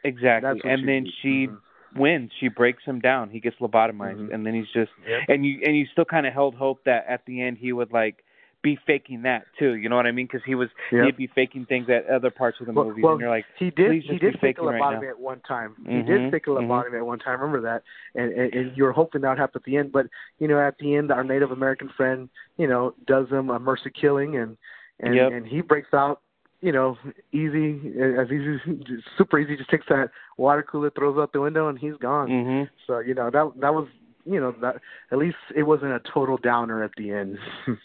exactly. 0.04 0.60
And 0.64 0.86
then 0.86 1.06
she 1.22 1.46
Mhm. 1.46 1.58
Wins. 1.96 2.30
She 2.38 2.48
breaks 2.48 2.84
him 2.84 3.00
down. 3.00 3.30
He 3.30 3.40
gets 3.40 3.56
lobotomized 3.56 4.28
Mhm. 4.28 4.34
and 4.34 4.46
then 4.46 4.54
he's 4.54 4.68
just 4.72 4.92
Yep. 5.06 5.22
and 5.28 5.46
you 5.46 5.60
and 5.64 5.76
you 5.76 5.86
still 5.86 6.04
kind 6.04 6.26
of 6.26 6.32
held 6.32 6.54
hope 6.54 6.82
that 6.84 7.06
at 7.08 7.24
the 7.26 7.40
end 7.42 7.58
he 7.58 7.72
would 7.72 7.92
like 7.92 8.24
be 8.60 8.74
faking 8.86 9.22
that 9.22 9.44
too. 9.56 9.76
You 9.76 9.88
know 9.88 9.94
what 9.94 10.06
I 10.06 10.10
mean? 10.10 10.26
Because 10.26 10.42
he 10.44 10.56
was 10.56 10.68
Yep. 10.90 11.04
he'd 11.06 11.16
be 11.16 11.26
faking 11.28 11.66
things 11.66 11.88
at 11.88 12.06
other 12.06 12.30
parts 12.30 12.58
of 12.60 12.66
the 12.66 12.72
Well- 12.72 12.86
movies, 12.86 13.04
well, 13.04 13.12
and 13.12 13.20
you're 13.20 13.30
like, 13.30 13.44
he 13.56 13.70
did 13.70 13.92
he 14.02 14.18
did 14.18 14.20
fake 14.40 14.58
a 14.58 14.62
faking 14.62 14.64
right 14.64 14.82
lobotomy 14.82 15.08
at 15.10 15.18
one 15.20 15.40
time. 15.40 15.76
He 15.86 15.92
Mhm, 16.02 16.06
did 16.06 16.30
fake 16.32 16.46
a 16.48 16.50
mhm. 16.50 16.66
lobotomy 16.66 16.96
at 16.96 17.06
one 17.06 17.20
time. 17.20 17.40
Remember 17.40 17.60
that, 17.60 17.82
and, 18.16 18.32
and 18.32 18.52
and 18.54 18.76
you 18.76 18.82
were 18.82 18.92
hoping 18.92 19.20
that 19.20 19.28
would 19.28 19.38
happen 19.38 19.60
at 19.60 19.64
the 19.64 19.76
end. 19.76 19.92
But 19.92 20.08
you 20.40 20.48
know, 20.48 20.58
at 20.58 20.76
the 20.78 20.96
end, 20.96 21.12
our 21.12 21.22
Native 21.22 21.52
American 21.52 21.88
friend, 21.90 22.28
you 22.56 22.66
know, 22.66 22.94
does 23.06 23.28
him 23.30 23.48
a 23.50 23.60
mercy 23.60 23.90
killing, 23.90 24.36
and 24.36 24.56
and 25.00 25.14
Yep. 25.14 25.32
and 25.32 25.46
he 25.46 25.60
breaks 25.60 25.94
out. 25.94 26.20
You 26.60 26.72
know, 26.72 26.96
easy 27.32 27.80
as 28.18 28.26
easy, 28.30 28.58
super 29.18 29.38
easy. 29.38 29.56
Just 29.56 29.70
takes 29.70 29.86
that 29.88 30.10
water 30.36 30.62
cooler, 30.62 30.90
throws 30.90 31.16
out 31.18 31.32
the 31.32 31.40
window, 31.40 31.68
and 31.68 31.78
he's 31.78 31.94
gone. 32.00 32.28
hmm 32.28 32.62
So 32.86 32.98
you 32.98 33.14
know 33.14 33.30
that 33.30 33.52
that 33.60 33.72
was 33.74 33.86
you 34.24 34.40
know 34.40 34.52
that 34.60 34.76
at 35.12 35.18
least 35.18 35.36
it 35.54 35.62
wasn't 35.62 35.92
a 35.92 36.00
total 36.12 36.36
downer 36.36 36.82
at 36.82 36.90
the 36.96 37.12
end. 37.12 37.38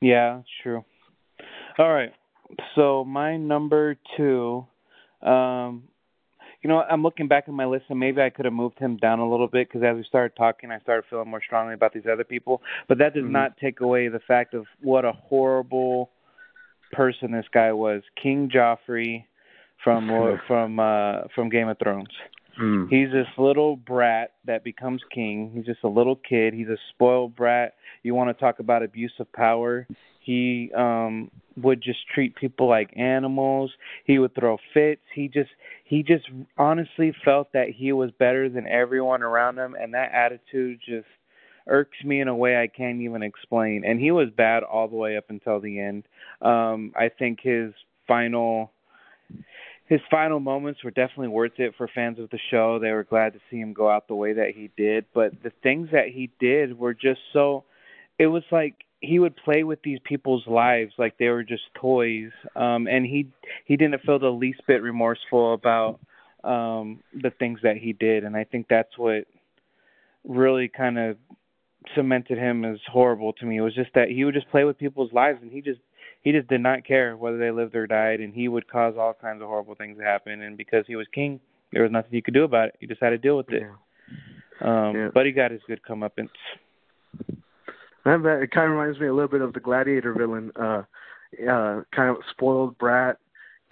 Yeah, 0.00 0.42
true. 0.62 0.84
All 1.78 1.92
right. 1.92 2.12
So 2.74 3.04
my 3.04 3.36
number 3.36 3.96
two, 4.16 4.64
um, 5.22 5.84
you 6.62 6.68
know, 6.68 6.82
I'm 6.88 7.02
looking 7.02 7.28
back 7.28 7.44
at 7.46 7.54
my 7.54 7.64
list, 7.66 7.86
and 7.88 7.98
maybe 7.98 8.20
I 8.20 8.30
could 8.30 8.44
have 8.44 8.54
moved 8.54 8.78
him 8.78 8.96
down 8.96 9.18
a 9.18 9.28
little 9.28 9.48
bit 9.48 9.68
because 9.68 9.82
as 9.82 9.96
we 9.96 10.04
started 10.04 10.36
talking, 10.36 10.70
I 10.70 10.78
started 10.80 11.04
feeling 11.10 11.28
more 11.28 11.42
strongly 11.44 11.74
about 11.74 11.92
these 11.92 12.06
other 12.10 12.24
people. 12.24 12.62
But 12.88 12.98
that 12.98 13.14
does 13.14 13.24
Mhm. 13.24 13.30
not 13.30 13.56
take 13.58 13.80
away 13.80 14.08
the 14.08 14.20
fact 14.20 14.54
of 14.54 14.66
what 14.80 15.04
a 15.04 15.12
horrible 15.12 16.10
person 16.92 17.32
this 17.32 17.46
guy 17.52 17.72
was, 17.72 18.02
King 18.20 18.50
Joffrey 18.54 19.24
from 19.82 20.08
from 20.46 20.80
uh 20.80 21.22
from 21.34 21.48
Game 21.48 21.68
of 21.68 21.78
Thrones. 21.78 22.08
mm. 22.60 22.88
He's 22.88 23.10
this 23.12 23.26
little 23.36 23.76
brat 23.76 24.32
that 24.44 24.64
becomes 24.64 25.02
king. 25.14 25.52
He's 25.54 25.66
just 25.66 25.84
a 25.84 25.88
little 25.88 26.16
kid. 26.16 26.54
He's 26.54 26.68
a 26.68 26.78
spoiled 26.90 27.36
brat. 27.36 27.74
You 28.02 28.14
want 28.14 28.36
to 28.36 28.40
talk 28.40 28.58
about 28.58 28.82
abuse 28.82 29.12
of 29.18 29.32
power? 29.32 29.86
He 30.20 30.70
um 30.76 31.30
would 31.56 31.82
just 31.82 32.00
treat 32.14 32.36
people 32.36 32.68
like 32.68 32.96
animals. 32.96 33.72
He 34.04 34.18
would 34.18 34.34
throw 34.34 34.58
fits. 34.74 35.02
He 35.14 35.28
just 35.28 35.50
he 35.84 36.02
just 36.02 36.24
honestly 36.56 37.14
felt 37.24 37.52
that 37.52 37.68
he 37.74 37.92
was 37.92 38.10
better 38.18 38.48
than 38.48 38.66
everyone 38.66 39.22
around 39.22 39.58
him 39.58 39.74
and 39.80 39.94
that 39.94 40.12
attitude 40.12 40.80
just 40.86 41.06
irks 41.68 42.02
me 42.04 42.20
in 42.20 42.28
a 42.28 42.34
way 42.34 42.60
I 42.60 42.66
can't 42.66 43.00
even 43.00 43.22
explain. 43.22 43.84
And 43.84 44.00
he 44.00 44.10
was 44.10 44.28
bad 44.36 44.62
all 44.62 44.88
the 44.88 44.96
way 44.96 45.16
up 45.16 45.26
until 45.28 45.60
the 45.60 45.78
end. 45.80 46.04
Um 46.42 46.92
I 46.96 47.08
think 47.08 47.40
his 47.42 47.72
final 48.06 48.72
his 49.86 50.00
final 50.10 50.38
moments 50.38 50.84
were 50.84 50.90
definitely 50.90 51.28
worth 51.28 51.58
it 51.58 51.74
for 51.76 51.88
fans 51.94 52.18
of 52.18 52.28
the 52.30 52.38
show. 52.50 52.78
They 52.78 52.92
were 52.92 53.04
glad 53.04 53.32
to 53.32 53.40
see 53.50 53.58
him 53.58 53.72
go 53.72 53.88
out 53.88 54.06
the 54.06 54.14
way 54.14 54.34
that 54.34 54.50
he 54.54 54.70
did, 54.76 55.06
but 55.14 55.32
the 55.42 55.52
things 55.62 55.88
that 55.92 56.08
he 56.08 56.30
did 56.38 56.78
were 56.78 56.94
just 56.94 57.20
so 57.32 57.64
it 58.18 58.26
was 58.26 58.42
like 58.50 58.74
he 59.00 59.18
would 59.18 59.36
play 59.36 59.62
with 59.62 59.80
these 59.82 60.00
people's 60.04 60.46
lives 60.46 60.92
like 60.98 61.16
they 61.18 61.28
were 61.28 61.44
just 61.44 61.62
toys. 61.74 62.30
Um 62.56 62.86
and 62.86 63.06
he 63.06 63.28
he 63.64 63.76
didn't 63.76 64.02
feel 64.02 64.18
the 64.18 64.28
least 64.28 64.60
bit 64.66 64.82
remorseful 64.82 65.54
about 65.54 66.00
um 66.44 67.00
the 67.14 67.30
things 67.30 67.60
that 67.62 67.76
he 67.76 67.92
did 67.92 68.24
and 68.24 68.36
I 68.36 68.44
think 68.44 68.66
that's 68.68 68.96
what 68.96 69.26
really 70.24 70.68
kind 70.68 70.98
of 70.98 71.16
cemented 71.94 72.38
him 72.38 72.64
as 72.64 72.78
horrible 72.90 73.32
to 73.34 73.46
me. 73.46 73.56
It 73.58 73.62
was 73.62 73.74
just 73.74 73.90
that 73.94 74.08
he 74.08 74.24
would 74.24 74.34
just 74.34 74.50
play 74.50 74.64
with 74.64 74.78
people's 74.78 75.12
lives 75.12 75.38
and 75.42 75.50
he 75.50 75.60
just 75.60 75.80
he 76.22 76.32
just 76.32 76.48
did 76.48 76.60
not 76.60 76.84
care 76.84 77.16
whether 77.16 77.38
they 77.38 77.50
lived 77.50 77.74
or 77.74 77.86
died 77.86 78.20
and 78.20 78.34
he 78.34 78.48
would 78.48 78.68
cause 78.70 78.94
all 78.98 79.14
kinds 79.14 79.40
of 79.40 79.48
horrible 79.48 79.74
things 79.74 79.98
to 79.98 80.04
happen 80.04 80.42
and 80.42 80.56
because 80.56 80.84
he 80.86 80.96
was 80.96 81.06
king 81.14 81.40
there 81.72 81.82
was 81.82 81.92
nothing 81.92 82.12
you 82.12 82.22
could 82.22 82.34
do 82.34 82.44
about 82.44 82.68
it. 82.68 82.76
You 82.80 82.88
just 82.88 83.02
had 83.02 83.10
to 83.10 83.18
deal 83.18 83.36
with 83.36 83.50
it. 83.50 83.62
Yeah. 83.62 84.88
Um 84.88 84.96
Yeah. 84.96 85.08
but 85.12 85.26
he 85.26 85.32
got 85.32 85.50
his 85.50 85.60
good 85.66 85.80
comeuppance. 85.88 86.30
That, 88.04 88.22
that 88.22 88.40
it 88.42 88.50
kind 88.50 88.70
of 88.72 88.78
reminds 88.78 88.98
me 88.98 89.06
a 89.06 89.14
little 89.14 89.28
bit 89.28 89.42
of 89.42 89.52
the 89.52 89.60
Gladiator 89.60 90.14
villain, 90.14 90.50
uh, 90.56 90.82
uh, 91.48 91.82
kind 91.94 92.10
of 92.10 92.16
spoiled 92.30 92.78
brat, 92.78 93.18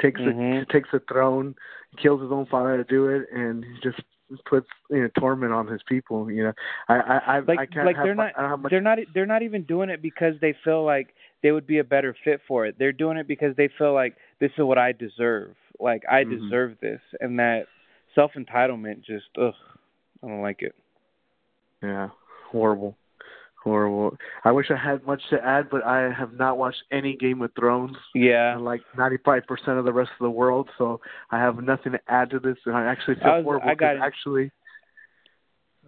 takes 0.01 0.21
Mhm. 0.21 0.61
the 0.61 0.67
takes 0.73 0.91
the 0.93 1.01
throne, 1.01 1.55
kills 1.97 2.21
his 2.21 2.31
own 2.31 2.47
father 2.47 2.77
to 2.77 2.85
do 2.85 3.09
it, 3.09 3.29
and 3.33 3.65
he 3.65 3.81
just 3.83 4.01
puts 4.45 4.67
you 4.91 5.03
know 5.03 5.09
torment 5.19 5.53
on 5.53 5.67
his 5.67 5.81
people. 5.89 6.31
You 6.31 6.45
know, 6.45 6.53
I 6.89 6.95
I 6.95 7.17
I, 7.37 7.39
Like 7.41 7.59
I 7.61 7.67
can't 7.67 7.87
like 7.87 7.97
they're 8.03 8.15
not 8.15 8.33
I 8.39 8.49
don't 8.49 8.63
much, 8.63 8.71
they're 8.71 8.81
not 8.81 8.99
they're 9.15 9.27
not 9.27 9.43
even 9.43 9.63
doing 9.65 9.91
it 9.91 10.03
because 10.03 10.35
they 10.41 10.55
feel 10.65 10.85
like 10.85 11.15
they 11.43 11.53
would 11.53 11.67
be 11.67 11.79
a 11.79 11.85
better 11.85 12.15
fit 12.25 12.41
for 12.49 12.67
it. 12.67 12.77
They're 12.79 12.93
doing 12.93 13.17
it 13.19 13.29
because 13.29 13.55
they 13.57 13.69
feel 13.79 13.95
like 13.95 14.17
this 14.41 14.51
is 14.59 14.65
what 14.65 14.79
I 14.79 14.93
deserve. 14.93 15.55
Like 15.79 16.03
I 16.11 16.25
Mhm. 16.25 16.41
deserve 16.41 16.79
this 16.81 17.01
and 17.21 17.39
that 17.39 17.67
self 18.15 18.33
entitlement 18.37 19.03
just 19.05 19.27
ugh 19.41 19.55
I 20.23 20.29
don't 20.29 20.43
like 20.43 20.63
it. 20.63 20.75
yeah 21.83 22.09
horrible. 22.51 22.97
Horrible. 23.67 24.17
I 24.45 24.53
wish 24.53 24.67
I 24.71 24.77
had 24.77 25.05
much 25.05 25.21
to 25.31 25.45
add, 25.45 25.69
but 25.71 25.85
I 25.85 26.13
have 26.17 26.33
not 26.35 26.57
watched 26.57 26.85
any 26.93 27.17
Game 27.17 27.43
of 27.43 27.51
Thrones. 27.59 27.97
Yeah. 28.15 28.57
like 28.61 28.81
95% 28.97 29.43
of 29.77 29.85
the 29.85 29.93
rest 29.93 30.13
of 30.21 30.23
the 30.25 30.31
world, 30.31 30.69
so 30.79 31.01
I 31.33 31.39
have 31.41 31.57
nothing 31.61 31.91
to 31.91 32.01
add 32.07 32.31
to 32.31 32.39
this, 32.39 32.57
and 32.65 32.77
I 32.77 32.85
actually 32.85 33.17
feel 33.17 33.27
I 33.27 33.37
was- 33.39 33.45
horrible 33.45 33.69
I 33.69 33.75
got 33.75 33.97
actually 33.97 34.53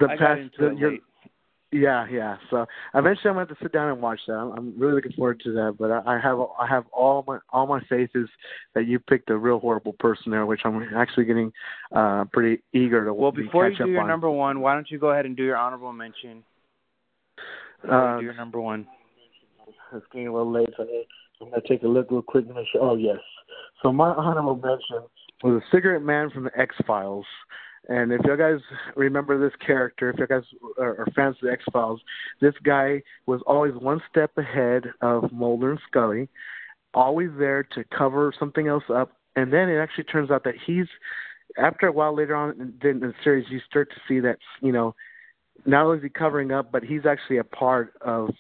the 0.01 0.07
I 0.07 0.17
past 0.17 0.41
the, 0.59 0.75
your- 0.75 0.99
yeah 1.71 2.07
yeah. 2.11 2.37
So 2.51 2.67
eventually 2.95 3.29
I'm 3.31 3.37
going 3.37 3.47
to 3.47 3.51
have 3.53 3.59
to 3.59 3.65
sit 3.65 3.73
down 3.73 3.91
and 3.93 4.03
watch 4.03 4.19
that. 4.27 4.33
I'm, 4.35 4.53
I'm 4.59 4.75
really 4.77 4.95
looking 4.95 5.13
forward 5.13 5.39
to 5.45 5.53
that, 5.53 5.77
but 5.79 5.93
I, 5.93 6.17
I 6.17 6.19
have 6.19 6.39
I 6.59 6.67
have 6.67 6.85
all 6.93 7.23
my 7.29 7.39
all 7.53 7.69
my 7.69 7.81
faith 7.89 8.11
is 8.17 8.29
that 8.75 8.87
you 8.89 8.99
picked 8.99 9.31
a 9.31 9.37
real 9.37 9.61
horrible 9.61 9.93
person 10.01 10.33
there, 10.33 10.47
which 10.47 10.63
I'm 10.65 10.83
actually 10.97 11.27
getting 11.27 11.53
uh 11.95 12.25
pretty 12.33 12.61
eager 12.73 13.05
to 13.05 13.15
Well, 13.15 13.31
before 13.31 13.71
catch 13.71 13.79
you 13.79 13.87
do 13.87 13.93
your 13.93 14.01
on. 14.03 14.09
number 14.09 14.31
one, 14.31 14.59
why 14.61 14.75
don't 14.75 14.91
you 14.91 14.99
go 14.99 15.11
ahead 15.11 15.27
and 15.27 15.37
do 15.37 15.45
your 15.45 15.57
honorable 15.57 15.93
mention? 15.93 16.43
Uh, 17.85 18.15
you 18.15 18.21
do 18.21 18.25
your 18.25 18.35
number 18.35 18.61
one. 18.61 18.87
It's 19.93 20.07
getting 20.13 20.29
a 20.29 20.33
little 20.33 20.53
late, 20.53 20.69
so 20.77 20.87
I'm 21.41 21.51
going 21.51 21.63
to 21.63 21.69
take 21.69 21.83
a 21.83 21.89
look 21.89 22.11
real 22.11 22.23
quick 22.23 22.47
and 22.47 22.55
make 22.55 22.67
sure. 22.73 22.83
Oh, 22.83 22.97
yes. 22.97 23.19
So 23.83 23.93
my 23.93 24.09
honorable 24.09 24.57
mention 24.57 25.09
was 25.43 25.63
a 25.63 25.77
cigarette 25.77 26.03
man 26.03 26.31
from 26.31 26.45
the 26.45 26.59
X 26.59 26.75
Files. 26.87 27.27
And 27.89 28.13
if 28.13 28.21
you 28.25 28.37
guys 28.37 28.59
remember 28.97 29.39
this 29.39 29.57
character, 29.65 30.11
if 30.11 30.19
you 30.19 30.27
guys 30.27 30.43
are, 30.79 31.07
fans 31.17 31.37
of 31.37 31.47
the 31.47 31.53
X 31.53 31.65
Files, 31.73 32.01
this 32.41 32.55
guy 32.63 33.03
was 33.27 33.41
always 33.47 33.73
one 33.75 34.03
step 34.11 34.37
ahead 34.37 34.85
of 35.01 35.33
Mulder 35.33 35.71
and 35.71 35.81
Scully, 35.89 36.29
always 36.93 37.31
there 37.39 37.63
to 37.63 37.85
cover 37.97 38.33
something 38.39 38.69
else 38.69 38.85
up. 38.93 39.13
And 39.37 39.53
then 39.53 39.71
it 39.71 39.79
actually 39.79 40.05
turns 40.05 40.31
out 40.31 40.45
that 40.45 40.55
he's, 40.67 40.87
after 41.57 41.87
a 41.87 41.93
while 41.93 42.15
later 42.15 42.35
on 42.35 42.75
in 42.83 43.01
the 43.01 43.15
series, 43.25 43.47
you 43.49 43.61
start 43.71 43.89
to 43.91 44.01
see 44.07 44.21
that, 44.21 44.39
you 44.61 44.73
know, 44.73 44.95
not 45.67 45.85
only 45.85 45.99
is 45.99 46.03
he 46.03 46.09
covering 46.09 46.53
up, 46.53 46.73
but 46.73 46.83
he's 46.83 47.07
actually 47.07 47.39
a 47.39 47.45
part 47.45 47.95
of 48.01 48.31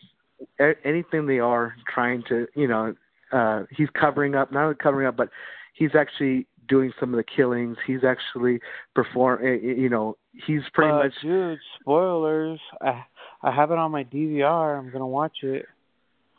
anything 0.84 1.26
they 1.26 1.38
are 1.38 1.74
trying 1.92 2.22
to, 2.28 2.46
you 2.54 2.68
know, 2.68 2.94
uh, 3.32 3.62
he's 3.76 3.88
covering 3.98 4.34
up, 4.34 4.52
not 4.52 4.64
only 4.64 4.74
covering 4.74 5.06
up, 5.06 5.16
but 5.16 5.28
he's 5.74 5.90
actually 5.98 6.46
doing 6.68 6.92
some 6.98 7.12
of 7.12 7.16
the 7.16 7.24
killings. 7.24 7.76
He's 7.86 8.04
actually 8.04 8.60
perform, 8.94 9.40
eh, 9.44 9.48
eh, 9.48 9.74
you 9.76 9.88
know, 9.88 10.16
he's 10.46 10.62
pretty 10.72 10.92
uh, 10.92 10.98
much. 10.98 11.12
dude, 11.22 11.58
spoilers. 11.80 12.60
I 12.80 13.04
I 13.42 13.54
have 13.54 13.70
it 13.70 13.78
on 13.78 13.90
my 13.90 14.04
DVR. 14.04 14.78
I'm 14.78 14.90
gonna 14.90 15.06
watch 15.06 15.38
it. 15.42 15.66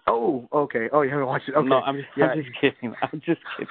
Oh, 0.08 0.48
okay. 0.52 0.90
Oh, 0.92 1.02
you 1.02 1.12
haven't 1.12 1.28
watched 1.28 1.50
it? 1.50 1.56
Okay. 1.56 1.68
No, 1.68 1.78
I'm, 1.82 2.04
yeah. 2.18 2.26
I'm 2.26 2.44
just 2.44 2.56
kidding. 2.60 2.96
I'm 3.02 3.22
just 3.24 3.42
kidding. 3.58 3.68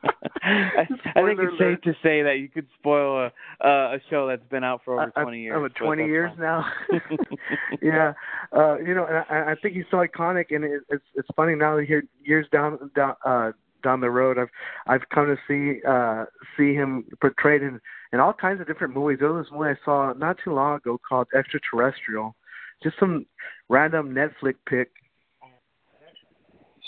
I, 0.42 0.82
I 0.82 1.22
think 1.22 1.40
it's 1.40 1.58
safe 1.58 1.80
to 1.82 1.92
say 2.02 2.22
that 2.22 2.38
you 2.38 2.48
could 2.48 2.66
spoil 2.78 3.18
a 3.18 3.66
uh, 3.66 3.96
a 3.96 3.98
show 4.08 4.26
that's 4.26 4.46
been 4.50 4.64
out 4.64 4.80
for 4.84 4.94
over 4.94 5.12
I- 5.14 5.20
I- 5.20 5.22
20 5.24 5.40
years. 5.42 5.70
At 5.70 5.76
20 5.76 6.04
years 6.06 6.30
fine. 6.30 6.40
now. 6.40 6.64
yeah, 7.82 8.12
uh, 8.56 8.78
you 8.78 8.94
know, 8.94 9.06
and 9.06 9.18
I, 9.18 9.52
I 9.52 9.54
think 9.60 9.74
he's 9.74 9.84
so 9.90 9.98
iconic, 9.98 10.46
and 10.50 10.64
it, 10.64 10.82
it's 10.88 11.04
it's 11.14 11.28
funny 11.36 11.54
now 11.54 11.76
that 11.76 11.84
here 11.84 12.04
years 12.24 12.46
down 12.52 12.90
down 12.94 13.14
uh, 13.24 13.52
down 13.82 14.00
the 14.00 14.10
road, 14.10 14.38
I've 14.38 14.48
I've 14.86 15.08
come 15.10 15.26
to 15.26 15.36
see 15.46 15.80
uh, 15.86 16.24
see 16.56 16.74
him 16.74 17.04
portrayed 17.20 17.62
in 17.62 17.80
in 18.12 18.20
all 18.20 18.32
kinds 18.32 18.60
of 18.60 18.66
different 18.66 18.94
movies. 18.94 19.18
There 19.20 19.32
was 19.32 19.46
this 19.46 19.52
movie 19.52 19.70
I 19.70 19.84
saw 19.84 20.12
not 20.14 20.36
too 20.42 20.52
long 20.52 20.76
ago 20.76 20.98
called 21.06 21.28
Extraterrestrial, 21.36 22.34
just 22.82 22.98
some 22.98 23.26
random 23.68 24.14
Netflix 24.14 24.54
pick. 24.66 24.90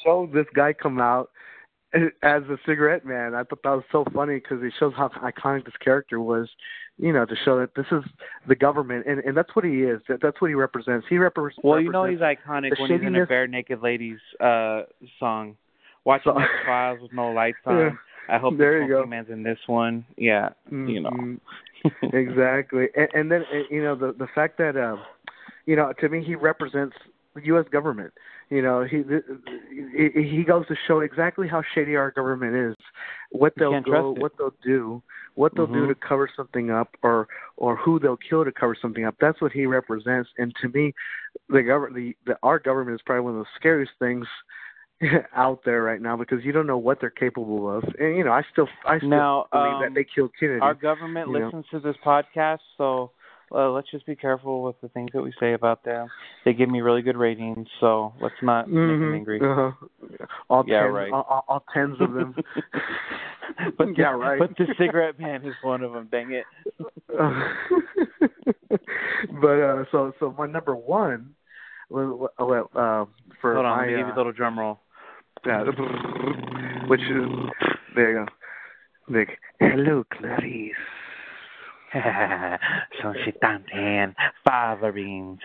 Showed 0.04 0.32
this 0.32 0.46
guy 0.54 0.72
come 0.72 1.00
out 1.00 1.30
as 2.22 2.42
a 2.44 2.58
cigarette 2.66 3.04
man. 3.04 3.34
I 3.34 3.44
thought 3.44 3.62
that 3.62 3.70
was 3.70 3.84
so 3.92 4.04
funny 4.14 4.36
because 4.36 4.62
it 4.62 4.72
shows 4.78 4.92
how 4.96 5.08
iconic 5.08 5.64
this 5.64 5.74
character 5.82 6.20
was. 6.20 6.48
You 6.98 7.12
know, 7.12 7.24
to 7.24 7.34
show 7.44 7.58
that 7.58 7.74
this 7.74 7.86
is 7.90 8.04
the 8.46 8.54
government, 8.54 9.06
and 9.06 9.20
and 9.20 9.34
that's 9.36 9.54
what 9.56 9.64
he 9.64 9.82
is. 9.82 10.00
That, 10.08 10.20
that's 10.20 10.40
what 10.40 10.48
he 10.48 10.54
represents. 10.54 11.06
He 11.08 11.16
repre- 11.16 11.50
Well, 11.62 11.80
you 11.80 11.90
know 11.90 12.04
he's 12.04 12.18
iconic 12.20 12.76
the 12.76 12.82
when 12.82 12.90
he's 12.90 13.00
in 13.06 13.16
a 13.16 13.26
Barenaked 13.26 13.82
Ladies 13.82 14.18
uh 14.40 14.82
song. 15.18 15.56
Watching 16.04 16.32
So- 16.34 16.38
X 16.38 16.50
Files 16.66 16.98
with 17.00 17.12
no 17.12 17.30
lights 17.30 17.56
on. 17.66 17.78
Yeah. 17.78 17.90
I 18.28 18.38
hope 18.38 18.56
There 18.58 18.78
the 18.80 18.86
you 18.86 18.92
go. 18.92 19.06
Man's 19.06 19.30
in 19.30 19.42
this 19.42 19.58
one. 19.66 20.04
Yeah, 20.16 20.50
you 20.70 21.00
know. 21.00 21.10
Mhm. 21.10 21.40
exactly. 22.12 22.88
And, 22.96 23.08
and 23.14 23.32
then 23.32 23.44
you 23.70 23.82
know 23.82 23.94
the 23.96 24.12
the 24.12 24.28
fact 24.34 24.58
that 24.58 24.76
um, 24.76 25.00
you 25.66 25.74
know 25.76 25.92
to 26.00 26.08
me 26.08 26.22
he 26.22 26.34
represents 26.34 26.96
the 27.34 27.44
U.S. 27.46 27.64
government. 27.72 28.12
You 28.50 28.62
know, 28.62 28.84
he 28.84 29.02
he 29.96 30.44
goes 30.44 30.66
to 30.68 30.76
show 30.86 31.00
exactly 31.00 31.48
how 31.48 31.62
shady 31.74 31.96
our 31.96 32.10
government 32.10 32.54
is, 32.54 32.76
what 33.30 33.54
they'll 33.56 33.80
go, 33.80 34.12
what 34.12 34.32
they'll 34.36 34.54
do, 34.62 35.02
what 35.34 35.54
they'll 35.54 35.66
mm-hmm. 35.66 35.86
do 35.86 35.86
to 35.88 35.94
cover 35.94 36.28
something 36.36 36.70
up, 36.70 36.94
or 37.02 37.28
or 37.56 37.76
who 37.76 37.98
they'll 37.98 38.18
kill 38.18 38.44
to 38.44 38.52
cover 38.52 38.76
something 38.80 39.04
up. 39.04 39.14
That's 39.20 39.40
what 39.40 39.52
he 39.52 39.66
represents. 39.66 40.28
And 40.38 40.54
to 40.60 40.68
me, 40.68 40.92
the 41.48 41.62
government, 41.62 41.94
the, 41.94 42.32
the 42.32 42.38
our 42.42 42.58
government 42.58 42.94
is 42.94 43.00
probably 43.06 43.22
one 43.22 43.38
of 43.38 43.40
the 43.40 43.50
scariest 43.56 43.92
things 43.98 44.26
out 45.36 45.60
there 45.64 45.82
right 45.82 46.00
now 46.00 46.16
because 46.16 46.44
you 46.44 46.52
don't 46.52 46.66
know 46.66 46.78
what 46.78 47.00
they're 47.00 47.10
capable 47.10 47.74
of. 47.74 47.84
And 47.98 48.16
you 48.16 48.24
know, 48.24 48.32
I 48.32 48.42
still 48.52 48.68
I 48.86 48.98
still 48.98 49.08
now, 49.08 49.46
believe 49.52 49.74
um, 49.74 49.82
that 49.82 49.94
they 49.94 50.04
killed 50.04 50.30
Kennedy. 50.38 50.60
Our 50.60 50.74
government 50.74 51.28
listens 51.28 51.64
know? 51.72 51.78
to 51.78 51.80
this 51.80 51.96
podcast, 52.04 52.60
so 52.76 53.12
uh, 53.54 53.70
let's 53.70 53.90
just 53.90 54.06
be 54.06 54.16
careful 54.16 54.62
with 54.62 54.80
the 54.80 54.88
things 54.88 55.10
that 55.12 55.22
we 55.22 55.32
say 55.38 55.52
about 55.52 55.84
them. 55.84 56.08
They 56.44 56.52
give 56.52 56.68
me 56.68 56.80
really 56.80 57.02
good 57.02 57.16
ratings, 57.16 57.68
so 57.80 58.12
let's 58.20 58.34
not 58.42 58.66
mm-hmm. 58.66 58.88
make 58.88 58.98
them 58.98 59.14
angry. 59.14 59.40
Uh-huh. 59.40 59.72
All 60.48 60.64
yeah, 60.66 60.82
tens, 60.82 60.94
right. 60.94 61.12
All, 61.12 61.44
all, 61.48 61.64
tens 61.72 61.96
of 62.00 62.12
them. 62.12 62.34
but 63.78 63.88
yeah, 63.96 64.12
right. 64.12 64.38
But 64.38 64.56
the 64.56 64.66
cigarette 64.78 65.18
man 65.18 65.44
is 65.44 65.54
one 65.62 65.82
of 65.82 65.92
them. 65.92 66.08
Dang 66.10 66.32
it. 66.32 66.44
but 69.40 69.60
uh, 69.60 69.84
so 69.90 70.12
so 70.18 70.34
my 70.36 70.46
number 70.46 70.74
one, 70.74 71.34
well, 71.90 72.28
uh, 72.38 73.04
for 73.40 73.54
hold 73.54 73.66
on, 73.66 73.76
my, 73.76 73.84
let 73.84 73.86
me 73.86 73.96
give 73.98 74.06
you 74.06 74.14
a 74.14 74.16
little 74.16 74.32
drum 74.32 74.58
roll. 74.58 74.80
Yeah, 75.46 75.64
which 76.88 77.00
is 77.00 77.28
there 77.94 78.10
you 78.12 78.26
go. 78.26 79.18
Like, 79.18 79.38
hello, 79.58 80.04
Clarice. 80.12 80.74
Son 81.92 83.64
and 83.74 84.14
fava 84.44 84.92
beans. 84.92 85.38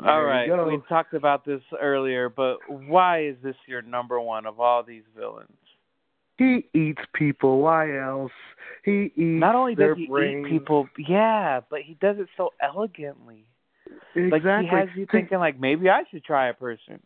all 0.00 0.22
right, 0.22 0.48
we 0.66 0.78
talked 0.88 1.14
about 1.14 1.44
this 1.44 1.60
earlier, 1.80 2.28
but 2.28 2.56
why 2.68 3.24
is 3.24 3.36
this 3.42 3.56
your 3.66 3.82
number 3.82 4.20
one 4.20 4.46
of 4.46 4.60
all 4.60 4.82
these 4.82 5.02
villains? 5.16 5.48
He 6.38 6.66
eats 6.74 7.02
people. 7.14 7.60
Why 7.60 7.98
else? 7.98 8.32
He 8.84 9.12
eats. 9.14 9.14
Not 9.16 9.54
only 9.54 9.74
does 9.74 9.96
he 9.96 10.06
brains. 10.06 10.46
eat 10.46 10.50
people, 10.50 10.88
yeah, 10.96 11.60
but 11.68 11.80
he 11.82 11.94
does 12.00 12.16
it 12.18 12.28
so 12.36 12.50
elegantly. 12.62 13.44
Exactly. 14.14 14.30
Like 14.30 14.62
he 14.62 14.68
has 14.68 14.88
you 14.96 15.06
thinking, 15.10 15.38
like 15.38 15.60
maybe 15.60 15.90
I 15.90 16.04
should 16.10 16.24
try 16.24 16.48
a 16.48 16.54
person. 16.54 17.00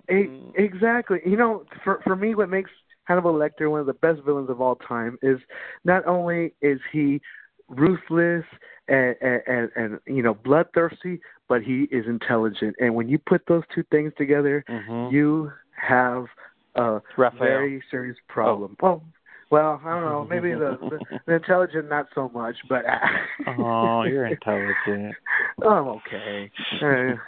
Exactly. 0.55 1.18
You 1.26 1.36
know, 1.36 1.64
for 1.82 2.01
for 2.05 2.14
me, 2.14 2.35
what 2.35 2.48
makes 2.48 2.70
Hannibal 3.05 3.35
Lecter 3.35 3.70
one 3.70 3.81
of 3.81 3.86
the 3.86 3.93
best 3.93 4.20
villains 4.24 4.51
of 4.51 4.60
all 4.60 4.76
time 4.76 5.18
is 5.22 5.39
not 5.85 6.06
only 6.06 6.55
is 6.60 6.81
he 6.93 7.20
ruthless 7.68 8.44
and 8.89 9.16
and, 9.20 9.43
and, 9.47 9.70
and 9.76 9.98
you 10.06 10.22
know 10.22 10.35
bloodthirsty, 10.35 11.20
but 11.48 11.62
he 11.62 11.89
is 11.90 12.06
intelligent. 12.06 12.76
And 12.78 12.94
when 12.94 13.09
you 13.09 13.18
put 13.18 13.43
those 13.47 13.62
two 13.74 13.85
things 13.90 14.12
together, 14.16 14.64
mm-hmm. 14.68 15.14
you 15.14 15.52
have 15.76 16.26
a 16.74 17.01
Raphael. 17.16 17.39
very 17.39 17.82
serious 17.90 18.16
problem. 18.28 18.76
Oh. 18.82 18.86
Well, 18.86 19.02
well, 19.51 19.81
I 19.85 19.90
don't 19.90 20.05
know. 20.05 20.26
Maybe 20.28 20.52
the, 20.52 20.76
the, 21.10 21.18
the 21.26 21.35
intelligent, 21.35 21.89
not 21.89 22.06
so 22.14 22.28
much, 22.31 22.56
but. 22.68 22.85
oh, 23.59 24.02
you're 24.02 24.26
intelligent. 24.26 25.14
I'm 25.62 25.89
okay, 25.89 26.51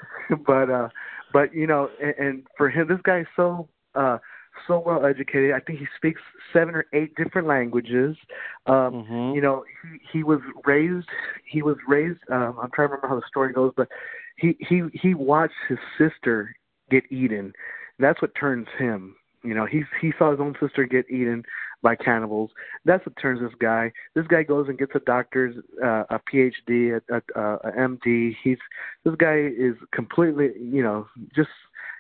but 0.47 0.71
uh, 0.71 0.89
but 1.33 1.55
you 1.55 1.67
know, 1.67 1.89
and, 2.03 2.15
and 2.19 2.43
for 2.57 2.69
him, 2.69 2.89
this 2.89 2.99
guy 3.05 3.21
is 3.21 3.27
so 3.37 3.69
uh 3.95 4.19
so 4.67 4.83
well 4.85 5.05
educated. 5.05 5.53
I 5.53 5.61
think 5.61 5.79
he 5.79 5.87
speaks 5.97 6.21
seven 6.53 6.75
or 6.75 6.87
eight 6.93 7.15
different 7.17 7.47
languages. 7.49 8.17
Um, 8.67 9.05
mm-hmm. 9.05 9.35
You 9.35 9.41
know, 9.41 9.65
he 9.83 10.19
he 10.19 10.25
was 10.25 10.41
raised. 10.65 11.09
He 11.51 11.63
was 11.63 11.77
raised. 11.89 12.21
Um, 12.31 12.57
I'm 12.61 12.71
trying 12.75 12.89
to 12.89 12.95
remember 12.95 13.09
how 13.09 13.17
the 13.17 13.27
story 13.29 13.53
goes, 13.53 13.73
but 13.77 13.89
he 14.37 14.57
he 14.61 14.83
he 14.93 15.15
watched 15.15 15.55
his 15.69 15.79
sister 15.99 16.55
get 16.91 17.05
eaten. 17.11 17.53
That's 17.99 18.21
what 18.21 18.33
turns 18.39 18.69
him. 18.79 19.17
You 19.43 19.55
know, 19.55 19.67
he 19.67 19.83
he 20.01 20.13
saw 20.19 20.31
his 20.31 20.41
own 20.41 20.55
sister 20.61 20.85
get 20.85 21.11
eaten 21.11 21.45
by 21.83 21.95
cannibals. 21.95 22.51
That's 22.85 23.05
what 23.07 23.17
turns 23.21 23.41
this 23.41 23.53
guy. 23.61 23.93
This 24.15 24.27
guy 24.27 24.43
goes 24.43 24.69
and 24.69 24.79
gets 24.79 24.93
a 24.95 25.01
doctor's, 25.01 25.55
uh, 25.85 26.05
a 26.11 26.21
PhD, 26.33 27.01
a, 27.09 27.15
a, 27.15 27.41
a 27.41 27.73
MD. 27.73 28.35
He's 28.43 28.59
this 29.05 29.15
guy 29.17 29.37
is 29.37 29.75
completely, 29.93 30.51
you 30.61 30.83
know, 30.83 31.07
just 31.35 31.51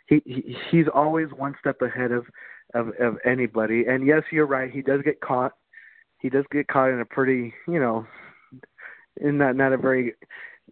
he, 0.06 0.22
he 0.24 0.56
he's 0.70 0.86
always 0.92 1.28
one 1.36 1.54
step 1.60 1.82
ahead 1.82 2.12
of, 2.12 2.26
of 2.74 2.88
of 3.00 3.16
anybody. 3.24 3.84
And 3.86 4.06
yes, 4.06 4.22
you're 4.30 4.46
right. 4.46 4.70
He 4.70 4.82
does 4.82 5.02
get 5.02 5.20
caught. 5.20 5.52
He 6.18 6.28
does 6.28 6.44
get 6.50 6.68
caught 6.68 6.90
in 6.90 7.00
a 7.00 7.04
pretty, 7.04 7.52
you 7.68 7.80
know, 7.80 8.06
in 9.20 9.38
not 9.38 9.56
not 9.56 9.72
a 9.72 9.76
very 9.76 10.14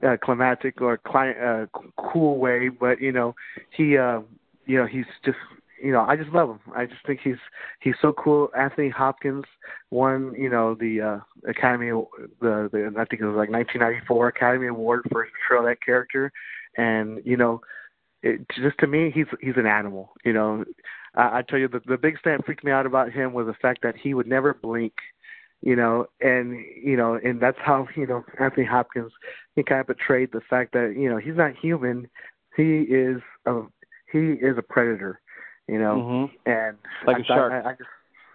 uh, 0.07 0.17
climatic 0.23 0.81
or 0.81 0.99
cli- 0.99 1.39
uh, 1.43 1.67
cool 1.97 2.39
way, 2.39 2.69
but 2.69 3.01
you 3.01 3.13
know, 3.13 3.35
he, 3.71 3.97
uh, 3.97 4.21
you 4.67 4.79
know, 4.79 4.87
he's 4.87 5.07
just 5.25 5.39
you 5.83 5.93
know, 5.93 6.01
I 6.01 6.17
just 6.17 6.31
love 6.31 6.49
him. 6.49 6.61
I 6.75 6.87
just 6.87 7.05
think 7.07 7.21
he's 7.23 7.37
he's 7.81 7.95
so 8.01 8.13
cool. 8.13 8.49
Anthony 8.57 8.89
Hopkins 8.89 9.45
won, 9.91 10.35
you 10.39 10.49
know, 10.49 10.75
the 10.75 11.01
uh, 11.01 11.51
Academy 11.51 11.89
the 12.41 12.71
the 12.73 12.93
I 12.99 13.05
think 13.05 13.21
it 13.21 13.27
was 13.27 13.37
like 13.37 13.51
1994 13.51 14.29
Academy 14.29 14.67
Award 14.69 15.03
for 15.11 15.25
his 15.25 15.33
portrayal 15.47 15.69
that 15.69 15.85
character, 15.85 16.33
and 16.79 17.21
you 17.25 17.37
know, 17.37 17.61
it, 18.25 18.47
just 18.63 18.79
to 18.79 18.87
me, 18.87 19.11
he's 19.15 19.27
he's 19.41 19.57
an 19.57 19.67
animal. 19.67 20.13
You 20.25 20.33
know, 20.33 20.65
I, 21.15 21.39
I 21.39 21.43
tell 21.43 21.59
you 21.59 21.69
the 21.69 21.81
the 21.87 21.99
big 21.99 22.23
thing 22.23 22.37
that 22.37 22.47
freaked 22.47 22.65
me 22.65 22.73
out 22.73 22.87
about 22.87 23.13
him 23.13 23.33
was 23.33 23.47
the 23.47 23.55
fact 23.55 23.83
that 23.83 23.97
he 23.97 24.15
would 24.15 24.27
never 24.27 24.55
blink. 24.55 24.95
You 25.63 25.77
know, 25.77 26.07
and 26.21 26.59
you 26.83 26.97
know, 26.97 27.19
and 27.23 27.41
that's 27.41 27.59
how 27.65 27.89
you 27.97 28.07
know 28.07 28.25
Anthony 28.39 28.67
Hopkins 28.67 29.13
he 29.57 29.63
kind 29.63 29.81
of 29.81 29.87
portrayed 29.87 30.31
the 30.33 30.43
fact 30.51 30.73
that 30.73 30.95
you 30.97 31.09
know 31.09 31.17
he's 31.17 31.37
not 31.37 31.57
human. 31.57 32.09
He 32.57 32.81
is 32.83 33.23
a 33.47 33.63
he 34.13 34.33
is 34.33 34.59
a 34.59 34.63
predator 34.63 35.21
you 35.69 35.79
know, 35.79 35.97
mm-hmm. 35.97 36.51
and 36.51 36.77
like 37.07 37.17
I, 37.17 37.21
a 37.21 37.25
shark. 37.25 37.53
I, 37.53 37.71
I 37.71 37.73
just, 37.73 37.89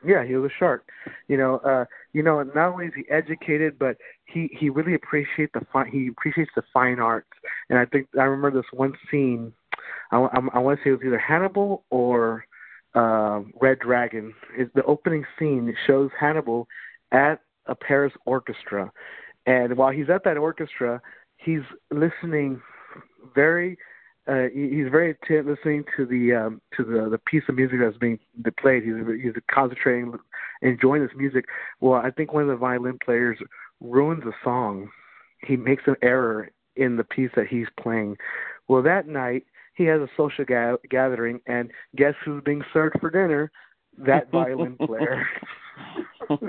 yeah, 0.05 0.25
he 0.25 0.35
was 0.35 0.49
a 0.49 0.53
shark. 0.57 0.87
You 1.27 1.37
know, 1.37 1.57
uh, 1.57 1.85
you 2.13 2.23
know, 2.23 2.41
not 2.41 2.73
only 2.73 2.87
is 2.87 2.93
he 2.95 3.03
educated, 3.11 3.77
but 3.77 3.97
he 4.25 4.49
he 4.57 4.69
really 4.69 4.95
appreciates 4.95 5.51
the 5.53 5.65
fine. 5.71 5.91
He 5.91 6.07
appreciates 6.07 6.51
the 6.55 6.63
fine 6.73 6.99
arts, 6.99 7.29
and 7.69 7.77
I 7.77 7.85
think 7.85 8.07
I 8.17 8.23
remember 8.23 8.61
this 8.61 8.69
one 8.73 8.93
scene. 9.11 9.53
I, 10.11 10.17
I, 10.17 10.39
I 10.53 10.59
want 10.59 10.79
to 10.79 10.83
say 10.83 10.89
it 10.89 10.93
was 10.93 11.01
either 11.05 11.19
Hannibal 11.19 11.83
or 11.89 12.45
uh, 12.95 13.41
Red 13.61 13.79
Dragon. 13.79 14.33
The 14.75 14.83
opening 14.83 15.25
scene 15.37 15.73
shows 15.87 16.09
Hannibal 16.19 16.67
at 17.11 17.41
a 17.67 17.75
Paris 17.75 18.13
orchestra, 18.25 18.91
and 19.45 19.77
while 19.77 19.91
he's 19.91 20.09
at 20.09 20.23
that 20.23 20.37
orchestra, 20.37 21.01
he's 21.37 21.61
listening 21.91 22.61
very 23.35 23.77
uh, 24.27 24.47
he's 24.53 24.89
very 24.91 25.11
attentive 25.11 25.47
listening 25.47 25.83
to 25.97 26.05
the 26.05 26.33
um, 26.33 26.61
to 26.77 26.83
the 26.83 27.09
the 27.09 27.17
piece 27.17 27.43
of 27.49 27.55
music 27.55 27.79
that's 27.81 27.97
being 27.97 28.19
played. 28.59 28.83
He's 28.83 28.93
he's 29.21 29.33
concentrating, 29.51 30.13
enjoying 30.61 31.01
this 31.01 31.15
music. 31.15 31.45
Well, 31.79 31.99
I 31.99 32.11
think 32.11 32.31
one 32.31 32.43
of 32.43 32.49
the 32.49 32.55
violin 32.55 32.99
players 33.03 33.39
ruins 33.79 34.23
a 34.25 34.33
song. 34.43 34.89
He 35.47 35.55
makes 35.55 35.83
an 35.87 35.95
error 36.03 36.49
in 36.75 36.97
the 36.97 37.03
piece 37.03 37.31
that 37.35 37.47
he's 37.47 37.67
playing. 37.81 38.17
Well, 38.67 38.83
that 38.83 39.07
night 39.07 39.45
he 39.79 39.85
has 39.85 40.01
a 40.01 40.09
social 40.17 40.43
ga- 40.43 40.75
gathering, 40.89 41.39
and 41.47 41.71
guess 41.95 42.13
who's 42.25 42.43
being 42.43 42.61
served 42.73 42.99
for 42.99 43.09
dinner? 43.09 43.49
That 43.97 44.29
violin 44.31 44.75
player. 44.75 45.25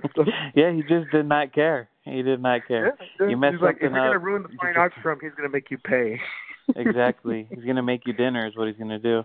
yeah, 0.54 0.72
he 0.72 0.82
just 0.82 1.10
did 1.12 1.26
not 1.26 1.54
care. 1.54 1.88
He 2.02 2.22
did 2.22 2.42
not 2.42 2.66
care. 2.66 2.96
Yeah, 3.20 3.28
you 3.28 3.36
messed 3.36 3.54
he's 3.54 3.62
like, 3.62 3.76
if 3.76 3.82
you're 3.82 3.90
gonna 3.92 4.18
ruin 4.18 4.42
the 4.42 4.48
fine 4.60 4.76
arts 4.76 4.96
for 5.00 5.12
him, 5.12 5.20
he's 5.22 5.30
gonna 5.36 5.48
make 5.48 5.70
you 5.70 5.78
pay. 5.78 6.18
exactly. 6.76 7.46
He's 7.54 7.64
gonna 7.64 7.84
make 7.84 8.02
you 8.04 8.12
dinner. 8.12 8.48
Is 8.48 8.56
what 8.56 8.66
he's 8.66 8.76
gonna 8.76 8.98
do. 8.98 9.22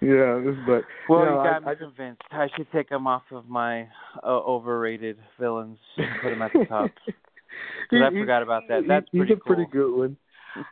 Yeah, 0.00 0.40
but 0.66 0.84
well, 1.08 1.20
you, 1.20 1.26
know, 1.26 1.42
you 1.42 1.50
got 1.50 1.66
I, 1.66 1.70
me 1.72 1.76
convinced. 1.76 2.22
I 2.30 2.48
should 2.56 2.70
take 2.72 2.90
him 2.90 3.06
off 3.06 3.24
of 3.30 3.46
my 3.46 3.82
uh, 4.22 4.26
overrated 4.26 5.18
villains 5.38 5.78
and 5.98 6.06
put 6.22 6.32
him 6.32 6.42
at 6.42 6.52
the 6.52 6.64
top. 6.64 6.90
Because 7.90 8.04
I 8.06 8.10
forgot 8.10 8.42
about 8.42 8.62
that. 8.68 8.84
That's 8.86 9.06
he's 9.12 9.20
pretty 9.20 9.32
a 9.34 9.36
pretty 9.36 9.66
good 9.70 9.94
one. 9.94 10.16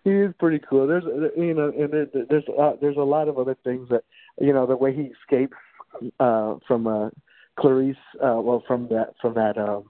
He 0.05 0.11
is 0.11 0.33
pretty 0.39 0.61
cool. 0.69 0.87
There's, 0.87 1.05
you 1.37 1.55
know, 1.55 1.73
and 1.77 1.93
there, 1.93 2.07
there's 2.29 2.45
uh, 2.59 2.73
there's 2.81 2.97
a 2.97 3.01
lot 3.01 3.29
of 3.29 3.39
other 3.39 3.57
things 3.65 3.89
that, 3.91 4.05
you 4.41 4.53
know, 4.53 4.67
the 4.67 4.77
way 4.77 4.95
he 4.95 5.13
escapes 5.23 5.57
uh 6.21 6.57
from 6.67 6.87
uh 6.87 7.11
Clarice, 7.59 7.97
uh 8.23 8.41
well 8.41 8.63
from 8.67 8.89
that 8.89 9.15
from 9.21 9.35
that 9.35 9.57
um 9.59 9.85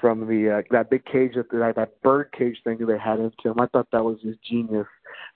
from 0.00 0.26
the 0.26 0.58
uh, 0.58 0.62
that 0.70 0.90
big 0.90 1.04
cage 1.04 1.32
that 1.34 1.50
that, 1.50 1.74
that 1.76 2.02
bird 2.02 2.30
cage 2.36 2.58
thing 2.64 2.78
that 2.78 2.86
they 2.86 2.98
had 2.98 3.20
into 3.20 3.50
him. 3.50 3.60
I 3.60 3.66
thought 3.66 3.88
that 3.92 4.04
was 4.04 4.18
just 4.22 4.42
genius. 4.42 4.86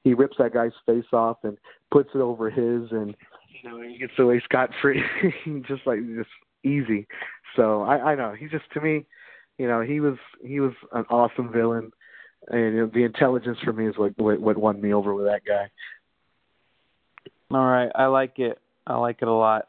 He 0.03 0.15
rips 0.15 0.37
that 0.39 0.55
guy's 0.55 0.73
face 0.87 1.05
off 1.13 1.39
and 1.43 1.57
puts 1.91 2.11
it 2.15 2.19
over 2.19 2.51
his, 2.51 2.91
and 2.91 3.15
you 3.63 3.69
know 3.69 3.81
he 3.81 3.99
gets 3.99 4.19
away 4.19 4.41
scot 4.45 4.71
free, 4.81 5.03
just 5.67 5.87
like 5.87 6.01
just 6.17 6.31
easy. 6.65 7.07
So 7.57 7.83
I, 7.83 8.13
I 8.13 8.15
know 8.15 8.35
he's 8.39 8.51
just 8.51 8.71
to 8.73 8.81
me, 8.81 9.07
you 9.59 9.69
know, 9.69 9.81
he 9.81 10.01
was 10.01 10.17
he 10.45 10.61
was 10.61 10.73
an 10.93 11.05
awesome 11.11 11.53
villain, 11.53 11.93
and 12.49 12.93
the 12.93 13.05
intelligence 13.05 13.59
for 13.65 13.73
me 13.73 13.89
is 13.89 13.97
what, 13.97 14.19
what 14.19 14.41
what 14.41 14.57
won 14.57 14.81
me 14.81 14.93
over 14.93 15.15
with 15.15 15.27
that 15.27 15.43
guy. 15.47 15.71
All 17.51 17.65
right, 17.65 17.91
I 17.95 18.07
like 18.07 18.39
it. 18.39 18.59
I 18.87 18.97
like 18.97 19.19
it 19.23 19.29
a 19.29 19.33
lot. 19.33 19.69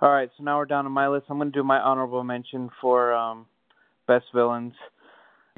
All 0.00 0.10
right, 0.10 0.30
so 0.36 0.44
now 0.44 0.58
we're 0.58 0.66
down 0.66 0.84
to 0.84 0.90
my 0.90 1.08
list. 1.08 1.26
I'm 1.28 1.38
going 1.38 1.50
to 1.50 1.58
do 1.58 1.64
my 1.64 1.78
honorable 1.78 2.22
mention 2.22 2.70
for 2.80 3.12
um, 3.12 3.46
best 4.06 4.26
villains. 4.32 4.74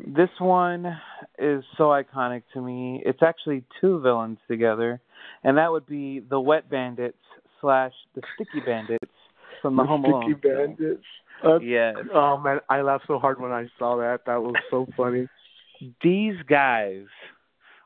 This 0.07 0.31
one 0.39 0.87
is 1.39 1.63
so 1.77 1.85
iconic 1.89 2.43
to 2.55 2.63
me. 2.63 3.03
It's 3.05 3.23
actually 3.23 3.65
two 3.81 4.01
villains 4.01 4.39
together, 4.49 5.01
and 5.45 5.59
that 5.59 5.71
would 5.71 5.87
be 5.87 6.21
the 6.21 6.41
Wet 6.41 6.71
Bandits 6.71 7.19
slash 7.61 7.93
the 8.15 8.23
Sticky 8.35 8.65
Bandits 8.65 9.13
from 9.61 9.77
the, 9.77 9.83
the 9.83 9.89
Home 9.89 10.05
Sticky 10.25 10.49
Bandits. 10.49 11.05
Uh, 11.45 11.59
Yes. 11.61 11.97
Oh 12.15 12.39
man, 12.39 12.61
I 12.69 12.83
laughed 12.83 13.05
so 13.07 13.19
hard 13.19 13.41
when 13.41 13.51
I 13.51 13.67
saw 13.79 13.97
that. 13.99 14.21
That 14.27 14.43
was 14.43 14.55
so 14.71 14.87
funny. 14.97 15.29
These 16.03 16.37
guys 16.49 17.05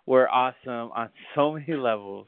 were 0.06 0.28
awesome 0.28 0.90
on 0.94 1.10
so 1.34 1.52
many 1.52 1.74
levels. 1.74 2.26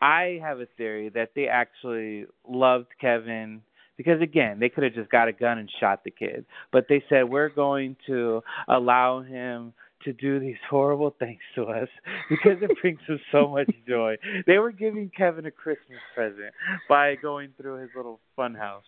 I 0.00 0.40
have 0.42 0.60
a 0.60 0.66
theory 0.76 1.10
that 1.10 1.30
they 1.36 1.46
actually 1.46 2.26
loved 2.48 2.88
Kevin 3.00 3.62
because 3.96 4.20
again, 4.20 4.58
they 4.58 4.68
could 4.68 4.84
have 4.84 4.94
just 4.94 5.10
got 5.10 5.28
a 5.28 5.32
gun 5.32 5.58
and 5.58 5.70
shot 5.78 6.02
the 6.04 6.10
kid, 6.10 6.44
but 6.72 6.86
they 6.88 7.04
said 7.08 7.28
we're 7.28 7.48
going 7.50 7.96
to 8.06 8.42
allow 8.68 9.20
him 9.22 9.72
to 10.04 10.12
do 10.12 10.40
these 10.40 10.56
horrible 10.68 11.14
things 11.20 11.38
to 11.54 11.64
us 11.64 11.88
because 12.28 12.58
it 12.62 12.70
brings 12.80 12.98
him 13.06 13.20
so 13.30 13.48
much 13.48 13.70
joy. 13.88 14.16
They 14.46 14.58
were 14.58 14.72
giving 14.72 15.10
Kevin 15.16 15.46
a 15.46 15.50
Christmas 15.52 16.00
present 16.14 16.52
by 16.88 17.14
going 17.14 17.50
through 17.60 17.82
his 17.82 17.90
little 17.94 18.18
fun 18.34 18.54
house. 18.54 18.84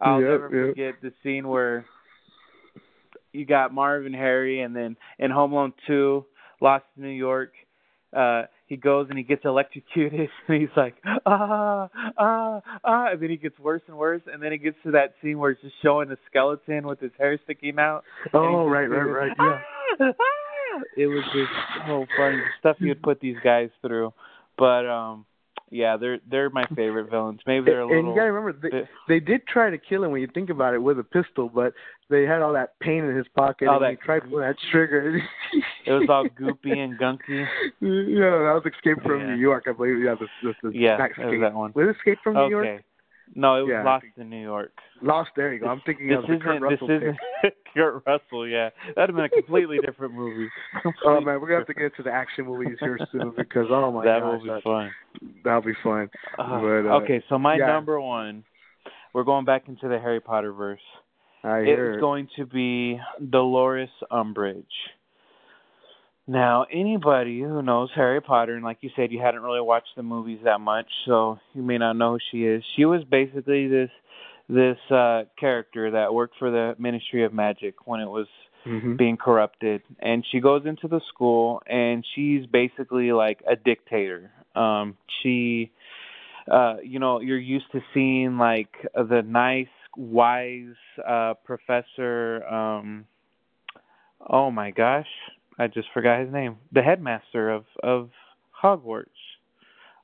I'll 0.00 0.20
Yep, 0.20 0.30
never 0.30 0.50
yep. 0.66 0.74
forget 0.74 0.94
the 1.02 1.12
scene 1.22 1.46
where 1.48 1.84
you 3.32 3.46
got 3.46 3.72
Marv 3.72 4.06
and 4.06 4.14
Harry 4.14 4.60
and 4.60 4.74
then 4.74 4.96
in 5.18 5.30
Home 5.30 5.52
Alone 5.52 5.72
2, 5.86 6.24
Lost 6.60 6.84
in 6.96 7.02
New 7.02 7.08
York, 7.08 7.52
uh 8.16 8.42
he 8.66 8.76
goes 8.76 9.06
and 9.08 9.16
he 9.18 9.24
gets 9.24 9.44
electrocuted 9.44 10.28
and 10.48 10.60
he's 10.60 10.76
like 10.76 10.94
ah 11.26 11.88
ah 12.18 12.60
ah 12.84 13.06
and 13.12 13.22
then 13.22 13.30
he 13.30 13.36
gets 13.36 13.58
worse 13.58 13.82
and 13.86 13.96
worse 13.96 14.22
and 14.32 14.42
then 14.42 14.50
he 14.52 14.58
gets 14.58 14.76
to 14.82 14.92
that 14.92 15.14
scene 15.22 15.38
where 15.38 15.52
it's 15.52 15.60
just 15.60 15.74
showing 15.82 16.10
a 16.10 16.16
skeleton 16.28 16.86
with 16.86 16.98
his 17.00 17.12
hair 17.18 17.38
sticking 17.44 17.78
out. 17.78 18.02
Oh 18.34 18.66
right, 18.66 18.86
right, 18.86 19.02
right. 19.02 19.32
Yeah. 19.38 19.60
"Ah, 20.00 20.04
ah." 20.08 20.80
It 20.96 21.06
was 21.06 21.24
just 21.32 21.52
so 21.86 22.06
funny 22.16 22.36
the 22.38 22.42
stuff 22.58 22.76
would 22.80 23.02
put 23.02 23.20
these 23.20 23.36
guys 23.44 23.70
through. 23.80 24.12
But 24.58 24.86
um 24.86 25.26
yeah, 25.70 25.96
they're 25.96 26.18
they're 26.30 26.50
my 26.50 26.64
favorite 26.74 27.10
villains. 27.10 27.40
Maybe 27.46 27.66
they're 27.66 27.80
a 27.80 27.86
little. 27.86 27.98
and 28.00 28.08
you 28.08 28.14
gotta 28.14 28.32
remember 28.32 28.58
they, 28.70 28.88
they 29.14 29.20
did 29.20 29.46
try 29.46 29.70
to 29.70 29.78
kill 29.78 30.04
him 30.04 30.10
when 30.10 30.20
you 30.20 30.28
think 30.32 30.50
about 30.50 30.74
it 30.74 30.78
with 30.82 30.98
a 30.98 31.04
pistol, 31.04 31.48
but 31.48 31.72
they 32.08 32.24
had 32.24 32.42
all 32.42 32.52
that 32.54 32.78
pain 32.80 33.04
in 33.04 33.16
his 33.16 33.26
pocket 33.36 33.68
All 33.68 33.76
and 33.76 33.84
that- 33.84 33.90
he 33.90 33.96
tried 33.96 34.24
pulling 34.28 34.40
that 34.46 34.56
trigger. 34.72 35.22
it 35.86 35.92
was 35.92 36.08
all 36.08 36.26
goopy 36.28 36.76
and 36.76 36.98
gunky. 36.98 37.46
Yeah, 37.80 38.30
that 38.30 38.60
was 38.62 38.62
Escape 38.66 39.02
from 39.02 39.20
Yeah. 39.20 39.26
New 39.34 39.40
York, 39.40 39.64
I 39.68 39.72
believe. 39.72 39.98
Yeah, 40.00 40.14
the, 40.18 40.26
the, 40.42 40.70
the 40.70 40.76
Yeah, 40.78 40.96
it 41.04 41.18
was 41.18 41.40
that 41.40 41.54
one. 41.54 41.72
Was 41.74 41.94
Escape 41.96 42.18
from 42.22 42.34
New 42.34 42.40
Okay. 42.42 42.50
York? 42.50 42.82
No, 43.34 43.56
it 43.58 43.62
was 43.62 43.70
Yeah. 43.70 43.84
Lost 43.84 44.06
in 44.16 44.28
New 44.30 44.42
York. 44.42 44.72
Lost. 45.02 45.30
There 45.36 45.52
you 45.52 45.60
go. 45.60 45.66
I'm 45.68 45.80
thinking 45.86 46.08
this 46.08 46.18
of 46.18 46.22
the 46.26 46.32
isn't 46.34 46.42
Kurt 46.42 46.60
Russell 46.62 46.88
this 46.88 47.00
pick. 47.00 47.52
isn't 47.52 47.54
Kurt 47.74 48.02
Russell, 48.06 48.48
yeah. 48.48 48.70
That'd 48.96 49.10
have 49.10 49.16
been 49.16 49.24
a 49.24 49.28
completely 49.28 49.78
different 49.84 50.14
movie. 50.14 50.48
Oh 51.06 51.20
man, 51.20 51.40
we're 51.40 51.48
gonna 51.48 51.58
have 51.60 51.66
to 51.68 51.74
get 51.74 51.94
to 51.96 52.02
the 52.02 52.10
action 52.10 52.44
movies 52.46 52.76
here 52.80 52.98
soon 53.12 53.32
because 53.36 53.66
oh 53.70 53.90
my 53.92 54.04
that 54.10 54.20
gosh, 54.20 54.32
will 54.32 54.42
be 54.42 54.48
that, 54.48 54.62
fun. 54.62 54.90
that'll 55.44 55.62
be 55.62 55.74
fun. 55.82 56.10
Uh, 56.38 56.60
But, 56.60 56.86
uh, 56.90 57.00
okay, 57.02 57.22
so 57.28 57.38
my 57.38 57.56
yeah. 57.56 57.66
number 57.66 58.00
one, 58.00 58.44
we're 59.14 59.24
going 59.24 59.44
back 59.44 59.68
into 59.68 59.88
the 59.88 59.98
Harry 59.98 60.20
Potter 60.20 60.52
verse. 60.52 60.80
I 61.42 61.58
It 61.60 61.66
hear 61.66 61.94
is 61.94 62.00
going 62.00 62.28
to 62.36 62.46
be 62.46 62.98
Dolores 63.30 63.88
Umbridge. 64.10 64.64
Now, 66.30 66.64
anybody 66.70 67.40
who 67.40 67.60
knows 67.60 67.90
Harry 67.96 68.20
Potter, 68.20 68.54
and 68.54 68.62
like 68.62 68.78
you 68.82 68.90
said, 68.94 69.10
you 69.10 69.20
hadn't 69.20 69.42
really 69.42 69.60
watched 69.60 69.96
the 69.96 70.04
movies 70.04 70.38
that 70.44 70.60
much, 70.60 70.86
so 71.04 71.40
you 71.54 71.62
may 71.62 71.76
not 71.76 71.94
know 71.94 72.12
who 72.12 72.18
she 72.30 72.44
is. 72.44 72.62
She 72.76 72.84
was 72.84 73.02
basically 73.02 73.66
this 73.66 73.90
this 74.48 74.78
uh 74.92 75.24
character 75.38 75.90
that 75.90 76.14
worked 76.14 76.36
for 76.38 76.52
the 76.52 76.76
Ministry 76.78 77.24
of 77.24 77.32
Magic 77.32 77.84
when 77.84 77.98
it 77.98 78.08
was 78.08 78.28
Mhm. 78.64 78.96
being 78.98 79.16
corrupted 79.16 79.80
and 80.00 80.22
she 80.30 80.38
goes 80.38 80.66
into 80.66 80.86
the 80.86 81.00
school 81.08 81.62
and 81.66 82.04
she's 82.14 82.44
basically 82.46 83.10
like 83.10 83.42
a 83.48 83.56
dictator 83.56 84.30
um 84.54 84.98
she 85.22 85.70
uh 86.50 86.76
you 86.82 86.98
know 86.98 87.20
you're 87.20 87.38
used 87.38 87.72
to 87.72 87.80
seeing 87.94 88.36
like 88.36 88.68
the 88.94 89.22
nice 89.22 89.74
wise 89.96 90.76
uh 91.06 91.32
professor 91.42 92.44
um 92.46 93.06
oh 94.28 94.50
my 94.50 94.70
gosh 94.72 95.08
i 95.60 95.66
just 95.66 95.88
forgot 95.94 96.20
his 96.20 96.32
name 96.32 96.56
the 96.72 96.82
headmaster 96.82 97.50
of 97.50 97.64
of 97.82 98.10
hogwarts 98.62 99.04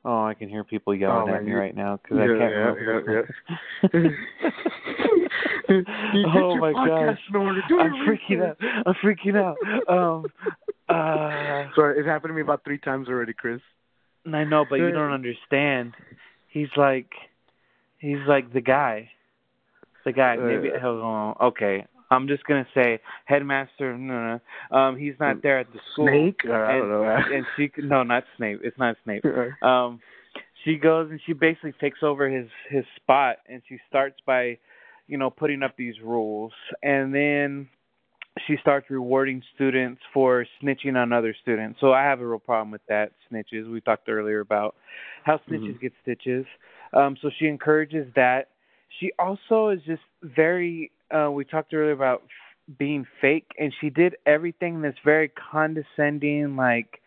oh 0.05 0.25
i 0.25 0.35
can 0.35 0.49
hear 0.49 0.63
people 0.65 0.95
yelling 0.95 1.29
Oh, 1.29 1.35
at 1.35 1.45
me 1.45 1.51
you- 1.53 1.59
right 1.59 1.75
now 1.75 1.99
because 2.03 2.19
i 2.19 2.27
can't 2.27 2.39
yeah, 2.39 2.47
remember 2.47 3.27
yeah, 3.83 3.91
You 4.03 4.11
oh 6.33 6.57
my 6.57 6.73
gosh 6.73 7.19
in 7.29 7.37
order. 7.37 7.61
Do 7.69 7.79
i'm 7.81 7.93
freaking 8.07 8.49
out 8.49 8.57
i'm 8.87 8.95
freaking 9.03 9.37
out 9.37 9.59
um 9.93 10.33
uh 10.89 11.69
Sorry, 11.75 11.99
it 12.01 12.07
happened 12.07 12.31
to 12.31 12.35
me 12.35 12.41
about 12.43 12.63
three 12.65 12.79
times 12.79 13.09
already, 13.09 13.33
Chris. 13.33 13.61
I 14.33 14.45
know, 14.45 14.65
but 14.69 14.77
you 14.77 14.93
don't 14.93 15.13
understand. 15.13 15.93
He's 16.49 16.69
like, 16.77 17.11
he's 17.99 18.19
like 18.27 18.53
the 18.53 18.61
guy, 18.61 19.11
the 20.05 20.13
guy. 20.13 20.37
Maybe 20.37 20.71
Uh, 20.71 20.81
hold 20.81 21.03
on. 21.03 21.37
Okay, 21.49 21.85
I'm 22.11 22.29
just 22.29 22.45
gonna 22.45 22.67
say 22.75 23.01
headmaster. 23.25 23.97
No, 23.97 24.39
no. 24.71 24.77
Um, 24.77 24.97
he's 24.97 25.15
not 25.19 25.43
there 25.43 25.59
at 25.59 25.73
the 25.73 25.81
school. 25.93 26.09
Snake? 26.09 26.41
Uh, 26.49 26.53
I 26.53 26.73
don't 26.73 26.83
and, 26.83 26.91
know. 26.91 27.21
and 27.35 27.47
she 27.57 27.71
no, 27.79 28.03
not 28.03 28.25
Snape. 28.37 28.61
It's 28.63 28.79
not 28.79 28.97
Snape. 29.05 29.25
Um, 29.63 30.01
she 30.65 30.77
goes 30.77 31.11
and 31.11 31.21
she 31.27 31.33
basically 31.33 31.75
takes 31.81 32.03
over 32.03 32.29
his 32.29 32.49
his 32.69 32.85
spot, 32.97 33.37
and 33.49 33.63
she 33.69 33.79
starts 33.89 34.17
by, 34.27 34.59
you 35.07 35.19
know, 35.19 35.31
putting 35.31 35.63
up 35.63 35.77
these 35.77 35.95
rules, 36.03 36.53
and 36.83 37.15
then 37.15 37.69
she 38.47 38.57
starts 38.61 38.91
rewarding 38.91 39.43
students 39.55 40.01
for 40.13 40.45
snitching 40.63 40.97
on 40.97 41.13
other 41.13 41.35
students. 41.41 41.81
So 41.81 41.93
I 41.93 42.03
have 42.03 42.21
a 42.21 42.27
real 42.27 42.39
problem 42.39 42.71
with 42.71 42.85
that 42.89 43.13
snitches. 43.31 43.71
We 43.71 43.81
talked 43.81 44.09
earlier 44.09 44.41
about 44.41 44.77
how 45.25 45.39
snitches 45.49 45.77
Mhm. 45.77 45.81
get 45.81 45.93
stitches. 46.03 46.47
Um, 46.93 47.17
so 47.17 47.31
she 47.31 47.47
encourages 47.47 48.13
that. 48.15 48.51
She 49.01 49.13
also 49.19 49.69
is 49.69 49.83
just 49.85 50.03
very. 50.23 50.91
Uh, 51.11 51.31
we 51.31 51.45
talked 51.45 51.73
earlier 51.73 51.93
about 51.93 52.23
f- 52.25 52.79
being 52.79 53.07
fake, 53.21 53.51
and 53.59 53.73
she 53.81 53.91
did 53.91 54.17
everything 54.27 54.83
this 54.83 54.95
very 55.05 55.31
condescending, 55.53 56.57
like 56.57 57.01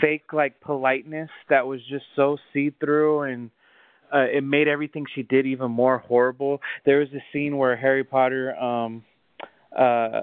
fake, 0.00 0.32
like 0.32 0.60
politeness 0.60 1.30
that 1.48 1.66
was 1.66 1.80
just 1.88 2.04
so 2.16 2.36
see 2.52 2.70
through 2.80 3.22
and. 3.22 3.50
Uh, 4.12 4.26
it 4.26 4.42
made 4.42 4.66
everything 4.66 5.06
she 5.14 5.22
did 5.22 5.46
even 5.46 5.70
more 5.70 5.98
horrible. 5.98 6.60
There 6.84 6.98
was 6.98 7.06
a 7.12 7.22
scene 7.32 7.56
where 7.56 7.76
Harry 7.76 8.02
Potter 8.02 8.56
um 8.56 9.04
uh 9.70 10.22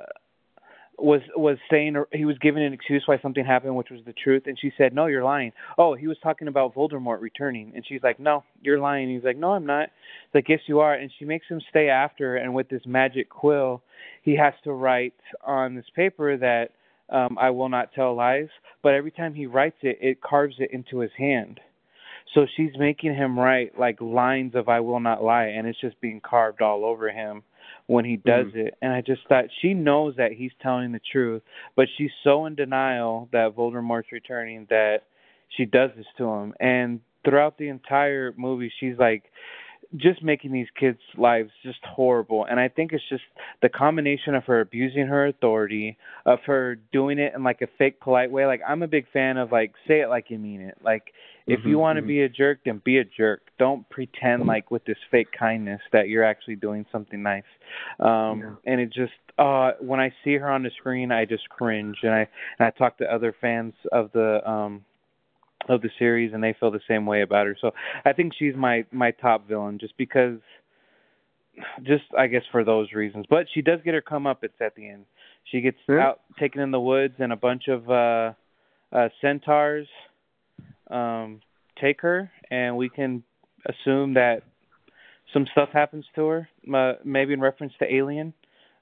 was 0.97 1.21
was 1.35 1.57
saying 1.69 1.95
he 2.11 2.25
was 2.25 2.37
giving 2.39 2.63
an 2.63 2.73
excuse 2.73 3.03
why 3.05 3.19
something 3.21 3.45
happened 3.45 3.75
which 3.75 3.91
was 3.91 4.01
the 4.05 4.13
truth 4.13 4.43
and 4.47 4.57
she 4.59 4.71
said 4.77 4.93
no 4.93 5.05
you're 5.05 5.23
lying. 5.23 5.51
Oh 5.77 5.93
he 5.93 6.07
was 6.07 6.17
talking 6.23 6.47
about 6.47 6.73
voldemort 6.73 7.21
returning. 7.21 7.71
And 7.75 7.85
she's 7.87 8.01
like 8.01 8.19
no 8.19 8.43
you're 8.61 8.79
lying. 8.79 9.13
He's 9.13 9.23
like 9.23 9.37
no 9.37 9.51
i'm 9.51 9.65
not. 9.65 9.89
He's 10.25 10.35
like 10.35 10.49
yes 10.49 10.59
you 10.65 10.79
are. 10.79 10.95
And 10.95 11.11
she 11.19 11.25
makes 11.25 11.45
him 11.47 11.61
stay 11.69 11.89
after 11.89 12.37
and 12.37 12.53
with 12.53 12.69
this 12.69 12.81
magic 12.85 13.29
quill 13.29 13.83
he 14.23 14.35
has 14.35 14.53
to 14.63 14.73
write 14.73 15.13
on 15.45 15.75
this 15.75 15.85
paper 15.95 16.35
that 16.37 16.69
um 17.09 17.37
i 17.39 17.51
will 17.51 17.69
not 17.69 17.93
tell 17.93 18.15
lies 18.15 18.49
but 18.81 18.93
every 18.93 19.11
time 19.11 19.35
he 19.35 19.45
writes 19.45 19.77
it 19.83 19.99
it 20.01 20.21
carves 20.21 20.55
it 20.59 20.71
into 20.71 20.99
his 20.99 21.11
hand. 21.17 21.59
So 22.33 22.45
she's 22.57 22.71
making 22.77 23.13
him 23.13 23.37
write 23.37 23.79
like 23.79 24.01
lines 24.01 24.55
of 24.55 24.67
i 24.67 24.79
will 24.79 24.99
not 24.99 25.23
lie 25.23 25.45
and 25.45 25.67
it's 25.67 25.79
just 25.79 26.01
being 26.01 26.21
carved 26.21 26.61
all 26.63 26.83
over 26.83 27.11
him 27.11 27.43
when 27.87 28.05
he 28.05 28.17
does 28.17 28.47
Mhm. 28.47 28.67
it. 28.67 28.77
And 28.81 28.93
I 28.93 29.01
just 29.01 29.27
thought 29.27 29.45
she 29.61 29.73
knows 29.73 30.15
that 30.17 30.33
he's 30.33 30.53
telling 30.61 30.91
the 30.91 30.99
truth, 30.99 31.41
but 31.75 31.87
she's 31.97 32.11
so 32.23 32.45
in 32.45 32.55
denial 32.55 33.29
that 33.31 33.55
Voldemort's 33.55 34.11
returning 34.11 34.65
that 34.69 35.03
she 35.49 35.65
does 35.65 35.91
this 35.95 36.05
to 36.17 36.29
him. 36.29 36.53
And 36.59 37.01
throughout 37.23 37.57
the 37.57 37.69
entire 37.69 38.33
movie, 38.37 38.71
she's 38.79 38.97
like 38.97 39.31
just 39.95 40.21
making 40.21 40.51
these 40.51 40.67
kids' 40.77 40.99
lives 41.17 41.49
just 41.63 41.83
horrible. 41.85 42.45
And 42.45 42.59
I 42.59 42.67
think 42.67 42.91
it's 42.91 43.07
just 43.07 43.23
the 43.61 43.69
combination 43.69 44.35
of 44.35 44.43
her 44.45 44.59
abusing 44.59 45.07
her 45.07 45.27
authority, 45.27 45.97
of 46.25 46.39
her 46.45 46.75
doing 46.91 47.19
it 47.19 47.33
in 47.33 47.43
like 47.43 47.61
a 47.61 47.67
fake 47.77 48.01
polite 48.01 48.29
way. 48.29 48.45
Like 48.45 48.61
I'm 48.67 48.83
a 48.83 48.87
big 48.87 49.05
fan 49.13 49.37
of 49.37 49.51
like 49.51 49.73
say 49.87 50.01
it 50.01 50.09
like 50.09 50.29
you 50.29 50.39
mean 50.39 50.61
it. 50.61 50.77
Like 50.83 51.13
if 51.47 51.61
you 51.65 51.77
Mhm, 51.77 51.79
want 51.79 51.97
to 51.97 52.01
mhm. 52.01 52.07
be 52.07 52.21
a 52.23 52.29
jerk, 52.29 52.59
then 52.65 52.79
be 52.83 52.97
a 52.97 53.03
jerk. 53.05 53.41
Don't 53.57 53.87
pretend 53.89 54.45
like 54.45 54.69
with 54.69 54.83
this 54.85 54.97
fake 55.09 55.31
kindness 55.31 55.81
that 55.91 56.09
you're 56.09 56.23
actually 56.23 56.57
doing 56.57 56.85
something 56.91 57.21
nice. 57.23 57.43
Um 57.99 58.39
Yeah. 58.41 58.55
and 58.65 58.81
it 58.81 58.89
just 58.91 59.13
uh 59.39 59.71
when 59.79 59.99
I 59.99 60.11
see 60.23 60.35
her 60.37 60.49
on 60.49 60.63
the 60.63 60.71
screen 60.71 61.11
I 61.11 61.25
just 61.25 61.47
cringe 61.49 61.97
and 62.03 62.13
I 62.13 62.27
and 62.59 62.67
I 62.67 62.71
talk 62.71 62.97
to 62.97 63.11
other 63.13 63.33
fans 63.39 63.73
of 63.91 64.11
the 64.11 64.47
um 64.49 64.83
of 65.69 65.81
the 65.81 65.89
series 65.97 66.33
and 66.33 66.43
they 66.43 66.53
feel 66.59 66.71
the 66.71 66.81
same 66.87 67.05
way 67.05 67.21
about 67.21 67.47
her. 67.47 67.55
So 67.59 67.71
I 68.05 68.13
think 68.13 68.33
she's 68.37 68.55
my 68.55 68.85
my 68.91 69.11
top 69.11 69.47
villain 69.47 69.79
just 69.79 69.97
because 69.97 70.39
just 71.83 72.03
I 72.17 72.27
guess 72.27 72.43
for 72.51 72.63
those 72.63 72.91
reasons. 72.93 73.25
But 73.29 73.47
she 73.53 73.61
does 73.61 73.79
get 73.83 73.93
her 73.93 74.01
come 74.01 74.27
up 74.27 74.43
it's 74.43 74.59
at 74.61 74.75
the 74.75 74.89
end. 74.89 75.05
She 75.45 75.61
gets 75.61 75.77
Yeah. 75.87 76.01
out 76.09 76.21
taken 76.39 76.61
in 76.61 76.71
the 76.71 76.79
woods 76.79 77.15
and 77.19 77.31
a 77.31 77.37
bunch 77.37 77.67
of 77.67 77.89
uh 77.89 78.33
uh 78.91 79.09
centaurs 79.21 79.87
um 80.89 81.41
take 81.81 82.01
her 82.01 82.31
and 82.49 82.75
we 82.77 82.89
can 82.89 83.23
assume 83.65 84.13
that 84.15 84.41
some 85.33 85.45
stuff 85.51 85.69
happens 85.73 86.05
to 86.15 86.25
her 86.27 86.49
uh, 86.73 86.93
maybe 87.03 87.33
in 87.33 87.41
reference 87.41 87.73
to 87.79 87.93
alien 87.93 88.33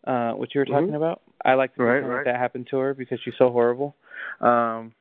uh 0.06 0.32
what 0.32 0.54
you 0.54 0.60
were 0.60 0.66
talking 0.66 0.90
Mhm. 0.90 0.96
about 0.98 1.22
I 1.44 1.54
like 1.54 1.76
to 1.76 1.84
Right, 1.84 2.00
pretend 2.00 2.12
right. 2.12 2.26
that 2.26 2.32
that 2.34 2.40
happened 2.40 2.68
to 2.72 2.78
her 2.78 2.94
because 2.96 3.20
she's 3.24 3.36
so 3.38 3.52
horrible. 3.52 3.96
Um, 4.42 4.94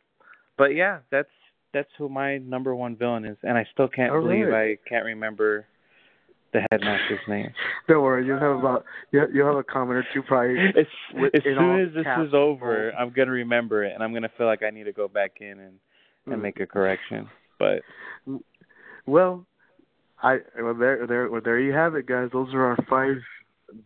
but 0.59 0.75
yeah, 0.75 0.99
that's 1.11 1.31
that's 1.73 1.89
who 1.97 2.09
my 2.09 2.39
number 2.39 2.75
one 2.77 2.97
villain 2.97 3.25
is, 3.25 3.39
and 3.43 3.57
I 3.57 3.65
still 3.73 3.89
can't 3.89 4.13
All 4.13 4.21
believe 4.21 4.49
right. 4.49 4.79
I 4.79 4.89
can't 4.89 5.05
remember 5.07 5.67
the 6.53 6.61
headmaster's 6.71 7.19
name. 7.29 7.51
Don't 7.89 8.03
worry, 8.03 8.27
you'll 8.27 8.39
have 8.41 8.59
about 8.59 8.85
you'll, 9.11 9.31
you'll 9.33 9.47
have 9.47 9.57
a 9.57 9.65
comment 9.65 9.99
or 9.99 10.05
two 10.13 10.23
probably. 10.23 10.57
As, 10.79 10.87
as 11.35 11.43
soon 11.43 11.81
as 11.89 11.95
this 11.95 12.05
caps. 12.05 12.29
is 12.29 12.35
over, 12.35 12.93
I'm 12.93 13.11
gonna 13.11 13.31
remember 13.31 13.85
it, 13.85 13.95
and 13.95 14.03
I'm 14.03 14.13
gonna 14.13 14.31
feel 14.37 14.47
like 14.47 14.63
I 14.63 14.71
need 14.71 14.85
to 14.85 14.93
go 14.93 15.09
back 15.09 15.39
in 15.41 15.59
and 15.61 15.79
and 16.27 16.37
Hmm. 16.37 16.43
make 16.43 16.61
a 16.61 16.67
correction. 16.67 17.29
But 17.59 17.83
Well, 19.07 19.47
I 20.23 20.39
well 20.61 20.75
there 20.75 21.07
there 21.07 21.29
well 21.31 21.41
there 21.45 21.59
you 21.61 21.73
have 21.73 21.95
it, 21.95 22.07
guys. 22.07 22.31
Those 22.33 22.53
are 22.55 22.65
our 22.65 22.77
five 22.89 23.17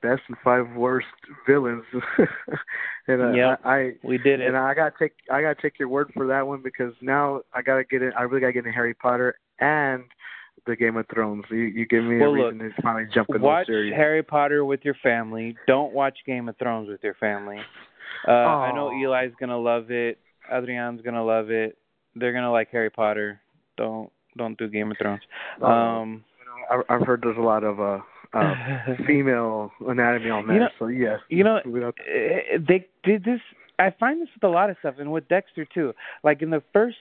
best 0.03 0.23
and 0.29 0.37
five 0.45 0.67
worst 0.77 1.07
villains. 1.47 1.85
and 3.09 3.23
uh, 3.23 3.31
Yep. 3.33 3.61
I, 3.65 3.75
I 3.77 3.93
we 4.03 4.19
did 4.19 4.41
it. 4.41 4.47
and 4.49 4.57
I 4.57 4.75
gotta 4.75 4.95
take 4.99 5.15
I 5.31 5.43
gotta 5.43 5.61
take 5.61 5.79
your 5.79 5.89
word 5.89 6.11
for 6.15 6.27
that 6.29 6.47
one 6.47 6.63
because 6.63 6.93
now 7.01 7.43
I 7.53 7.63
gotta 7.63 7.85
get 7.85 8.03
in. 8.03 8.13
I 8.13 8.23
really 8.23 8.41
gotta 8.41 8.53
get 8.53 8.61
into 8.67 8.73
Harry 8.73 8.95
Potter 8.95 9.35
and 9.59 10.05
the 10.67 10.77
Game 10.77 10.97
of 10.97 11.07
Thrones. 11.13 11.45
You 11.51 11.59
you 11.59 11.87
give 11.87 12.05
me 12.05 12.19
Well, 12.19 12.31
a 12.31 12.33
reason 12.51 12.59
to 12.61 12.71
finally 12.83 13.09
jump 13.13 13.31
in 13.35 13.41
watch. 13.43 13.67
Harry 13.69 14.23
Potter 14.23 14.65
with 14.65 14.85
your 14.85 14.97
family. 15.03 15.57
Don't 15.67 15.93
watch 15.93 16.19
Game 16.27 16.49
of 16.49 16.57
Thrones 16.59 16.89
with 16.89 17.03
your 17.03 17.15
family. 17.15 17.59
Uh, 18.27 18.31
I 18.33 18.73
know 18.75 18.91
Eli's 18.91 19.35
gonna 19.41 19.59
love 19.59 19.91
it. 19.91 20.19
Adrian's 20.53 21.01
gonna 21.03 21.25
love 21.25 21.51
it. 21.51 21.77
They're 22.19 22.33
gonna 22.33 22.53
like 22.53 22.69
Harry 22.71 22.91
Potter. 22.91 23.41
Don't 23.77 24.11
don't 24.37 24.57
do 24.59 24.69
Game 24.69 24.91
of 24.91 24.97
Thrones. 24.99 25.23
Oh. 25.63 25.67
Um, 25.67 26.25
I, 26.71 26.81
I've 26.95 27.07
heard 27.07 27.21
there's 27.23 27.37
a 27.39 27.41
lot 27.41 27.65
of 27.65 27.81
uh, 27.81 27.99
uh 28.35 28.55
female 29.07 29.73
anatomy 29.87 30.31
on 30.31 30.47
that. 30.47 30.53
You 30.55 30.61
know- 30.61 30.69
so 30.79 30.87
yes, 30.89 31.21
you 31.29 31.45
know, 31.45 31.61
we 31.65 31.83
eh, 31.85 32.59
they 32.67 32.87
did 33.05 33.25
this. 33.25 33.41
I 33.79 33.95
find 33.99 34.21
this 34.21 34.29
with 34.35 34.43
a 34.45 34.49
lot 34.53 34.71
of 34.71 34.77
stuff, 34.81 34.97
and 34.99 35.13
with 35.13 35.29
Dexter 35.29 35.65
too. 35.65 35.93
Like 36.25 36.43
in 36.43 36.51
the 36.51 36.63
first 36.73 36.97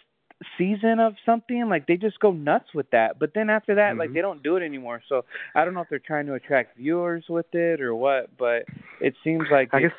season 0.57 0.99
of 0.99 1.13
something, 1.25 1.67
like 1.67 1.87
they 1.87 1.97
just 1.97 2.19
go 2.19 2.31
nuts 2.31 2.67
with 2.75 2.87
that. 2.91 3.17
But 3.19 3.31
then 3.33 3.49
after 3.49 3.73
that, 3.75 3.97
like 3.97 4.11
Mhm. 4.11 4.13
they 4.13 4.21
don't 4.21 4.43
do 4.43 4.55
it 4.55 4.63
anymore. 4.63 5.01
So 5.09 5.25
I 5.55 5.65
don't 5.65 5.73
know 5.73 5.81
if 5.81 5.89
they're 5.89 5.97
trying 5.97 6.27
to 6.27 6.35
attract 6.35 6.77
viewers 6.77 7.25
with 7.27 7.47
it 7.53 7.81
or 7.81 7.95
what. 7.95 8.29
But 8.37 8.65
it 9.01 9.15
seems 9.23 9.45
like 9.51 9.73
I 9.73 9.77
it- 9.77 9.81
guess 9.81 9.91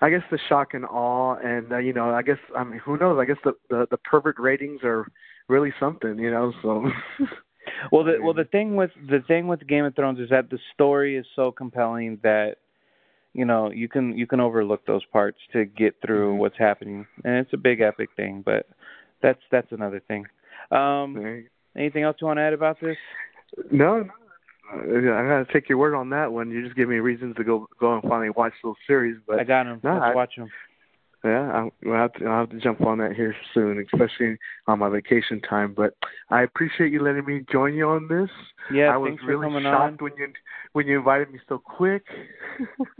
I 0.00 0.10
guess 0.10 0.22
the 0.30 0.38
shock 0.48 0.74
and 0.74 0.84
awe, 0.84 1.36
and 1.42 1.72
uh, 1.72 1.78
you 1.78 1.92
know, 1.92 2.10
I 2.10 2.22
guess 2.22 2.38
I 2.56 2.64
mean, 2.64 2.78
who 2.78 2.96
knows? 2.96 3.18
I 3.20 3.24
guess 3.24 3.38
the 3.44 3.52
the, 3.68 3.86
the 3.90 3.96
pervert 3.98 4.38
ratings 4.38 4.80
are 4.84 5.06
really 5.48 5.72
something, 5.80 6.18
you 6.18 6.30
know. 6.30 6.52
So 6.62 6.84
Well, 7.92 8.04
the 8.04 8.18
well 8.22 8.34
the 8.34 8.44
thing 8.44 8.76
with 8.76 8.90
the 9.08 9.20
thing 9.26 9.46
with 9.48 9.66
Game 9.66 9.84
of 9.84 9.94
Thrones 9.94 10.18
is 10.20 10.30
that 10.30 10.50
the 10.50 10.58
story 10.74 11.16
is 11.16 11.26
so 11.36 11.50
compelling 11.52 12.18
that 12.22 12.56
you 13.34 13.44
know 13.44 13.70
you 13.70 13.88
can 13.88 14.16
you 14.16 14.26
can 14.26 14.40
overlook 14.40 14.86
those 14.86 15.04
parts 15.06 15.38
to 15.52 15.64
get 15.64 15.94
through 16.04 16.34
Mhm. 16.34 16.38
what's 16.38 16.58
happening, 16.58 17.06
and 17.24 17.36
it's 17.36 17.52
a 17.52 17.58
big 17.58 17.80
epic 17.80 18.10
thing. 18.16 18.42
But 18.44 18.66
that's 19.22 19.40
that's 19.50 19.70
another 19.72 20.00
thing. 20.00 20.26
Um, 20.70 21.44
anything 21.76 22.02
else 22.04 22.16
you 22.20 22.26
want 22.26 22.38
to 22.38 22.42
add 22.42 22.52
about 22.52 22.78
this? 22.80 22.96
no, 23.70 24.00
no. 24.02 24.10
Uh, 24.72 24.78
I 24.78 25.26
gotta 25.26 25.46
take 25.52 25.68
your 25.68 25.78
word 25.78 25.94
on 25.94 26.10
that 26.10 26.32
one. 26.32 26.50
You 26.50 26.62
just 26.62 26.76
give 26.76 26.88
me 26.88 26.96
reasons 26.96 27.36
to 27.36 27.44
go 27.44 27.68
go 27.80 27.94
and 27.94 28.02
finally 28.02 28.30
watch 28.30 28.52
those 28.62 28.76
series. 28.86 29.16
But 29.26 29.40
I 29.40 29.44
got 29.44 29.64
no, 29.64 29.78
Let's 29.82 30.04
I- 30.04 30.14
watch 30.14 30.36
them. 30.36 30.50
Yeah, 31.24 31.50
I'll, 31.52 31.72
I'll, 31.92 31.94
have 31.94 32.12
to, 32.14 32.26
I'll 32.26 32.40
have 32.40 32.50
to 32.50 32.60
jump 32.60 32.80
on 32.82 32.98
that 32.98 33.12
here 33.12 33.34
soon, 33.52 33.84
especially 33.92 34.36
on 34.68 34.78
my 34.78 34.88
vacation 34.88 35.40
time. 35.40 35.74
But 35.76 35.94
I 36.30 36.42
appreciate 36.42 36.92
you 36.92 37.02
letting 37.02 37.24
me 37.24 37.44
join 37.50 37.74
you 37.74 37.88
on 37.88 38.06
this. 38.06 38.30
Yeah, 38.72 38.94
I 38.94 38.96
was 38.96 39.10
thanks 39.10 39.24
for 39.24 39.30
really 39.30 39.46
coming 39.46 39.64
shocked 39.64 40.00
on. 40.00 40.04
when 40.04 40.12
you 40.16 40.28
when 40.74 40.86
you 40.86 40.98
invited 40.98 41.32
me 41.32 41.40
so 41.48 41.58
quick. 41.58 42.04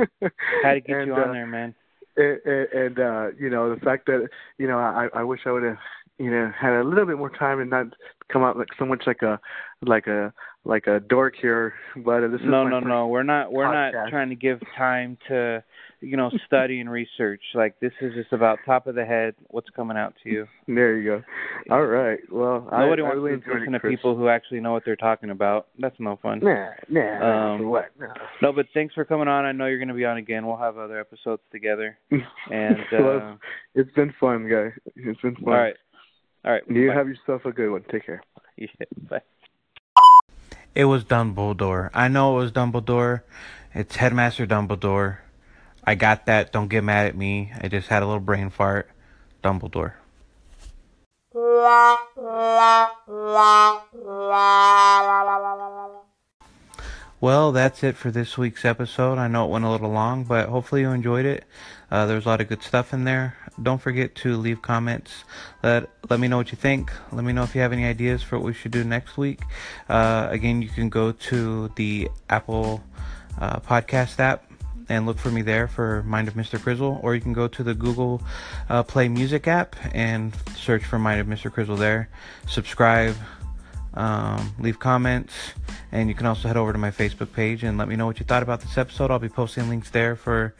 Had 0.64 0.74
to 0.74 0.80
get 0.80 0.96
and, 0.96 1.06
you 1.06 1.14
on 1.14 1.28
uh, 1.28 1.32
there, 1.32 1.46
man. 1.46 1.74
and, 2.16 2.40
and, 2.44 2.68
and 2.72 2.98
uh, 2.98 3.26
you 3.38 3.50
know 3.50 3.72
the 3.72 3.80
fact 3.82 4.06
that 4.06 4.28
you 4.58 4.66
know 4.66 4.78
I 4.78 5.08
I 5.14 5.22
wish 5.22 5.40
I 5.46 5.52
would 5.52 5.62
have 5.62 5.78
you 6.18 6.30
know 6.30 6.50
had 6.60 6.72
a 6.80 6.84
little 6.84 7.06
bit 7.06 7.18
more 7.18 7.30
time 7.30 7.60
and 7.60 7.70
not 7.70 7.86
come 8.32 8.42
out 8.42 8.56
like 8.56 8.68
so 8.78 8.84
much 8.84 9.04
like 9.06 9.22
a 9.22 9.40
like 9.82 10.06
a 10.06 10.32
like 10.64 10.86
a 10.86 11.00
dork 11.00 11.34
here. 11.40 11.74
But 11.96 12.28
this 12.28 12.40
is 12.40 12.46
No, 12.46 12.66
no, 12.68 12.80
no. 12.80 13.06
We're 13.08 13.22
not. 13.22 13.52
We're 13.52 13.72
not 13.72 14.10
trying 14.10 14.28
to 14.28 14.34
give 14.34 14.58
time 14.76 15.16
to, 15.28 15.62
you 16.00 16.16
know, 16.16 16.30
study 16.46 16.80
and 16.80 16.90
research. 16.90 17.40
Like 17.54 17.78
this 17.80 17.92
is 18.02 18.12
just 18.14 18.32
about 18.32 18.58
top 18.66 18.86
of 18.86 18.94
the 18.94 19.04
head. 19.04 19.34
What's 19.46 19.70
coming 19.70 19.96
out 19.96 20.14
to 20.24 20.30
you. 20.30 20.46
There 20.66 20.98
you 20.98 21.22
go. 21.68 21.74
All 21.74 21.86
right. 21.86 22.18
Well, 22.30 22.68
Nobody 22.70 23.02
I, 23.02 23.06
I 23.06 23.08
wants 23.08 23.16
really 23.16 23.30
to 23.30 23.36
listen 23.60 23.74
it, 23.74 23.78
to 23.78 23.80
Chris. 23.80 23.92
people 23.96 24.16
who 24.16 24.28
actually 24.28 24.60
know 24.60 24.72
what 24.72 24.84
they're 24.84 24.96
talking 24.96 25.30
about. 25.30 25.68
That's 25.78 25.96
no 25.98 26.18
fun. 26.20 26.40
Nah, 26.42 26.70
nah. 26.90 27.54
Um, 27.54 27.68
what? 27.68 27.86
No. 27.98 28.08
No, 28.42 28.52
but 28.52 28.66
thanks 28.74 28.94
for 28.94 29.04
coming 29.04 29.28
on. 29.28 29.44
I 29.46 29.52
know 29.52 29.66
you're 29.66 29.78
going 29.78 29.88
to 29.88 29.94
be 29.94 30.04
on 30.04 30.18
again. 30.18 30.46
We'll 30.46 30.56
have 30.58 30.76
other 30.76 31.00
episodes 31.00 31.42
together. 31.52 31.96
And 32.50 32.76
Well, 32.92 33.18
uh, 33.32 33.34
it's 33.74 33.92
been 33.92 34.12
fun, 34.20 34.48
guys. 34.50 34.72
It's 34.96 35.20
been 35.20 35.36
fun. 35.36 35.44
all 35.48 35.54
right, 35.54 35.74
all 36.44 36.52
right. 36.52 36.62
You 36.68 36.88
bye. 36.88 36.94
have 36.94 37.08
yourself 37.08 37.44
a 37.44 37.52
good 37.52 37.70
one. 37.70 37.84
Take 37.90 38.06
care. 38.06 38.22
Yeah, 38.60 38.66
bye. 39.08 39.20
It 40.74 40.86
was 40.86 41.04
Dumbledore. 41.04 41.90
I 41.94 42.08
know 42.08 42.36
it 42.36 42.40
was 42.40 42.50
Dumbledore. 42.50 43.22
It's 43.72 43.94
Headmaster 43.94 44.48
Dumbledore. 44.48 45.18
I 45.84 45.94
got 45.94 46.26
that. 46.26 46.52
Don't 46.52 46.66
get 46.66 46.82
mad 46.82 47.06
at 47.06 47.16
me. 47.16 47.52
I 47.60 47.68
just 47.68 47.86
had 47.86 48.02
a 48.02 48.06
little 48.06 48.18
brain 48.20 48.50
fart. 48.50 48.90
Dumbledore. 49.44 49.92
Well, 57.20 57.52
that's 57.52 57.82
it 57.82 57.96
for 57.96 58.10
this 58.10 58.38
week's 58.38 58.64
episode. 58.64 59.18
I 59.18 59.28
know 59.28 59.46
it 59.46 59.50
went 59.50 59.64
a 59.64 59.70
little 59.70 59.90
long, 59.90 60.24
but 60.24 60.48
hopefully 60.48 60.82
you 60.82 60.90
enjoyed 60.90 61.26
it. 61.26 61.44
Uh, 61.90 62.06
there's 62.06 62.26
a 62.26 62.28
lot 62.28 62.40
of 62.40 62.48
good 62.48 62.62
stuff 62.62 62.92
in 62.92 63.04
there. 63.04 63.36
Don't 63.62 63.80
forget 63.80 64.14
to 64.16 64.36
leave 64.36 64.62
comments. 64.62 65.24
Let 65.62 65.90
let 66.08 66.20
me 66.20 66.28
know 66.28 66.36
what 66.36 66.52
you 66.52 66.56
think. 66.56 66.92
Let 67.12 67.24
me 67.24 67.32
know 67.32 67.42
if 67.42 67.54
you 67.54 67.60
have 67.60 67.72
any 67.72 67.84
ideas 67.84 68.22
for 68.22 68.38
what 68.38 68.44
we 68.44 68.54
should 68.54 68.72
do 68.72 68.84
next 68.84 69.16
week. 69.16 69.40
Uh, 69.88 70.28
again, 70.30 70.62
you 70.62 70.68
can 70.68 70.88
go 70.88 71.12
to 71.12 71.68
the 71.76 72.08
Apple 72.30 72.82
uh, 73.40 73.60
Podcast 73.60 74.18
app 74.20 74.44
and 74.88 75.06
look 75.06 75.18
for 75.18 75.30
me 75.30 75.42
there 75.42 75.68
for 75.68 76.02
Mind 76.04 76.28
of 76.28 76.34
Mr. 76.34 76.58
Crizzle, 76.58 77.02
or 77.02 77.14
you 77.14 77.20
can 77.20 77.32
go 77.32 77.46
to 77.48 77.62
the 77.62 77.74
Google 77.74 78.22
uh, 78.68 78.82
Play 78.82 79.08
Music 79.08 79.46
app 79.46 79.76
and 79.92 80.32
search 80.56 80.84
for 80.84 80.98
Mind 80.98 81.20
of 81.20 81.26
Mr. 81.26 81.52
Crizzle 81.52 81.78
there. 81.78 82.08
Subscribe, 82.46 83.14
um, 83.94 84.54
leave 84.58 84.78
comments, 84.78 85.34
and 85.92 86.08
you 86.08 86.14
can 86.14 86.26
also 86.26 86.48
head 86.48 86.56
over 86.56 86.72
to 86.72 86.78
my 86.78 86.90
Facebook 86.90 87.32
page 87.32 87.64
and 87.64 87.76
let 87.76 87.88
me 87.88 87.96
know 87.96 88.06
what 88.06 88.18
you 88.18 88.24
thought 88.24 88.42
about 88.42 88.60
this 88.60 88.78
episode. 88.78 89.10
I'll 89.10 89.18
be 89.18 89.28
posting 89.28 89.68
links 89.68 89.90
there 89.90 90.16
for 90.16 90.54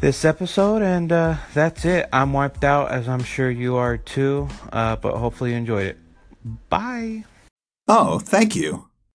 this 0.00 0.24
episode, 0.24 0.82
and 0.82 1.10
uh, 1.10 1.36
that's 1.54 1.84
it. 1.84 2.08
I'm 2.12 2.32
wiped 2.32 2.64
out, 2.64 2.90
as 2.90 3.08
I'm 3.08 3.22
sure 3.22 3.50
you 3.50 3.76
are 3.76 3.96
too, 3.96 4.48
uh, 4.72 4.96
but 4.96 5.16
hopefully 5.16 5.50
you 5.50 5.56
enjoyed 5.56 5.86
it. 5.86 5.98
Bye. 6.68 7.24
Oh, 7.88 8.18
thank 8.18 8.54
you. 8.54 8.88